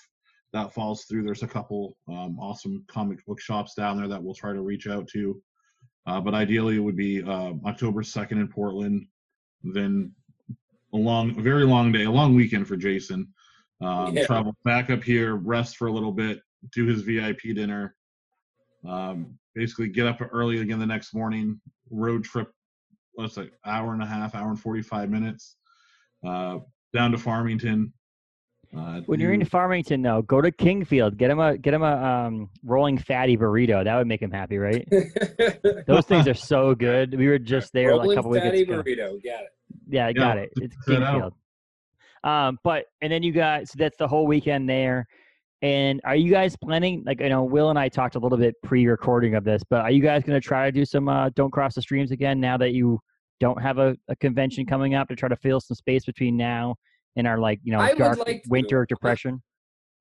that 0.53 0.73
falls 0.73 1.03
through. 1.05 1.23
There's 1.23 1.43
a 1.43 1.47
couple 1.47 1.97
um, 2.07 2.39
awesome 2.39 2.83
comic 2.87 3.25
book 3.25 3.41
shops 3.41 3.73
down 3.75 3.97
there 3.97 4.07
that 4.07 4.23
we'll 4.23 4.33
try 4.33 4.53
to 4.53 4.61
reach 4.61 4.87
out 4.87 5.07
to. 5.09 5.41
Uh, 6.07 6.21
but 6.21 6.33
ideally, 6.33 6.77
it 6.77 6.79
would 6.79 6.95
be 6.95 7.23
uh, 7.23 7.53
October 7.65 8.03
2nd 8.03 8.33
in 8.33 8.47
Portland. 8.47 9.07
Then 9.63 10.13
a 10.93 10.97
long, 10.97 11.33
very 11.41 11.65
long 11.65 11.91
day, 11.91 12.03
a 12.03 12.11
long 12.11 12.35
weekend 12.35 12.67
for 12.67 12.77
Jason. 12.77 13.33
Um, 13.81 14.15
Yeah. 14.15 14.25
Travel 14.25 14.55
back 14.63 14.89
up 14.89 15.03
here, 15.03 15.35
rest 15.35 15.77
for 15.77 15.87
a 15.87 15.91
little 15.91 16.11
bit, 16.11 16.41
do 16.71 16.85
his 16.85 17.01
VIP 17.01 17.53
dinner. 17.53 17.95
Um, 18.87 19.37
basically, 19.55 19.89
get 19.89 20.07
up 20.07 20.19
early 20.31 20.59
again 20.59 20.79
the 20.79 20.85
next 20.85 21.13
morning. 21.13 21.59
Road 21.89 22.23
trip, 22.23 22.51
what's 23.15 23.35
say, 23.35 23.49
hour 23.65 23.93
and 23.93 24.01
a 24.01 24.05
half, 24.05 24.35
hour 24.35 24.49
and 24.49 24.59
45 24.59 25.09
minutes. 25.09 25.55
Uh, 26.25 26.59
down 26.93 27.11
to 27.11 27.17
Farmington. 27.17 27.91
Uh, 28.75 29.01
When 29.05 29.19
you're 29.19 29.33
in 29.33 29.45
Farmington, 29.45 30.01
though, 30.01 30.21
go 30.21 30.41
to 30.41 30.51
Kingfield. 30.51 31.17
Get 31.17 31.29
him 31.31 31.39
a 31.39 31.57
get 31.57 31.73
him 31.73 31.83
a 31.83 31.95
um, 31.95 32.49
rolling 32.63 32.97
fatty 32.97 33.37
burrito. 33.37 33.83
That 33.83 33.95
would 33.95 34.07
make 34.07 34.21
him 34.21 34.31
happy, 34.31 34.57
right? 34.57 34.87
Those 35.87 36.05
things 36.05 36.27
are 36.27 36.33
so 36.33 36.75
good. 36.75 37.17
We 37.17 37.27
were 37.27 37.39
just 37.39 37.71
there 37.73 37.91
like 37.91 37.97
a 37.97 38.01
Rolling 38.01 38.15
couple 38.17 38.33
fatty 38.33 38.59
weekends 38.63 38.69
ago. 38.81 38.83
burrito. 38.83 39.23
Got 39.23 39.43
it. 39.43 39.49
Yeah, 39.87 40.05
I 40.05 40.09
Yeah, 40.09 40.13
got 40.13 40.37
it. 40.37 40.49
It's 40.57 40.75
that 40.87 41.03
out. 41.03 41.33
Kingfield. 42.23 42.29
Um, 42.29 42.59
but 42.63 42.85
and 43.01 43.11
then 43.13 43.21
you 43.23 43.31
got 43.31 43.67
so 43.67 43.75
that's 43.77 43.97
the 43.97 44.07
whole 44.07 44.25
weekend 44.25 44.67
there. 44.67 45.07
And 45.61 46.01
are 46.03 46.15
you 46.15 46.31
guys 46.31 46.55
planning? 46.55 47.03
Like, 47.05 47.21
you 47.21 47.29
know, 47.29 47.43
Will 47.43 47.69
and 47.69 47.79
I 47.79 47.89
talked 47.89 48.15
a 48.15 48.19
little 48.19 48.37
bit 48.37 48.55
pre-recording 48.63 49.35
of 49.35 49.43
this, 49.43 49.63
but 49.69 49.81
are 49.81 49.91
you 49.91 50.01
guys 50.01 50.23
going 50.23 50.39
to 50.39 50.45
try 50.45 50.65
to 50.65 50.71
do 50.71 50.85
some 50.85 51.07
uh, 51.07 51.29
"Don't 51.29 51.51
Cross 51.51 51.75
the 51.75 51.81
Streams" 51.81 52.11
again 52.11 52.39
now 52.39 52.57
that 52.57 52.73
you 52.73 52.99
don't 53.39 53.61
have 53.61 53.77
a, 53.77 53.95
a 54.07 54.15
convention 54.17 54.65
coming 54.65 54.95
up 54.95 55.07
to 55.07 55.15
try 55.15 55.29
to 55.29 55.35
fill 55.35 55.59
some 55.59 55.75
space 55.75 56.05
between 56.05 56.37
now 56.37 56.75
and 57.15 57.27
our 57.27 57.39
like 57.39 57.59
you 57.63 57.71
know 57.71 57.79
I 57.79 57.93
dark 57.93 58.17
like 58.19 58.43
to. 58.43 58.49
winter 58.49 58.85
depression? 58.87 59.41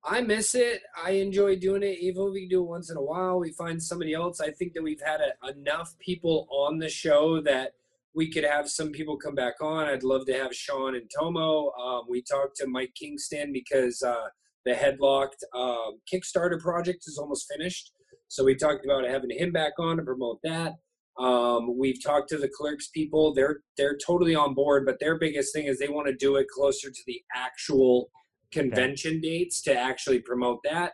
I 0.07 0.21
miss 0.21 0.55
it. 0.55 0.83
I 1.03 1.13
enjoy 1.13 1.57
doing 1.57 1.83
it. 1.83 1.99
Even 2.01 2.27
if 2.27 2.33
we 2.33 2.47
do 2.47 2.61
it 2.63 2.69
once 2.69 2.91
in 2.91 2.99
a 2.99 3.03
while, 3.03 3.39
we 3.39 3.53
find 3.53 3.83
somebody 3.83 4.13
else. 4.13 4.39
I 4.39 4.51
think 4.51 4.75
that 4.75 4.83
we've 4.83 5.01
had 5.01 5.21
a, 5.21 5.49
enough 5.49 5.99
people 5.99 6.47
on 6.51 6.79
the 6.79 6.91
show 6.91 7.41
that 7.43 7.73
we 8.15 8.31
could 8.31 8.45
have 8.45 8.69
some 8.69 8.93
people 8.93 9.17
come 9.17 9.35
back 9.35 9.55
on. 9.63 9.87
I'd 9.87 10.03
love 10.03 10.27
to 10.27 10.35
have 10.35 10.55
Sean 10.55 10.95
and 10.95 11.11
Tomo. 11.11 11.71
Um, 11.73 12.03
we 12.09 12.21
talked 12.21 12.57
to 12.57 12.67
Mike 12.67 12.93
Kingston 12.95 13.51
because 13.53 14.03
uh, 14.03 14.29
the 14.65 14.73
Headlocked 14.73 15.43
um, 15.55 15.99
Kickstarter 16.13 16.61
project 16.61 17.05
is 17.07 17.19
almost 17.19 17.47
finished. 17.51 17.93
So 18.29 18.45
we 18.45 18.55
talked 18.55 18.85
about 18.85 19.05
having 19.05 19.31
him 19.31 19.53
back 19.53 19.73
on 19.79 19.97
to 19.97 20.03
promote 20.03 20.39
that. 20.43 20.75
Um, 21.19 21.79
we've 21.79 22.03
talked 22.03 22.29
to 22.31 22.39
the 22.39 22.49
clerks 22.49 22.89
people. 22.89 23.33
They're 23.35 23.61
they're 23.77 23.97
totally 23.97 24.35
on 24.35 24.55
board, 24.55 24.85
but 24.85 24.99
their 24.99 25.17
biggest 25.17 25.55
thing 25.55 25.67
is 25.67 25.79
they 25.79 25.89
want 25.89 26.09
to 26.09 26.15
do 26.15 26.37
it 26.37 26.49
closer 26.49 26.91
to 26.91 27.01
the 27.07 27.21
actual 27.35 28.11
convention 28.53 29.21
dates 29.21 29.63
to 29.63 29.77
actually 29.77 30.21
promote 30.21 30.59
that. 30.65 30.93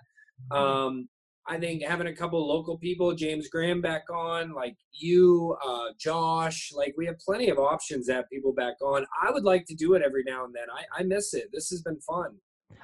Um, 0.51 1.09
I 1.47 1.59
think 1.59 1.83
having 1.83 2.07
a 2.07 2.15
couple 2.15 2.47
local 2.47 2.79
people, 2.79 3.15
James 3.15 3.49
Graham 3.49 3.81
back 3.81 4.05
on, 4.13 4.53
like 4.53 4.77
you, 4.93 5.57
uh, 5.67 5.89
Josh, 5.99 6.71
like 6.75 6.95
we 6.97 7.07
have 7.07 7.19
plenty 7.19 7.49
of 7.49 7.59
options 7.59 8.07
to 8.07 8.15
have 8.15 8.31
people 8.31 8.53
back 8.53 8.75
on. 8.83 9.07
I 9.23 9.31
would 9.31 9.45
like 9.45 9.65
to 9.67 9.75
do 9.75 9.95
it 9.95 10.03
every 10.03 10.23
now 10.25 10.45
and 10.45 10.55
then. 10.55 10.67
I, 10.73 11.01
I 11.01 11.03
miss 11.03 11.35
it. 11.35 11.49
This 11.53 11.71
has 11.71 11.83
been 11.83 11.99
fun. 12.01 12.37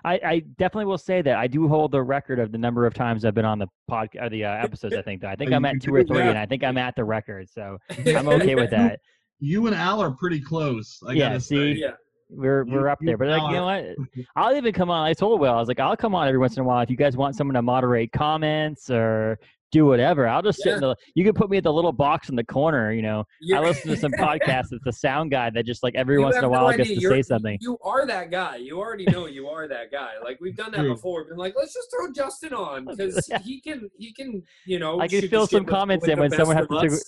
I, 0.04 0.20
I 0.24 0.38
definitely 0.58 0.84
will 0.86 0.98
say 0.98 1.22
that 1.22 1.36
I 1.36 1.46
do 1.46 1.66
hold 1.68 1.90
the 1.92 2.02
record 2.02 2.38
of 2.38 2.52
the 2.52 2.58
number 2.58 2.86
of 2.86 2.94
times 2.94 3.24
I've 3.24 3.34
been 3.34 3.44
on 3.44 3.58
the 3.58 3.66
podcast, 3.90 4.22
or 4.22 4.28
the 4.30 4.44
uh, 4.44 4.50
episodes. 4.64 4.94
I 4.96 5.02
think 5.02 5.24
I 5.24 5.34
think 5.34 5.52
I'm 5.52 5.64
at 5.64 5.80
two 5.80 5.94
or 5.94 6.04
three, 6.04 6.18
that. 6.18 6.28
and 6.28 6.38
I 6.38 6.46
think 6.46 6.62
I'm 6.64 6.78
at 6.78 6.94
the 6.96 7.04
record, 7.04 7.48
so 7.50 7.78
I'm 8.06 8.28
okay 8.28 8.54
with 8.54 8.70
that. 8.70 9.00
you 9.40 9.66
and 9.66 9.74
Al 9.74 10.00
are 10.02 10.10
pretty 10.12 10.40
close. 10.40 11.00
I 11.06 11.12
Yeah, 11.12 11.28
gotta 11.28 11.40
see? 11.40 11.74
say. 11.74 11.80
Yeah. 11.80 11.90
We're 12.28 12.64
we're 12.64 12.88
up 12.88 12.98
there, 13.00 13.16
but 13.16 13.28
like 13.28 13.42
you 13.50 13.56
know 13.56 13.64
what? 13.66 13.84
I'll 14.36 14.56
even 14.56 14.72
come 14.72 14.90
on. 14.90 15.06
I 15.06 15.12
told 15.12 15.38
Will 15.40 15.52
I 15.52 15.58
was 15.60 15.68
like, 15.68 15.78
I'll 15.78 15.96
come 15.96 16.12
on 16.14 16.26
every 16.26 16.38
once 16.40 16.56
in 16.56 16.62
a 16.62 16.64
while 16.64 16.80
if 16.82 16.90
you 16.90 16.96
guys 16.96 17.16
want 17.16 17.36
someone 17.36 17.54
to 17.54 17.62
moderate 17.62 18.10
comments 18.10 18.90
or 18.90 19.38
do 19.72 19.84
whatever. 19.86 20.28
I'll 20.28 20.42
just 20.42 20.62
sit 20.62 20.74
in 20.74 20.80
the. 20.80 20.94
You 21.14 21.24
can 21.24 21.34
put 21.34 21.50
me 21.50 21.56
at 21.56 21.64
the 21.64 21.72
little 21.72 21.92
box 21.92 22.28
in 22.28 22.36
the 22.36 22.44
corner. 22.44 22.92
You 22.92 23.02
know, 23.02 23.20
I 23.20 23.24
You're- 23.40 23.66
listen 23.66 23.90
to 23.90 23.96
some 23.96 24.12
podcasts. 24.18 24.68
It's 24.72 24.84
the 24.84 24.92
sound 24.92 25.30
guy 25.30 25.50
that 25.50 25.66
just 25.66 25.82
like 25.82 25.94
every 25.96 26.16
You 26.16 26.22
once 26.22 26.36
in 26.36 26.44
a 26.44 26.46
have 26.46 26.52
no 26.52 26.62
while 26.62 26.76
gets 26.76 26.88
to 26.90 26.94
You're- 27.00 27.16
say 27.16 27.22
something. 27.22 27.58
You 27.60 27.76
are 27.84 28.06
that 28.06 28.30
guy. 28.30 28.56
You 28.56 28.78
already 28.78 29.04
know 29.06 29.26
you 29.26 29.48
are 29.48 29.66
that 29.68 29.90
guy. 29.90 30.12
Like 30.22 30.38
we've 30.40 30.56
done 30.56 30.70
that 30.72 30.78
True. 30.80 30.94
before. 30.94 31.24
Been 31.24 31.36
like, 31.36 31.54
let's 31.56 31.74
just 31.74 31.88
throw 31.90 32.12
Justin 32.12 32.54
on 32.54 32.84
because 32.96 33.28
Yeah. 33.28 33.38
he 33.40 33.60
can. 33.60 33.90
He 33.98 34.12
can. 34.12 34.42
You 34.66 34.78
know. 34.78 35.00
I 35.00 35.08
can 35.08 35.20
feel 35.20 35.22
the 35.22 35.28
fill 35.28 35.46
some 35.46 35.64
with- 35.64 35.72
comments 35.72 36.02
with 36.02 36.10
in 36.10 36.20
when 36.20 36.30
someone 36.30 36.56
has 36.56 36.66
to 36.68 36.80
take- 36.80 36.98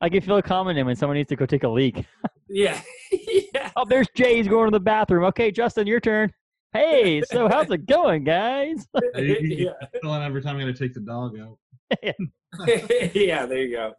I 0.00 0.08
can 0.08 0.20
feel 0.20 0.36
a 0.36 0.42
comment 0.42 0.76
in 0.78 0.84
when 0.86 0.96
someone 0.96 1.16
needs 1.16 1.28
to 1.30 1.36
go 1.36 1.46
take 1.46 1.62
a 1.62 1.68
leak. 1.68 2.04
Yeah. 2.50 2.78
yeah. 3.12 3.70
Oh, 3.76 3.84
there's 3.88 4.08
Jay. 4.14 4.36
He's 4.36 4.48
going 4.48 4.66
to 4.66 4.70
the 4.76 4.80
bathroom. 4.80 5.24
Okay, 5.24 5.50
Justin, 5.50 5.86
your 5.86 6.00
turn. 6.00 6.30
Hey, 6.74 7.22
so 7.30 7.48
how's 7.48 7.70
it 7.70 7.86
going, 7.86 8.24
guys? 8.24 8.86
yeah. 9.16 9.70
Feeling 10.02 10.22
every 10.22 10.42
time 10.42 10.56
I'm 10.56 10.60
going 10.60 10.74
to 10.74 10.78
take 10.78 10.92
the 10.92 11.00
dog 11.00 11.38
out. 11.38 11.56
yeah. 13.14 13.46
There 13.46 13.58
you 13.58 13.76
go. 13.76 13.92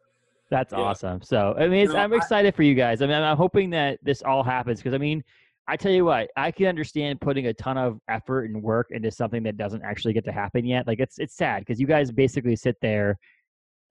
That's 0.52 0.74
Yeah. 0.74 0.80
awesome. 0.80 1.22
So 1.22 1.56
I 1.58 1.68
mean, 1.68 1.86
it's, 1.86 1.94
No, 1.94 2.00
I'm 2.00 2.14
I- 2.14 2.18
excited 2.18 2.56
for 2.56 2.64
you 2.64 2.76
guys. 2.76 3.02
I 3.02 3.08
mean, 3.08 3.16
I'm 3.16 3.38
hoping 3.38 3.70
that 3.72 4.00
this 4.04 4.22
all 4.22 4.44
happens 4.44 4.80
because 4.80 4.94
I 4.94 4.98
mean, 4.98 5.24
I 5.68 5.76
tell 5.76 5.92
you 5.92 6.06
what, 6.06 6.30
I 6.38 6.52
can 6.52 6.68
understand 6.68 7.20
putting 7.22 7.48
a 7.48 7.54
ton 7.54 7.78
of 7.78 8.00
effort 8.08 8.46
and 8.46 8.62
work 8.62 8.88
into 8.92 9.10
something 9.10 9.42
that 9.44 9.58
doesn't 9.58 9.82
actually 9.84 10.14
get 10.14 10.24
to 10.26 10.32
happen 10.32 10.64
yet. 10.66 10.86
Like 10.86 11.00
it's 11.00 11.18
it's 11.18 11.36
sad 11.36 11.62
because 11.62 11.80
you 11.80 11.88
guys 11.88 12.12
basically 12.12 12.56
sit 12.56 12.76
there 12.82 13.18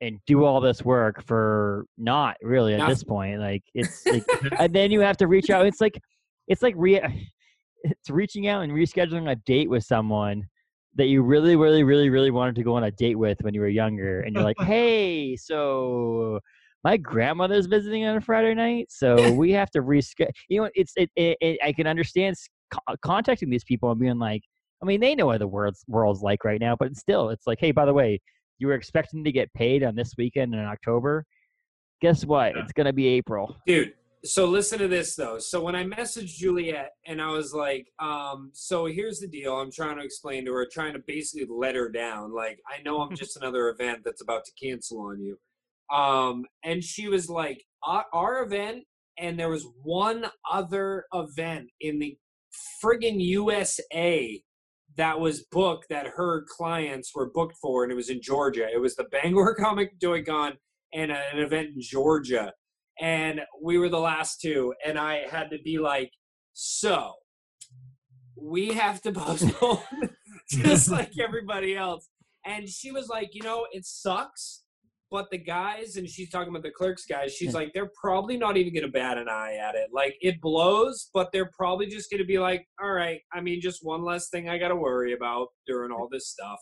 and 0.00 0.18
do 0.26 0.44
all 0.44 0.60
this 0.60 0.84
work 0.84 1.22
for 1.24 1.86
not 1.98 2.36
really 2.42 2.74
at 2.74 2.88
this 2.88 3.02
point. 3.02 3.40
Like 3.40 3.62
it's 3.74 4.06
like, 4.06 4.24
and 4.60 4.72
then 4.72 4.90
you 4.92 5.00
have 5.00 5.16
to 5.18 5.26
reach 5.26 5.50
out. 5.50 5.66
It's 5.66 5.80
like 5.80 5.98
it's 6.46 6.62
like 6.62 6.74
re- 6.76 7.00
it's 7.84 8.08
reaching 8.10 8.46
out 8.46 8.62
and 8.62 8.72
rescheduling 8.72 9.30
a 9.30 9.34
date 9.36 9.68
with 9.68 9.82
someone 9.84 10.44
that 10.96 11.06
you 11.06 11.22
really, 11.22 11.56
really, 11.56 11.82
really, 11.82 12.10
really 12.10 12.30
wanted 12.30 12.54
to 12.56 12.62
go 12.62 12.74
on 12.74 12.84
a 12.84 12.90
date 12.90 13.16
with 13.16 13.38
when 13.42 13.54
you 13.54 13.60
were 13.60 13.68
younger, 13.68 14.20
and 14.20 14.34
you're 14.34 14.44
like, 14.44 14.58
"Hey, 14.60 15.36
so 15.36 16.40
my 16.82 16.96
grandmother's 16.96 17.66
visiting 17.66 18.04
on 18.04 18.16
a 18.16 18.20
Friday 18.20 18.54
night, 18.54 18.86
so 18.90 19.32
we 19.32 19.52
have 19.52 19.70
to 19.72 19.80
reschedule." 19.80 20.30
You 20.48 20.62
know, 20.62 20.70
it's 20.74 20.92
it, 20.96 21.10
it, 21.16 21.36
it. 21.40 21.58
I 21.62 21.72
can 21.72 21.86
understand 21.86 22.36
co- 22.70 22.96
contacting 23.02 23.50
these 23.50 23.64
people 23.64 23.90
and 23.90 24.00
being 24.00 24.18
like, 24.18 24.42
I 24.82 24.86
mean, 24.86 25.00
they 25.00 25.14
know 25.14 25.26
what 25.26 25.38
the 25.38 25.48
world's 25.48 25.84
world's 25.88 26.22
like 26.22 26.44
right 26.44 26.60
now, 26.60 26.76
but 26.76 26.96
still, 26.96 27.30
it's 27.30 27.46
like, 27.46 27.58
hey, 27.60 27.72
by 27.72 27.84
the 27.84 27.94
way, 27.94 28.20
you 28.58 28.68
were 28.68 28.74
expecting 28.74 29.24
to 29.24 29.32
get 29.32 29.52
paid 29.54 29.82
on 29.82 29.94
this 29.94 30.14
weekend 30.16 30.54
in 30.54 30.60
October. 30.60 31.24
Guess 32.00 32.24
what? 32.24 32.54
Yeah. 32.54 32.62
It's 32.62 32.72
gonna 32.72 32.92
be 32.92 33.06
April. 33.08 33.56
dude 33.66 33.92
so 34.24 34.46
listen 34.46 34.78
to 34.78 34.88
this 34.88 35.14
though. 35.14 35.38
So 35.38 35.60
when 35.60 35.76
i 35.76 35.84
messaged 35.84 36.36
juliet 36.36 36.92
and 37.06 37.20
i 37.20 37.30
was 37.30 37.52
like 37.52 37.92
um 37.98 38.50
so 38.54 38.86
here's 38.86 39.20
the 39.20 39.28
deal. 39.28 39.54
I'm 39.54 39.70
trying 39.70 39.98
to 39.98 40.04
explain 40.04 40.46
to 40.46 40.52
her 40.52 40.66
trying 40.70 40.94
to 40.94 41.02
basically 41.06 41.46
let 41.48 41.74
her 41.74 41.90
down. 41.90 42.34
Like 42.34 42.58
i 42.68 42.82
know 42.82 43.00
i'm 43.02 43.14
just 43.22 43.36
another 43.36 43.68
event 43.68 44.00
that's 44.04 44.22
about 44.22 44.44
to 44.46 44.52
cancel 44.60 45.00
on 45.00 45.20
you. 45.20 45.38
Um 45.94 46.46
and 46.64 46.82
she 46.82 47.08
was 47.08 47.28
like 47.28 47.64
our, 47.82 48.06
our 48.12 48.42
event 48.42 48.84
and 49.18 49.38
there 49.38 49.50
was 49.50 49.66
one 49.82 50.26
other 50.50 51.04
event 51.12 51.68
in 51.80 51.98
the 51.98 52.16
friggin 52.82 53.20
usa 53.20 54.42
that 54.96 55.18
was 55.18 55.44
booked 55.50 55.88
that 55.90 56.06
her 56.06 56.46
clients 56.48 57.12
were 57.14 57.30
booked 57.30 57.56
for 57.60 57.82
and 57.82 57.92
it 57.92 57.96
was 57.96 58.10
in 58.10 58.22
georgia. 58.22 58.68
It 58.72 58.80
was 58.80 58.96
the 58.96 59.04
bangor 59.04 59.54
comic 59.60 60.00
joy 60.00 60.22
con 60.24 60.54
and 60.94 61.12
a- 61.12 61.34
an 61.34 61.40
event 61.40 61.68
in 61.74 61.80
georgia 61.80 62.52
and 63.00 63.40
we 63.62 63.78
were 63.78 63.88
the 63.88 63.98
last 63.98 64.40
two 64.40 64.72
and 64.84 64.98
i 64.98 65.22
had 65.30 65.50
to 65.50 65.58
be 65.64 65.78
like 65.78 66.10
so 66.52 67.12
we 68.36 68.68
have 68.68 69.00
to 69.02 69.12
postpone 69.12 69.78
just 70.48 70.90
like 70.90 71.12
everybody 71.18 71.76
else. 71.76 72.08
And 72.46 72.68
she 72.68 72.92
was 72.92 73.08
like 73.08 73.30
you 73.34 73.42
know 73.42 73.66
it 73.72 73.84
sucks 73.86 74.62
but 75.10 75.30
the 75.30 75.38
guys 75.38 75.96
and 75.96 76.08
she's 76.08 76.28
talking 76.28 76.48
about 76.48 76.62
the 76.62 76.70
clerks 76.70 77.06
guys 77.06 77.32
she's 77.32 77.54
like 77.54 77.72
they're 77.72 77.90
probably 78.00 78.36
not 78.36 78.56
even 78.56 78.72
to 78.82 78.88
bat 78.88 79.16
an 79.16 79.28
eye 79.28 79.56
at 79.56 79.74
it. 79.74 79.88
Like 79.92 80.16
it 80.20 80.40
blows 80.40 81.08
but 81.14 81.30
they're 81.32 81.50
probably 81.56 81.86
just 81.86 82.10
to 82.10 82.24
be 82.24 82.38
like 82.38 82.66
all 82.82 82.92
right 82.92 83.20
i 83.32 83.40
mean 83.40 83.60
just 83.60 83.80
one 83.82 84.02
less 84.04 84.28
thing 84.28 84.48
i 84.48 84.58
got 84.58 84.68
to 84.68 84.76
worry 84.76 85.14
about 85.14 85.48
during 85.66 85.90
all 85.92 86.08
this 86.10 86.28
stuff 86.28 86.58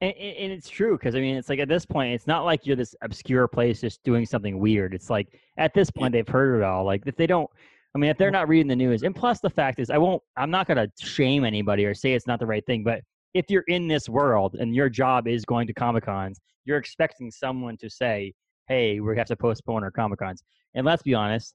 And, 0.00 0.14
and 0.14 0.52
it's 0.52 0.68
true 0.68 0.98
because 0.98 1.14
I 1.14 1.20
mean, 1.20 1.36
it's 1.36 1.48
like 1.48 1.58
at 1.58 1.68
this 1.68 1.86
point, 1.86 2.12
it's 2.14 2.26
not 2.26 2.44
like 2.44 2.66
you're 2.66 2.76
this 2.76 2.94
obscure 3.02 3.48
place 3.48 3.80
just 3.80 4.02
doing 4.02 4.26
something 4.26 4.58
weird. 4.58 4.94
It's 4.94 5.08
like 5.08 5.40
at 5.56 5.72
this 5.74 5.90
point, 5.90 6.12
they've 6.12 6.28
heard 6.28 6.60
it 6.60 6.64
all. 6.64 6.84
Like 6.84 7.02
if 7.06 7.16
they 7.16 7.26
don't, 7.26 7.48
I 7.94 7.98
mean, 7.98 8.10
if 8.10 8.18
they're 8.18 8.30
not 8.30 8.48
reading 8.48 8.68
the 8.68 8.76
news, 8.76 9.04
and 9.04 9.16
plus 9.16 9.40
the 9.40 9.48
fact 9.48 9.80
is, 9.80 9.88
I 9.88 9.96
won't, 9.96 10.22
I'm 10.36 10.50
not 10.50 10.66
gonna 10.66 10.88
shame 11.00 11.44
anybody 11.44 11.86
or 11.86 11.94
say 11.94 12.12
it's 12.12 12.26
not 12.26 12.40
the 12.40 12.46
right 12.46 12.64
thing. 12.66 12.84
But 12.84 13.00
if 13.32 13.46
you're 13.48 13.64
in 13.68 13.88
this 13.88 14.08
world 14.08 14.56
and 14.58 14.74
your 14.74 14.90
job 14.90 15.26
is 15.26 15.44
going 15.44 15.66
to 15.66 15.72
comic 15.72 16.04
cons, 16.04 16.40
you're 16.66 16.78
expecting 16.78 17.30
someone 17.30 17.78
to 17.78 17.88
say, 17.88 18.34
"Hey, 18.68 19.00
we 19.00 19.16
have 19.16 19.26
to 19.28 19.36
postpone 19.36 19.82
our 19.82 19.90
comic 19.90 20.18
cons." 20.18 20.42
And 20.74 20.84
let's 20.84 21.02
be 21.02 21.14
honest, 21.14 21.54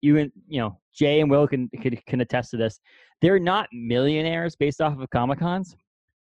you 0.00 0.18
and 0.18 0.30
you 0.48 0.60
know 0.60 0.78
Jay 0.94 1.20
and 1.20 1.30
Will 1.30 1.48
can 1.48 1.68
can, 1.80 1.96
can 2.06 2.20
attest 2.20 2.52
to 2.52 2.56
this. 2.56 2.78
They're 3.20 3.38
not 3.38 3.68
millionaires 3.72 4.56
based 4.56 4.80
off 4.80 4.98
of 4.98 5.10
Comic 5.10 5.40
Cons, 5.40 5.76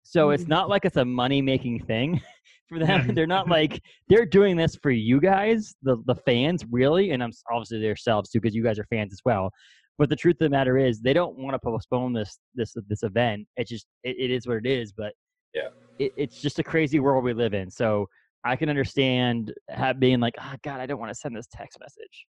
so 0.10 0.32
it's 0.32 0.45
mm. 0.45 0.49
not 0.49 0.70
like 0.70 0.86
it's 0.86 0.97
a 0.97 1.05
money 1.05 1.39
making 1.39 1.86
thing 1.86 2.20
for 2.68 2.80
them. 2.80 3.14
They're 3.14 3.28
not 3.28 3.47
like 3.57 3.80
they're 4.07 4.26
doing 4.26 4.57
this 4.57 4.76
for 4.82 4.89
you 4.89 5.22
guys, 5.22 5.76
the 5.84 5.97
the 6.07 6.16
fans, 6.16 6.66
really, 6.72 7.12
and 7.12 7.22
I'm 7.24 7.32
obviously 7.51 7.80
themselves 7.80 8.32
too 8.32 8.41
because 8.41 8.55
you 8.55 8.64
guys 8.64 8.80
are 8.80 8.86
fans 8.89 9.14
as 9.14 9.20
well. 9.24 9.51
But 9.99 10.10
the 10.10 10.16
truth 10.16 10.38
of 10.41 10.45
the 10.45 10.49
matter 10.49 10.80
is, 10.80 10.99
they 10.99 11.14
don't 11.14 11.38
want 11.38 11.53
to 11.53 11.60
postpone 11.60 12.14
this 12.14 12.39
this 12.55 12.74
this 12.88 13.03
event. 13.03 13.45
It's 13.55 13.70
just 13.70 13.86
it, 14.03 14.16
it 14.18 14.32
is 14.32 14.47
what 14.47 14.57
it 14.57 14.66
is. 14.66 14.91
But 14.91 15.14
Yeah. 15.53 15.70
it, 15.99 16.12
it's 16.18 16.41
just 16.41 16.57
a 16.57 16.64
crazy 16.64 16.99
world 16.99 17.24
we 17.24 17.34
live 17.34 17.53
in. 17.53 17.70
So 17.70 18.07
I 18.43 18.55
can 18.55 18.68
understand 18.68 19.53
ha- 19.70 19.93
being 19.93 20.20
like, 20.20 20.34
oh 20.41 20.55
God, 20.64 20.80
I 20.80 20.88
don't 20.88 20.99
want 20.99 21.12
to 21.12 21.20
send 21.20 21.36
this 21.36 21.47
text 21.51 21.78
message. 21.80 22.26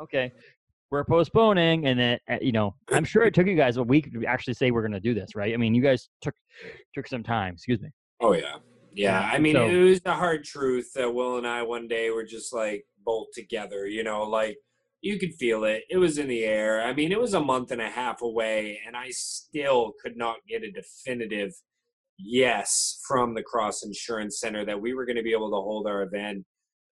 Okay, 0.00 0.32
we're 0.92 1.04
postponing, 1.04 1.86
and 1.86 1.98
then 1.98 2.18
uh, 2.30 2.36
you 2.40 2.52
know, 2.52 2.76
I'm 2.92 3.04
sure 3.04 3.24
it 3.24 3.34
took 3.34 3.46
you 3.46 3.56
guys 3.56 3.78
a 3.78 3.82
week 3.82 4.12
to 4.12 4.24
actually 4.26 4.54
say 4.54 4.70
we're 4.70 4.82
going 4.82 4.92
to 4.92 5.00
do 5.00 5.14
this, 5.14 5.34
right? 5.34 5.52
I 5.52 5.56
mean, 5.56 5.74
you 5.74 5.82
guys 5.82 6.08
took 6.20 6.34
took 6.94 7.08
some 7.08 7.24
time. 7.24 7.54
Excuse 7.54 7.80
me. 7.80 7.88
Oh 8.20 8.34
yeah, 8.34 8.56
yeah. 8.94 9.28
I 9.32 9.38
mean, 9.38 9.54
So- 9.54 9.66
it 9.66 9.82
was 9.82 10.00
the 10.02 10.12
hard 10.12 10.44
truth 10.44 10.92
that 10.94 11.12
Will 11.12 11.38
and 11.38 11.46
I 11.46 11.62
one 11.62 11.88
day 11.88 12.10
were 12.10 12.24
just 12.24 12.54
like 12.54 12.84
both 13.04 13.28
together. 13.34 13.86
You 13.88 14.04
know, 14.04 14.22
like 14.22 14.58
you 15.00 15.18
could 15.18 15.34
feel 15.34 15.64
it. 15.64 15.82
It 15.90 15.96
was 15.96 16.18
in 16.18 16.28
the 16.28 16.44
air. 16.44 16.82
I 16.82 16.92
mean, 16.92 17.10
it 17.10 17.20
was 17.20 17.34
a 17.34 17.40
month 17.40 17.72
and 17.72 17.80
a 17.80 17.90
half 17.90 18.22
away, 18.22 18.78
and 18.86 18.96
I 18.96 19.08
still 19.10 19.94
could 20.00 20.16
not 20.16 20.36
get 20.46 20.62
a 20.62 20.70
definitive 20.70 21.52
yes 22.18 23.00
from 23.08 23.34
the 23.34 23.42
Cross 23.42 23.82
Insurance 23.82 24.38
Center 24.38 24.64
that 24.66 24.80
we 24.80 24.92
were 24.92 25.06
going 25.06 25.16
to 25.16 25.22
be 25.22 25.32
able 25.32 25.50
to 25.50 25.56
hold 25.56 25.86
our 25.86 26.02
event 26.02 26.44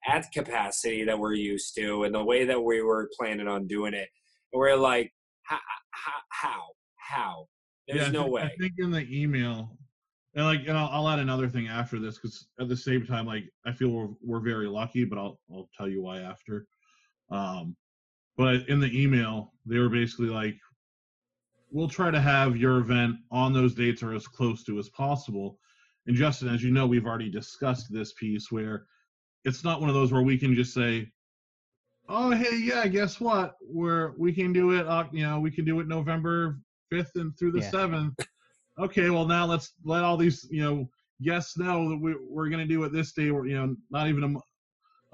at 0.07 0.23
the 0.25 0.43
capacity 0.43 1.05
that 1.05 1.19
we're 1.19 1.35
used 1.35 1.75
to 1.77 2.05
and 2.05 2.15
the 2.15 2.25
way 2.25 2.45
that 2.45 2.61
we 2.61 2.83
were 2.83 3.11
planning 3.19 3.49
on 3.49 3.67
doing 3.67 3.95
it. 3.95 4.09
And 4.53 4.61
we're 4.61 4.77
like, 4.77 5.13
how, 5.43 5.59
how, 6.31 6.63
how? 6.97 7.47
There's 7.89 8.07
Yeah, 8.07 8.13
no 8.13 8.27
way. 8.27 8.43
I 8.43 8.51
think 8.61 8.75
in 8.79 8.91
the 8.91 9.07
email, 9.11 9.77
and 10.35 10.45
like, 10.45 10.61
and 10.61 10.79
I'll, 10.79 10.89
I'll 10.93 11.09
add 11.09 11.19
another 11.19 11.49
thing 11.49 11.69
after 11.69 11.99
this 11.99 12.17
because 12.17 12.47
at 12.61 12.69
the 12.69 12.77
same 12.77 13.05
time, 13.05 13.27
like, 13.27 13.45
I 13.67 13.73
feel 13.73 13.89
we're 13.89 14.09
we're 14.23 14.41
very 14.41 14.69
lucky, 14.69 15.05
but 15.05 15.19
I'll 15.19 15.41
I'll 15.53 15.69
tell 15.77 15.89
you 15.89 16.03
why 16.03 16.21
after. 16.21 16.67
Um, 17.31 17.77
but 18.37 18.69
in 18.69 18.81
the 18.81 19.03
email, 19.03 19.53
they 19.67 19.79
were 19.79 19.89
basically 19.89 20.29
like, 20.29 20.57
"We'll 21.73 21.89
try 21.89 22.13
to 22.13 22.21
have 22.21 22.57
your 22.57 22.79
event 22.79 23.17
on 23.33 23.53
those 23.53 23.75
dates 23.75 24.05
or 24.05 24.15
as 24.15 24.29
close 24.29 24.63
to 24.65 24.79
as 24.79 24.89
possible." 24.91 25.59
And 26.07 26.17
Justin, 26.17 26.49
as 26.49 26.63
you 26.63 26.71
know, 26.71 26.87
we've 26.87 27.07
already 27.07 27.31
discussed 27.31 27.93
this 27.93 28.13
piece 28.13 28.53
where 28.53 28.87
it's 29.45 29.65
not 29.65 29.81
one 29.81 29.89
of 29.89 29.95
those 29.95 30.13
where 30.13 30.23
we 30.23 30.37
can 30.39 30.55
just 30.55 30.75
say, 30.75 31.11
"Oh, 32.09 32.31
hey, 32.31 32.57
yeah, 32.59 32.87
guess 32.87 33.21
what? 33.21 33.57
We're 33.63 34.13
we 34.19 34.33
can 34.33 34.53
do 34.53 34.73
it. 34.73 34.87
Uh, 34.87 35.05
you 35.13 35.23
know, 35.23 35.41
we 35.41 35.51
can 35.51 35.65
do 35.65 35.81
it 35.81 35.89
November 35.89 36.59
fifth 36.91 37.13
and 37.17 37.37
through 37.39 37.53
the 37.53 37.61
Yeah. 37.61 37.71
seventh. 37.71 38.19
Okay, 38.79 39.11
well 39.11 39.27
now 39.27 39.47
let's 39.47 39.75
let 39.85 40.03
all 40.03 40.17
these 40.17 40.47
you 40.51 40.63
know 40.63 40.89
guests 41.23 41.57
know 41.59 41.89
that 41.91 41.97
we, 41.97 42.15
we're 42.29 42.49
going 42.49 42.67
to 42.67 42.73
do 42.75 42.83
it 42.85 42.93
this 42.93 43.13
day. 43.13 43.29
Or 43.31 43.47
you 43.47 43.55
know, 43.57 43.77
not 43.91 44.09
even 44.09 44.25
a, 44.25 44.39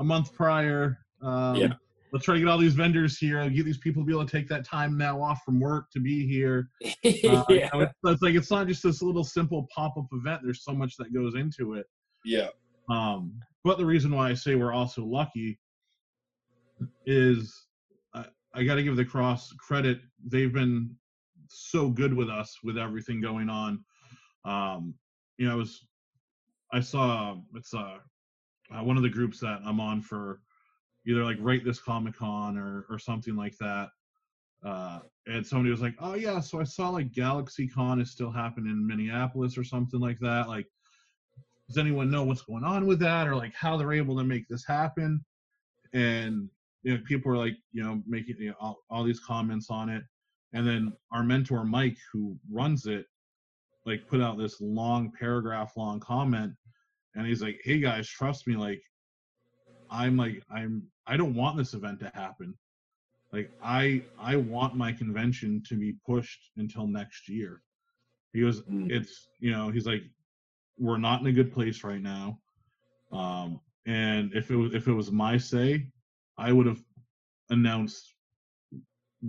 a 0.00 0.04
month 0.04 0.32
prior. 0.34 0.98
Um, 1.22 1.56
Yeah. 1.56 1.72
Let's 2.12 2.24
try 2.24 2.34
to 2.34 2.40
get 2.40 2.48
all 2.48 2.56
these 2.56 2.72
vendors 2.74 3.18
here. 3.18 3.46
Get 3.50 3.64
these 3.66 3.78
people 3.78 4.00
to 4.02 4.06
be 4.06 4.12
able 4.12 4.24
to 4.24 4.30
take 4.30 4.48
that 4.48 4.64
time 4.64 4.96
now 4.96 5.20
off 5.20 5.40
from 5.44 5.58
work 5.60 5.90
to 5.90 6.00
be 6.00 6.26
here. 6.26 6.70
Uh, 7.04 7.44
you 7.48 7.56
yeah. 7.56 7.68
know, 7.74 7.80
it's, 7.80 7.92
it's 8.04 8.22
like 8.22 8.34
it's 8.34 8.50
not 8.50 8.68
just 8.68 8.82
this 8.82 9.02
little 9.02 9.24
simple 9.24 9.66
pop-up 9.74 10.06
event. 10.12 10.40
There's 10.44 10.62
so 10.64 10.72
much 10.72 10.96
that 10.98 11.12
goes 11.12 11.34
into 11.34 11.74
it. 11.74 11.86
yeah. 12.24 12.48
Um, 12.88 13.32
but 13.66 13.78
the 13.78 13.84
reason 13.84 14.14
why 14.14 14.30
I 14.30 14.34
say 14.34 14.54
we're 14.54 14.72
also 14.72 15.04
lucky 15.04 15.58
is 17.04 17.66
I, 18.14 18.26
I 18.54 18.62
got 18.62 18.76
to 18.76 18.84
give 18.84 18.94
the 18.94 19.04
cross 19.04 19.52
credit. 19.54 19.98
They've 20.24 20.52
been 20.52 20.94
so 21.48 21.88
good 21.88 22.14
with 22.14 22.30
us 22.30 22.58
with 22.62 22.78
everything 22.78 23.20
going 23.20 23.50
on. 23.50 23.84
Um, 24.44 24.94
you 25.36 25.48
know, 25.48 25.54
I 25.54 25.56
was 25.56 25.84
I 26.72 26.78
saw 26.78 27.38
it's 27.56 27.74
uh, 27.74 27.96
uh 28.72 28.84
one 28.84 28.96
of 28.96 29.02
the 29.02 29.08
groups 29.08 29.40
that 29.40 29.58
I'm 29.66 29.80
on 29.80 30.00
for 30.00 30.42
either 31.04 31.24
like 31.24 31.38
rate 31.40 31.64
this 31.64 31.80
Comic 31.80 32.14
Con 32.14 32.56
or 32.56 32.86
or 32.88 33.00
something 33.00 33.34
like 33.34 33.56
that. 33.58 33.88
Uh, 34.64 35.00
and 35.26 35.44
somebody 35.44 35.72
was 35.72 35.82
like, 35.82 35.96
"Oh 35.98 36.14
yeah, 36.14 36.38
so 36.38 36.60
I 36.60 36.64
saw 36.64 36.90
like 36.90 37.12
Galaxy 37.12 37.66
Con 37.66 38.00
is 38.00 38.12
still 38.12 38.30
happening 38.30 38.70
in 38.70 38.86
Minneapolis 38.86 39.58
or 39.58 39.64
something 39.64 39.98
like 39.98 40.20
that." 40.20 40.46
Like, 40.46 40.68
does 41.68 41.78
anyone 41.78 42.10
know 42.10 42.22
what's 42.22 42.42
going 42.42 42.64
on 42.64 42.86
with 42.86 43.00
that 43.00 43.26
or 43.26 43.34
like 43.34 43.54
how 43.54 43.76
they're 43.76 43.92
able 43.92 44.16
to 44.16 44.24
make 44.24 44.46
this 44.48 44.64
happen? 44.64 45.24
And 45.92 46.48
you 46.82 46.94
know, 46.94 47.02
people 47.04 47.32
are 47.32 47.36
like, 47.36 47.56
you 47.72 47.82
know, 47.82 48.02
making 48.06 48.36
you 48.38 48.50
know, 48.50 48.54
all, 48.60 48.78
all 48.90 49.02
these 49.04 49.20
comments 49.20 49.68
on 49.70 49.88
it. 49.88 50.04
And 50.52 50.66
then 50.66 50.92
our 51.12 51.24
mentor 51.24 51.64
Mike, 51.64 51.98
who 52.12 52.38
runs 52.50 52.86
it, 52.86 53.06
like 53.84 54.06
put 54.08 54.20
out 54.20 54.38
this 54.38 54.60
long 54.60 55.12
paragraph 55.18 55.76
long 55.76 56.00
comment, 56.00 56.52
and 57.14 57.26
he's 57.26 57.42
like, 57.42 57.60
"Hey 57.64 57.78
guys, 57.78 58.08
trust 58.08 58.46
me, 58.46 58.56
like, 58.56 58.82
I'm 59.90 60.16
like, 60.16 60.42
I'm, 60.50 60.82
I 61.06 61.16
don't 61.16 61.34
want 61.34 61.56
this 61.56 61.74
event 61.74 62.00
to 62.00 62.10
happen. 62.14 62.54
Like, 63.32 63.50
I, 63.62 64.02
I 64.18 64.36
want 64.36 64.76
my 64.76 64.92
convention 64.92 65.62
to 65.68 65.76
be 65.76 65.94
pushed 66.06 66.50
until 66.56 66.86
next 66.86 67.28
year." 67.28 67.62
He 68.32 68.40
goes, 68.40 68.62
Mm. 68.62 68.90
"It's, 68.90 69.28
you 69.40 69.50
know, 69.52 69.70
he's 69.70 69.86
like, 69.86 70.02
we're 70.78 70.98
not 70.98 71.20
in 71.20 71.26
a 71.26 71.32
good 71.32 71.52
place 71.52 71.84
right 71.84 72.00
now, 72.02 72.38
um, 73.12 73.60
and 73.86 74.32
if 74.34 74.50
it 74.50 74.56
was, 74.56 74.74
if 74.74 74.88
it 74.88 74.92
was 74.92 75.10
my 75.12 75.38
say, 75.38 75.86
I 76.38 76.52
would 76.52 76.66
have 76.66 76.82
announced 77.50 78.14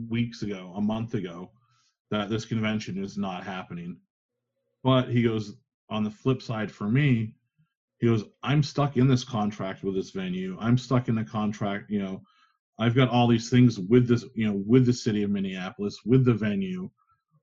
weeks 0.09 0.41
ago, 0.41 0.73
a 0.75 0.81
month 0.81 1.13
ago, 1.13 1.51
that 2.11 2.29
this 2.29 2.45
convention 2.45 3.03
is 3.03 3.17
not 3.17 3.43
happening. 3.43 3.97
But 4.83 5.09
he 5.09 5.23
goes, 5.23 5.55
on 5.89 6.03
the 6.03 6.11
flip 6.11 6.41
side 6.41 6.71
for 6.71 6.87
me, 6.87 7.33
he 7.99 8.07
goes, 8.07 8.25
I'm 8.43 8.61
stuck 8.63 8.97
in 8.97 9.07
this 9.07 9.23
contract 9.23 9.83
with 9.83 9.95
this 9.95 10.11
venue. 10.11 10.57
I'm 10.59 10.77
stuck 10.77 11.07
in 11.07 11.17
a 11.17 11.25
contract, 11.25 11.89
you 11.89 11.99
know, 11.99 12.21
I've 12.79 12.95
got 12.95 13.09
all 13.09 13.27
these 13.27 13.49
things 13.49 13.79
with 13.79 14.07
this, 14.07 14.23
you 14.35 14.47
know, 14.47 14.61
with 14.67 14.85
the 14.85 14.93
city 14.93 15.23
of 15.23 15.31
Minneapolis, 15.31 15.99
with 16.05 16.25
the 16.25 16.33
venue, 16.33 16.89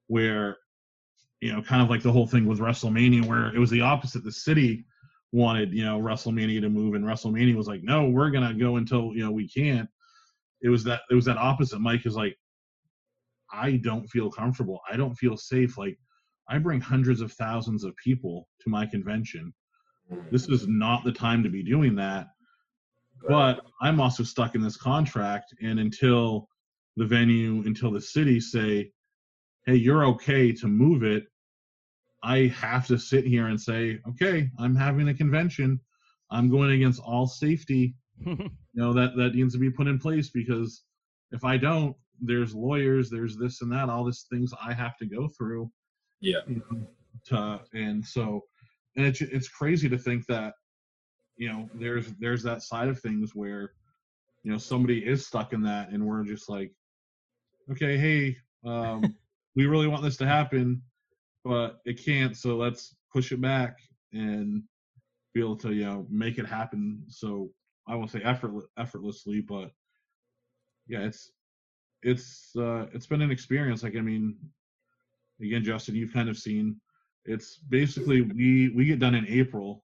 where, 0.07 0.59
you 1.45 1.53
know, 1.53 1.61
kind 1.61 1.82
of 1.82 1.90
like 1.90 2.03
the 2.03 2.11
whole 2.11 2.26
thing 2.26 2.47
with 2.47 2.59
WrestleMania, 2.59 3.26
where 3.26 3.55
it 3.55 3.59
was 3.59 3.68
the 3.68 3.82
opposite. 3.82 4.24
The 4.24 4.32
city 4.32 4.86
wanted, 5.30 5.74
you 5.74 5.84
know, 5.84 6.01
WrestleMania 6.01 6.62
to 6.62 6.70
move, 6.70 6.95
and 6.95 7.05
WrestleMania 7.05 7.55
was 7.55 7.66
like, 7.66 7.82
no, 7.82 8.09
we're 8.09 8.30
gonna 8.30 8.55
go 8.55 8.76
until 8.76 9.12
you 9.14 9.22
know 9.22 9.30
we 9.30 9.47
can't. 9.47 9.86
It 10.62 10.70
was 10.70 10.82
that 10.84 11.03
it 11.11 11.14
was 11.14 11.26
that 11.26 11.36
opposite. 11.36 11.80
Mike 11.80 12.07
is 12.07 12.16
like, 12.16 12.34
I 13.53 13.72
don't 13.76 14.07
feel 14.07 14.30
comfortable. 14.30 14.80
I 14.90 14.97
don't 14.97 15.14
feel 15.16 15.36
safe. 15.36 15.76
Like, 15.76 15.99
I 16.49 16.57
bring 16.57 16.80
hundreds 16.80 17.20
of 17.20 17.30
thousands 17.32 17.84
of 17.84 17.95
people 18.03 18.49
to 18.62 18.70
my 18.70 18.86
convention. 18.86 19.53
This 20.30 20.49
is 20.49 20.66
not 20.66 21.05
the 21.05 21.12
time 21.12 21.42
to 21.42 21.51
be 21.51 21.62
doing 21.62 21.95
that. 21.97 22.28
But 23.28 23.61
I'm 23.82 24.01
also 24.01 24.22
stuck 24.22 24.55
in 24.55 24.62
this 24.62 24.78
contract, 24.78 25.55
and 25.62 25.78
until 25.78 26.49
the 26.97 27.05
venue, 27.05 27.62
until 27.66 27.90
the 27.90 28.01
city 28.01 28.40
say, 28.40 28.92
"Hey, 29.66 29.74
you're 29.74 30.07
okay 30.07 30.53
to 30.53 30.68
move 30.68 31.03
it," 31.03 31.26
I 32.25 32.47
have 32.49 32.87
to 32.89 32.99
sit 32.99 33.27
here 33.27 33.47
and 33.49 33.61
say, 33.61 34.01
"Okay, 34.09 34.51
I'm 34.59 34.75
having 34.75 35.09
a 35.09 35.14
convention. 35.14 35.79
I'm 36.31 36.49
going 36.51 36.70
against 36.72 37.01
all 37.01 37.27
safety 37.27 37.95
you 38.27 38.49
know 38.75 38.93
that 38.93 39.16
that 39.16 39.35
needs 39.35 39.53
to 39.55 39.59
be 39.59 39.70
put 39.70 39.87
in 39.89 39.99
place 39.99 40.31
because 40.31 40.85
if 41.33 41.45
i 41.45 41.57
don't 41.57 41.97
there's 42.20 42.55
lawyers 42.55 43.11
there's 43.11 43.37
this 43.37 43.61
and 43.61 43.72
that 43.72 43.89
all 43.89 44.05
these 44.05 44.27
things 44.31 44.53
i 44.62 44.72
have 44.72 44.97
to 44.97 45.07
go 45.07 45.29
through 45.37 45.70
Yeah. 46.20 46.41
you 46.47 46.62
know, 46.70 46.87
to 47.27 47.61
and 47.72 48.05
so 48.05 48.45
and 48.97 49.07
it's 49.07 49.20
it's 49.20 49.49
crazy 49.49 49.89
to 49.89 49.99
think 49.99 50.27
that 50.27 50.55
you 51.37 51.49
know 51.49 51.68
there's 51.75 52.12
there's 52.20 52.43
that 52.45 52.62
side 52.62 52.89
of 52.89 53.01
things 53.01 53.35
where 53.35 53.72
you 54.45 54.53
know 54.53 54.59
somebody 54.59 55.05
is 55.05 55.27
stuck 55.27 55.53
in 55.53 55.62
that 55.62 55.91
and 55.91 56.05
we're 56.05 56.25
just 56.25 56.49
like 56.49 56.70
okay 57.70 57.97
hey 57.97 58.37
um 58.64 59.03
we 59.57 59.66
really 59.66 59.89
want 59.89 60.03
this 60.03 60.16
to 60.18 60.27
happen 60.27 60.81
but 61.45 61.80
it 61.84 62.03
can't 62.03 62.36
so 62.36 62.57
let's 62.57 62.97
push 63.12 63.30
it 63.32 63.40
back 63.40 63.78
and 64.12 64.62
be 65.34 65.40
able 65.40 65.57
to 65.57 65.72
you 65.72 65.84
know 65.84 66.07
make 66.11 66.38
it 66.38 66.47
happen. 66.47 67.03
So 67.09 67.51
i 67.86 67.95
won't 67.95 68.11
say 68.11 68.22
effortless, 68.22 68.64
effortlessly 68.78 69.40
but 69.40 69.70
yeah 70.86 71.01
it's 71.01 71.32
it's 72.03 72.51
uh 72.57 72.86
it's 72.92 73.07
been 73.07 73.22
an 73.22 73.30
experience. 73.30 73.82
Like 73.82 73.97
i 73.97 74.01
mean 74.01 74.36
again 75.40 75.64
justin 75.64 75.97
you've 75.97 76.12
kind 76.12 76.28
of 76.28 76.38
seen 76.38 76.80
it's 77.24 77.59
basically 77.59 78.22
we 78.22 78.68
we 78.68 78.84
get 78.84 79.01
done 79.01 79.14
in 79.14 79.26
april 79.26 79.82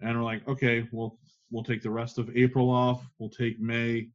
and 0.00 0.16
we're 0.16 0.24
like 0.24 0.46
okay 0.48 0.88
we'll 0.90 1.18
we'll 1.52 1.62
take 1.62 1.82
the 1.82 1.90
rest 1.90 2.18
of 2.18 2.34
april 2.36 2.70
off. 2.70 3.06
We'll 3.18 3.30
take 3.30 3.60
may 3.60 4.08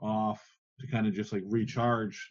off 0.00 0.44
to 0.80 0.86
kind 0.86 1.06
of 1.06 1.14
just 1.14 1.32
like 1.32 1.42
recharge 1.46 2.28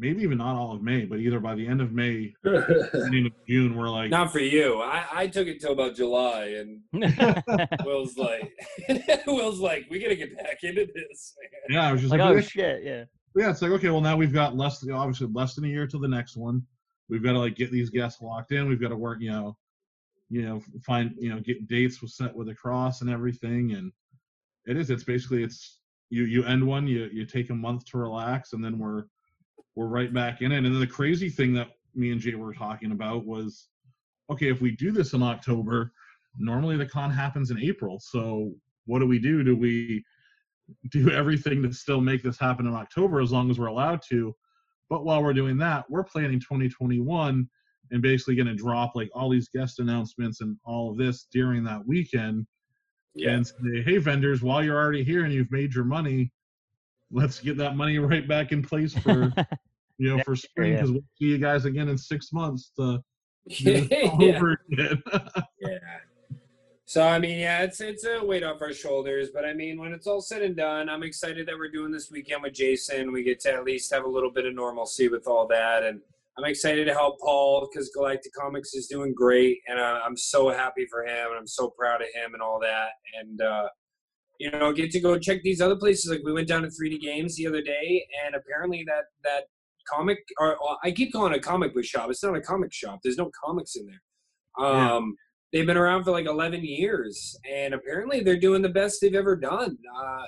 maybe 0.00 0.22
even 0.22 0.38
not 0.38 0.56
all 0.56 0.72
of 0.74 0.82
may 0.82 1.04
but 1.04 1.18
either 1.18 1.38
by 1.38 1.54
the 1.54 1.66
end 1.66 1.80
of 1.80 1.92
may 1.92 2.32
beginning 2.42 3.26
of 3.26 3.32
june 3.46 3.76
we're 3.76 3.88
like 3.88 4.10
Not 4.10 4.32
for 4.32 4.40
you. 4.40 4.80
I, 4.80 5.04
I 5.12 5.26
took 5.26 5.46
it 5.46 5.60
till 5.60 5.72
about 5.72 5.94
July, 5.94 6.56
and 6.60 6.80
Will's 7.84 8.16
like, 8.16 8.52
Will's 9.26 9.60
like, 9.60 9.86
we 9.90 10.00
gotta 10.00 10.16
get 10.16 10.36
back 10.36 10.62
into 10.62 10.86
this. 10.94 11.34
yeah, 11.68 11.88
I 11.88 11.92
was 11.92 12.00
just 12.00 12.10
like, 12.10 12.20
like, 12.20 12.30
oh 12.30 12.34
yeah, 12.34 12.40
shit, 12.40 12.84
yeah. 12.84 13.04
yeah, 13.36 13.50
it's 13.50 13.62
like 13.62 13.72
okay, 13.72 13.90
well 13.90 14.00
now 14.00 14.16
we've 14.16 14.32
got 14.32 14.56
less, 14.56 14.84
obviously 14.88 15.28
less 15.32 15.54
than 15.54 15.64
a 15.64 15.68
year 15.68 15.86
till 15.86 16.00
the 16.00 16.08
next 16.08 16.36
one. 16.36 16.62
We've 17.10 17.22
got 17.22 17.32
to 17.32 17.40
like 17.40 17.56
get 17.56 17.72
these 17.72 17.90
guests 17.90 18.22
locked 18.22 18.52
in. 18.52 18.68
We've 18.68 18.80
got 18.80 18.90
to 18.90 18.96
work, 18.96 19.18
you 19.20 19.32
know, 19.32 19.56
you 20.30 20.42
know, 20.42 20.62
find, 20.86 21.12
you 21.18 21.28
know, 21.30 21.40
get 21.40 21.66
dates 21.66 22.00
with 22.00 22.12
set 22.12 22.34
with 22.34 22.46
the 22.46 22.54
cross 22.54 23.00
and 23.00 23.10
everything. 23.10 23.72
And 23.72 23.92
it 24.66 24.76
is, 24.76 24.90
it's 24.90 25.02
basically, 25.02 25.42
it's 25.42 25.80
you, 26.08 26.24
you 26.24 26.44
end 26.44 26.64
one, 26.64 26.86
you, 26.86 27.10
you 27.12 27.26
take 27.26 27.50
a 27.50 27.54
month 27.54 27.84
to 27.86 27.98
relax, 27.98 28.52
and 28.52 28.64
then 28.64 28.78
we're, 28.78 29.04
we're 29.76 29.86
right 29.86 30.12
back 30.12 30.42
in 30.42 30.52
it. 30.52 30.58
And 30.58 30.66
then 30.66 30.80
the 30.80 30.86
crazy 30.86 31.28
thing 31.28 31.52
that 31.54 31.68
me 31.94 32.12
and 32.12 32.20
Jay 32.20 32.34
were 32.34 32.54
talking 32.54 32.92
about 32.92 33.26
was, 33.26 33.68
okay, 34.30 34.48
if 34.50 34.60
we 34.60 34.72
do 34.72 34.92
this 34.92 35.12
in 35.12 35.22
October, 35.22 35.92
normally 36.38 36.76
the 36.76 36.86
con 36.86 37.10
happens 37.10 37.50
in 37.50 37.58
April. 37.58 37.98
So 38.00 38.52
what 38.86 39.00
do 39.00 39.06
we 39.06 39.18
do? 39.18 39.42
Do 39.42 39.56
we 39.56 40.04
do 40.90 41.10
everything 41.12 41.62
to 41.62 41.72
still 41.72 42.00
make 42.00 42.22
this 42.22 42.38
happen 42.38 42.66
in 42.66 42.74
October 42.74 43.20
as 43.20 43.32
long 43.32 43.50
as 43.50 43.58
we're 43.58 43.66
allowed 43.66 44.00
to? 44.10 44.34
But 44.88 45.04
while 45.04 45.22
we're 45.22 45.32
doing 45.32 45.56
that, 45.58 45.84
we're 45.88 46.04
planning 46.04 46.40
2021 46.40 47.48
and 47.92 48.02
basically 48.02 48.34
going 48.36 48.46
to 48.46 48.54
drop 48.54 48.92
like 48.94 49.10
all 49.14 49.28
these 49.30 49.48
guest 49.48 49.78
announcements 49.80 50.40
and 50.40 50.56
all 50.64 50.90
of 50.90 50.96
this 50.96 51.26
during 51.32 51.64
that 51.64 51.84
weekend 51.86 52.46
Yeah. 53.14 53.30
and 53.32 53.46
say, 53.46 53.82
hey, 53.84 53.98
vendors, 53.98 54.42
while 54.42 54.64
you're 54.64 54.78
already 54.78 55.02
here 55.04 55.24
and 55.24 55.32
you've 55.32 55.50
made 55.50 55.74
your 55.74 55.84
money, 55.84 56.32
let's 57.10 57.40
get 57.40 57.56
that 57.58 57.76
money 57.76 57.98
right 57.98 58.26
back 58.26 58.52
in 58.52 58.62
place 58.62 58.94
for 58.94 59.32
you 59.98 60.08
know 60.08 60.16
Yeah, 60.16 60.22
for 60.22 60.36
spring 60.36 60.72
yeah. 60.72 60.76
because 60.76 60.92
we'll 60.92 61.04
see 61.18 61.26
you 61.26 61.38
guys 61.38 61.64
again 61.64 61.88
in 61.88 61.98
six 61.98 62.32
months 62.32 62.72
to 62.78 63.00
yeah. 63.46 64.10
over 64.20 64.60
again. 64.70 65.02
yeah. 65.60 65.78
So 66.84 67.06
I 67.06 67.20
mean, 67.20 67.38
yeah, 67.38 67.62
it's 67.62 67.80
it's 67.80 68.04
a 68.04 68.24
weight 68.24 68.42
off 68.42 68.60
our 68.60 68.72
shoulders, 68.72 69.28
but 69.32 69.44
I 69.44 69.52
mean, 69.54 69.78
when 69.78 69.92
it's 69.92 70.08
all 70.08 70.20
said 70.20 70.42
and 70.42 70.56
done, 70.56 70.88
I'm 70.88 71.04
excited 71.04 71.46
that 71.46 71.56
we're 71.56 71.70
doing 71.70 71.92
this 71.92 72.10
weekend 72.10 72.42
with 72.42 72.54
Jason. 72.54 73.12
We 73.12 73.22
get 73.22 73.38
to 73.40 73.52
at 73.52 73.64
least 73.64 73.94
have 73.94 74.04
a 74.04 74.08
little 74.08 74.32
bit 74.32 74.44
of 74.44 74.54
normalcy 74.54 75.08
with 75.08 75.28
all 75.28 75.46
that, 75.48 75.84
and 75.84 76.00
I'm 76.36 76.44
excited 76.44 76.86
to 76.86 76.92
help 76.92 77.20
Paul 77.20 77.68
because 77.70 77.90
Galactic 77.90 78.32
Comics 78.32 78.74
is 78.74 78.88
doing 78.88 79.14
great, 79.14 79.58
and 79.68 79.78
I, 79.78 80.00
I'm 80.04 80.16
so 80.16 80.50
happy 80.50 80.84
for 80.90 81.04
him, 81.04 81.28
and 81.28 81.38
I'm 81.38 81.46
so 81.46 81.68
proud 81.70 82.02
of 82.02 82.08
him 82.08 82.34
and 82.34 82.42
all 82.42 82.58
that, 82.60 82.88
and 83.20 83.40
uh, 83.40 83.68
you 84.40 84.50
know, 84.50 84.72
get 84.72 84.90
to 84.90 85.00
go 85.00 85.18
check 85.18 85.42
these 85.42 85.60
other 85.60 85.76
places. 85.76 86.10
Like 86.10 86.22
we 86.24 86.32
went 86.32 86.48
down 86.48 86.62
to 86.62 86.68
3D 86.68 87.00
Games 87.00 87.36
the 87.36 87.46
other 87.46 87.60
day, 87.60 88.06
and 88.24 88.34
apparently 88.34 88.84
that 88.86 89.04
that 89.22 89.44
comic, 89.86 90.18
or 90.38 90.56
or 90.56 90.78
I 90.82 90.90
keep 90.90 91.12
calling 91.12 91.34
it 91.34 91.38
a 91.38 91.40
comic 91.40 91.74
book 91.74 91.84
shop. 91.84 92.10
It's 92.10 92.24
not 92.24 92.34
a 92.34 92.40
comic 92.40 92.72
shop. 92.72 93.00
There's 93.04 93.18
no 93.18 93.30
comics 93.44 93.76
in 93.76 93.86
there. 93.86 94.02
Yeah. 94.58 94.94
Um, 94.94 95.16
they've 95.52 95.66
been 95.66 95.76
around 95.76 96.04
for 96.04 96.10
like 96.10 96.26
11 96.26 96.64
years 96.64 97.36
and 97.50 97.74
apparently 97.74 98.20
they're 98.20 98.38
doing 98.38 98.62
the 98.62 98.68
best 98.68 99.00
they've 99.00 99.14
ever 99.14 99.36
done 99.36 99.76
uh, 99.96 100.22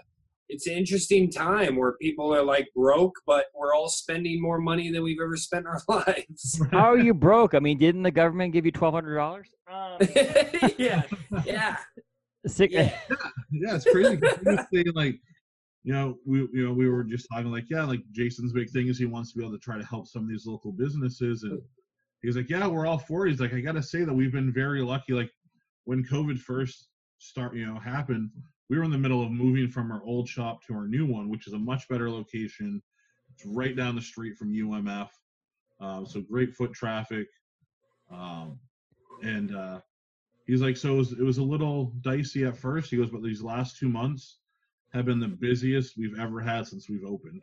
it's 0.49 0.67
an 0.67 0.75
interesting 0.75 1.31
time 1.31 1.77
where 1.77 1.93
people 2.01 2.35
are 2.35 2.43
like 2.43 2.69
broke 2.75 3.15
but 3.27 3.47
we're 3.55 3.75
all 3.75 3.89
spending 3.89 4.41
more 4.41 4.59
money 4.59 4.91
than 4.91 5.03
we've 5.03 5.21
ever 5.23 5.37
spent 5.37 5.67
in 5.67 5.69
our 5.69 5.81
lives 6.07 6.63
How 6.71 6.93
are 6.93 6.99
you 6.99 7.15
broke? 7.15 7.55
I 7.55 7.59
mean, 7.59 7.79
didn't 7.79 8.03
the 8.03 8.11
government 8.11 8.53
give 8.53 8.65
you 8.65 8.73
twelve 8.73 8.95
hundred 8.95 9.17
dollars? 9.17 9.49
Um, 9.73 9.99
yeah 10.79 11.03
yeah 11.45 11.77
sick. 12.47 12.73
yeah 12.73 12.97
yeah, 13.53 13.77
it's 13.77 13.85
crazy. 13.85 14.19
saying, 14.73 14.93
like, 14.95 15.21
you 15.85 15.93
know, 15.93 16.19
we 16.25 16.49
you 16.53 16.67
know 16.67 16.73
we 16.73 16.89
were 16.89 17.05
just 17.05 17.27
talking 17.31 17.51
like, 17.51 17.69
yeah, 17.71 17.85
like 17.85 18.01
Jason's 18.13 18.53
big 18.53 18.71
thing 18.71 18.89
is 18.89 18.99
he 18.99 19.05
wants 19.05 19.33
to 19.33 19.39
be 19.39 19.45
able 19.45 19.57
to 19.57 19.63
try 19.63 19.79
to 19.79 19.85
help 19.85 20.07
some 20.09 20.23
of 20.23 20.29
these 20.29 20.47
local 20.47 20.73
businesses, 20.73 21.43
and 21.43 21.61
he's 22.23 22.37
like, 22.37 22.49
yeah, 22.49 22.67
we're 22.67 22.87
all 22.87 22.99
for 22.99 23.27
it. 23.27 23.31
He's 23.31 23.41
like, 23.41 23.55
I 23.55 23.61
got 23.61 23.75
to 23.75 23.83
say 23.83 24.05
that 24.05 24.15
we've 24.15 24.33
been 24.33 24.53
very 24.53 24.83
lucky. 24.83 25.13
Like 25.13 25.31
when 25.85 26.05
COVID 26.05 26.39
first 26.39 26.89
start, 27.19 27.55
you 27.55 27.67
know, 27.67 27.79
happened, 27.79 28.31
we 28.71 28.79
were 28.79 28.85
in 28.85 28.91
the 28.91 28.99
middle 28.99 29.23
of 29.23 29.31
moving 29.31 29.69
from 29.69 29.91
our 29.91 30.03
old 30.05 30.29
shop 30.29 30.65
to 30.67 30.75
our 30.75 30.87
new 30.87 31.07
one, 31.07 31.29
which 31.29 31.47
is 31.47 31.53
a 31.53 31.59
much 31.59 31.89
better 31.89 32.11
location. 32.11 32.81
It's 33.35 33.45
right 33.47 33.77
down 33.77 33.97
the 33.97 34.03
street 34.03 34.37
from 34.37 34.53
UMF, 34.53 35.09
um, 35.81 36.07
so 36.07 36.21
great 36.21 36.55
foot 36.55 36.73
traffic. 36.73 37.27
Um, 38.11 38.59
and 39.23 39.55
uh, 39.55 39.81
he's 40.47 40.63
like, 40.63 40.77
so 40.77 40.95
it 40.95 40.97
was, 40.97 41.13
it 41.13 41.23
was 41.23 41.39
a 41.39 41.43
little 41.43 41.93
dicey 42.01 42.45
at 42.45 42.57
first. 42.57 42.91
He 42.91 42.97
goes, 42.97 43.11
but 43.11 43.23
these 43.23 43.43
last 43.43 43.79
two 43.79 43.89
months 43.89 44.39
have 44.93 45.07
been 45.07 45.21
the 45.21 45.29
busiest 45.29 45.97
we've 45.97 46.19
ever 46.19 46.41
had 46.41 46.67
since 46.67 46.89
we've 46.89 47.05
opened. 47.05 47.43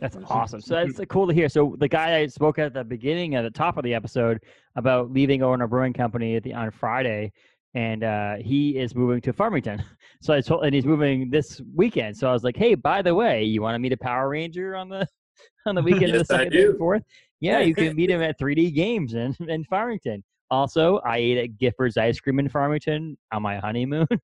That's 0.00 0.16
It's- 0.16 0.30
awesome. 0.30 0.60
So 0.60 0.74
that's 0.74 1.00
cool 1.08 1.26
to 1.28 1.32
hear. 1.32 1.48
So 1.48 1.76
the 1.78 1.88
guy 1.88 2.16
I 2.18 2.26
spoke 2.26 2.58
at 2.58 2.74
the 2.74 2.84
beginning, 2.84 3.36
at 3.36 3.42
the 3.42 3.50
top 3.50 3.76
of 3.78 3.84
the 3.84 3.94
episode, 3.94 4.40
about 4.76 5.12
leaving 5.12 5.40
Orono 5.40 5.68
Brewing 5.68 5.92
Company 5.92 6.36
at 6.36 6.42
the, 6.42 6.52
on 6.52 6.70
Friday, 6.70 7.32
and 7.74 8.04
uh, 8.04 8.34
he 8.36 8.76
is 8.76 8.94
moving 8.94 9.20
to 9.22 9.32
Farmington. 9.32 9.82
So 10.22 10.32
I 10.32 10.40
told, 10.40 10.64
and 10.64 10.74
he's 10.74 10.86
moving 10.86 11.28
this 11.28 11.60
weekend. 11.74 12.16
So 12.16 12.26
I 12.30 12.32
was 12.32 12.44
like, 12.44 12.56
hey, 12.56 12.74
by 12.76 13.02
the 13.02 13.14
way, 13.14 13.44
you 13.44 13.60
want 13.60 13.74
to 13.74 13.78
meet 13.78 13.92
a 13.92 13.96
Power 13.98 14.30
Ranger 14.30 14.74
on 14.74 14.88
the 14.88 15.06
on 15.66 15.74
the 15.74 15.82
weekend 15.82 16.14
of 16.14 16.20
the 16.20 16.24
second 16.24 16.54
and 16.54 16.78
fourth? 16.78 17.02
Yeah, 17.40 17.58
you 17.58 17.74
can 17.74 17.94
meet 18.00 18.08
him 18.08 18.22
at 18.22 18.40
3D 18.40 18.74
Games 18.74 19.12
in 19.12 19.36
in 19.50 19.64
Farmington. 19.64 20.24
Also, 20.54 21.00
I 21.04 21.18
ate 21.18 21.38
at 21.38 21.58
Gifford's 21.58 21.96
Ice 21.96 22.20
Cream 22.20 22.38
in 22.38 22.48
Farmington 22.48 23.16
on 23.32 23.42
my 23.42 23.58
honeymoon. 23.58 24.06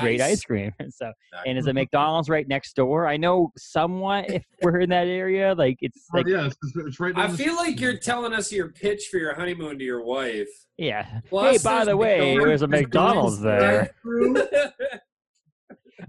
Great 0.00 0.20
ice 0.20 0.42
cream. 0.42 0.70
So 0.90 1.10
and 1.46 1.56
there's 1.56 1.66
a 1.66 1.72
McDonald's 1.72 2.28
right 2.28 2.46
next 2.46 2.76
door. 2.76 3.06
I 3.06 3.16
know 3.16 3.50
somewhat 3.56 4.30
if 4.30 4.44
we're 4.62 4.80
in 4.80 4.90
that 4.90 5.06
area. 5.06 5.54
Like 5.56 5.78
it's 5.80 6.04
Oh, 6.12 6.18
like 6.18 6.26
yeah, 6.26 6.46
it's, 6.46 6.56
it's 6.76 7.00
right. 7.00 7.16
i 7.16 7.22
down 7.22 7.32
the 7.32 7.38
feel 7.42 7.56
like 7.56 7.80
you're 7.80 7.96
telling 7.96 8.34
us 8.34 8.52
your 8.52 8.68
pitch 8.68 9.08
for 9.10 9.16
your 9.16 9.34
honeymoon 9.34 9.78
to 9.78 9.84
your 9.84 10.04
wife 10.04 10.48
yeah. 10.78 11.02
hey, 11.04 11.20
Plus, 11.28 11.62
by 11.62 11.84
the 11.84 11.96
way, 11.96 12.18
McDonald's- 12.36 12.46
there's 12.46 12.62
a 12.62 12.68
McDonald's 12.68 13.40
there. 13.40 13.90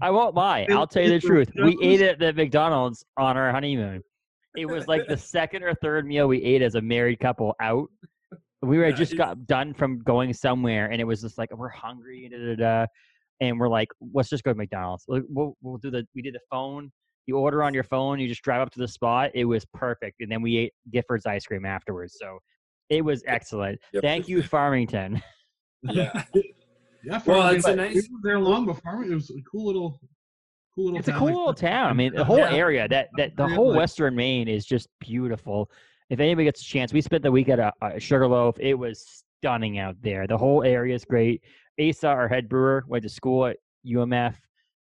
I 0.00 0.10
won't 0.10 0.34
lie. 0.34 0.66
I'll 0.70 0.86
tell 0.86 1.02
you 1.02 1.10
the 1.10 1.20
truth. 1.20 1.50
We 1.62 1.76
ate 1.82 2.00
at 2.00 2.18
the 2.18 2.32
McDonald's 2.32 3.04
on 3.16 3.36
our 3.36 3.50
honeymoon. 3.50 4.02
It 4.56 4.66
was 4.66 4.88
like 4.88 5.06
the 5.06 5.16
second 5.16 5.64
or 5.64 5.74
third 5.74 6.06
meal 6.06 6.26
we 6.28 6.42
ate 6.42 6.62
as 6.62 6.76
a 6.76 6.80
married 6.80 7.20
couple 7.20 7.54
out. 7.60 7.88
We 8.62 8.78
were 8.78 8.92
just 8.92 9.16
got 9.16 9.46
done 9.46 9.72
from 9.72 10.00
going 10.00 10.32
somewhere, 10.34 10.90
and 10.90 11.00
it 11.00 11.04
was 11.04 11.22
just 11.22 11.38
like 11.38 11.56
we're 11.56 11.68
hungry, 11.70 12.28
da, 12.30 12.38
da, 12.38 12.54
da, 12.82 12.86
and 13.40 13.58
we're 13.58 13.68
like, 13.68 13.88
let's 14.12 14.28
just 14.28 14.44
go 14.44 14.52
to 14.52 14.56
McDonald's. 14.56 15.04
We'll, 15.08 15.22
we'll, 15.28 15.56
we'll 15.62 15.78
do 15.78 15.90
the. 15.90 16.06
We 16.14 16.20
did 16.22 16.34
the 16.34 16.40
phone. 16.50 16.92
You 17.26 17.38
order 17.38 17.62
on 17.62 17.72
your 17.72 17.84
phone. 17.84 18.18
You 18.18 18.28
just 18.28 18.42
drive 18.42 18.60
up 18.60 18.70
to 18.72 18.78
the 18.78 18.88
spot. 18.88 19.30
It 19.34 19.44
was 19.46 19.64
perfect, 19.72 20.16
and 20.20 20.30
then 20.30 20.42
we 20.42 20.56
ate 20.58 20.72
Gifford's 20.92 21.24
ice 21.26 21.44
cream 21.46 21.64
afterwards. 21.64 22.16
So 22.20 22.38
it 22.90 23.02
was 23.04 23.22
excellent. 23.26 23.78
Yep. 23.94 24.02
Thank 24.02 24.28
you, 24.28 24.42
Farmington. 24.42 25.22
yeah 25.82 26.24
Yeah, 27.02 27.18
Well, 27.24 27.48
it's 27.48 27.66
a 27.66 27.74
nice. 27.76 27.88
we 27.88 27.94
nice- 27.94 28.08
were 28.12 28.18
there 28.22 28.38
long 28.38 28.66
before. 28.66 29.02
It 29.04 29.14
was 29.14 29.30
a 29.30 29.40
cool 29.50 29.64
little, 29.66 29.98
cool 30.74 30.84
little. 30.86 30.98
It's 30.98 31.08
a 31.08 31.12
cool 31.12 31.28
Like, 31.28 31.34
little 31.36 31.54
town. 31.54 31.88
I 31.88 31.94
mean, 31.94 32.12
the 32.14 32.22
whole 32.24 32.36
Yeah. 32.36 32.52
area 32.52 32.86
that 32.88 33.08
that 33.16 33.36
the 33.36 33.48
whole 33.48 33.68
like- 33.70 33.78
Western 33.78 34.14
Maine 34.14 34.48
is 34.48 34.66
just 34.66 34.86
beautiful. 35.00 35.70
If 36.10 36.20
anybody 36.20 36.44
gets 36.44 36.60
a 36.60 36.64
chance, 36.64 36.92
we 36.92 37.00
spent 37.00 37.22
the 37.22 37.30
week 37.30 37.48
at 37.48 37.58
a, 37.58 37.72
a 37.80 38.00
Sugarloaf. 38.00 38.56
It 38.58 38.74
was 38.74 39.24
stunning 39.38 39.78
out 39.78 39.96
there. 40.02 40.26
The 40.26 40.36
whole 40.36 40.62
area 40.62 40.94
is 40.94 41.04
great. 41.04 41.42
Asa, 41.80 42.08
our 42.08 42.28
head 42.28 42.48
brewer, 42.48 42.84
went 42.86 43.04
to 43.04 43.08
school 43.08 43.46
at 43.46 43.56
UMF. 43.86 44.34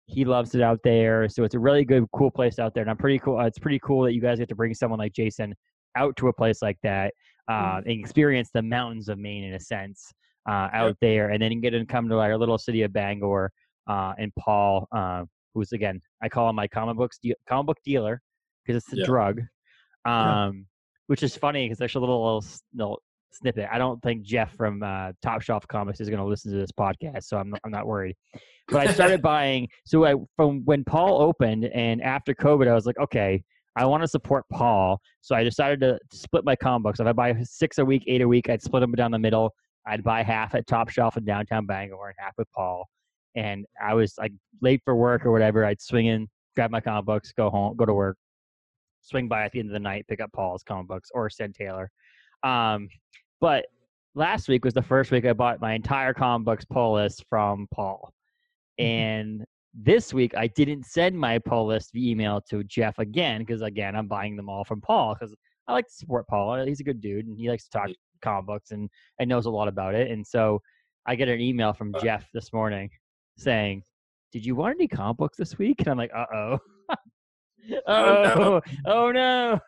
He 0.06 0.24
loves 0.24 0.54
it 0.54 0.62
out 0.62 0.80
there. 0.82 1.28
So 1.28 1.44
it's 1.44 1.54
a 1.54 1.58
really 1.58 1.84
good, 1.84 2.06
cool 2.14 2.30
place 2.30 2.58
out 2.58 2.72
there. 2.74 2.80
And 2.82 2.90
I'm 2.90 2.96
pretty 2.96 3.18
cool. 3.18 3.38
Uh, 3.38 3.44
it's 3.44 3.58
pretty 3.58 3.78
cool 3.80 4.02
that 4.04 4.14
you 4.14 4.22
guys 4.22 4.38
get 4.38 4.48
to 4.48 4.56
bring 4.56 4.72
someone 4.72 4.98
like 4.98 5.12
Jason 5.12 5.54
out 5.96 6.16
to 6.16 6.28
a 6.28 6.32
place 6.32 6.62
like 6.62 6.78
that 6.82 7.12
uh, 7.48 7.80
and 7.84 8.00
experience 8.00 8.50
the 8.52 8.62
mountains 8.62 9.08
of 9.08 9.18
Maine 9.18 9.44
in 9.44 9.54
a 9.54 9.60
sense 9.60 10.12
uh, 10.48 10.68
out 10.72 10.96
there, 11.00 11.30
and 11.30 11.42
then 11.42 11.52
you 11.52 11.60
get 11.60 11.70
to 11.70 11.84
come 11.84 12.08
to 12.08 12.18
our 12.18 12.36
little 12.38 12.58
city 12.58 12.82
of 12.82 12.92
Bangor. 12.92 13.50
Uh, 13.86 14.12
and 14.18 14.32
Paul, 14.38 14.86
uh, 14.92 15.24
who's 15.54 15.72
again, 15.72 16.00
I 16.22 16.28
call 16.28 16.48
him 16.48 16.56
my 16.56 16.68
comic 16.68 16.96
books 16.96 17.18
de- 17.22 17.34
comic 17.48 17.66
book 17.66 17.78
dealer 17.84 18.20
because 18.64 18.82
it's 18.82 18.92
a 18.92 19.04
drug. 19.04 19.42
Um, 20.04 20.66
which 21.08 21.22
is 21.22 21.36
funny 21.36 21.66
because 21.66 21.78
there's 21.78 21.94
a 21.94 22.00
little, 22.00 22.24
little, 22.24 22.44
little 22.74 23.02
snippet. 23.32 23.68
I 23.70 23.78
don't 23.78 24.00
think 24.02 24.22
Jeff 24.22 24.54
from 24.54 24.82
uh, 24.82 25.12
Top 25.22 25.42
Shelf 25.42 25.66
Comics 25.66 26.00
is 26.00 26.08
going 26.08 26.20
to 26.20 26.24
listen 26.24 26.52
to 26.52 26.58
this 26.58 26.72
podcast, 26.72 27.24
so 27.24 27.36
I'm 27.36 27.50
not, 27.50 27.60
I'm 27.64 27.70
not 27.70 27.86
worried. 27.86 28.16
But 28.68 28.86
I 28.86 28.92
started 28.92 29.22
buying. 29.22 29.68
So 29.86 30.04
I, 30.04 30.14
from 30.36 30.64
when 30.64 30.84
Paul 30.84 31.20
opened 31.20 31.64
and 31.64 32.02
after 32.02 32.34
COVID, 32.34 32.68
I 32.68 32.74
was 32.74 32.86
like, 32.86 32.98
okay, 32.98 33.42
I 33.76 33.86
want 33.86 34.02
to 34.02 34.08
support 34.08 34.44
Paul. 34.52 35.00
So 35.20 35.34
I 35.34 35.42
decided 35.42 35.80
to 35.80 35.98
split 36.12 36.44
my 36.44 36.56
comic 36.56 36.84
books. 36.84 37.00
If 37.00 37.06
I 37.06 37.12
buy 37.12 37.34
six 37.42 37.78
a 37.78 37.84
week, 37.84 38.04
eight 38.06 38.20
a 38.20 38.28
week, 38.28 38.50
I'd 38.50 38.62
split 38.62 38.80
them 38.80 38.92
down 38.92 39.10
the 39.10 39.18
middle. 39.18 39.54
I'd 39.86 40.04
buy 40.04 40.22
half 40.22 40.54
at 40.54 40.66
Top 40.66 40.90
Shelf 40.90 41.16
in 41.16 41.24
downtown 41.24 41.64
Bangor 41.64 42.08
and 42.08 42.16
half 42.18 42.34
with 42.36 42.48
Paul. 42.54 42.86
And 43.36 43.64
I 43.82 43.94
was 43.94 44.14
like 44.18 44.32
late 44.60 44.82
for 44.84 44.96
work 44.96 45.24
or 45.24 45.32
whatever. 45.32 45.64
I'd 45.64 45.80
swing 45.80 46.06
in, 46.06 46.28
grab 46.56 46.70
my 46.70 46.80
comic 46.80 47.06
books, 47.06 47.32
go 47.32 47.48
home, 47.48 47.76
go 47.76 47.86
to 47.86 47.94
work, 47.94 48.18
swing 49.08 49.28
by 49.28 49.44
at 49.44 49.52
the 49.52 49.58
end 49.58 49.68
of 49.68 49.72
the 49.72 49.80
night, 49.80 50.06
pick 50.08 50.20
up 50.20 50.32
Paul's 50.32 50.62
comic 50.62 50.88
books 50.88 51.10
or 51.14 51.30
send 51.30 51.54
Taylor. 51.54 51.90
Um, 52.42 52.88
but 53.40 53.66
last 54.14 54.48
week 54.48 54.64
was 54.64 54.74
the 54.74 54.82
first 54.82 55.10
week 55.10 55.24
I 55.24 55.32
bought 55.32 55.60
my 55.60 55.74
entire 55.74 56.14
comic 56.14 56.44
books 56.44 56.64
pull 56.64 56.94
list 56.94 57.24
from 57.28 57.66
Paul. 57.72 58.12
And 58.78 59.44
this 59.74 60.12
week 60.12 60.36
I 60.36 60.48
didn't 60.48 60.84
send 60.86 61.18
my 61.18 61.38
pull 61.38 61.66
list 61.66 61.90
via 61.92 62.10
email 62.10 62.40
to 62.50 62.64
Jeff 62.64 62.98
again 62.98 63.40
because 63.40 63.62
again 63.62 63.96
I'm 63.96 64.08
buying 64.08 64.36
them 64.36 64.48
all 64.48 64.64
from 64.64 64.80
Paul 64.80 65.14
because 65.14 65.34
I 65.66 65.72
like 65.72 65.86
to 65.86 65.94
support 65.94 66.26
Paul. 66.28 66.64
He's 66.64 66.80
a 66.80 66.84
good 66.84 67.00
dude 67.00 67.26
and 67.26 67.38
he 67.38 67.48
likes 67.48 67.64
to 67.64 67.70
talk 67.70 67.90
comic 68.22 68.46
books 68.46 68.70
and, 68.70 68.88
and 69.18 69.28
knows 69.28 69.46
a 69.46 69.50
lot 69.50 69.68
about 69.68 69.94
it. 69.94 70.10
And 70.10 70.26
so 70.26 70.60
I 71.06 71.14
get 71.14 71.28
an 71.28 71.40
email 71.40 71.72
from 71.72 71.94
Jeff 72.02 72.28
this 72.34 72.52
morning 72.52 72.90
saying, 73.36 73.82
"Did 74.32 74.44
you 74.44 74.54
want 74.54 74.76
any 74.78 74.88
comic 74.88 75.16
books 75.16 75.38
this 75.38 75.58
week?" 75.58 75.76
And 75.80 75.88
I'm 75.88 75.96
like, 75.96 76.10
"Uh 76.14 76.26
oh." 76.34 76.58
Oh, 77.86 78.32
oh, 78.36 78.60
oh 78.86 79.10
no. 79.12 79.60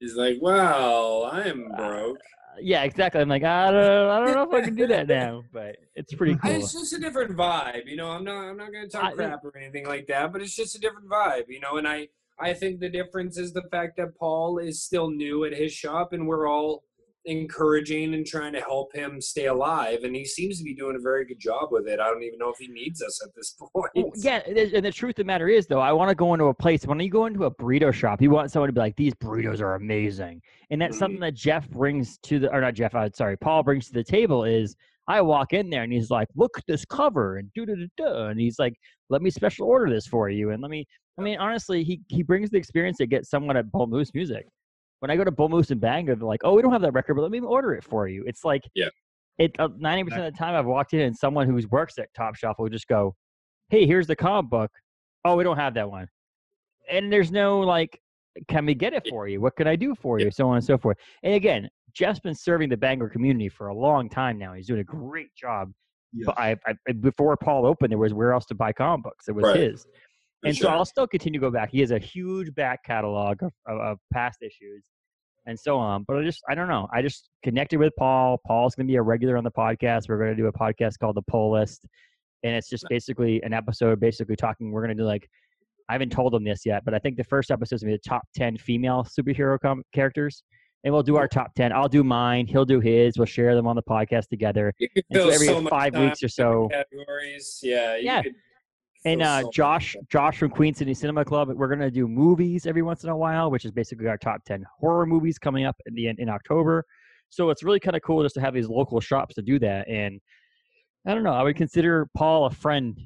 He's 0.00 0.14
like, 0.14 0.38
well, 0.40 1.24
I'm 1.32 1.70
uh, 1.72 1.76
broke. 1.76 2.18
Yeah, 2.60 2.84
exactly. 2.84 3.20
I'm 3.20 3.28
like, 3.28 3.44
I 3.44 3.70
don't, 3.70 4.08
I 4.10 4.24
don't 4.24 4.34
know 4.34 4.42
if 4.42 4.62
I 4.62 4.64
can 4.64 4.74
do 4.74 4.86
that 4.86 5.08
now, 5.20 5.42
but 5.52 5.76
it's 5.94 6.14
pretty 6.14 6.36
cool. 6.36 6.50
It's 6.50 6.72
just 6.72 6.92
a 6.92 6.98
different 6.98 7.36
vibe, 7.36 7.86
you 7.86 7.96
know. 7.96 8.10
I'm 8.10 8.24
not, 8.24 8.44
I'm 8.44 8.56
not 8.56 8.72
gonna 8.72 8.88
talk 8.88 9.04
I- 9.04 9.12
crap 9.12 9.44
or 9.44 9.56
anything 9.56 9.86
like 9.86 10.06
that, 10.08 10.32
but 10.32 10.42
it's 10.42 10.54
just 10.56 10.74
a 10.76 10.80
different 10.80 11.08
vibe, 11.08 11.44
you 11.48 11.60
know. 11.60 11.76
And 11.76 11.86
I, 11.86 12.08
I 12.38 12.52
think 12.52 12.80
the 12.80 12.88
difference 12.88 13.38
is 13.38 13.52
the 13.52 13.64
fact 13.70 13.96
that 13.96 14.16
Paul 14.18 14.58
is 14.58 14.82
still 14.82 15.10
new 15.10 15.44
at 15.44 15.54
his 15.54 15.72
shop, 15.72 16.12
and 16.12 16.26
we're 16.26 16.48
all 16.48 16.84
encouraging 17.26 18.14
and 18.14 18.24
trying 18.24 18.52
to 18.52 18.60
help 18.60 18.94
him 18.94 19.20
stay 19.20 19.46
alive, 19.46 20.04
and 20.04 20.14
he 20.14 20.24
seems 20.24 20.58
to 20.58 20.64
be 20.64 20.74
doing 20.74 20.96
a 20.96 21.00
very 21.00 21.24
good 21.24 21.38
job 21.40 21.68
with 21.70 21.86
it. 21.88 22.00
I 22.00 22.06
don't 22.06 22.22
even 22.22 22.38
know 22.38 22.50
if 22.50 22.58
he 22.58 22.68
needs 22.68 23.02
us 23.02 23.20
at 23.24 23.34
this 23.34 23.54
point. 23.74 23.90
Well, 23.94 24.12
yeah, 24.16 24.40
and 24.46 24.84
the- 24.84 24.92
truth 24.92 25.10
of 25.10 25.16
the 25.16 25.24
matter 25.24 25.48
is, 25.48 25.66
though, 25.66 25.80
I 25.80 25.92
want 25.92 26.08
to 26.08 26.14
go 26.14 26.32
into 26.32 26.46
a 26.46 26.54
place. 26.54 26.86
When 26.86 26.98
you 27.00 27.10
go 27.10 27.26
into 27.26 27.44
a 27.44 27.50
burrito 27.50 27.92
shop, 27.92 28.22
you 28.22 28.30
want 28.30 28.50
someone 28.50 28.68
to 28.68 28.72
be 28.72 28.80
like, 28.80 28.96
"These 28.96 29.14
burritos 29.14 29.60
are 29.60 29.74
amazing," 29.74 30.40
and 30.70 30.80
that's 30.80 30.98
something 30.98 31.20
that 31.20 31.34
Jeff 31.34 31.68
brings 31.68 32.18
to 32.18 32.38
the, 32.38 32.52
or 32.52 32.60
not 32.60 32.74
Jeff, 32.74 32.94
uh, 32.94 33.10
sorry, 33.12 33.36
Paul 33.36 33.62
brings 33.62 33.88
to 33.88 33.92
the 33.92 34.04
table. 34.04 34.44
Is 34.44 34.76
I 35.08 35.20
walk 35.20 35.52
in 35.52 35.68
there 35.70 35.82
and 35.82 35.92
he's 35.92 36.10
like, 36.10 36.28
"Look 36.34 36.56
at 36.56 36.64
this 36.66 36.84
cover," 36.84 37.38
and 37.38 37.50
do 37.54 37.66
da 37.66 37.74
da, 37.96 38.26
and 38.28 38.40
he's 38.40 38.58
like, 38.58 38.74
"Let 39.10 39.22
me 39.22 39.30
special 39.30 39.66
order 39.66 39.90
this 39.90 40.06
for 40.06 40.30
you," 40.30 40.50
and 40.50 40.62
let 40.62 40.70
me. 40.70 40.86
I 41.18 41.22
mean, 41.22 41.38
honestly, 41.38 41.82
he 41.84 42.00
he 42.08 42.22
brings 42.22 42.50
the 42.50 42.58
experience 42.58 42.98
that 42.98 43.06
gets 43.08 43.28
someone 43.30 43.56
at 43.56 43.70
Bull 43.70 43.86
Moose 43.86 44.14
Music. 44.14 44.46
When 45.00 45.10
I 45.10 45.16
go 45.16 45.24
to 45.24 45.30
Bull 45.30 45.48
Moose 45.48 45.70
and 45.70 45.80
Bangor, 45.80 46.14
they're 46.16 46.26
like, 46.26 46.40
"Oh, 46.44 46.54
we 46.54 46.62
don't 46.62 46.72
have 46.72 46.82
that 46.82 46.92
record, 46.92 47.14
but 47.14 47.22
let 47.22 47.30
me 47.30 47.40
order 47.40 47.74
it 47.74 47.84
for 47.84 48.08
you." 48.08 48.24
It's 48.26 48.44
like, 48.44 48.62
Yeah. 48.74 48.88
It 49.38 49.54
uh, 49.58 49.68
ninety 49.76 50.02
percent 50.04 50.24
of 50.26 50.32
the 50.32 50.38
time 50.38 50.54
I've 50.54 50.64
walked 50.66 50.94
in 50.94 51.00
and 51.00 51.14
someone 51.16 51.46
who 51.46 51.60
works 51.70 51.98
at 51.98 52.08
Top 52.14 52.36
Shelf 52.36 52.58
will 52.58 52.70
just 52.70 52.88
go, 52.88 53.14
hey, 53.68 53.86
here's 53.86 54.06
the 54.06 54.16
comic 54.16 54.50
book. 54.50 54.70
Oh, 55.24 55.36
we 55.36 55.44
don't 55.44 55.56
have 55.58 55.74
that 55.74 55.90
one. 55.90 56.08
And 56.90 57.12
there's 57.12 57.30
no 57.30 57.60
like, 57.60 58.00
can 58.48 58.64
we 58.64 58.74
get 58.74 58.92
it 58.92 59.06
for 59.08 59.28
you? 59.28 59.40
What 59.40 59.56
can 59.56 59.66
I 59.66 59.76
do 59.76 59.94
for 59.94 60.18
you? 60.20 60.30
So 60.30 60.48
on 60.48 60.56
and 60.56 60.64
so 60.64 60.78
forth. 60.78 60.96
And 61.22 61.34
again, 61.34 61.68
Jeff's 61.92 62.20
been 62.20 62.34
serving 62.34 62.68
the 62.68 62.76
Bangor 62.76 63.08
community 63.08 63.48
for 63.48 63.68
a 63.68 63.74
long 63.74 64.08
time 64.08 64.38
now. 64.38 64.52
He's 64.52 64.66
doing 64.66 64.80
a 64.80 64.84
great 64.84 65.34
job. 65.34 65.72
Yes. 66.12 66.26
But 66.26 66.38
I, 66.38 66.56
I 66.66 66.92
before 66.92 67.36
Paul 67.36 67.66
opened, 67.66 67.90
there 67.90 67.98
was 67.98 68.14
where 68.14 68.32
else 68.32 68.46
to 68.46 68.54
buy 68.54 68.72
comic 68.72 69.04
books. 69.04 69.28
It 69.28 69.32
was 69.34 69.44
Right. 69.44 69.56
his. 69.56 69.86
For 70.42 70.48
And 70.48 70.56
so. 70.56 70.68
I'll 70.68 70.84
still 70.84 71.06
continue 71.06 71.40
to 71.40 71.44
go 71.46 71.50
back. 71.50 71.70
He 71.70 71.80
has 71.80 71.90
a 71.90 71.98
huge 71.98 72.54
back 72.54 72.84
catalog 72.84 73.42
of, 73.42 73.52
of, 73.66 73.78
of 73.80 73.98
past 74.12 74.42
issues 74.42 74.82
and 75.46 75.58
so 75.58 75.78
on. 75.78 76.04
But 76.06 76.18
I 76.18 76.24
just, 76.24 76.42
I 76.48 76.54
don't 76.54 76.68
know. 76.68 76.88
I 76.92 77.02
just 77.02 77.30
connected 77.42 77.78
with 77.78 77.92
Paul. 77.98 78.40
Paul's 78.46 78.74
going 78.74 78.86
to 78.86 78.90
be 78.90 78.96
a 78.96 79.02
regular 79.02 79.36
on 79.36 79.44
the 79.44 79.50
podcast. 79.50 80.08
We're 80.08 80.18
going 80.18 80.30
to 80.30 80.36
do 80.36 80.46
a 80.48 80.52
podcast 80.52 80.98
called 80.98 81.16
The 81.16 81.22
Pull 81.22 81.52
List. 81.52 81.86
And 82.42 82.54
it's 82.54 82.68
just 82.68 82.84
basically 82.90 83.42
an 83.42 83.52
episode, 83.52 83.98
basically 83.98 84.36
talking. 84.36 84.70
We're 84.70 84.82
going 84.84 84.96
to 84.96 85.02
do 85.02 85.06
like, 85.06 85.28
I 85.88 85.92
haven't 85.92 86.10
told 86.10 86.34
him 86.34 86.44
this 86.44 86.66
yet, 86.66 86.84
but 86.84 86.94
I 86.94 86.98
think 86.98 87.16
the 87.16 87.24
first 87.24 87.50
episode 87.50 87.76
is 87.76 87.82
going 87.82 87.92
to 87.92 87.98
be 87.98 88.02
the 88.04 88.08
top 88.08 88.22
10 88.34 88.58
female 88.58 89.04
superhero 89.04 89.58
com- 89.60 89.82
characters. 89.94 90.42
And 90.84 90.92
we'll 90.92 91.02
do 91.02 91.16
our 91.16 91.26
top 91.26 91.54
10. 91.54 91.72
I'll 91.72 91.88
do 91.88 92.04
mine. 92.04 92.46
He'll 92.46 92.64
do 92.64 92.78
his. 92.80 93.16
We'll 93.18 93.26
share 93.26 93.54
them 93.56 93.66
on 93.66 93.74
the 93.74 93.82
podcast 93.82 94.28
together. 94.28 94.72
You 94.78 94.88
could 94.88 95.04
so 95.12 95.28
every 95.30 95.46
so 95.46 95.66
five 95.68 95.96
weeks 95.96 96.22
or 96.22 96.28
so. 96.28 96.68
categories. 96.70 97.58
Yeah. 97.62 97.96
you 97.96 98.04
Yeah. 98.04 98.22
could 98.22 98.34
And 99.06 99.22
uh, 99.22 99.42
so 99.42 99.50
Josh, 99.52 99.94
time. 99.94 100.02
Josh 100.10 100.38
from 100.38 100.50
Queen 100.50 100.74
City 100.74 100.92
Cinema 100.92 101.24
Club, 101.24 101.48
we're 101.54 101.68
gonna 101.68 101.90
do 101.90 102.08
movies 102.08 102.66
every 102.66 102.82
once 102.82 103.04
in 103.04 103.10
a 103.10 103.16
while, 103.16 103.50
which 103.50 103.64
is 103.64 103.70
basically 103.70 104.08
our 104.08 104.18
top 104.18 104.44
ten 104.44 104.64
horror 104.80 105.06
movies 105.06 105.38
coming 105.38 105.64
up 105.64 105.76
in 105.86 105.94
the 105.94 106.08
end 106.08 106.18
in 106.18 106.28
October. 106.28 106.84
So 107.30 107.50
it's 107.50 107.62
really 107.62 107.80
kind 107.80 107.96
of 107.96 108.02
cool 108.02 108.22
just 108.22 108.34
to 108.34 108.40
have 108.40 108.52
these 108.54 108.68
local 108.68 109.00
shops 109.00 109.34
to 109.36 109.42
do 109.42 109.58
that. 109.60 109.88
And 109.88 110.20
I 111.06 111.14
don't 111.14 111.22
know, 111.22 111.32
I 111.32 111.42
would 111.42 111.56
consider 111.56 112.08
Paul 112.16 112.46
a 112.46 112.50
friend, 112.50 112.98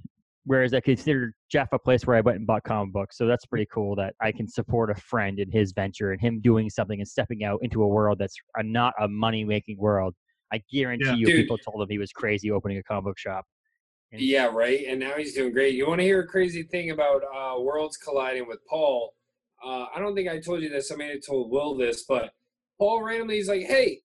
whereas 0.45 0.73
I 0.73 0.81
consider 0.81 1.35
Jeff 1.51 1.69
a 1.73 1.79
place 1.79 2.07
where 2.07 2.17
I 2.17 2.23
went 2.23 2.39
and 2.39 2.47
bought 2.47 2.65
comic 2.65 2.93
books. 2.95 3.19
So 3.19 3.27
that's 3.27 3.45
pretty 3.45 3.67
cool 3.73 3.95
that 3.97 4.15
I 4.23 4.33
can 4.33 4.49
support 4.49 4.91
a 4.91 4.95
friend 4.95 5.39
in 5.39 5.51
his 5.51 5.73
venture 5.73 6.13
and 6.13 6.21
him 6.21 6.41
doing 6.41 6.71
something 6.71 6.99
and 6.99 7.09
stepping 7.09 7.45
out 7.45 7.61
into 7.63 7.83
a 7.83 7.87
world 7.89 8.19
that's 8.19 8.37
a, 8.57 8.63
not 8.63 8.95
a 9.01 9.07
money 9.09 9.45
making 9.45 9.77
world. 9.79 10.15
I 10.53 10.63
guarantee 10.73 11.05
Yeah. 11.07 11.15
you, 11.15 11.27
Dude. 11.27 11.37
people 11.37 11.59
told 11.59 11.83
him 11.83 11.89
he 11.91 11.99
was 11.99 12.11
crazy 12.13 12.51
opening 12.51 12.79
a 12.79 12.83
comic 12.83 13.05
book 13.05 13.19
shop. 13.19 13.45
And- 14.13 14.21
Yeah, 14.21 14.47
right. 14.47 14.85
And 14.87 14.99
now 15.01 15.13
he's 15.17 15.35
doing 15.35 15.53
great. 15.53 15.75
You 15.75 15.87
want 15.87 16.01
to 16.01 16.05
hear 16.05 16.21
a 16.21 16.27
crazy 16.27 16.63
thing 16.65 16.91
about 16.91 17.23
uh, 17.35 17.61
worlds 17.61 17.97
colliding 17.97 18.47
with 18.49 18.59
Paul? 18.69 19.15
Uh, 19.65 19.87
I 19.95 19.99
don't 19.99 20.15
think 20.15 20.29
I 20.29 20.41
told 20.41 20.63
you 20.63 20.69
this. 20.69 20.91
I 20.91 20.97
may 20.97 21.11
have 21.11 21.25
told 21.27 21.51
Will 21.51 21.75
this, 21.77 22.05
but 22.05 22.33
Paul 22.79 23.03
randomly 23.03 23.39
is 23.39 23.49
like, 23.49 23.63
"Hey, 23.63 24.01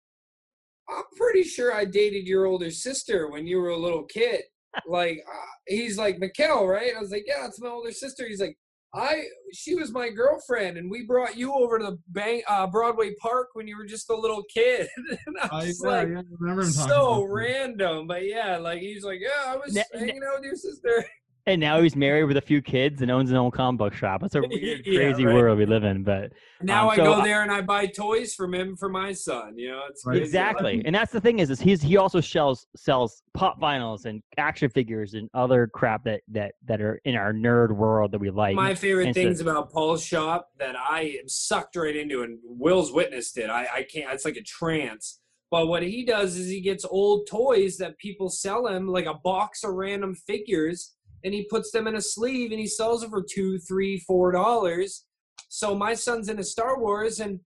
I'm 0.88 1.04
pretty 1.16 1.42
sure 1.42 1.74
I 1.74 1.84
dated 1.84 2.26
your 2.26 2.46
older 2.46 2.70
sister 2.70 3.30
when 3.30 3.46
you 3.46 3.58
were 3.58 3.68
a 3.68 3.76
little 3.76 4.04
kid." 4.04 4.42
like, 4.86 5.22
uh, 5.30 5.46
he's 5.66 5.98
like, 5.98 6.16
"Mikkel, 6.18 6.66
right?" 6.66 6.92
I 6.96 7.00
was 7.00 7.10
like, 7.10 7.24
"Yeah, 7.26 7.46
it's 7.46 7.60
my 7.60 7.68
older 7.68 7.92
sister." 7.92 8.26
He's 8.26 8.40
like, 8.40 8.56
"I, 8.94 9.24
she 9.52 9.74
was 9.74 9.90
my 9.92 10.10
girlfriend, 10.10 10.76
and 10.76 10.90
we 10.90 11.04
brought 11.04 11.36
you 11.36 11.52
over 11.54 11.78
to 11.78 11.84
the 11.84 11.98
bank, 12.08 12.44
uh, 12.48 12.66
Broadway 12.66 13.14
Park 13.20 13.50
when 13.54 13.66
you 13.66 13.76
were 13.76 13.86
just 13.86 14.10
a 14.10 14.16
little 14.16 14.42
kid." 14.44 14.88
and 15.26 15.36
I 15.42 15.48
I, 15.50 15.64
was 15.66 15.80
yeah, 15.82 15.90
like, 15.90 16.08
yeah, 16.08 16.18
I 16.18 16.22
remember 16.38 16.62
him 16.62 16.70
so 16.70 17.24
random, 17.24 18.06
but 18.06 18.26
yeah, 18.26 18.58
like 18.58 18.80
he's 18.80 19.04
like, 19.04 19.20
yeah, 19.20 19.52
I 19.52 19.56
was 19.56 19.74
Ne- 19.74 19.84
hanging 19.94 20.22
out 20.22 20.40
with 20.40 20.44
your 20.44 20.56
sister. 20.56 21.04
And 21.46 21.60
now 21.60 21.82
he's 21.82 21.96
married 21.96 22.24
with 22.24 22.36
a 22.36 22.40
few 22.40 22.62
kids 22.62 23.02
and 23.02 23.10
owns 23.10 23.32
an 23.32 23.36
old 23.36 23.52
comic 23.52 23.76
book 23.78 23.94
shop. 23.94 24.22
It's 24.22 24.36
a 24.36 24.40
weird, 24.48 24.86
Yeah, 24.86 24.96
crazy 25.00 25.24
right. 25.26 25.34
world 25.34 25.58
we 25.58 25.66
live 25.66 25.82
in, 25.82 26.04
but 26.04 26.30
Now 26.62 26.84
Um, 26.84 26.90
I 26.90 26.96
go 26.96 27.20
there 27.24 27.42
and 27.42 27.50
I 27.50 27.60
buy 27.62 27.86
toys 27.86 28.32
from 28.34 28.54
him 28.54 28.76
for 28.76 28.88
my 28.88 29.12
son. 29.12 29.58
You 29.58 29.72
know, 29.72 29.80
it's 29.90 30.04
crazy. 30.04 30.22
exactly. 30.22 30.82
And 30.84 30.94
that's 30.94 31.10
the 31.10 31.20
thing 31.20 31.40
is, 31.40 31.50
is 31.50 31.60
he's 31.60 31.82
he 31.82 31.96
also 31.96 32.20
sells 32.20 32.68
sells 32.76 33.22
pop 33.34 33.60
vinyls 33.60 34.04
and 34.04 34.22
action 34.38 34.70
figures 34.70 35.14
and 35.14 35.28
other 35.34 35.66
crap 35.66 36.04
that 36.04 36.20
that 36.28 36.54
that 36.66 36.80
are 36.80 37.00
in 37.04 37.16
our 37.16 37.32
nerd 37.32 37.72
world 37.72 38.12
that 38.12 38.20
we 38.20 38.30
like. 38.30 38.54
My 38.54 38.76
favorite 38.76 39.06
And 39.08 39.14
so- 39.16 39.22
things 39.24 39.40
about 39.40 39.72
Paul's 39.72 40.04
shop 40.04 40.48
that 40.60 40.76
I 40.78 41.16
am 41.20 41.28
sucked 41.28 41.74
right 41.74 41.96
into, 41.96 42.22
and 42.22 42.38
Will's 42.44 42.92
witnessed 42.92 43.36
it. 43.36 43.50
I, 43.50 43.66
I 43.78 43.82
can't. 43.82 44.12
It's 44.12 44.24
like 44.24 44.36
a 44.36 44.42
trance. 44.44 45.18
But 45.50 45.66
what 45.66 45.82
he 45.82 46.04
does 46.06 46.36
is 46.36 46.48
he 46.48 46.60
gets 46.62 46.82
old 46.84 47.26
toys 47.26 47.76
that 47.78 47.98
people 47.98 48.30
sell 48.30 48.68
him, 48.68 48.86
like 48.88 49.04
a 49.06 49.12
box 49.12 49.64
of 49.64 49.74
random 49.74 50.14
figures, 50.14 50.94
and 51.24 51.34
he 51.34 51.44
puts 51.44 51.70
them 51.70 51.86
in 51.86 51.96
a 51.96 52.00
sleeve 52.00 52.50
and 52.50 52.60
he 52.60 52.66
sells 52.66 53.02
them 53.02 53.10
for 53.10 53.22
two, 53.22 53.58
three, 53.58 53.98
four 53.98 54.32
dollars. 54.32 55.04
So 55.48 55.74
my 55.74 55.94
son's 55.94 56.28
into 56.28 56.44
Star 56.44 56.80
Wars, 56.80 57.20
and 57.20 57.40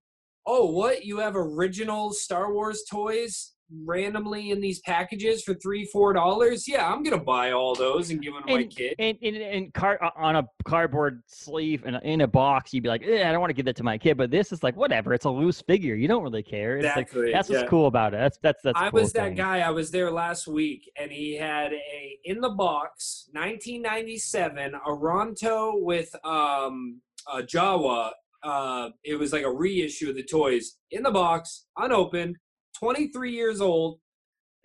oh, 0.45 0.71
what? 0.71 1.03
You 1.03 1.17
have 1.17 1.35
original 1.35 2.13
Star 2.13 2.53
Wars 2.53 2.83
toys 2.89 3.53
randomly 3.85 4.51
in 4.51 4.61
these 4.61 4.79
packages 4.81 5.43
for 5.43 5.53
three, 5.55 5.85
four 5.85 6.13
dollars? 6.13 6.67
Yeah, 6.67 6.91
I'm 6.91 7.03
gonna 7.03 7.17
buy 7.23 7.51
all 7.51 7.75
those 7.75 8.09
and 8.09 8.21
give 8.21 8.33
them 8.33 8.43
to 8.47 8.53
my 8.55 8.63
kid. 8.63 8.95
and 8.99 9.17
and, 9.21 9.35
and 9.37 9.73
car, 9.73 9.99
uh, 10.01 10.09
on 10.15 10.35
a 10.37 10.43
cardboard 10.65 11.21
sleeve 11.27 11.83
and 11.85 11.99
in 12.03 12.21
a 12.21 12.27
box, 12.27 12.73
you'd 12.73 12.83
be 12.83 12.89
like, 12.89 13.03
eh, 13.03 13.27
I 13.27 13.31
don't 13.31 13.41
want 13.41 13.49
to 13.49 13.53
give 13.55 13.65
that 13.65 13.75
to 13.77 13.83
my 13.83 13.97
kid. 13.97 14.17
But 14.17 14.31
this 14.31 14.51
is 14.51 14.63
like 14.63 14.75
whatever. 14.75 15.13
It's 15.13 15.25
a 15.25 15.29
loose 15.29 15.61
figure. 15.61 15.95
You 15.95 16.07
don't 16.07 16.23
really 16.23 16.43
care. 16.43 16.77
It's 16.77 16.85
Exactly. 16.85 17.23
like 17.25 17.33
that's 17.33 17.49
what's 17.49 17.61
yeah. 17.63 17.67
cool 17.67 17.87
about 17.87 18.13
it. 18.13 18.17
That's 18.17 18.37
that's 18.41 18.61
that's. 18.63 18.79
I 18.79 18.89
cool 18.89 19.01
was 19.01 19.13
that 19.13 19.23
thing. 19.29 19.35
guy. 19.35 19.59
I 19.59 19.69
was 19.71 19.91
there 19.91 20.11
last 20.11 20.47
week, 20.47 20.89
and 20.97 21.11
he 21.11 21.35
had 21.37 21.73
a 21.73 22.17
in 22.23 22.41
the 22.41 22.49
box 22.49 23.29
1997 23.33 24.73
a 24.75 24.89
Ronto 24.89 25.73
with 25.81 26.13
um 26.23 27.01
a 27.31 27.41
Jawa. 27.41 28.11
Uh, 28.43 28.89
it 29.03 29.15
was 29.15 29.33
like 29.33 29.43
a 29.43 29.51
reissue 29.51 30.09
of 30.09 30.15
the 30.15 30.23
toys 30.23 30.77
in 30.91 31.03
the 31.03 31.11
box, 31.11 31.65
unopened, 31.77 32.37
23 32.79 33.31
years 33.31 33.61
old. 33.61 33.99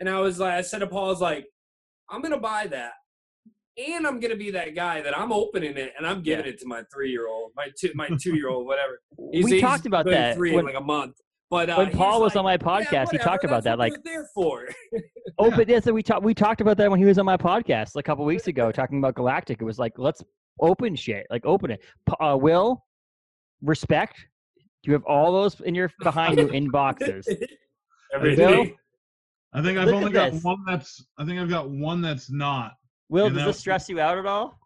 And 0.01 0.09
I 0.09 0.21
was 0.21 0.41
like, 0.41 0.53
I 0.55 0.63
said 0.63 0.81
to 0.81 0.87
Paul, 0.87 1.07
I 1.07 1.09
was 1.09 1.21
like, 1.21 1.47
I'm 2.11 2.21
gonna 2.23 2.41
buy 2.41 2.67
that, 2.69 2.93
and 3.79 4.07
I'm 4.07 4.21
gonna 4.21 4.37
be 4.37 4.51
that 4.51 4.75
guy 4.75 5.01
that 5.01 5.17
I'm 5.17 5.33
opening 5.33 5.77
it 5.77 5.93
and 5.97 6.07
I'm 6.07 6.23
giving 6.23 6.47
it 6.47 6.59
to 6.61 6.67
my 6.67 6.83
three 6.93 7.11
year 7.11 7.29
old, 7.29 7.53
my 7.57 7.69
two, 7.79 7.91
my 7.95 8.09
two 8.21 8.35
year 8.35 8.49
old, 8.49 8.67
whatever. 8.67 9.01
He's- 9.33 9.45
we 9.45 9.53
he's 9.53 9.61
talked 9.61 9.87
about 9.87 10.07
that 10.07 10.37
three 10.37 10.51
when, 10.53 10.61
in 10.61 10.67
like 10.67 10.81
a 10.81 10.85
month. 10.85 11.17
But 11.51 11.69
uh, 11.69 11.77
when 11.77 11.91
Paul 11.91 12.23
was 12.23 12.35
like, 12.35 12.39
on 12.39 12.45
my 12.45 12.53
"Yeah, 12.81 13.05
podcast. 13.05 13.11
he 13.13 13.19
talked 13.19 13.45
about 13.45 13.63
that. 13.65 13.79
Like 13.79 13.95
there 14.05 14.27
for. 14.35 14.69
Oh, 15.39 15.51
but 15.51 15.69
yes, 15.69 15.87
we 15.87 16.03
talked. 16.03 16.23
We 16.25 16.35
talked 16.35 16.61
about 16.61 16.77
that 16.79 16.91
when 16.91 16.99
he 16.99 17.07
was 17.07 17.19
on 17.19 17.25
my 17.27 17.37
podcast 17.37 17.95
a 17.97 18.03
couple 18.03 18.25
weeks 18.25 18.49
ago, 18.49 18.73
talking 18.73 18.99
about 18.99 19.15
Galactic. 19.15 19.61
It 19.61 19.65
was 19.65 19.79
like, 19.79 19.93
let's 19.97 20.23
open 20.61 20.97
shit, 20.97 21.27
like 21.31 21.45
open 21.47 21.71
it. 21.71 21.81
Uh, 22.21 22.37
Will, 22.41 22.85
respect. 23.63 24.17
Do 24.83 24.91
you 24.91 24.95
have 24.95 25.05
all 25.05 25.31
those 25.33 25.61
in 25.61 25.75
your 25.75 25.91
behind 26.03 26.39
you 26.39 26.49
in 26.49 26.71
boxes? 26.71 27.29
Every 28.13 28.37
Bill? 28.37 28.67
I 29.55 29.63
think 29.63 29.79
I've 29.79 29.87
Look 29.87 29.95
only 29.97 30.07
at 30.09 30.13
got 30.13 30.33
this. 30.33 30.43
one 30.45 30.59
that's. 30.67 31.05
I 31.19 31.25
think 31.25 31.39
I've 31.41 31.49
got 31.51 31.71
one 31.71 32.01
that's 32.01 32.31
not. 32.31 32.73
Will, 33.09 33.25
You 33.25 33.31
does 33.31 33.39
know- 33.41 33.47
this 33.49 33.59
stress 33.59 33.89
you 33.89 34.01
out 34.01 34.19
at 34.19 34.27
all? 34.27 34.59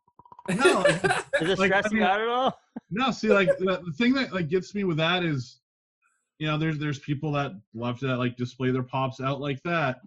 No, 0.48 0.82
Does 1.38 1.48
this 1.48 1.58
Like, 1.58 1.68
stress 1.72 1.86
I 1.92 1.96
you 1.96 2.04
out 2.04 2.20
at 2.20 2.28
all? 2.28 2.56
no. 2.90 3.10
See, 3.10 3.28
like 3.32 3.48
the, 3.58 3.82
the 3.84 3.92
thing 3.92 4.12
that 4.14 4.32
like 4.32 4.48
gets 4.48 4.74
me 4.76 4.84
with 4.84 4.96
that 4.98 5.24
is, 5.24 5.58
you 6.38 6.46
know, 6.46 6.56
there's 6.56 6.78
there's 6.78 7.00
people 7.00 7.32
that 7.32 7.52
love 7.74 7.98
to 8.00 8.16
like 8.16 8.36
display 8.36 8.70
their 8.70 8.84
pops 8.84 9.20
out 9.20 9.40
like 9.40 9.60
that, 9.64 9.98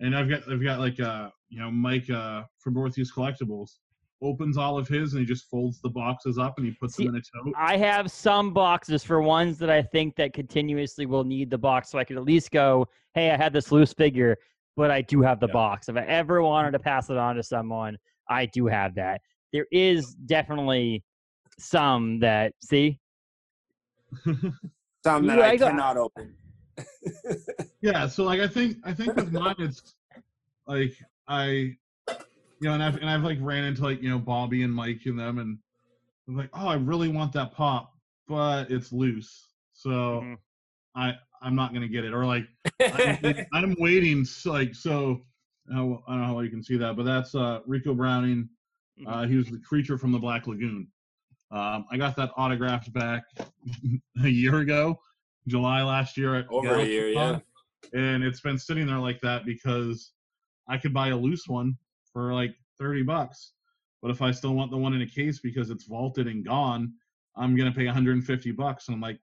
and 0.00 0.16
I've 0.16 0.28
got 0.28 0.48
I've 0.48 0.62
got 0.62 0.78
like 0.78 1.00
uh 1.00 1.30
you 1.48 1.58
know 1.58 1.70
Mike 1.72 2.08
uh 2.10 2.42
from 2.60 2.74
Northeast 2.74 3.12
Collectibles 3.14 3.78
opens 4.22 4.56
all 4.56 4.76
of 4.78 4.88
his 4.88 5.12
and 5.12 5.20
he 5.20 5.26
just 5.26 5.48
folds 5.50 5.80
the 5.80 5.88
boxes 5.88 6.38
up 6.38 6.54
and 6.58 6.66
he 6.66 6.72
puts 6.72 6.96
See, 6.96 7.06
them 7.06 7.14
in 7.14 7.20
a 7.20 7.44
tote. 7.44 7.54
I 7.56 7.76
have 7.76 8.10
some 8.10 8.52
boxes 8.52 9.04
for 9.04 9.20
ones 9.22 9.58
that 9.58 9.70
I 9.70 9.82
think 9.82 10.16
that 10.16 10.32
continuously 10.32 11.06
will 11.06 11.24
need 11.24 11.50
the 11.50 11.58
box, 11.58 11.88
so 11.90 11.98
I 11.98 12.04
could 12.04 12.16
at 12.16 12.24
least 12.24 12.50
go, 12.50 12.86
"Hey, 13.14 13.30
I 13.30 13.36
had 13.36 13.52
this 13.52 13.70
loose 13.70 13.92
figure, 13.92 14.36
but 14.76 14.90
I 14.90 15.02
do 15.02 15.22
have 15.22 15.38
the 15.40 15.46
Yeah. 15.46 15.52
box. 15.52 15.88
If 15.88 15.96
I 15.96 16.02
ever 16.04 16.42
wanted 16.42 16.72
to 16.72 16.78
pass 16.78 17.10
it 17.10 17.16
on 17.16 17.36
to 17.36 17.42
someone, 17.42 17.96
I 18.28 18.46
do 18.46 18.66
have 18.66 18.94
that." 18.96 19.20
There 19.52 19.66
is 19.72 20.14
definitely 20.26 21.02
some 21.58 22.18
that 22.20 22.54
see. 22.62 22.98
Some 25.04 25.26
that 25.26 25.38
Yeah, 25.38 25.44
I, 25.44 25.48
I 25.50 25.56
cannot 25.58 25.96
open. 25.96 26.34
yeah 27.82 28.06
so 28.06 28.22
like 28.24 28.38
i 28.40 28.46
think 28.46 28.76
i 28.84 28.92
think 28.92 29.14
with 29.16 29.32
mine 29.32 29.54
it's 29.58 29.94
like 30.66 30.92
i 31.26 31.74
you 32.60 32.68
know 32.68 32.74
and 32.74 32.82
i've 32.82 32.96
and 32.96 33.08
i've 33.08 33.22
like 33.22 33.38
ran 33.40 33.64
into 33.64 33.82
like 33.82 34.02
you 34.02 34.10
know 34.10 34.18
bobby 34.18 34.62
and 34.62 34.72
mike 34.74 35.00
and 35.06 35.18
them 35.18 35.38
and 35.38 35.58
I'm 36.28 36.36
like 36.36 36.50
oh 36.54 36.68
i 36.68 36.74
really 36.74 37.08
want 37.08 37.32
that 37.34 37.52
pop 37.52 37.92
but 38.26 38.70
it's 38.70 38.92
loose 38.92 39.46
so 39.72 40.20
Mhm. 40.22 40.38
i 40.94 41.14
i'm 41.40 41.54
not 41.54 41.72
gonna 41.72 41.88
get 41.88 42.04
it 42.04 42.12
or 42.12 42.26
like 42.26 42.46
I'm, 42.92 43.46
I'm 43.52 43.76
waiting 43.78 44.24
so, 44.24 44.52
like 44.52 44.74
so 44.74 45.22
I 45.70 45.76
don't 45.76 46.02
I 46.06 46.12
don't 46.12 46.20
know 46.20 46.26
how 46.26 46.34
well 46.34 46.44
you 46.44 46.50
can 46.50 46.62
see 46.62 46.76
that 46.78 46.96
but 46.96 47.04
that's 47.04 47.34
uh 47.34 47.60
ricou 47.68 47.96
browning 47.96 48.48
uh 49.06 49.26
he 49.26 49.36
was 49.36 49.46
the 49.46 49.58
creature 49.58 49.96
from 49.96 50.10
the 50.12 50.18
black 50.18 50.46
lagoon. 50.46 50.88
Um 51.50 51.86
i 51.90 51.96
got 51.96 52.16
that 52.16 52.30
autographed 52.36 52.92
back 52.92 53.22
a 54.24 54.28
year 54.28 54.58
ago 54.58 54.98
july 55.46 55.82
last 55.82 56.16
year 56.16 56.34
at 56.34 56.46
Over 56.50 56.76
a 56.80 56.84
year, 56.84 57.14
GalaxyCon 57.14 57.42
and 57.94 58.22
it's 58.24 58.40
been 58.40 58.58
sitting 58.58 58.86
there 58.86 58.98
like 58.98 59.20
that 59.22 59.46
because 59.46 60.12
I 60.68 60.76
could 60.76 60.92
buy 60.92 61.08
a 61.08 61.16
loose 61.16 61.46
one 61.48 61.78
for 62.18 62.34
like 62.34 62.52
30 62.80 63.04
bucks. 63.04 63.52
But 64.02 64.10
if 64.10 64.22
I 64.22 64.32
still 64.32 64.54
want 64.54 64.72
the 64.72 64.76
one 64.76 64.92
in 64.92 65.02
a 65.02 65.06
case 65.06 65.38
because 65.38 65.70
it's 65.70 65.84
vaulted 65.84 66.26
and 66.26 66.44
gone, 66.44 66.92
I'm 67.36 67.54
going 67.54 67.70
to 67.70 67.76
pay 67.76 67.86
150 67.86 68.50
bucks. 68.52 68.88
And 68.88 68.96
I'm 68.96 69.00
like, 69.00 69.20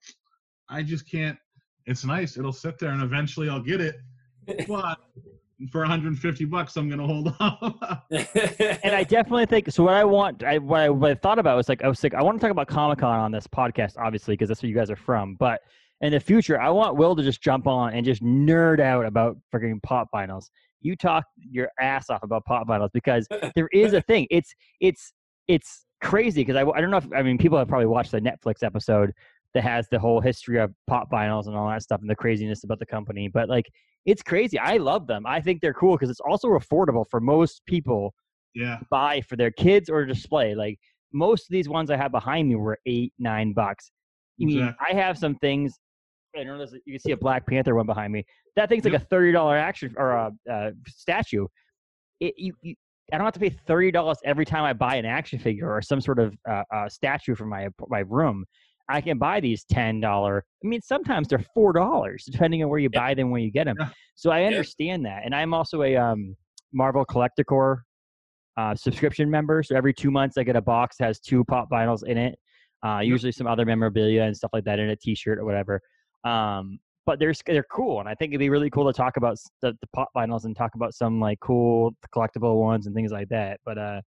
I 0.70 0.82
just 0.82 1.10
can't. 1.10 1.38
It's 1.86 2.06
nice. 2.06 2.38
It'll 2.38 2.54
sit 2.54 2.80
there 2.80 2.92
and 2.92 3.04
eventually 3.04 3.50
I'll 3.50 3.62
get 3.62 3.82
it. 3.82 3.98
But 4.68 4.98
for 5.72 5.82
150 5.82 6.46
bucks, 6.46 6.78
I'm 6.78 6.88
going 6.88 7.00
to 7.00 7.06
hold 7.06 7.36
off 7.42 8.04
and 8.12 8.96
I 8.96 9.04
definitely 9.04 9.46
think 9.46 9.70
so. 9.72 9.84
What 9.84 9.94
I 9.94 10.06
want, 10.06 10.44
I 10.44 10.58
what 10.58 10.80
I, 10.80 10.90
what 10.90 11.12
I 11.12 11.16
thought 11.16 11.38
about 11.38 11.58
was 11.58 11.68
like 11.68 11.84
I 11.84 11.90
was 11.90 12.02
like 12.02 12.14
I 12.14 12.24
want 12.24 12.40
to 12.40 12.42
talk 12.42 12.52
about 12.52 12.68
Comic 12.68 13.00
Con 13.00 13.20
on 13.20 13.32
this 13.32 13.46
podcast, 13.46 13.96
obviously, 13.98 14.34
because 14.34 14.48
that's 14.48 14.64
where 14.64 14.70
you 14.70 14.76
guys 14.76 14.90
are 14.90 14.96
from. 14.96 15.36
But 15.36 15.62
in 16.02 16.14
the 16.14 16.20
future, 16.20 16.60
I 16.60 16.70
want 16.70 16.96
Will 16.96 17.16
to 17.16 17.24
just 17.24 17.42
jump 17.42 17.68
on 17.68 17.94
and 17.94 18.06
just 18.06 18.24
nerd 18.24 18.80
out 18.80 19.06
about 19.06 19.38
freaking 19.54 19.84
pop 19.84 20.10
vinyls. 20.14 20.50
You 20.86 20.96
talk 20.96 21.26
your 21.38 21.70
ass 21.80 22.10
off 22.10 22.24
about 22.24 22.46
pop 22.46 22.68
vinyls 22.68 22.90
because 22.94 23.28
there 23.56 23.70
is 23.74 23.94
a 23.94 24.02
thing. 24.02 24.28
It's 24.30 24.54
it's 24.80 25.14
it's 25.48 25.86
crazy 26.02 26.42
because 26.42 26.56
I 26.56 26.62
I 26.70 26.82
don't 26.82 26.92
know 26.92 26.98
if 26.98 27.08
I 27.16 27.24
mean 27.24 27.38
people 27.38 27.58
have 27.58 27.68
probably 27.68 27.88
watched 27.88 28.12
the 28.12 28.22
Netflix 28.22 28.62
episode 28.62 29.12
that 29.54 29.64
has 29.64 29.88
the 29.90 29.98
whole 29.98 30.20
history 30.22 30.60
of 30.60 30.74
pop 30.86 31.10
vinyls 31.10 31.48
and 31.48 31.56
all 31.56 31.70
that 31.70 31.82
stuff 31.82 32.02
and 32.02 32.10
the 32.10 32.16
craziness 32.16 32.64
about 32.64 32.78
the 32.78 32.86
company. 32.86 33.28
But 33.28 33.50
like 33.50 33.66
it's 34.06 34.22
crazy. 34.22 34.60
I 34.60 34.78
love 34.78 35.08
them. 35.08 35.26
I 35.26 35.42
think 35.42 35.62
they're 35.62 35.74
cool 35.74 35.96
because 35.96 36.10
it's 36.10 36.20
also 36.20 36.50
affordable 36.50 37.06
for 37.10 37.20
most 37.20 37.66
people 37.66 38.14
yeah. 38.54 38.80
buy 38.92 39.22
for 39.22 39.36
their 39.36 39.52
kids 39.52 39.90
or 39.90 40.06
display. 40.06 40.54
Like 40.54 40.78
most 41.14 41.50
of 41.50 41.54
these 41.54 41.70
ones 41.70 41.90
I 41.90 41.98
have 41.98 42.12
behind 42.12 42.50
me 42.50 42.56
were 42.56 42.78
eight, 42.86 43.14
nine 43.18 43.54
bucks. 43.54 43.92
I 44.42 44.46
mean, 44.46 44.60
Exactly. 44.60 44.88
I 44.90 45.02
have 45.02 45.18
some 45.18 45.36
things. 45.36 45.80
I 46.38 46.44
don't 46.44 46.58
know. 46.58 46.66
You 46.86 46.94
can 46.94 47.00
see 47.00 47.12
a 47.12 47.18
Black 47.18 47.46
Panther 47.48 47.76
one 47.76 47.86
behind 47.86 48.12
me. 48.12 48.26
That 48.56 48.70
thing's 48.70 48.86
like 48.86 48.94
a 48.94 49.00
thirty 49.00 49.32
dollar 49.32 49.58
action 49.58 49.94
or 49.98 50.12
a 50.12 50.32
uh, 50.52 50.72
statue. 50.88 51.48
It, 52.20 52.34
you, 52.38 52.54
you, 52.62 52.76
I 53.12 53.18
don't 53.18 53.26
have 53.26 53.34
to 53.34 53.40
pay 53.40 53.50
thirty 53.50 53.92
dollars 53.92 54.18
every 54.26 54.46
time 54.46 54.64
I 54.64 54.74
buy 54.74 54.96
an 54.96 55.06
action 55.06 55.40
figure 55.40 55.72
or 55.72 55.82
some 55.82 56.02
sort 56.02 56.20
of 56.20 56.36
uh, 56.50 56.64
uh, 56.74 56.90
statue 56.90 57.36
for 57.36 57.46
my 57.46 57.70
my 57.88 58.00
room. 58.08 58.46
I 58.88 59.02
can 59.02 59.18
buy 59.18 59.40
these 59.40 59.64
ten 59.66 60.00
dollar. 60.00 60.44
I 60.64 60.68
mean, 60.68 60.82
sometimes 60.82 61.28
they're 61.28 61.46
four 61.54 61.74
dollars 61.74 62.26
depending 62.30 62.64
on 62.64 62.70
where 62.70 62.80
you 62.80 62.90
Yeah. 62.94 63.00
buy 63.00 63.14
them, 63.14 63.32
where 63.32 63.42
you 63.42 63.52
get 63.52 63.66
them. 63.66 63.78
Yeah. 63.80 63.90
So 64.16 64.32
I 64.32 64.44
understand 64.44 65.06
that, 65.06 65.24
and 65.26 65.34
I'm 65.36 65.54
also 65.54 65.82
a 65.84 65.96
um, 65.96 66.36
Marvel 66.74 67.04
Collector 67.06 67.44
Corps 67.44 67.84
uh, 68.58 68.76
subscription 68.76 69.30
member. 69.30 69.64
So 69.64 69.76
every 69.76 69.94
two 69.94 70.12
months, 70.12 70.38
I 70.38 70.44
get 70.44 70.56
a 70.56 70.62
box 70.62 70.98
that 70.98 71.06
has 71.06 71.20
two 71.20 71.44
pop 71.46 71.70
vinyls 71.70 72.06
in 72.06 72.18
it. 72.18 72.40
Uh, 72.86 73.00
usually 73.00 73.32
some 73.32 73.48
other 73.48 73.66
memorabilia 73.66 74.24
and 74.24 74.38
stuff 74.38 74.52
like 74.54 74.64
that 74.66 74.78
in 74.78 74.90
a 74.92 74.96
T-shirt 74.96 75.40
or 75.40 75.46
whatever. 75.46 75.82
Um, 76.26 76.80
but 77.06 77.20
they're 77.20 77.34
they're 77.46 77.66
cool, 77.72 78.00
and 78.00 78.10
I 78.10 78.16
think 78.16 78.32
it'd 78.32 78.40
be 78.40 78.50
really 78.50 78.70
cool 78.72 78.92
to 78.92 78.98
talk 78.98 79.18
about 79.18 79.38
the, 79.62 79.74
the 79.80 79.88
pop 79.94 80.10
vinyls 80.16 80.46
and 80.46 80.56
talk 80.56 80.74
about 80.76 80.94
some 80.94 81.20
like 81.20 81.40
cool 81.40 81.92
collectible 82.14 82.56
ones 82.60 82.88
and 82.88 82.96
things 82.96 83.12
like 83.12 83.30
that. 83.30 83.60
But 83.64 83.78
uh, 83.78 84.02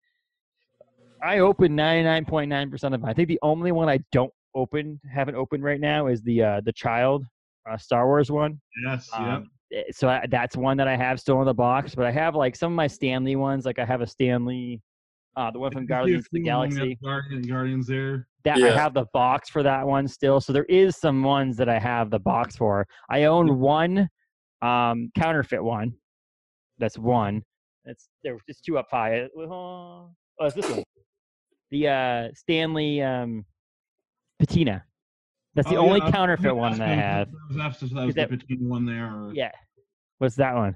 I 1.24 1.40
open 1.40 1.76
ninety 1.76 2.04
nine 2.04 2.26
point 2.26 2.50
nine 2.50 2.72
percent 2.72 2.96
of 2.96 3.02
them. 3.02 3.10
I 3.10 3.14
think 3.14 3.28
the 3.28 3.40
only 3.44 3.72
one 3.72 3.88
I 3.88 4.00
don't 4.12 4.34
open, 4.56 5.00
haven't 5.14 5.36
opened 5.36 5.64
right 5.64 5.80
now, 5.80 6.08
is 6.08 6.24
the 6.24 6.42
uh, 6.42 6.62
the 6.66 6.74
child 6.74 7.26
uh, 7.70 7.78
Star 7.78 8.08
Wars 8.08 8.32
one. 8.32 8.60
Yes. 8.84 9.10
yeah. 9.14 9.38
Um, 9.38 9.50
eh, 9.72 9.84
so 9.92 10.10
I, 10.10 10.26
that's 10.30 10.58
one 10.58 10.78
that 10.78 10.88
I 10.88 10.96
have 10.96 11.20
still 11.20 11.40
in 11.42 11.46
the 11.46 11.54
box, 11.54 11.94
but 11.94 12.06
I 12.06 12.12
have 12.12 12.36
like 12.36 12.56
some 12.56 12.72
of 12.72 12.76
my 12.76 12.88
Stan 12.88 13.24
Lee 13.24 13.36
ones. 13.36 13.66
Like 13.66 13.78
I 13.78 13.86
have 13.86 14.02
a 14.02 14.08
Stan 14.08 14.44
Lee, 14.44 14.82
uh, 15.36 15.52
the 15.52 15.60
one 15.60 15.72
from 15.72 15.84
You 15.84 15.88
can 15.88 15.96
see 15.96 16.12
a 16.14 16.18
Guardians 16.18 16.26
of 16.26 16.32
the 16.32 16.40
few 16.40 16.52
of 16.52 16.70
them, 16.70 16.72
yeah, 16.72 16.78
Galaxy. 16.78 17.00
Guardian, 17.04 17.42
Guardians 17.44 17.88
there. 17.88 18.28
That 18.56 18.74
I 18.78 18.82
have 18.82 18.94
the 18.94 19.06
box 19.14 19.50
for 19.50 19.64
that 19.64 19.86
one 19.86 20.08
still. 20.08 20.40
So 20.40 20.54
there 20.54 20.66
is 20.66 20.98
some 20.98 21.24
ones 21.24 21.58
that 21.58 21.70
I 21.70 21.80
have 21.80 22.10
the 22.10 22.20
box 22.20 22.56
for. 22.56 22.88
I 23.10 23.24
own 23.26 23.60
one 23.60 24.10
um, 24.62 25.12
counterfeit 25.16 25.64
one. 25.64 25.94
That's 26.80 26.98
one. 26.98 27.44
That's 27.86 28.10
there. 28.24 28.38
It's 28.48 28.62
two 28.62 28.78
up 28.78 28.88
high. 28.92 29.22
Uh, 29.22 30.08
Oh, 30.40 30.46
it's 30.46 30.56
this 30.56 30.70
one. 30.70 30.84
The 31.72 31.88
uh, 31.88 32.28
Stan 32.36 32.74
Lee 32.76 33.02
um, 33.02 33.44
patina. 34.40 34.84
That's 35.56 35.68
the 35.68 35.78
Oh, 35.78 35.88
only 35.88 36.00
yeah, 36.00 36.12
counterfeit 36.12 36.44
gonna 36.46 36.56
one 36.56 36.78
that 36.78 36.90
I 36.90 36.94
have. 36.94 37.30
That 37.56 37.66
was, 37.82 37.90
that 37.92 38.06
was 38.06 38.16
that- 38.16 38.30
the 38.30 38.38
Patine 38.38 38.70
one 38.70 38.86
there. 38.86 39.08
Or, 39.08 39.32
Yeah. 39.34 39.52
What's 40.20 40.36
that 40.36 40.54
one? 40.56 40.76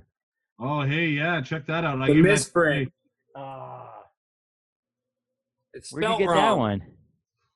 Oh, 0.60 0.82
hey, 0.82 1.08
yeah, 1.08 1.42
check 1.42 1.66
that 1.68 1.84
out. 1.84 2.02
I 2.02 2.08
The 2.08 2.14
gave 2.14 2.24
that 2.24 2.28
to 2.30 2.34
misprint. 2.34 2.94
Ah. 3.36 3.88
Where'd 5.92 6.04
you 6.12 6.18
get 6.18 6.26
wrong. 6.28 6.36
that 6.38 6.58
one? 6.58 6.82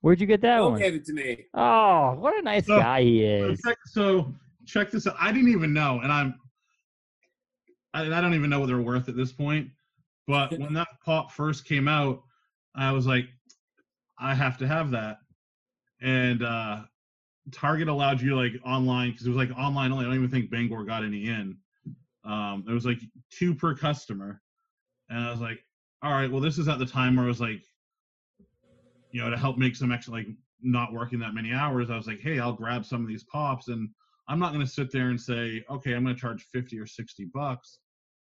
Where'd 0.06 0.22
you 0.22 0.28
get 0.28 0.42
that 0.42 0.60
Will 0.60 0.70
one? 0.70 0.80
gave 0.80 0.94
it 0.94 1.04
to 1.06 1.14
me. 1.14 1.46
Oh, 1.56 2.14
what 2.20 2.38
a 2.38 2.42
nice 2.44 2.68
So- 2.68 2.78
guy 2.78 3.02
he 3.02 3.22
So 3.22 3.50
is. 3.50 3.62
check, 3.66 3.78
so 3.88 4.36
check 4.68 4.92
this 4.92 5.08
out. 5.08 5.16
I 5.20 5.32
didn't 5.32 5.50
even 5.50 5.74
know, 5.74 6.00
and 6.02 6.12
I'm, 6.12 6.36
I, 7.92 8.04
I 8.04 8.22
don't 8.22 8.36
even 8.36 8.52
know 8.52 8.60
what 8.60 8.68
they're 8.68 8.78
worth 8.80 9.10
at 9.10 9.16
this 9.16 9.32
point. 9.32 9.68
But 10.28 10.52
when 10.60 10.74
that 10.74 10.90
pop 11.04 11.32
first 11.32 11.66
came 11.66 11.88
out, 11.88 12.22
I 12.76 12.92
was 12.92 13.08
like, 13.08 13.26
I 14.20 14.36
have 14.36 14.60
to 14.60 14.68
have 14.68 14.92
that. 14.92 15.18
And 16.04 16.44
uh 16.44 16.84
Target 17.52 17.88
allowed 17.88 18.22
you 18.22 18.36
like 18.36 18.54
online 18.64 19.10
because 19.12 19.26
it 19.26 19.30
was 19.32 19.38
like 19.38 19.58
online 19.58 19.92
only. 19.92 20.06
I 20.06 20.10
don't 20.10 20.18
even 20.18 20.30
think 20.30 20.52
Bangor 20.52 20.84
got 20.84 21.04
any 21.04 21.30
in. 21.30 21.58
Um, 22.24 22.64
it 22.70 22.72
was 22.74 22.86
like 22.86 23.00
two 23.32 23.56
per 23.56 23.74
customer, 23.74 24.40
and 25.10 25.18
I 25.20 25.32
was 25.32 25.42
like, 25.42 25.64
all 26.04 26.12
right, 26.12 26.32
well, 26.32 26.42
this 26.42 26.60
is 26.60 26.68
at 26.68 26.78
the 26.78 26.86
time 26.86 27.16
where 27.16 27.26
I 27.26 27.28
was 27.28 27.42
like, 27.42 27.64
you 29.16 29.22
know, 29.22 29.30
to 29.30 29.38
help 29.38 29.58
make 29.58 29.78
some 29.78 29.94
extra 29.94 30.12
like 30.12 30.28
not 30.62 30.92
working 30.92 31.20
that 31.20 31.34
many 31.34 31.54
hours, 31.54 31.90
I 31.90 31.96
was 31.96 32.06
like, 32.06 32.20
hey, 32.20 32.38
I'll 32.38 32.52
grab 32.52 32.86
some 32.86 33.02
of 33.02 33.08
these 33.08 33.24
pops 33.24 33.70
and 33.70 33.88
I'm 34.28 34.40
not 34.40 34.52
going 34.52 34.66
to 34.66 34.70
sit 34.70 34.92
there 34.92 35.08
and 35.08 35.20
say, 35.20 35.64
okay, 35.72 35.94
I'm 35.94 36.04
going 36.04 36.14
to 36.14 36.20
charge 36.20 36.44
50 36.52 36.78
or 36.78 36.86
60 36.86 37.30
bucks. 37.34 37.80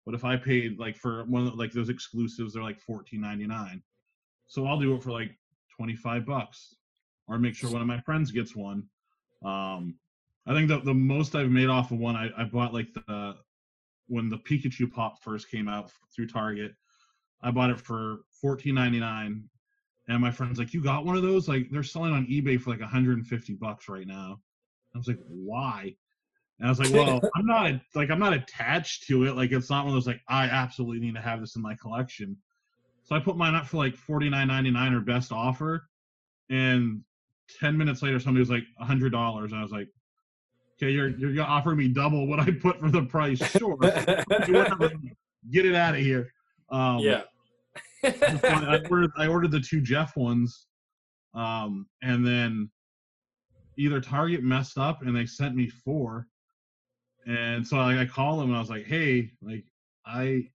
But 0.04 0.16
if 0.16 0.26
I 0.26 0.36
paid 0.36 0.80
like 0.80 0.98
for 0.98 1.26
one 1.26 1.46
of 1.46 1.54
like 1.54 1.72
those 1.74 1.90
exclusives, 1.90 2.56
they're 2.56 2.64
like 2.64 2.80
14.99. 2.90 3.84
So 4.48 4.66
I'll 4.66 4.80
do 4.80 4.96
it 4.96 5.04
for 5.04 5.12
like 5.12 5.30
25 5.78 6.26
bucks 6.26 6.76
or 7.28 7.38
make 7.38 7.54
sure 7.54 7.70
one 7.70 7.82
of 7.82 7.88
my 7.88 8.00
friends 8.00 8.32
gets 8.32 8.56
one. 8.56 8.84
Um, 9.46 9.94
I 10.48 10.56
think 10.56 10.70
the, 10.70 10.80
the 10.80 10.94
most 10.96 11.36
I've 11.36 11.52
made 11.52 11.70
off 11.70 11.92
of 11.92 12.00
one, 12.00 12.16
I, 12.16 12.32
I 12.36 12.46
bought 12.46 12.74
like 12.74 12.92
the, 12.96 13.36
when 14.08 14.28
the 14.28 14.40
Pikachu 14.40 14.92
pop 14.92 15.22
first 15.22 15.52
came 15.52 15.68
out 15.68 15.92
through 16.16 16.30
Target, 16.30 16.72
I 17.44 17.52
bought 17.52 17.70
it 17.70 17.80
for 17.80 18.22
14.99 18.44 19.44
and 20.10 20.20
my 20.20 20.32
friend's 20.32 20.58
like, 20.60 20.74
"You 20.74 20.84
got 20.84 21.06
one 21.06 21.16
of 21.16 21.22
those? 21.22 21.48
Like 21.48 21.70
they're 21.72 21.84
selling 21.84 22.14
on 22.14 22.26
eBay 22.26 22.60
for 22.60 22.72
like 22.72 22.82
150 22.82 23.54
bucks 23.54 23.88
right 23.88 24.08
now." 24.08 24.40
I 24.94 24.98
was 24.98 25.08
like, 25.08 25.20
"Why?" 25.28 25.96
And 26.58 26.68
I 26.68 26.70
was 26.70 26.80
like, 26.80 26.92
"Well, 26.92 27.22
I'm 27.36 27.46
not 27.46 27.80
like 27.96 28.10
I'm 28.10 28.20
not 28.20 28.34
attached 28.34 29.08
to 29.08 29.26
it. 29.26 29.36
Like 29.36 29.52
it's 29.52 29.70
not 29.70 29.86
one 29.86 29.90
of 29.90 29.94
those 29.96 30.08
like 30.08 30.22
I 30.28 30.46
absolutely 30.46 31.00
need 31.00 31.16
to 31.16 31.22
have 31.22 31.40
this 31.40 31.56
in 31.56 31.62
my 31.62 31.76
collection." 31.76 32.36
So 33.04 33.16
I 33.16 33.20
put 33.20 33.38
mine 33.38 33.56
up 33.56 33.68
for 33.68 33.78
like 33.78 33.96
49.99 33.96 34.96
or 34.96 35.00
best 35.00 35.32
offer, 35.32 35.88
and 36.50 37.02
10 37.60 37.78
minutes 37.78 38.04
later, 38.04 38.20
somebody 38.20 38.42
was 38.42 38.52
like 38.52 38.66
$100, 38.82 39.46
and 39.46 39.56
I 39.56 39.62
was 39.62 39.72
like, 39.72 39.90
"Okay, 40.78 40.92
you're 40.92 41.10
you're 41.10 41.34
gonna 41.34 41.48
offer 41.48 41.76
me 41.76 41.88
double 41.88 42.28
what 42.28 42.40
I 42.40 42.52
put 42.52 42.80
for 42.80 42.90
the 42.90 43.04
price? 43.04 43.40
Sure. 43.52 43.78
Get 45.52 45.66
it 45.66 45.76
out 45.76 45.96
of 45.96 46.02
here." 46.02 46.32
Um, 46.72 47.00
yeah. 47.00 47.24
I 48.04 48.82
ordered 48.90 49.12
I 49.18 49.28
ordered 49.28 49.52
the 49.52 49.60
two 49.60 49.82
Jeff 49.82 50.16
ones, 50.16 50.68
um, 51.34 51.88
and 52.02 52.26
then 52.26 52.70
either 53.78 54.02
Target 54.02 54.44
messed 54.44 54.78
up 54.78 55.02
and 55.02 55.16
they 55.16 55.26
sent 55.26 55.56
me 55.56 55.70
four, 55.70 56.28
and 57.28 57.66
so 57.66 57.78
I, 57.78 58.02
I 58.02 58.06
called 58.06 58.40
them 58.40 58.50
and 58.50 58.58
I 58.58 58.60
was 58.60 58.70
like, 58.70 58.86
"Hey, 58.86 59.32
like 59.42 59.66
I, 60.06 60.50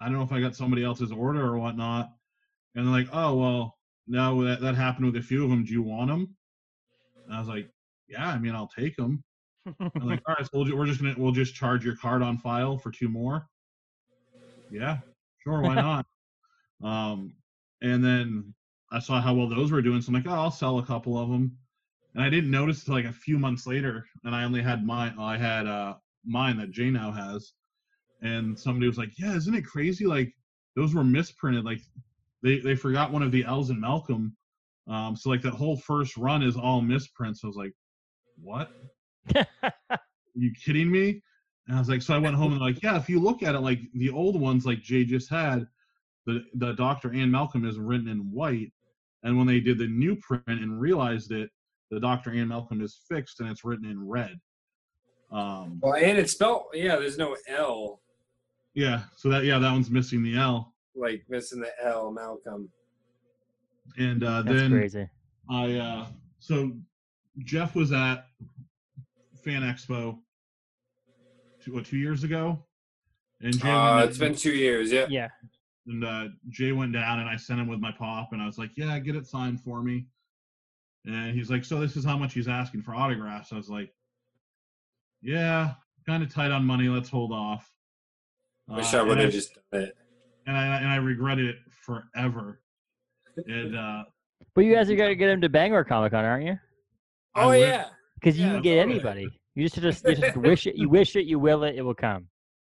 I 0.00 0.06
don't 0.06 0.14
know 0.14 0.22
if 0.22 0.32
I 0.32 0.40
got 0.40 0.56
somebody 0.56 0.84
else's 0.84 1.12
order 1.12 1.44
or 1.44 1.58
whatnot," 1.58 2.10
and 2.74 2.86
they're 2.86 2.92
like, 2.92 3.08
"Oh 3.12 3.34
well, 3.34 3.78
no, 4.06 4.44
that 4.44 4.60
that 4.60 4.74
happened 4.74 5.06
with 5.06 5.16
a 5.16 5.22
few 5.22 5.44
of 5.44 5.50
them. 5.50 5.64
Do 5.64 5.72
you 5.72 5.82
want 5.82 6.10
them?" 6.10 6.36
And 7.26 7.36
I 7.36 7.38
was 7.38 7.48
like, 7.48 7.70
"Yeah, 8.08 8.28
I 8.28 8.38
mean, 8.38 8.54
I'll 8.54 8.70
take 8.76 8.96
them." 8.96 9.22
I'm 9.66 9.90
like, 10.06 10.22
"All 10.28 10.34
right, 10.38 10.44
so 10.44 10.50
we'll, 10.58 10.76
we're 10.76 10.86
just 10.86 11.00
gonna 11.00 11.14
we'll 11.16 11.32
just 11.32 11.54
charge 11.54 11.84
your 11.84 11.96
card 11.96 12.22
on 12.22 12.38
file 12.38 12.78
for 12.78 12.90
two 12.90 13.08
more." 13.08 13.46
Yeah, 14.70 14.98
sure, 15.42 15.60
why 15.60 15.74
not? 15.76 16.06
Um, 16.82 17.34
and 17.82 18.04
then 18.04 18.54
I 18.90 18.98
saw 18.98 19.20
how 19.20 19.34
well 19.34 19.48
those 19.48 19.72
were 19.72 19.82
doing, 19.82 20.00
so 20.00 20.08
I'm 20.08 20.14
like, 20.14 20.26
oh, 20.26 20.34
I'll 20.34 20.50
sell 20.50 20.78
a 20.78 20.86
couple 20.86 21.18
of 21.18 21.28
them. 21.28 21.56
And 22.14 22.22
I 22.22 22.30
didn't 22.30 22.50
notice 22.50 22.84
till 22.84 22.94
like 22.94 23.06
a 23.06 23.12
few 23.12 23.38
months 23.38 23.66
later, 23.66 24.06
and 24.24 24.34
I 24.34 24.44
only 24.44 24.62
had 24.62 24.86
mine. 24.86 25.16
I 25.18 25.36
had 25.36 25.66
uh, 25.66 25.94
mine 26.24 26.56
that 26.58 26.70
Jay 26.70 26.90
now 26.90 27.10
has, 27.10 27.52
and 28.22 28.58
somebody 28.58 28.86
was 28.86 28.98
like, 28.98 29.18
"Yeah, 29.18 29.34
isn't 29.34 29.54
it 29.54 29.66
crazy? 29.66 30.06
Like 30.06 30.32
those 30.76 30.94
were 30.94 31.04
misprinted. 31.04 31.64
Like 31.64 31.80
they 32.42 32.58
they 32.60 32.76
forgot 32.76 33.10
one 33.10 33.22
of 33.22 33.32
the 33.32 33.44
L's 33.44 33.70
in 33.70 33.80
Malcolm. 33.80 34.36
Um, 34.86 35.16
so 35.16 35.30
like 35.30 35.42
that 35.42 35.54
whole 35.54 35.76
first 35.76 36.16
run 36.16 36.42
is 36.42 36.56
all 36.56 36.80
misprints. 36.80 37.42
I 37.42 37.46
was 37.48 37.56
like, 37.56 37.72
what? 38.40 38.70
Are 39.34 39.98
you 40.34 40.52
kidding 40.52 40.90
me? 40.90 41.22
And 41.66 41.76
I 41.76 41.78
was 41.78 41.88
like, 41.88 42.02
so 42.02 42.14
I 42.14 42.18
went 42.18 42.36
home 42.36 42.52
and 42.52 42.60
like, 42.60 42.82
yeah, 42.82 42.96
if 42.96 43.08
you 43.08 43.18
look 43.18 43.42
at 43.42 43.54
it, 43.54 43.60
like 43.60 43.80
the 43.94 44.10
old 44.10 44.38
ones, 44.38 44.66
like 44.66 44.82
Jay 44.82 45.04
just 45.04 45.30
had, 45.30 45.66
the 46.26 46.44
the 46.54 46.72
Doctor 46.72 47.10
and 47.10 47.30
Malcolm 47.30 47.64
is 47.66 47.78
written 47.78 48.08
in 48.08 48.30
white, 48.30 48.72
and 49.22 49.36
when 49.36 49.46
they 49.46 49.60
did 49.60 49.78
the 49.78 49.86
new 49.86 50.16
print 50.16 50.44
and 50.46 50.80
realized 50.80 51.32
it, 51.32 51.50
the 51.90 52.00
Doctor 52.00 52.30
and 52.30 52.48
Malcolm 52.48 52.80
is 52.82 53.00
fixed 53.08 53.40
and 53.40 53.48
it's 53.48 53.64
written 53.64 53.90
in 53.90 54.06
red. 54.06 54.38
Um, 55.30 55.80
well, 55.82 55.94
and 55.94 56.18
it's 56.18 56.32
spelled 56.32 56.64
yeah. 56.72 56.96
There's 56.96 57.18
no 57.18 57.36
L. 57.48 58.00
Yeah, 58.74 59.02
so 59.16 59.28
that 59.28 59.44
yeah, 59.44 59.58
that 59.58 59.70
one's 59.70 59.90
missing 59.90 60.22
the 60.22 60.36
L. 60.36 60.74
Like 60.94 61.24
missing 61.28 61.60
the 61.60 61.70
L, 61.82 62.10
Malcolm. 62.10 62.68
And 63.98 64.24
uh, 64.24 64.42
That's 64.42 64.56
then 64.56 64.70
crazy. 64.70 65.08
I 65.50 65.74
uh, 65.74 66.06
so 66.38 66.72
Jeff 67.38 67.74
was 67.74 67.92
at 67.92 68.26
Fan 69.44 69.62
Expo 69.62 70.18
two, 71.62 71.74
what, 71.74 71.84
two 71.84 71.98
years 71.98 72.24
ago, 72.24 72.64
and 73.40 73.58
Jay 73.60 73.70
Uh, 73.70 73.96
went, 73.96 74.08
it's 74.08 74.18
been 74.18 74.34
two 74.34 74.52
years. 74.52 74.90
Yeah. 74.90 75.06
Yeah. 75.08 75.28
And 75.86 76.04
uh, 76.04 76.24
Jay 76.48 76.72
went 76.72 76.92
down 76.92 77.20
and 77.20 77.28
I 77.28 77.36
sent 77.36 77.60
him 77.60 77.68
with 77.68 77.80
my 77.80 77.92
pop 77.92 78.30
and 78.32 78.40
I 78.42 78.46
was 78.46 78.58
like, 78.58 78.70
yeah, 78.76 78.98
get 78.98 79.16
it 79.16 79.26
signed 79.26 79.60
for 79.60 79.82
me. 79.82 80.06
And 81.04 81.34
he's 81.36 81.50
like, 81.50 81.64
so 81.64 81.80
this 81.80 81.96
is 81.96 82.04
how 82.04 82.16
much 82.16 82.32
he's 82.32 82.48
asking 82.48 82.82
for 82.82 82.94
autographs. 82.94 83.52
I 83.52 83.56
was 83.56 83.68
like, 83.68 83.90
yeah, 85.22 85.72
kind 86.06 86.22
of 86.22 86.32
tight 86.32 86.50
on 86.50 86.64
money. 86.64 86.88
Let's 86.88 87.08
hold 87.08 87.32
off. 87.32 87.70
Wish 88.68 88.94
Uh, 88.94 88.98
I 88.98 89.02
would 89.02 89.18
have 89.18 89.30
just 89.32 89.58
done 89.72 89.82
it. 89.82 89.96
and 90.46 90.56
I 90.56 90.78
and 90.78 90.88
I 90.88 90.96
regretted 90.96 91.46
it 91.46 91.56
forever. 91.84 92.60
And 93.46 93.76
uh, 93.76 94.04
But 94.54 94.62
you 94.64 94.74
guys 94.74 94.88
are 94.90 94.96
gonna 94.96 95.14
get 95.14 95.28
him 95.28 95.40
to 95.42 95.48
Bangor 95.50 95.84
Comic 95.84 96.12
Con, 96.12 96.24
aren't 96.24 96.46
you? 96.46 96.58
Oh 97.34 97.50
wish- 97.50 97.60
yeah. 97.60 97.88
Because 98.14 98.38
you 98.38 98.46
Yeah, 98.46 98.52
can 98.54 98.62
get 98.62 98.76
totally. 98.76 98.94
anybody. 98.94 99.26
You 99.54 99.68
just 99.68 99.80
just, 99.82 100.04
you 100.08 100.14
just 100.14 100.36
wish 100.38 100.66
it. 100.66 100.76
You 100.76 100.88
wish 100.88 101.14
it. 101.16 101.26
You 101.26 101.38
will 101.38 101.64
it. 101.64 101.74
It 101.76 101.82
will 101.82 101.94
come. 101.94 102.26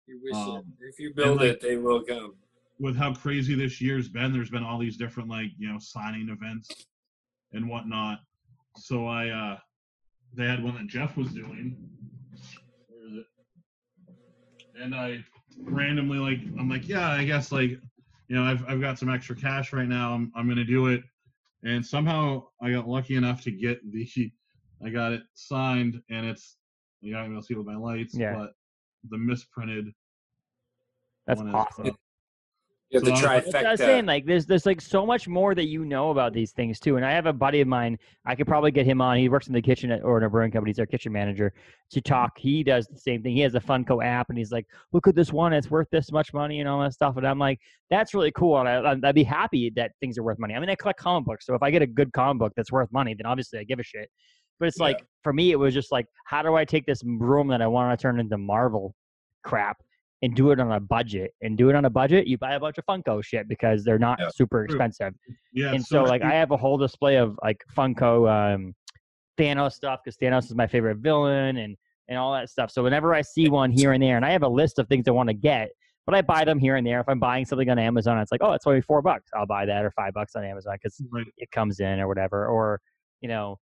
You 0.07 0.19
wish 0.23 0.33
Um, 0.35 0.57
it. 0.79 0.87
If 0.93 0.99
you 0.99 1.13
build 1.13 1.37
like- 1.41 1.49
it, 1.51 1.61
they 1.61 1.75
will 1.75 2.01
come. 2.03 2.35
With 2.81 2.97
how 2.97 3.13
crazy 3.13 3.53
this 3.53 3.79
year's 3.79 4.09
been, 4.09 4.33
there's 4.33 4.49
been 4.49 4.63
all 4.63 4.79
these 4.79 4.97
different 4.97 5.29
like 5.29 5.51
you 5.57 5.71
know 5.71 5.77
signing 5.79 6.29
events 6.29 6.87
and 7.53 7.69
whatnot. 7.69 8.19
So 8.75 9.05
I 9.05 9.29
uh 9.29 9.57
they 10.33 10.45
had 10.47 10.63
one 10.63 10.73
that 10.75 10.87
Jeff 10.87 11.15
was 11.15 11.27
doing. 11.31 11.77
Where 12.87 13.07
is 13.07 13.13
it? 13.17 13.25
And 14.81 14.95
I 14.95 15.23
randomly 15.63 16.17
like 16.17 16.39
I'm 16.59 16.69
like, 16.69 16.87
yeah, 16.89 17.09
I 17.11 17.23
guess 17.23 17.51
like 17.51 17.69
you 18.27 18.35
know, 18.35 18.43
I've 18.43 18.67
I've 18.67 18.81
got 18.81 18.97
some 18.97 19.09
extra 19.09 19.35
cash 19.35 19.71
right 19.73 19.87
now. 19.87 20.13
I'm 20.13 20.31
I'm 20.35 20.49
gonna 20.49 20.65
do 20.65 20.87
it. 20.87 21.03
And 21.63 21.85
somehow 21.85 22.45
I 22.63 22.71
got 22.71 22.87
lucky 22.87 23.15
enough 23.15 23.43
to 23.43 23.51
get 23.51 23.79
the 23.91 24.31
I 24.83 24.89
got 24.89 25.11
it 25.13 25.21
signed 25.35 26.01
and 26.09 26.25
it's 26.25 26.57
you 27.01 27.13
know, 27.13 27.19
I'll 27.19 27.41
see 27.43 27.53
it 27.53 27.57
with 27.57 27.67
my 27.67 27.75
lights, 27.75 28.15
Yeah. 28.15 28.35
but 28.35 28.53
the 29.09 29.17
misprinted 29.17 29.91
That's 31.27 31.41
is, 31.41 31.47
awesome. 31.53 31.87
uh, 31.87 31.91
You 32.91 32.99
have 32.99 33.07
So 33.07 33.23
the 33.23 33.29
I- 33.29 33.39
That's 33.39 33.53
what 33.53 33.65
I 33.65 33.71
was 33.71 33.79
saying. 33.79 34.05
Like, 34.05 34.25
there's 34.25 34.45
there's 34.45 34.65
like 34.65 34.81
so 34.81 35.05
much 35.05 35.25
more 35.25 35.55
that 35.55 35.67
you 35.67 35.85
know 35.85 36.11
about 36.11 36.33
these 36.33 36.51
things 36.51 36.77
too. 36.77 36.97
And 36.97 37.05
I 37.05 37.11
have 37.11 37.25
a 37.25 37.31
buddy 37.31 37.61
of 37.61 37.67
mine. 37.67 37.97
I 38.25 38.35
could 38.35 38.47
probably 38.47 38.71
get 38.71 38.85
him 38.85 38.99
on. 39.01 39.17
He 39.17 39.29
works 39.29 39.47
in 39.47 39.53
the 39.53 39.61
kitchen 39.61 39.91
at, 39.91 40.01
Orono 40.03 40.29
Brewing 40.29 40.51
Company. 40.51 40.71
He's 40.71 40.79
our 40.79 40.85
kitchen 40.85 41.13
manager 41.13 41.53
to 41.91 42.01
talk. 42.01 42.37
He 42.37 42.63
does 42.63 42.87
the 42.87 42.97
same 42.99 43.23
thing. 43.23 43.33
He 43.33 43.39
has 43.41 43.55
a 43.55 43.61
Funko 43.61 44.03
app, 44.03 44.27
and 44.29 44.37
he's 44.37 44.51
like, 44.51 44.67
"Look 44.91 45.07
at 45.07 45.15
this 45.15 45.31
one. 45.31 45.53
It's 45.53 45.71
worth 45.71 45.87
this 45.89 46.11
much 46.11 46.33
money 46.33 46.59
and 46.59 46.67
all 46.67 46.81
that 46.81 46.93
stuff." 46.93 47.15
And 47.15 47.25
I'm 47.25 47.39
like, 47.39 47.59
"That's 47.89 48.13
really 48.13 48.31
cool." 48.33 48.59
And 48.59 48.67
I, 48.67 49.07
I'd 49.07 49.15
be 49.15 49.23
happy 49.23 49.71
that 49.77 49.91
things 50.01 50.17
are 50.17 50.23
worth 50.23 50.37
money. 50.37 50.53
I 50.53 50.59
mean, 50.59 50.69
I 50.69 50.75
collect 50.75 50.99
comic 50.99 51.25
books, 51.25 51.45
so 51.45 51.55
if 51.55 51.63
I 51.63 51.71
get 51.71 51.81
a 51.81 51.87
good 51.87 52.11
comic 52.11 52.39
book 52.39 52.53
that's 52.57 52.73
worth 52.73 52.91
money, 52.91 53.13
then 53.13 53.25
obviously 53.25 53.59
I 53.59 53.63
give 53.63 53.79
a 53.79 53.83
shit. 53.83 54.09
But 54.59 54.67
it's 54.67 54.77
Yeah. 54.79 54.87
like 54.87 55.05
for 55.23 55.31
me, 55.31 55.51
it 55.51 55.55
was 55.55 55.73
just 55.73 55.93
like, 55.93 56.07
how 56.25 56.41
do 56.43 56.55
I 56.55 56.65
take 56.65 56.85
this 56.85 57.01
room 57.05 57.47
that 57.47 57.61
I 57.61 57.67
want 57.67 57.97
to 57.97 58.01
turn 58.01 58.19
into 58.19 58.37
Marvel 58.37 58.93
crap 59.43 59.77
and 60.21 60.35
do 60.35 60.51
it 60.51 60.59
on 60.59 60.71
a 60.71 60.79
budget? 60.79 61.33
And 61.41 61.57
do 61.57 61.69
it 61.69 61.75
on 61.75 61.85
a 61.85 61.89
budget, 61.89 62.27
you 62.27 62.37
buy 62.37 62.53
a 62.53 62.59
bunch 62.59 62.77
of 62.77 62.85
Funko 62.85 63.23
shit 63.23 63.47
because 63.47 63.83
they're 63.83 63.99
not 63.99 64.19
Yeah. 64.19 64.29
super 64.29 64.65
True. 64.67 64.75
expensive. 64.75 65.13
yeah. 65.53 65.73
and 65.73 65.83
so, 65.85 66.03
like, 66.03 66.21
I 66.21 66.33
have 66.33 66.51
a 66.51 66.57
whole 66.57 66.77
display 66.77 67.17
of 67.17 67.37
like 67.43 67.63
Funko 67.75 68.29
um, 68.29 68.75
Thanos 69.37 69.73
stuff 69.73 70.01
because 70.03 70.17
Thanos 70.17 70.45
is 70.45 70.55
my 70.55 70.67
favorite 70.67 70.97
villain 70.97 71.57
and 71.57 71.75
and 72.07 72.17
all 72.17 72.33
that 72.33 72.49
stuff. 72.49 72.69
So 72.71 72.83
whenever 72.83 73.15
I 73.15 73.21
see 73.21 73.47
one 73.47 73.71
here 73.71 73.93
and 73.93 74.03
there, 74.03 74.17
and 74.17 74.25
I 74.25 74.31
have 74.31 74.43
a 74.43 74.47
list 74.47 74.79
of 74.79 74.87
things 74.89 75.07
I 75.07 75.11
want 75.11 75.29
to 75.29 75.33
get, 75.33 75.69
but 76.05 76.13
I 76.13 76.21
buy 76.21 76.43
them 76.43 76.59
here 76.59 76.75
and 76.75 76.85
there. 76.85 76.99
If 76.99 77.07
I'm 77.07 77.19
buying 77.19 77.45
something 77.45 77.69
on 77.69 77.79
Amazon, 77.79 78.19
it's 78.19 78.33
like, 78.33 78.41
oh, 78.43 78.51
it's 78.51 78.67
only 78.67 78.81
four 78.81 79.01
bucks. 79.01 79.29
I'll 79.33 79.45
buy 79.45 79.65
that 79.65 79.85
or 79.85 79.91
five 79.91 80.13
bucks 80.13 80.35
on 80.35 80.43
Amazon 80.43 80.73
because 80.73 81.01
right. 81.09 81.25
it 81.37 81.49
comes 81.51 81.79
in 81.79 82.01
or 82.01 82.09
whatever. 82.09 82.47
Or 82.47 82.81
you 83.21 83.29
know, 83.29 83.59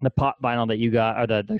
the 0.00 0.10
pop 0.10 0.36
vinyl 0.42 0.66
that 0.68 0.78
you 0.78 0.90
got 0.90 1.18
or 1.20 1.26
the 1.26 1.44
the 1.46 1.58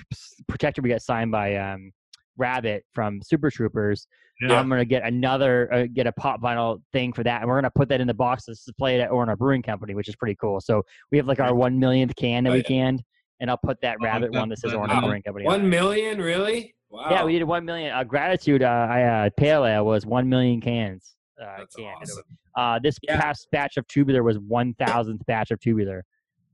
protector 0.48 0.80
we 0.80 0.88
got 0.88 1.02
signed 1.02 1.30
by 1.30 1.56
um, 1.56 1.92
Rabbit 2.36 2.84
from 2.94 3.20
Super 3.22 3.50
Troopers. 3.50 4.06
Yeah. 4.40 4.58
I'm 4.58 4.68
gonna 4.68 4.84
get 4.84 5.04
another 5.04 5.72
uh, 5.72 5.86
get 5.92 6.06
a 6.06 6.12
pop 6.12 6.40
vinyl 6.42 6.82
thing 6.92 7.12
for 7.12 7.22
that, 7.22 7.40
and 7.42 7.48
we're 7.48 7.56
gonna 7.56 7.70
put 7.70 7.88
that 7.90 8.00
in 8.00 8.06
the 8.08 8.14
box 8.14 8.44
to 8.46 8.52
display 8.52 8.96
it 8.96 9.00
at 9.00 9.10
Orono 9.10 9.36
Brewing 9.38 9.62
Company, 9.62 9.94
which 9.94 10.08
is 10.08 10.16
pretty 10.16 10.34
cool. 10.40 10.60
So 10.60 10.82
we 11.12 11.18
have 11.18 11.28
like 11.28 11.38
our 11.40 11.54
one 11.54 11.78
millionth 11.78 12.16
can 12.16 12.44
that 12.44 12.50
Oh, 12.50 12.52
we 12.54 12.58
yeah. 12.58 12.64
canned, 12.64 13.02
and 13.40 13.48
I'll 13.50 13.56
put 13.58 13.80
that 13.82 13.98
Oh, 14.00 14.04
Rabbit 14.04 14.32
that- 14.32 14.38
one 14.40 14.48
that 14.48 14.58
says 14.58 14.72
that- 14.72 14.78
Orono 14.78 14.88
wow. 14.88 15.00
Brewing 15.02 15.22
Company. 15.22 15.44
One 15.46 15.60
it. 15.66 15.68
million, 15.68 16.18
really? 16.20 16.74
Wow. 16.90 17.08
Yeah, 17.10 17.24
we 17.24 17.32
did 17.38 17.44
one 17.44 17.64
million. 17.64 17.92
Uh, 17.94 18.02
gratitude. 18.04 18.62
Uh, 18.62 18.66
I 18.90 19.02
uh, 19.26 19.30
pale 19.36 19.64
ale 19.64 19.84
was 19.84 20.04
one 20.06 20.28
million 20.28 20.60
cans. 20.60 21.14
Uh, 21.40 21.46
That's 21.58 21.74
canned. 21.76 21.96
awesome. 22.02 22.22
Uh, 22.56 22.78
this 22.82 22.98
Yeah. 23.02 23.20
past 23.20 23.48
batch 23.52 23.76
of 23.76 23.86
tubular 23.88 24.22
was 24.22 24.38
one 24.38 24.74
thousandth 24.74 25.24
batch 25.26 25.50
of 25.52 25.58
tubular, 25.60 26.04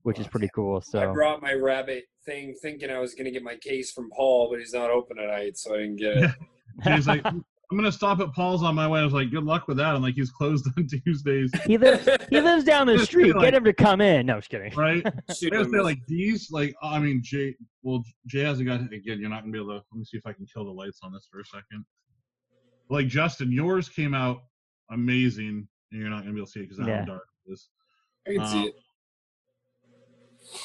which 0.02 0.18
is 0.18 0.26
pretty 0.26 0.48
cool. 0.54 0.80
So 0.80 0.98
I 0.98 1.12
brought 1.12 1.42
my 1.42 1.52
rabbit 1.52 2.04
thing 2.24 2.54
thinking 2.62 2.90
I 2.90 2.98
was 2.98 3.14
going 3.14 3.26
to 3.26 3.30
get 3.30 3.42
my 3.42 3.56
case 3.56 3.92
from 3.92 4.10
Paul, 4.10 4.48
but 4.50 4.58
he's 4.60 4.72
not 4.72 4.90
open 4.90 5.16
tonight, 5.16 5.56
so 5.56 5.74
I 5.74 5.78
didn't 5.78 5.96
get 5.96 6.16
it. 6.16 6.30
Jay's 6.84 7.06
like, 7.06 7.24
I'm 7.24 7.76
gonna 7.76 7.92
stop 7.92 8.18
at 8.18 8.32
Paul's 8.32 8.64
on 8.64 8.74
my 8.74 8.88
way. 8.88 8.98
I 8.98 9.04
was 9.04 9.12
like, 9.12 9.30
good 9.30 9.44
luck 9.44 9.68
with 9.68 9.76
that. 9.76 9.94
I'm 9.94 10.02
like, 10.02 10.14
he's 10.14 10.30
closed 10.30 10.66
on 10.76 10.88
Tuesdays, 10.88 11.52
he 11.66 11.78
lives. 11.78 12.08
He 12.28 12.40
lives 12.40 12.64
down 12.64 12.88
the 12.88 12.98
street. 12.98 13.34
like- 13.36 13.44
Get 13.44 13.54
him 13.54 13.64
to 13.64 13.72
come 13.72 14.00
in. 14.00 14.26
No, 14.26 14.36
just 14.38 14.50
kidding. 14.50 14.74
right? 14.74 15.04
Shoot 15.36 15.52
I 15.52 15.58
gotta 15.58 15.70
say, 15.70 15.80
like 15.80 15.98
these, 16.08 16.50
like 16.50 16.74
I 16.82 16.98
mean, 16.98 17.20
Jay. 17.22 17.54
Well, 17.82 18.02
Jay 18.26 18.40
hasn't 18.40 18.66
got 18.66 18.80
again. 18.80 19.20
You're 19.20 19.30
not 19.30 19.42
gonna 19.42 19.52
be 19.52 19.58
able 19.58 19.68
to. 19.68 19.74
Let 19.92 19.98
me 19.98 20.04
see 20.04 20.16
if 20.16 20.26
I 20.26 20.32
can 20.32 20.46
kill 20.52 20.64
the 20.64 20.70
lights 20.72 20.98
on 21.04 21.12
this 21.12 21.28
for 21.30 21.38
a 21.40 21.44
second. 21.44 21.84
Like 22.88 23.06
Justin, 23.06 23.52
yours 23.52 23.88
came 23.88 24.14
out 24.14 24.38
amazing, 24.90 25.68
and 25.92 26.00
you're 26.00 26.10
not 26.10 26.20
gonna 26.22 26.32
be 26.32 26.38
able 26.38 26.46
to 26.46 26.52
see 26.52 26.60
it 26.60 26.62
because 26.64 26.80
of 26.80 26.88
Yeah. 26.88 27.04
dark 27.04 27.22
it 27.46 27.52
is. 27.52 27.68
I 28.26 28.34
can 28.34 28.46
see 28.48 28.58
um, 28.58 28.64
it. 28.66 28.74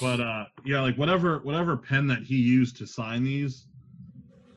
But 0.01 0.19
uh, 0.19 0.45
yeah, 0.65 0.81
like 0.81 0.97
whatever 0.97 1.39
whatever 1.39 1.77
pen 1.77 2.07
that 2.07 2.23
he 2.23 2.35
used 2.35 2.75
to 2.77 2.87
sign 2.87 3.23
these 3.23 3.67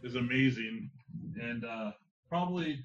is 0.02 0.14
amazing, 0.14 0.90
and 1.40 1.64
uh, 1.64 1.92
probably 2.28 2.78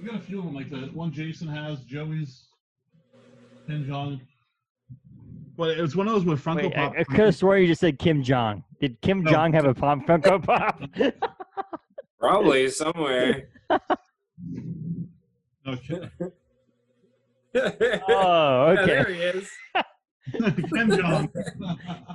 we 0.00 0.06
got 0.06 0.16
a 0.16 0.20
few 0.20 0.38
of 0.38 0.46
them. 0.46 0.54
Like 0.54 0.70
the 0.70 0.90
one 0.92 1.12
Jason 1.12 1.48
has, 1.48 1.80
Joey's, 1.84 2.46
Ken 3.66 3.84
Jeong. 3.84 4.20
But 5.56 5.78
it's 5.78 5.94
one 5.94 6.08
of 6.08 6.14
those 6.14 6.24
with 6.24 6.42
Funko 6.42 6.62
Wait, 6.62 6.76
I, 6.76 6.86
Pop. 6.86 6.94
I 6.98 7.04
could 7.04 7.18
have 7.26 7.36
sworn 7.36 7.60
you 7.60 7.66
just 7.68 7.82
said 7.82 7.98
Kim 7.98 8.22
Jong. 8.22 8.64
Did 8.80 8.98
Kim 9.02 9.22
No. 9.22 9.30
Jong 9.30 9.52
have 9.52 9.66
a 9.66 9.74
pop 9.74 9.98
Funko 10.06 10.42
Pop? 10.42 10.80
Probably 12.18 12.68
somewhere. 12.70 13.48
Okay. 15.68 16.00
oh, 16.18 16.32
Yeah, 17.54 18.74
there 18.86 19.00
okay. 19.02 19.14
he 19.14 19.20
is. 19.20 19.50
Ken 20.32 20.90
Jeong. 20.90 21.28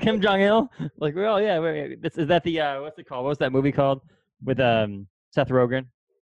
Kim 0.02 0.22
Jong 0.22 0.42
Il. 0.50 0.72
Like, 0.98 1.16
well, 1.16 1.42
yeah. 1.42 1.60
Wait, 1.60 1.90
wait, 1.90 2.02
this, 2.02 2.18
is 2.18 2.28
that 2.28 2.44
the 2.44 2.62
uh, 2.62 2.82
what's 2.82 2.98
it 3.00 3.08
called? 3.08 3.26
What's 3.26 3.40
that 3.40 3.52
movie 3.52 3.72
called 3.72 4.02
with 4.44 4.60
um 4.60 5.08
Seth 5.32 5.50
Rogen? 5.50 5.86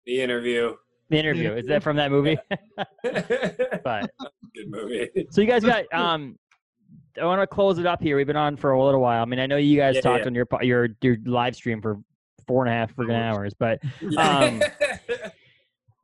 The 0.06 0.20
interview. 0.20 0.74
The 1.10 1.18
interview. 1.18 1.52
Is 1.52 1.66
that 1.66 1.82
from 1.82 1.96
that 1.96 2.10
movie? 2.10 2.38
Good 3.04 3.80
but 3.84 4.10
movie. 4.66 5.08
so 5.30 5.40
you 5.40 5.46
guys 5.46 5.62
got 5.64 5.84
um. 5.92 6.38
I 7.20 7.26
want 7.26 7.42
to 7.42 7.46
close 7.46 7.78
it 7.78 7.84
up 7.84 8.00
here. 8.00 8.16
We've 8.16 8.26
been 8.26 8.36
on 8.36 8.56
for 8.56 8.70
a 8.70 8.82
little 8.82 9.00
while. 9.02 9.20
I 9.20 9.26
mean, 9.26 9.38
I 9.38 9.44
know 9.44 9.58
you 9.58 9.76
guys 9.76 9.96
Yeah, 9.96 10.00
talked 10.00 10.20
yeah. 10.22 10.28
on 10.28 10.34
your 10.34 10.46
po- 10.46 10.62
your 10.62 10.88
your 11.02 11.18
live 11.26 11.54
stream 11.54 11.82
for 11.82 11.98
four 12.46 12.64
and 12.64 12.72
a 12.72 12.76
half 12.76 12.94
freaking 12.96 13.20
hours, 13.20 13.52
but 13.52 13.80
Um, 14.16 14.62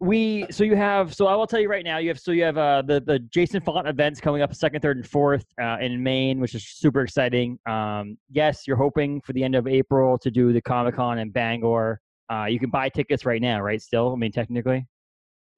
we 0.00 0.46
so 0.50 0.62
you 0.62 0.76
have 0.76 1.12
so 1.12 1.26
I 1.26 1.34
will 1.34 1.46
tell 1.46 1.58
you 1.58 1.68
right 1.68 1.84
now 1.84 1.98
you 1.98 2.08
have 2.08 2.20
so 2.20 2.30
you 2.30 2.44
have 2.44 2.56
uh 2.56 2.82
the 2.82 3.00
the 3.00 3.18
Jason 3.18 3.60
Frank 3.60 3.86
events 3.86 4.20
coming 4.20 4.42
up 4.42 4.54
second, 4.54 4.80
third, 4.80 4.96
and 4.96 5.06
fourth 5.06 5.44
uh, 5.60 5.78
in 5.80 6.00
Maine, 6.02 6.38
which 6.38 6.54
is 6.54 6.64
super 6.68 7.00
exciting. 7.00 7.58
Um, 7.66 8.16
yes, 8.30 8.66
you're 8.66 8.76
hoping 8.76 9.20
for 9.20 9.32
the 9.32 9.42
end 9.42 9.56
of 9.56 9.66
April 9.66 10.16
to 10.18 10.30
do 10.30 10.52
the 10.52 10.60
Comic 10.60 10.96
Con 10.96 11.18
in 11.18 11.30
Bangor. 11.30 12.00
Uh, 12.30 12.44
you 12.44 12.60
can 12.60 12.70
buy 12.70 12.88
tickets 12.88 13.24
right 13.24 13.40
now, 13.40 13.60
right? 13.60 13.80
Still, 13.80 14.12
I 14.12 14.16
mean, 14.16 14.30
technically. 14.30 14.86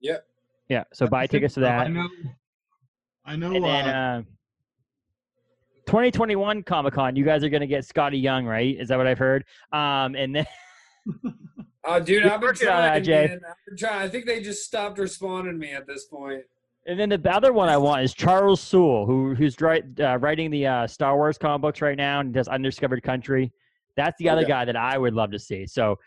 Yep. 0.01 0.25
Yeah. 0.69 0.85
So 0.95 1.07
buy 1.07 1.27
tickets 1.27 1.55
to 1.55 1.61
that. 1.61 1.87
I 1.87 1.89
know. 1.89 2.09
I 3.27 3.37
know. 3.37 3.53
And 3.55 3.65
then 3.65 3.89
uh, 3.89 4.19
uh, 4.21 4.23
2021 5.87 6.62
Comic 6.62 6.95
Con, 6.95 7.17
you 7.17 7.25
guys 7.25 7.45
are 7.45 7.51
gonna 7.51 7.67
get 7.67 7.85
Skottie 7.85 8.23
Young, 8.23 8.47
right? 8.47 8.77
Is 8.79 8.89
that 8.89 8.97
what 8.97 9.07
I've 9.07 9.19
heard? 9.19 9.45
Um, 9.73 10.15
and 10.15 10.35
then 10.35 10.47
Oh, 11.85 11.98
dude, 11.98 12.24
You're 12.24 12.32
I've 12.32 12.40
been 12.40 12.55
trying, 12.55 13.07
man. 13.07 13.40
I've 13.48 13.55
been 13.66 13.77
trying. 13.77 14.01
I 14.02 14.09
think 14.09 14.27
they 14.27 14.40
just 14.43 14.65
stopped 14.65 14.98
responding 14.98 15.55
to 15.55 15.59
me 15.59 15.73
at 15.73 15.86
this 15.86 16.05
point. 16.05 16.43
and 16.86 16.98
then 17.01 17.09
the 17.09 17.20
other 17.35 17.52
one 17.52 17.69
I 17.69 17.77
want 17.78 18.02
is 18.02 18.12
Charles 18.12 18.61
Soule, 18.61 19.07
who 19.07 19.35
who's 19.35 19.57
uh, 19.62 20.19
writing 20.19 20.51
the 20.51 20.66
uh, 20.66 20.86
Star 20.86 21.16
Wars 21.16 21.39
comic 21.39 21.62
books 21.62 21.81
right 21.81 21.97
now 21.97 22.20
and 22.20 22.35
does 22.35 22.48
Undiscovered 22.48 23.02
Country. 23.02 23.51
That's 23.97 24.16
the 24.19 24.28
other 24.28 24.43
Okay. 24.43 24.48
guy 24.51 24.65
that 24.66 24.77
I 24.77 24.98
would 24.98 25.15
love 25.15 25.31
to 25.32 25.39
see. 25.39 25.66
So 25.66 25.98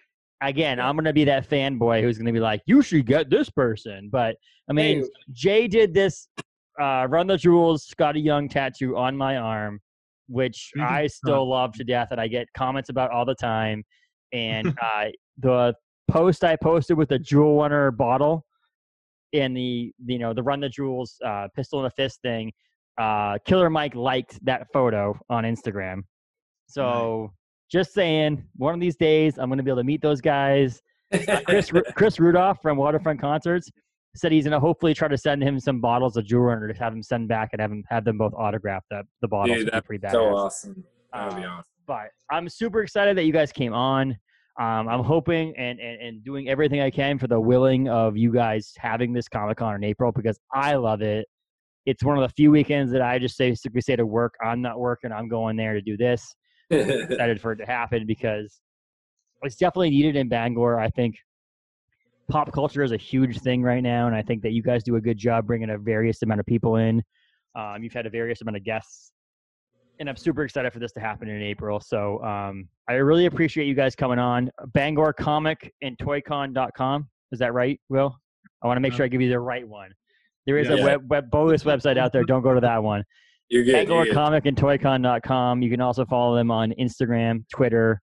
again. 0.42 0.80
I'm 0.80 0.96
gonna 0.96 1.14
be 1.14 1.24
that 1.26 1.50
fanboy 1.50 2.02
who's 2.02 2.18
gonna 2.18 2.34
be 2.34 2.40
like, 2.40 2.62
you 2.66 2.82
should 2.82 3.06
get 3.06 3.30
this 3.30 3.50
person. 3.50 4.10
But 4.12 4.36
I 4.70 4.74
mean, 4.74 5.02
Hey, 5.02 5.10
Jay 5.32 5.68
did 5.68 5.94
this 5.94 6.28
uh, 6.80 7.08
Run 7.10 7.28
the 7.28 7.38
Jewels 7.38 7.88
Skottie 7.88 8.24
Young 8.24 8.48
tattoo 8.50 8.96
on 8.98 9.16
my 9.18 9.38
arm, 9.38 9.80
which 10.28 10.72
I 10.80 11.08
still 11.08 11.50
love 11.50 11.74
to 11.74 11.84
death 11.84 12.10
and 12.12 12.20
I 12.22 12.28
get 12.28 12.48
comments 12.56 12.90
about 12.90 13.10
all 13.12 13.26
the 13.26 13.36
time. 13.36 13.84
And 14.34 14.68
uh, 14.82 15.06
the 15.38 15.74
post 16.10 16.44
I 16.44 16.56
posted 16.56 16.98
with 16.98 17.10
the 17.10 17.20
Jewel 17.20 17.58
Runner 17.60 17.92
bottle 17.92 18.46
and 19.34 19.56
the 19.56 19.92
you 20.06 20.20
know 20.20 20.34
the 20.34 20.44
Run 20.44 20.60
the 20.60 20.70
Jewels 20.70 21.18
uh, 21.26 21.48
pistol 21.56 21.80
in 21.80 21.86
a 21.86 21.90
fist 21.92 22.22
thing, 22.22 22.52
uh, 23.00 23.38
Killer 23.46 23.70
Mike 23.70 23.96
liked 23.96 24.44
that 24.46 24.68
photo 24.74 25.18
on 25.30 25.44
Instagram. 25.44 26.02
So 26.68 27.32
just 27.72 27.94
saying, 27.94 28.44
one 28.56 28.74
of 28.74 28.80
these 28.80 28.96
days 28.96 29.38
I'm 29.38 29.50
gonna 29.50 29.64
be 29.64 29.72
able 29.72 29.82
to 29.82 29.84
meet 29.86 30.02
those 30.02 30.22
guys. 30.22 30.82
Chris 31.46 31.72
Chris 31.96 32.20
Rudolph 32.20 32.62
from 32.62 32.78
Waterfront 32.78 33.20
Concerts 33.22 33.70
said 34.16 34.32
he's 34.32 34.44
gonna 34.44 34.60
hopefully 34.60 34.94
try 34.94 35.08
to 35.08 35.18
send 35.18 35.42
him 35.44 35.60
some 35.60 35.82
bottles 35.82 36.18
of 36.18 36.26
Jewel 36.26 36.44
Runner 36.44 36.72
to 36.72 36.80
have 36.80 36.94
him 36.94 37.02
send 37.04 37.28
back 37.28 37.50
and 37.54 37.62
have 37.62 37.72
him 37.72 37.84
have 37.90 38.06
them 38.06 38.18
both 38.18 38.34
autograph 38.36 38.84
the 38.92 39.02
the 39.22 39.28
bottles. 39.28 39.58
Dude, 39.58 39.66
Would 39.74 39.74
be 39.84 39.88
pretty 39.88 40.06
badass. 40.08 40.12
so 40.12 40.36
awesome. 40.36 40.84
That 41.14 41.30
would 41.30 41.38
be 41.38 41.44
Uh, 41.46 41.50
awesome. 41.52 41.64
But 41.86 42.08
I'm 42.32 42.48
super 42.48 42.82
excited 42.82 43.18
that 43.18 43.24
you 43.26 43.34
guys 43.34 43.52
came 43.52 43.74
on. 43.74 44.16
Um, 44.60 44.88
I'm 44.88 45.04
hoping 45.04 45.56
and, 45.58 45.80
and, 45.80 46.02
and 46.02 46.24
doing 46.24 46.48
everything 46.48 46.80
I 46.80 46.92
can 46.92 47.18
for 47.18 47.28
the 47.28 47.40
willing 47.40 47.90
of 47.90 48.16
you 48.16 48.32
guys 48.32 48.72
having 48.78 49.12
this 49.12 49.28
Comic 49.28 49.58
Con 49.58 49.76
in 49.76 49.84
April 49.84 50.12
because 50.12 50.40
I 50.54 50.76
love 50.76 51.02
it. 51.02 51.28
It's 51.86 52.04
one 52.04 52.18
of 52.18 52.22
the 52.22 52.34
few 52.34 52.52
weekends 52.52 52.92
that 52.92 53.02
I 53.02 53.18
just 53.20 53.38
basically 53.38 53.82
say 53.82 53.96
to 53.96 54.06
work, 54.06 54.36
I'm 54.44 54.62
not 54.62 54.80
working, 54.80 55.12
I'm 55.12 55.28
going 55.28 55.56
there 55.58 55.74
to 55.74 55.82
do 55.82 55.98
this. 55.98 56.36
excited 56.70 57.42
for 57.42 57.52
it 57.52 57.58
to 57.58 57.66
happen 57.66 58.06
because 58.06 58.62
it's 59.42 59.56
definitely 59.56 59.90
needed 59.90 60.16
in 60.16 60.30
Bangor. 60.30 60.80
I 60.80 60.90
think 60.90 61.16
pop 62.30 62.52
culture 62.52 62.84
is 62.84 62.92
a 62.92 62.98
huge 62.98 63.40
thing 63.40 63.62
right 63.62 63.84
now, 63.84 64.08
and 64.08 64.16
I 64.16 64.22
think 64.22 64.42
that 64.44 64.52
you 64.52 64.64
guys 64.64 64.84
do 64.84 64.96
a 64.96 65.02
good 65.02 65.18
job 65.18 65.46
bringing 65.46 65.70
a 65.70 65.78
various 65.78 66.22
amount 66.22 66.40
of 66.40 66.46
people 66.46 66.78
in. 66.78 67.04
Um, 67.56 67.84
you've 67.84 67.94
had 67.94 68.06
a 68.06 68.10
various 68.10 68.42
amount 68.42 68.58
of 68.58 68.64
guests, 68.64 69.12
and 70.00 70.10
I'm 70.10 70.16
super 70.18 70.44
excited 70.44 70.72
for 70.74 70.80
this 70.80 70.92
to 70.94 71.00
happen 71.00 71.30
in 71.30 71.42
April. 71.42 71.80
So 71.80 72.24
um, 72.24 72.68
I 72.90 72.94
really 72.94 73.26
appreciate 73.26 73.66
you 73.66 73.74
guys 73.74 73.96
coming 73.96 74.20
on. 74.20 74.50
Bangor 74.74 75.14
Comic 75.14 75.74
and 75.82 75.98
ToyCon.com. 75.98 77.08
Is 77.32 77.40
that 77.40 77.54
right, 77.54 77.80
Will? 77.90 78.16
I 78.62 78.68
want 78.68 78.78
to 78.78 78.82
make 78.82 78.94
sure 78.94 79.06
I 79.06 79.08
give 79.08 79.22
you 79.22 79.30
the 79.30 79.40
right 79.40 79.68
one. 79.68 79.92
There 80.46 80.58
is 80.58 80.70
a 80.70 80.78
Yeah. 80.78 80.84
web, 80.84 81.10
web 81.10 81.32
bogus 81.32 81.64
website 81.64 81.98
out 81.98 82.12
there. 82.12 82.24
Don't 82.24 82.42
go 82.42 82.54
to 82.54 82.62
that 82.62 82.82
one. 82.84 83.04
You're 83.50 83.64
good. 83.64 83.74
Bangor 83.74 83.94
You're 83.96 84.06
good. 84.06 84.14
Comic 84.14 84.46
and 84.46 84.58
Toycon.com. 84.58 85.62
You 85.62 85.70
can 85.70 85.82
also 85.82 86.06
follow 86.06 86.36
them 86.36 86.50
on 86.52 86.74
Instagram, 86.80 87.44
Twitter, 87.50 88.02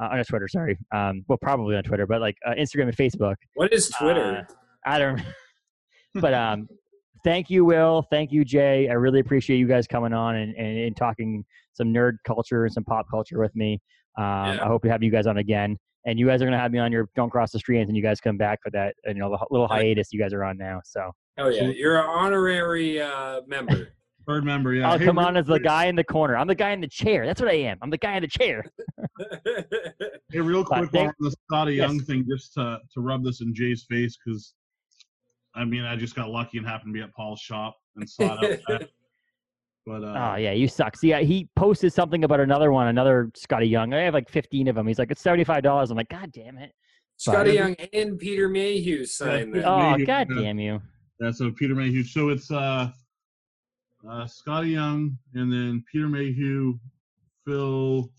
uh, 0.00 0.08
on 0.12 0.24
Twitter, 0.24 0.48
sorry. 0.48 0.78
Um, 0.92 1.24
well, 1.28 1.38
probably 1.38 1.76
on 1.76 1.82
Twitter, 1.82 2.06
but 2.06 2.20
like 2.20 2.36
uh, 2.46 2.52
Instagram 2.52 2.84
and 2.84 2.96
Facebook. 2.96 3.34
What 3.54 3.72
is 3.72 3.88
Twitter? 3.90 4.46
I 4.86 4.98
don't. 4.98 5.22
but 6.14 6.34
um, 6.34 6.68
thank 7.24 7.50
you, 7.50 7.64
Will. 7.64 8.06
Thank 8.10 8.32
you, 8.32 8.44
Jay. 8.44 8.88
I 8.88 8.94
really 8.94 9.20
appreciate 9.20 9.58
you 9.58 9.66
guys 9.66 9.86
coming 9.86 10.12
on 10.12 10.36
and, 10.36 10.54
and, 10.56 10.78
and 10.78 10.96
talking 10.96 11.44
some 11.72 11.88
nerd 11.88 12.16
culture 12.26 12.64
and 12.64 12.72
some 12.72 12.84
pop 12.84 13.06
culture 13.10 13.38
with 13.38 13.54
me. 13.56 13.80
Um, 14.18 14.24
Yeah. 14.24 14.58
I 14.62 14.66
hope 14.66 14.82
to 14.82 14.90
have 14.90 15.02
you 15.02 15.10
guys 15.10 15.26
on 15.26 15.38
again. 15.38 15.78
And 16.04 16.18
you 16.18 16.26
guys 16.26 16.42
are 16.42 16.46
gonna 16.46 16.58
have 16.58 16.72
me 16.72 16.80
on 16.80 16.90
your 16.90 17.08
Don't 17.14 17.30
Cross 17.30 17.52
the 17.52 17.60
Streams, 17.60 17.88
and 17.88 17.96
you 17.96 18.02
guys 18.02 18.20
come 18.20 18.36
back 18.36 18.58
for 18.60 18.70
that, 18.72 18.96
you 19.06 19.14
know, 19.14 19.30
the 19.30 19.38
little 19.50 19.68
hiatus 19.68 20.12
you 20.12 20.18
guys 20.18 20.32
are 20.32 20.42
on 20.42 20.58
now. 20.58 20.80
So 20.84 21.12
oh 21.38 21.48
yeah, 21.48 21.68
you're 21.68 21.96
an 21.96 22.06
honorary 22.08 23.00
uh, 23.00 23.42
member. 23.46 23.90
third 24.26 24.44
member, 24.44 24.74
yeah. 24.74 24.90
I'll 24.90 24.98
Hey, 24.98 25.04
come 25.04 25.18
on 25.18 25.36
as 25.36 25.46
the 25.46 25.60
guy 25.60 25.86
in 25.86 25.96
the 25.96 26.04
corner. 26.04 26.36
I'm 26.36 26.48
the 26.48 26.54
guy 26.56 26.70
in 26.70 26.80
the 26.80 26.88
chair. 26.88 27.24
That's 27.24 27.40
what 27.40 27.50
I 27.50 27.54
am. 27.54 27.78
I'm 27.82 27.90
the 27.90 27.98
guy 27.98 28.16
in 28.16 28.22
the 28.22 28.28
chair. 28.28 28.64
Hey, 30.30 30.40
real 30.40 30.64
quick 30.64 30.94
on 30.94 31.12
the 31.20 31.36
Skottie 31.52 31.76
Yes. 31.76 31.88
Young 31.88 32.00
thing, 32.00 32.24
just 32.28 32.54
to 32.54 32.78
to 32.94 33.00
rub 33.00 33.22
this 33.22 33.40
in 33.42 33.54
Jay's 33.54 33.84
face, 33.88 34.16
because 34.24 34.54
I 35.54 35.64
mean, 35.64 35.84
I 35.84 35.96
just 35.96 36.14
got 36.14 36.30
lucky 36.30 36.58
and 36.58 36.66
happened 36.66 36.94
to 36.94 36.98
be 36.98 37.02
at 37.02 37.12
Paul's 37.14 37.40
shop 37.40 37.76
and 37.96 38.08
saw 38.08 38.38
it. 38.42 38.62
outside. 38.68 38.88
but 39.86 40.02
uh, 40.02 40.32
Oh 40.32 40.36
yeah, 40.36 40.52
you 40.52 40.66
suck. 40.68 40.96
See, 40.96 41.12
I, 41.12 41.24
he 41.24 41.48
posted 41.56 41.92
something 41.92 42.24
about 42.24 42.40
another 42.40 42.72
one, 42.72 42.88
another 42.88 43.30
Skottie 43.36 43.68
Young. 43.70 43.92
I 43.92 44.00
have 44.02 44.14
like 44.14 44.30
15 44.30 44.68
of 44.68 44.74
them. 44.76 44.86
He's 44.86 44.98
like, 44.98 45.10
it's 45.10 45.20
75 45.22 45.62
dollars. 45.62 45.90
I'm 45.90 45.96
like, 45.96 46.08
God 46.08 46.32
damn 46.32 46.56
it. 46.58 46.72
Skottie 47.20 47.54
Young 47.54 47.74
and 47.92 48.18
Peter 48.18 48.48
Mayhew 48.48 49.04
signed 49.04 49.54
Yeah. 49.54 49.60
that. 49.62 49.68
Oh, 49.68 49.90
Maybe, 49.92 50.06
God 50.06 50.28
damn 50.34 50.58
you. 50.58 50.80
yeah, 51.20 51.30
so 51.30 51.50
Peter 51.52 51.74
Mayhew. 51.74 52.02
So 52.02 52.30
it's 52.30 52.50
uh, 52.50 52.90
uh, 54.08 54.24
Skottie 54.24 54.72
Young 54.72 55.16
and 55.34 55.52
then 55.52 55.84
Peter 55.92 56.08
Mayhew, 56.08 56.78
Phil 57.46 58.10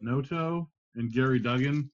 Noto, 0.00 0.68
and 0.96 1.10
Gerry 1.12 1.38
Duggan. 1.38 1.90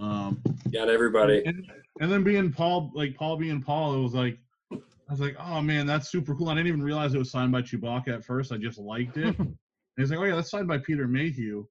Um, 0.00 0.42
Got 0.72 0.88
everybody. 0.88 1.42
And, 1.44 1.70
and 2.00 2.10
then 2.10 2.24
being 2.24 2.52
Paul, 2.52 2.90
like 2.94 3.14
Paul 3.16 3.36
being 3.36 3.62
Paul, 3.62 3.94
it 3.94 4.02
was 4.02 4.14
like, 4.14 4.38
I 4.72 5.12
was 5.12 5.20
like, 5.20 5.36
oh 5.38 5.60
man, 5.60 5.86
that's 5.86 6.10
super 6.10 6.34
cool. 6.34 6.48
I 6.48 6.54
didn't 6.54 6.68
even 6.68 6.82
realize 6.82 7.14
it 7.14 7.18
was 7.18 7.30
signed 7.30 7.52
by 7.52 7.62
Chewbacca 7.62 8.08
at 8.08 8.24
first. 8.24 8.52
I 8.52 8.56
just 8.56 8.78
liked 8.78 9.16
it. 9.16 9.38
and 9.38 9.56
he's 9.96 10.10
like, 10.10 10.18
oh 10.18 10.24
yeah, 10.24 10.34
that's 10.34 10.50
signed 10.50 10.68
by 10.68 10.78
Peter 10.78 11.06
Mayhew. 11.06 11.66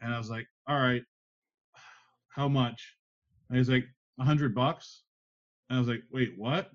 And 0.00 0.12
I 0.12 0.18
was 0.18 0.30
like, 0.30 0.46
all 0.68 0.78
right, 0.78 1.02
how 2.28 2.48
much? 2.48 2.96
And 3.48 3.58
he's 3.58 3.68
like, 3.68 3.86
a 4.18 4.24
hundred 4.24 4.54
bucks. 4.54 5.02
And 5.68 5.76
I 5.76 5.80
was 5.80 5.88
like, 5.88 6.02
wait, 6.10 6.34
what? 6.36 6.70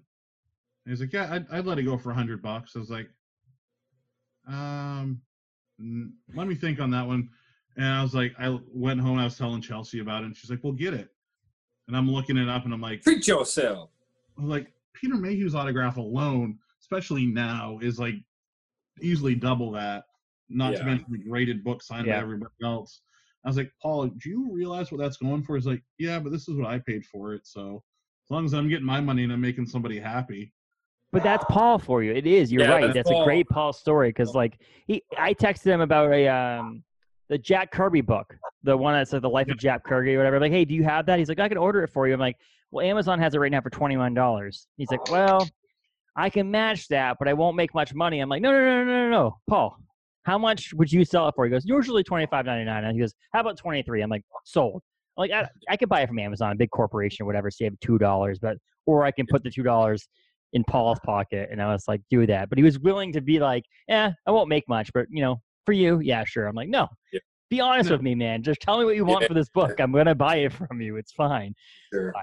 And 0.86 0.92
he's 0.92 1.02
like, 1.02 1.14
yeah, 1.14 1.32
I'd, 1.32 1.46
I'd 1.52 1.66
let 1.66 1.78
it 1.78 1.84
go 1.84 1.98
for 1.98 2.12
a 2.12 2.16
hundred 2.16 2.42
bucks. 2.42 2.74
I 2.76 2.80
was 2.80 2.90
like, 2.90 3.10
um, 4.48 5.22
mm, 5.80 6.12
let 6.36 6.48
me 6.48 6.56
think 6.56 6.80
on 6.80 6.92
that 6.92 7.06
one. 7.06 7.30
And 7.78 7.86
I 7.88 8.02
was 8.02 8.14
like, 8.14 8.34
I 8.40 8.58
went 8.74 9.00
home. 9.00 9.18
I 9.18 9.24
was 9.24 9.38
telling 9.38 9.62
Chelsea 9.62 10.00
about 10.00 10.24
it, 10.24 10.28
and 10.28 10.36
she's 10.38 10.50
like, 10.50 10.60
"Well, 10.64 10.74
get 10.74 10.94
it." 10.94 11.10
And 11.88 11.96
I'm 11.96 12.10
looking 12.10 12.38
it 12.38 12.50
up, 12.50 12.66
and 12.66 12.74
I'm 12.74 12.82
like, 12.82 13.02
Treat 13.02 13.28
yourself. 13.28 13.90
I'm 14.38 14.50
like 14.50 14.72
Peter 14.94 15.16
Mayhew's 15.16 15.56
autograph 15.56 15.98
alone, 15.98 16.58
especially 16.82 17.26
now, 17.26 17.80
is 17.82 18.00
like 18.00 18.16
easily 19.02 19.36
double 19.36 19.72
that. 19.72 20.04
Not 20.50 20.72
to 20.76 20.84
mention 20.84 21.08
the 21.10 21.18
graded 21.18 21.64
book 21.64 21.82
signed 21.82 22.08
by 22.08 22.22
everybody 22.22 22.52
else. 22.64 23.02
I 23.46 23.50
was 23.50 23.58
like, 23.58 23.72
Paul, 23.82 24.08
do 24.08 24.30
you 24.30 24.50
realize 24.54 24.92
what 24.92 25.00
that's 25.00 25.18
going 25.18 25.44
for? 25.44 25.56
He's 25.56 25.66
like, 25.66 25.82
yeah, 25.98 26.20
but 26.20 26.32
this 26.32 26.48
is 26.48 26.56
what 26.58 26.68
I 26.68 26.80
paid 26.80 27.06
for 27.06 27.34
it. 27.34 27.48
So 27.48 27.82
as 28.26 28.32
long 28.32 28.46
as 28.46 28.54
I'm 28.54 28.68
getting 28.70 28.86
my 28.86 29.00
money 29.00 29.24
and 29.24 29.32
I'm 29.32 29.42
making 29.42 29.66
somebody 29.66 29.98
happy, 29.98 30.52
But 31.12 31.24
that's 31.24 31.46
Paul 31.50 31.80
for 31.80 32.04
you. 32.04 32.12
It 32.12 32.28
is. 32.28 32.52
You're 32.52 32.64
Yeah, 32.64 32.72
right. 32.72 32.94
that's 32.94 33.10
That's, 33.10 33.22
a 33.22 33.24
great 33.24 33.50
Paul 33.50 33.74
story 33.74 34.10
because 34.10 34.36
like 34.36 34.60
he, 34.88 35.04
I 35.18 35.34
texted 35.34 35.66
him 35.66 35.82
about 35.82 36.12
a 36.12 36.28
um 36.28 36.84
the 37.32 37.38
Jack 37.38 37.72
Kirby 37.72 38.02
book, 38.02 38.36
the 38.62 38.76
one 38.76 38.94
that's 38.94 39.14
like 39.14 39.22
the 39.22 39.30
Life 39.30 39.48
of 39.48 39.58
Jack 39.58 39.86
Kirby 39.86 40.16
or 40.16 40.18
whatever. 40.18 40.36
I'm 40.36 40.42
like, 40.42 40.52
hey, 40.52 40.66
do 40.66 40.76
you 40.76 40.84
have 40.84 41.06
that? 41.06 41.18
He's 41.18 41.30
like, 41.30 41.40
I 41.40 41.48
can 41.48 41.58
order 41.58 41.82
it 41.82 41.88
for 41.88 42.06
you. 42.06 42.14
I'm 42.14 42.20
like, 42.20 42.36
well, 42.72 42.86
Amazon 42.86 43.20
has 43.20 43.34
it 43.34 43.40
right 43.40 43.52
now 43.52 43.62
for 43.62 43.70
twenty 43.70 43.96
one 43.96 44.14
dollars. 44.14 44.68
He's 44.76 44.92
like, 44.92 45.00
oh. 45.08 45.14
well, 45.14 45.50
I 46.18 46.30
can 46.30 46.52
match 46.52 46.90
that, 46.90 47.16
but 47.20 47.30
I 47.30 47.34
won't 47.34 47.56
make 47.56 47.74
much 47.74 47.94
money. 47.94 48.20
I'm 48.20 48.28
like, 48.28 48.42
no, 48.42 48.52
no, 48.52 48.60
no, 48.60 48.84
no, 48.84 49.04
no, 49.04 49.10
no, 49.10 49.38
Paul. 49.50 49.78
How 50.24 50.38
much 50.38 50.74
would 50.74 50.92
you 50.92 51.06
sell 51.06 51.30
it 51.30 51.36
for? 51.36 51.46
He 51.46 51.52
goes, 51.52 51.64
usually 51.66 52.04
twenty 52.04 52.28
five 52.28 52.46
ninety 52.46 52.66
nine. 52.66 52.84
And 52.84 52.94
he 52.94 53.00
goes, 53.00 53.14
how 53.32 53.40
about 53.40 53.58
twenty 53.58 53.82
three? 53.82 54.02
I'm 54.02 54.10
like, 54.10 54.26
sold. 54.44 54.82
I'm 55.18 55.22
like 55.22 55.32
I, 55.32 55.48
I 55.70 55.78
could 55.78 55.88
buy 55.88 56.02
it 56.02 56.10
from 56.10 56.20
Amazon, 56.20 56.52
a 56.52 56.56
big 56.56 56.70
corporation 56.72 57.24
or 57.24 57.28
whatever, 57.28 57.50
save 57.50 57.80
two 57.80 57.98
dollars, 57.98 58.40
but 58.40 58.58
or 58.86 59.06
I 59.06 59.12
can 59.12 59.26
put 59.26 59.42
the 59.42 59.50
two 59.50 59.64
dollars 59.64 60.10
in 60.52 60.66
Paul's 60.66 61.00
pocket. 61.06 61.48
And 61.50 61.62
I 61.62 61.72
was 61.72 61.86
like, 61.88 62.02
do 62.10 62.28
that. 62.28 62.50
But 62.50 62.58
he 62.58 62.64
was 62.66 62.78
willing 62.78 63.14
to 63.14 63.22
be 63.22 63.40
like, 63.40 63.64
yeah, 63.88 64.12
I 64.28 64.32
won't 64.32 64.50
make 64.50 64.68
much, 64.68 64.92
but 64.94 65.06
you 65.10 65.22
know, 65.22 65.42
for 65.66 65.74
you, 65.74 66.00
yeah, 66.00 66.24
sure. 66.24 66.48
I'm 66.48 66.56
like, 66.56 66.70
no. 66.70 66.88
Yeah. 67.12 67.20
Be 67.50 67.60
honest 67.60 67.90
No. 67.90 67.96
with 67.96 68.02
me, 68.02 68.16
man. 68.16 68.44
Just 68.44 68.62
tell 68.62 68.80
me 68.80 68.86
what 68.86 68.96
you 68.96 69.04
want 69.06 69.24
Yeah. 69.24 69.28
for 69.28 69.34
this 69.34 69.50
book. 69.50 69.80
I'm 69.80 69.92
gonna 69.92 70.16
buy 70.16 70.38
it 70.38 70.54
from 70.54 70.80
you. 70.82 70.96
It's 70.98 71.12
fine. 71.12 71.54
Sure. 71.94 72.14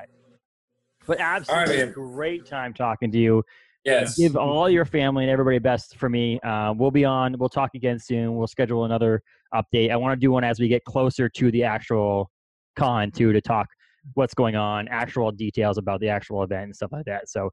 But 1.06 1.20
absolutely 1.20 1.76
man. 1.76 1.92
great 1.92 2.46
time 2.46 2.74
talking 2.74 3.10
to 3.12 3.18
you. 3.18 3.42
Yes. 3.84 4.18
Give 4.18 4.36
all 4.36 4.68
your 4.68 4.84
family 4.84 5.24
and 5.24 5.30
everybody 5.30 5.58
best 5.58 5.96
for 5.96 6.08
me. 6.10 6.38
Uh, 6.40 6.74
we'll 6.76 6.90
be 6.90 7.04
on. 7.04 7.34
We'll 7.38 7.48
talk 7.48 7.70
again 7.74 7.98
soon. 7.98 8.36
We'll 8.36 8.46
schedule 8.46 8.84
another 8.84 9.22
update. 9.54 9.90
I 9.90 9.96
want 9.96 10.12
to 10.12 10.20
do 10.22 10.30
one 10.30 10.44
as 10.44 10.60
we 10.60 10.68
get 10.68 10.84
closer 10.84 11.28
to 11.28 11.50
the 11.50 11.62
actual 11.64 12.30
con 12.76 13.10
too 13.10 13.32
to 13.32 13.40
talk 13.40 13.66
what's 14.14 14.34
going 14.34 14.56
on, 14.56 14.88
actual 14.88 15.30
details 15.32 15.78
about 15.78 16.00
the 16.00 16.08
actual 16.08 16.42
event 16.42 16.64
and 16.64 16.76
stuff 16.76 16.92
like 16.92 17.04
that. 17.06 17.28
So 17.30 17.50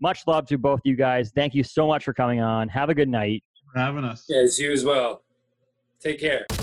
much 0.00 0.22
love 0.26 0.46
to 0.46 0.58
both 0.58 0.80
you 0.84 0.96
guys. 0.96 1.30
Thank 1.34 1.54
you 1.54 1.62
so 1.62 1.86
much 1.86 2.04
for 2.04 2.12
coming 2.14 2.40
on. 2.40 2.68
Have 2.68 2.88
a 2.90 2.94
good 2.94 3.08
night. 3.08 3.42
for 3.72 3.78
having 3.80 4.04
us. 4.04 4.24
Yes, 4.28 4.58
you 4.58 4.72
as 4.72 4.84
well. 4.84 5.22
Take 6.00 6.20
care. 6.20 6.55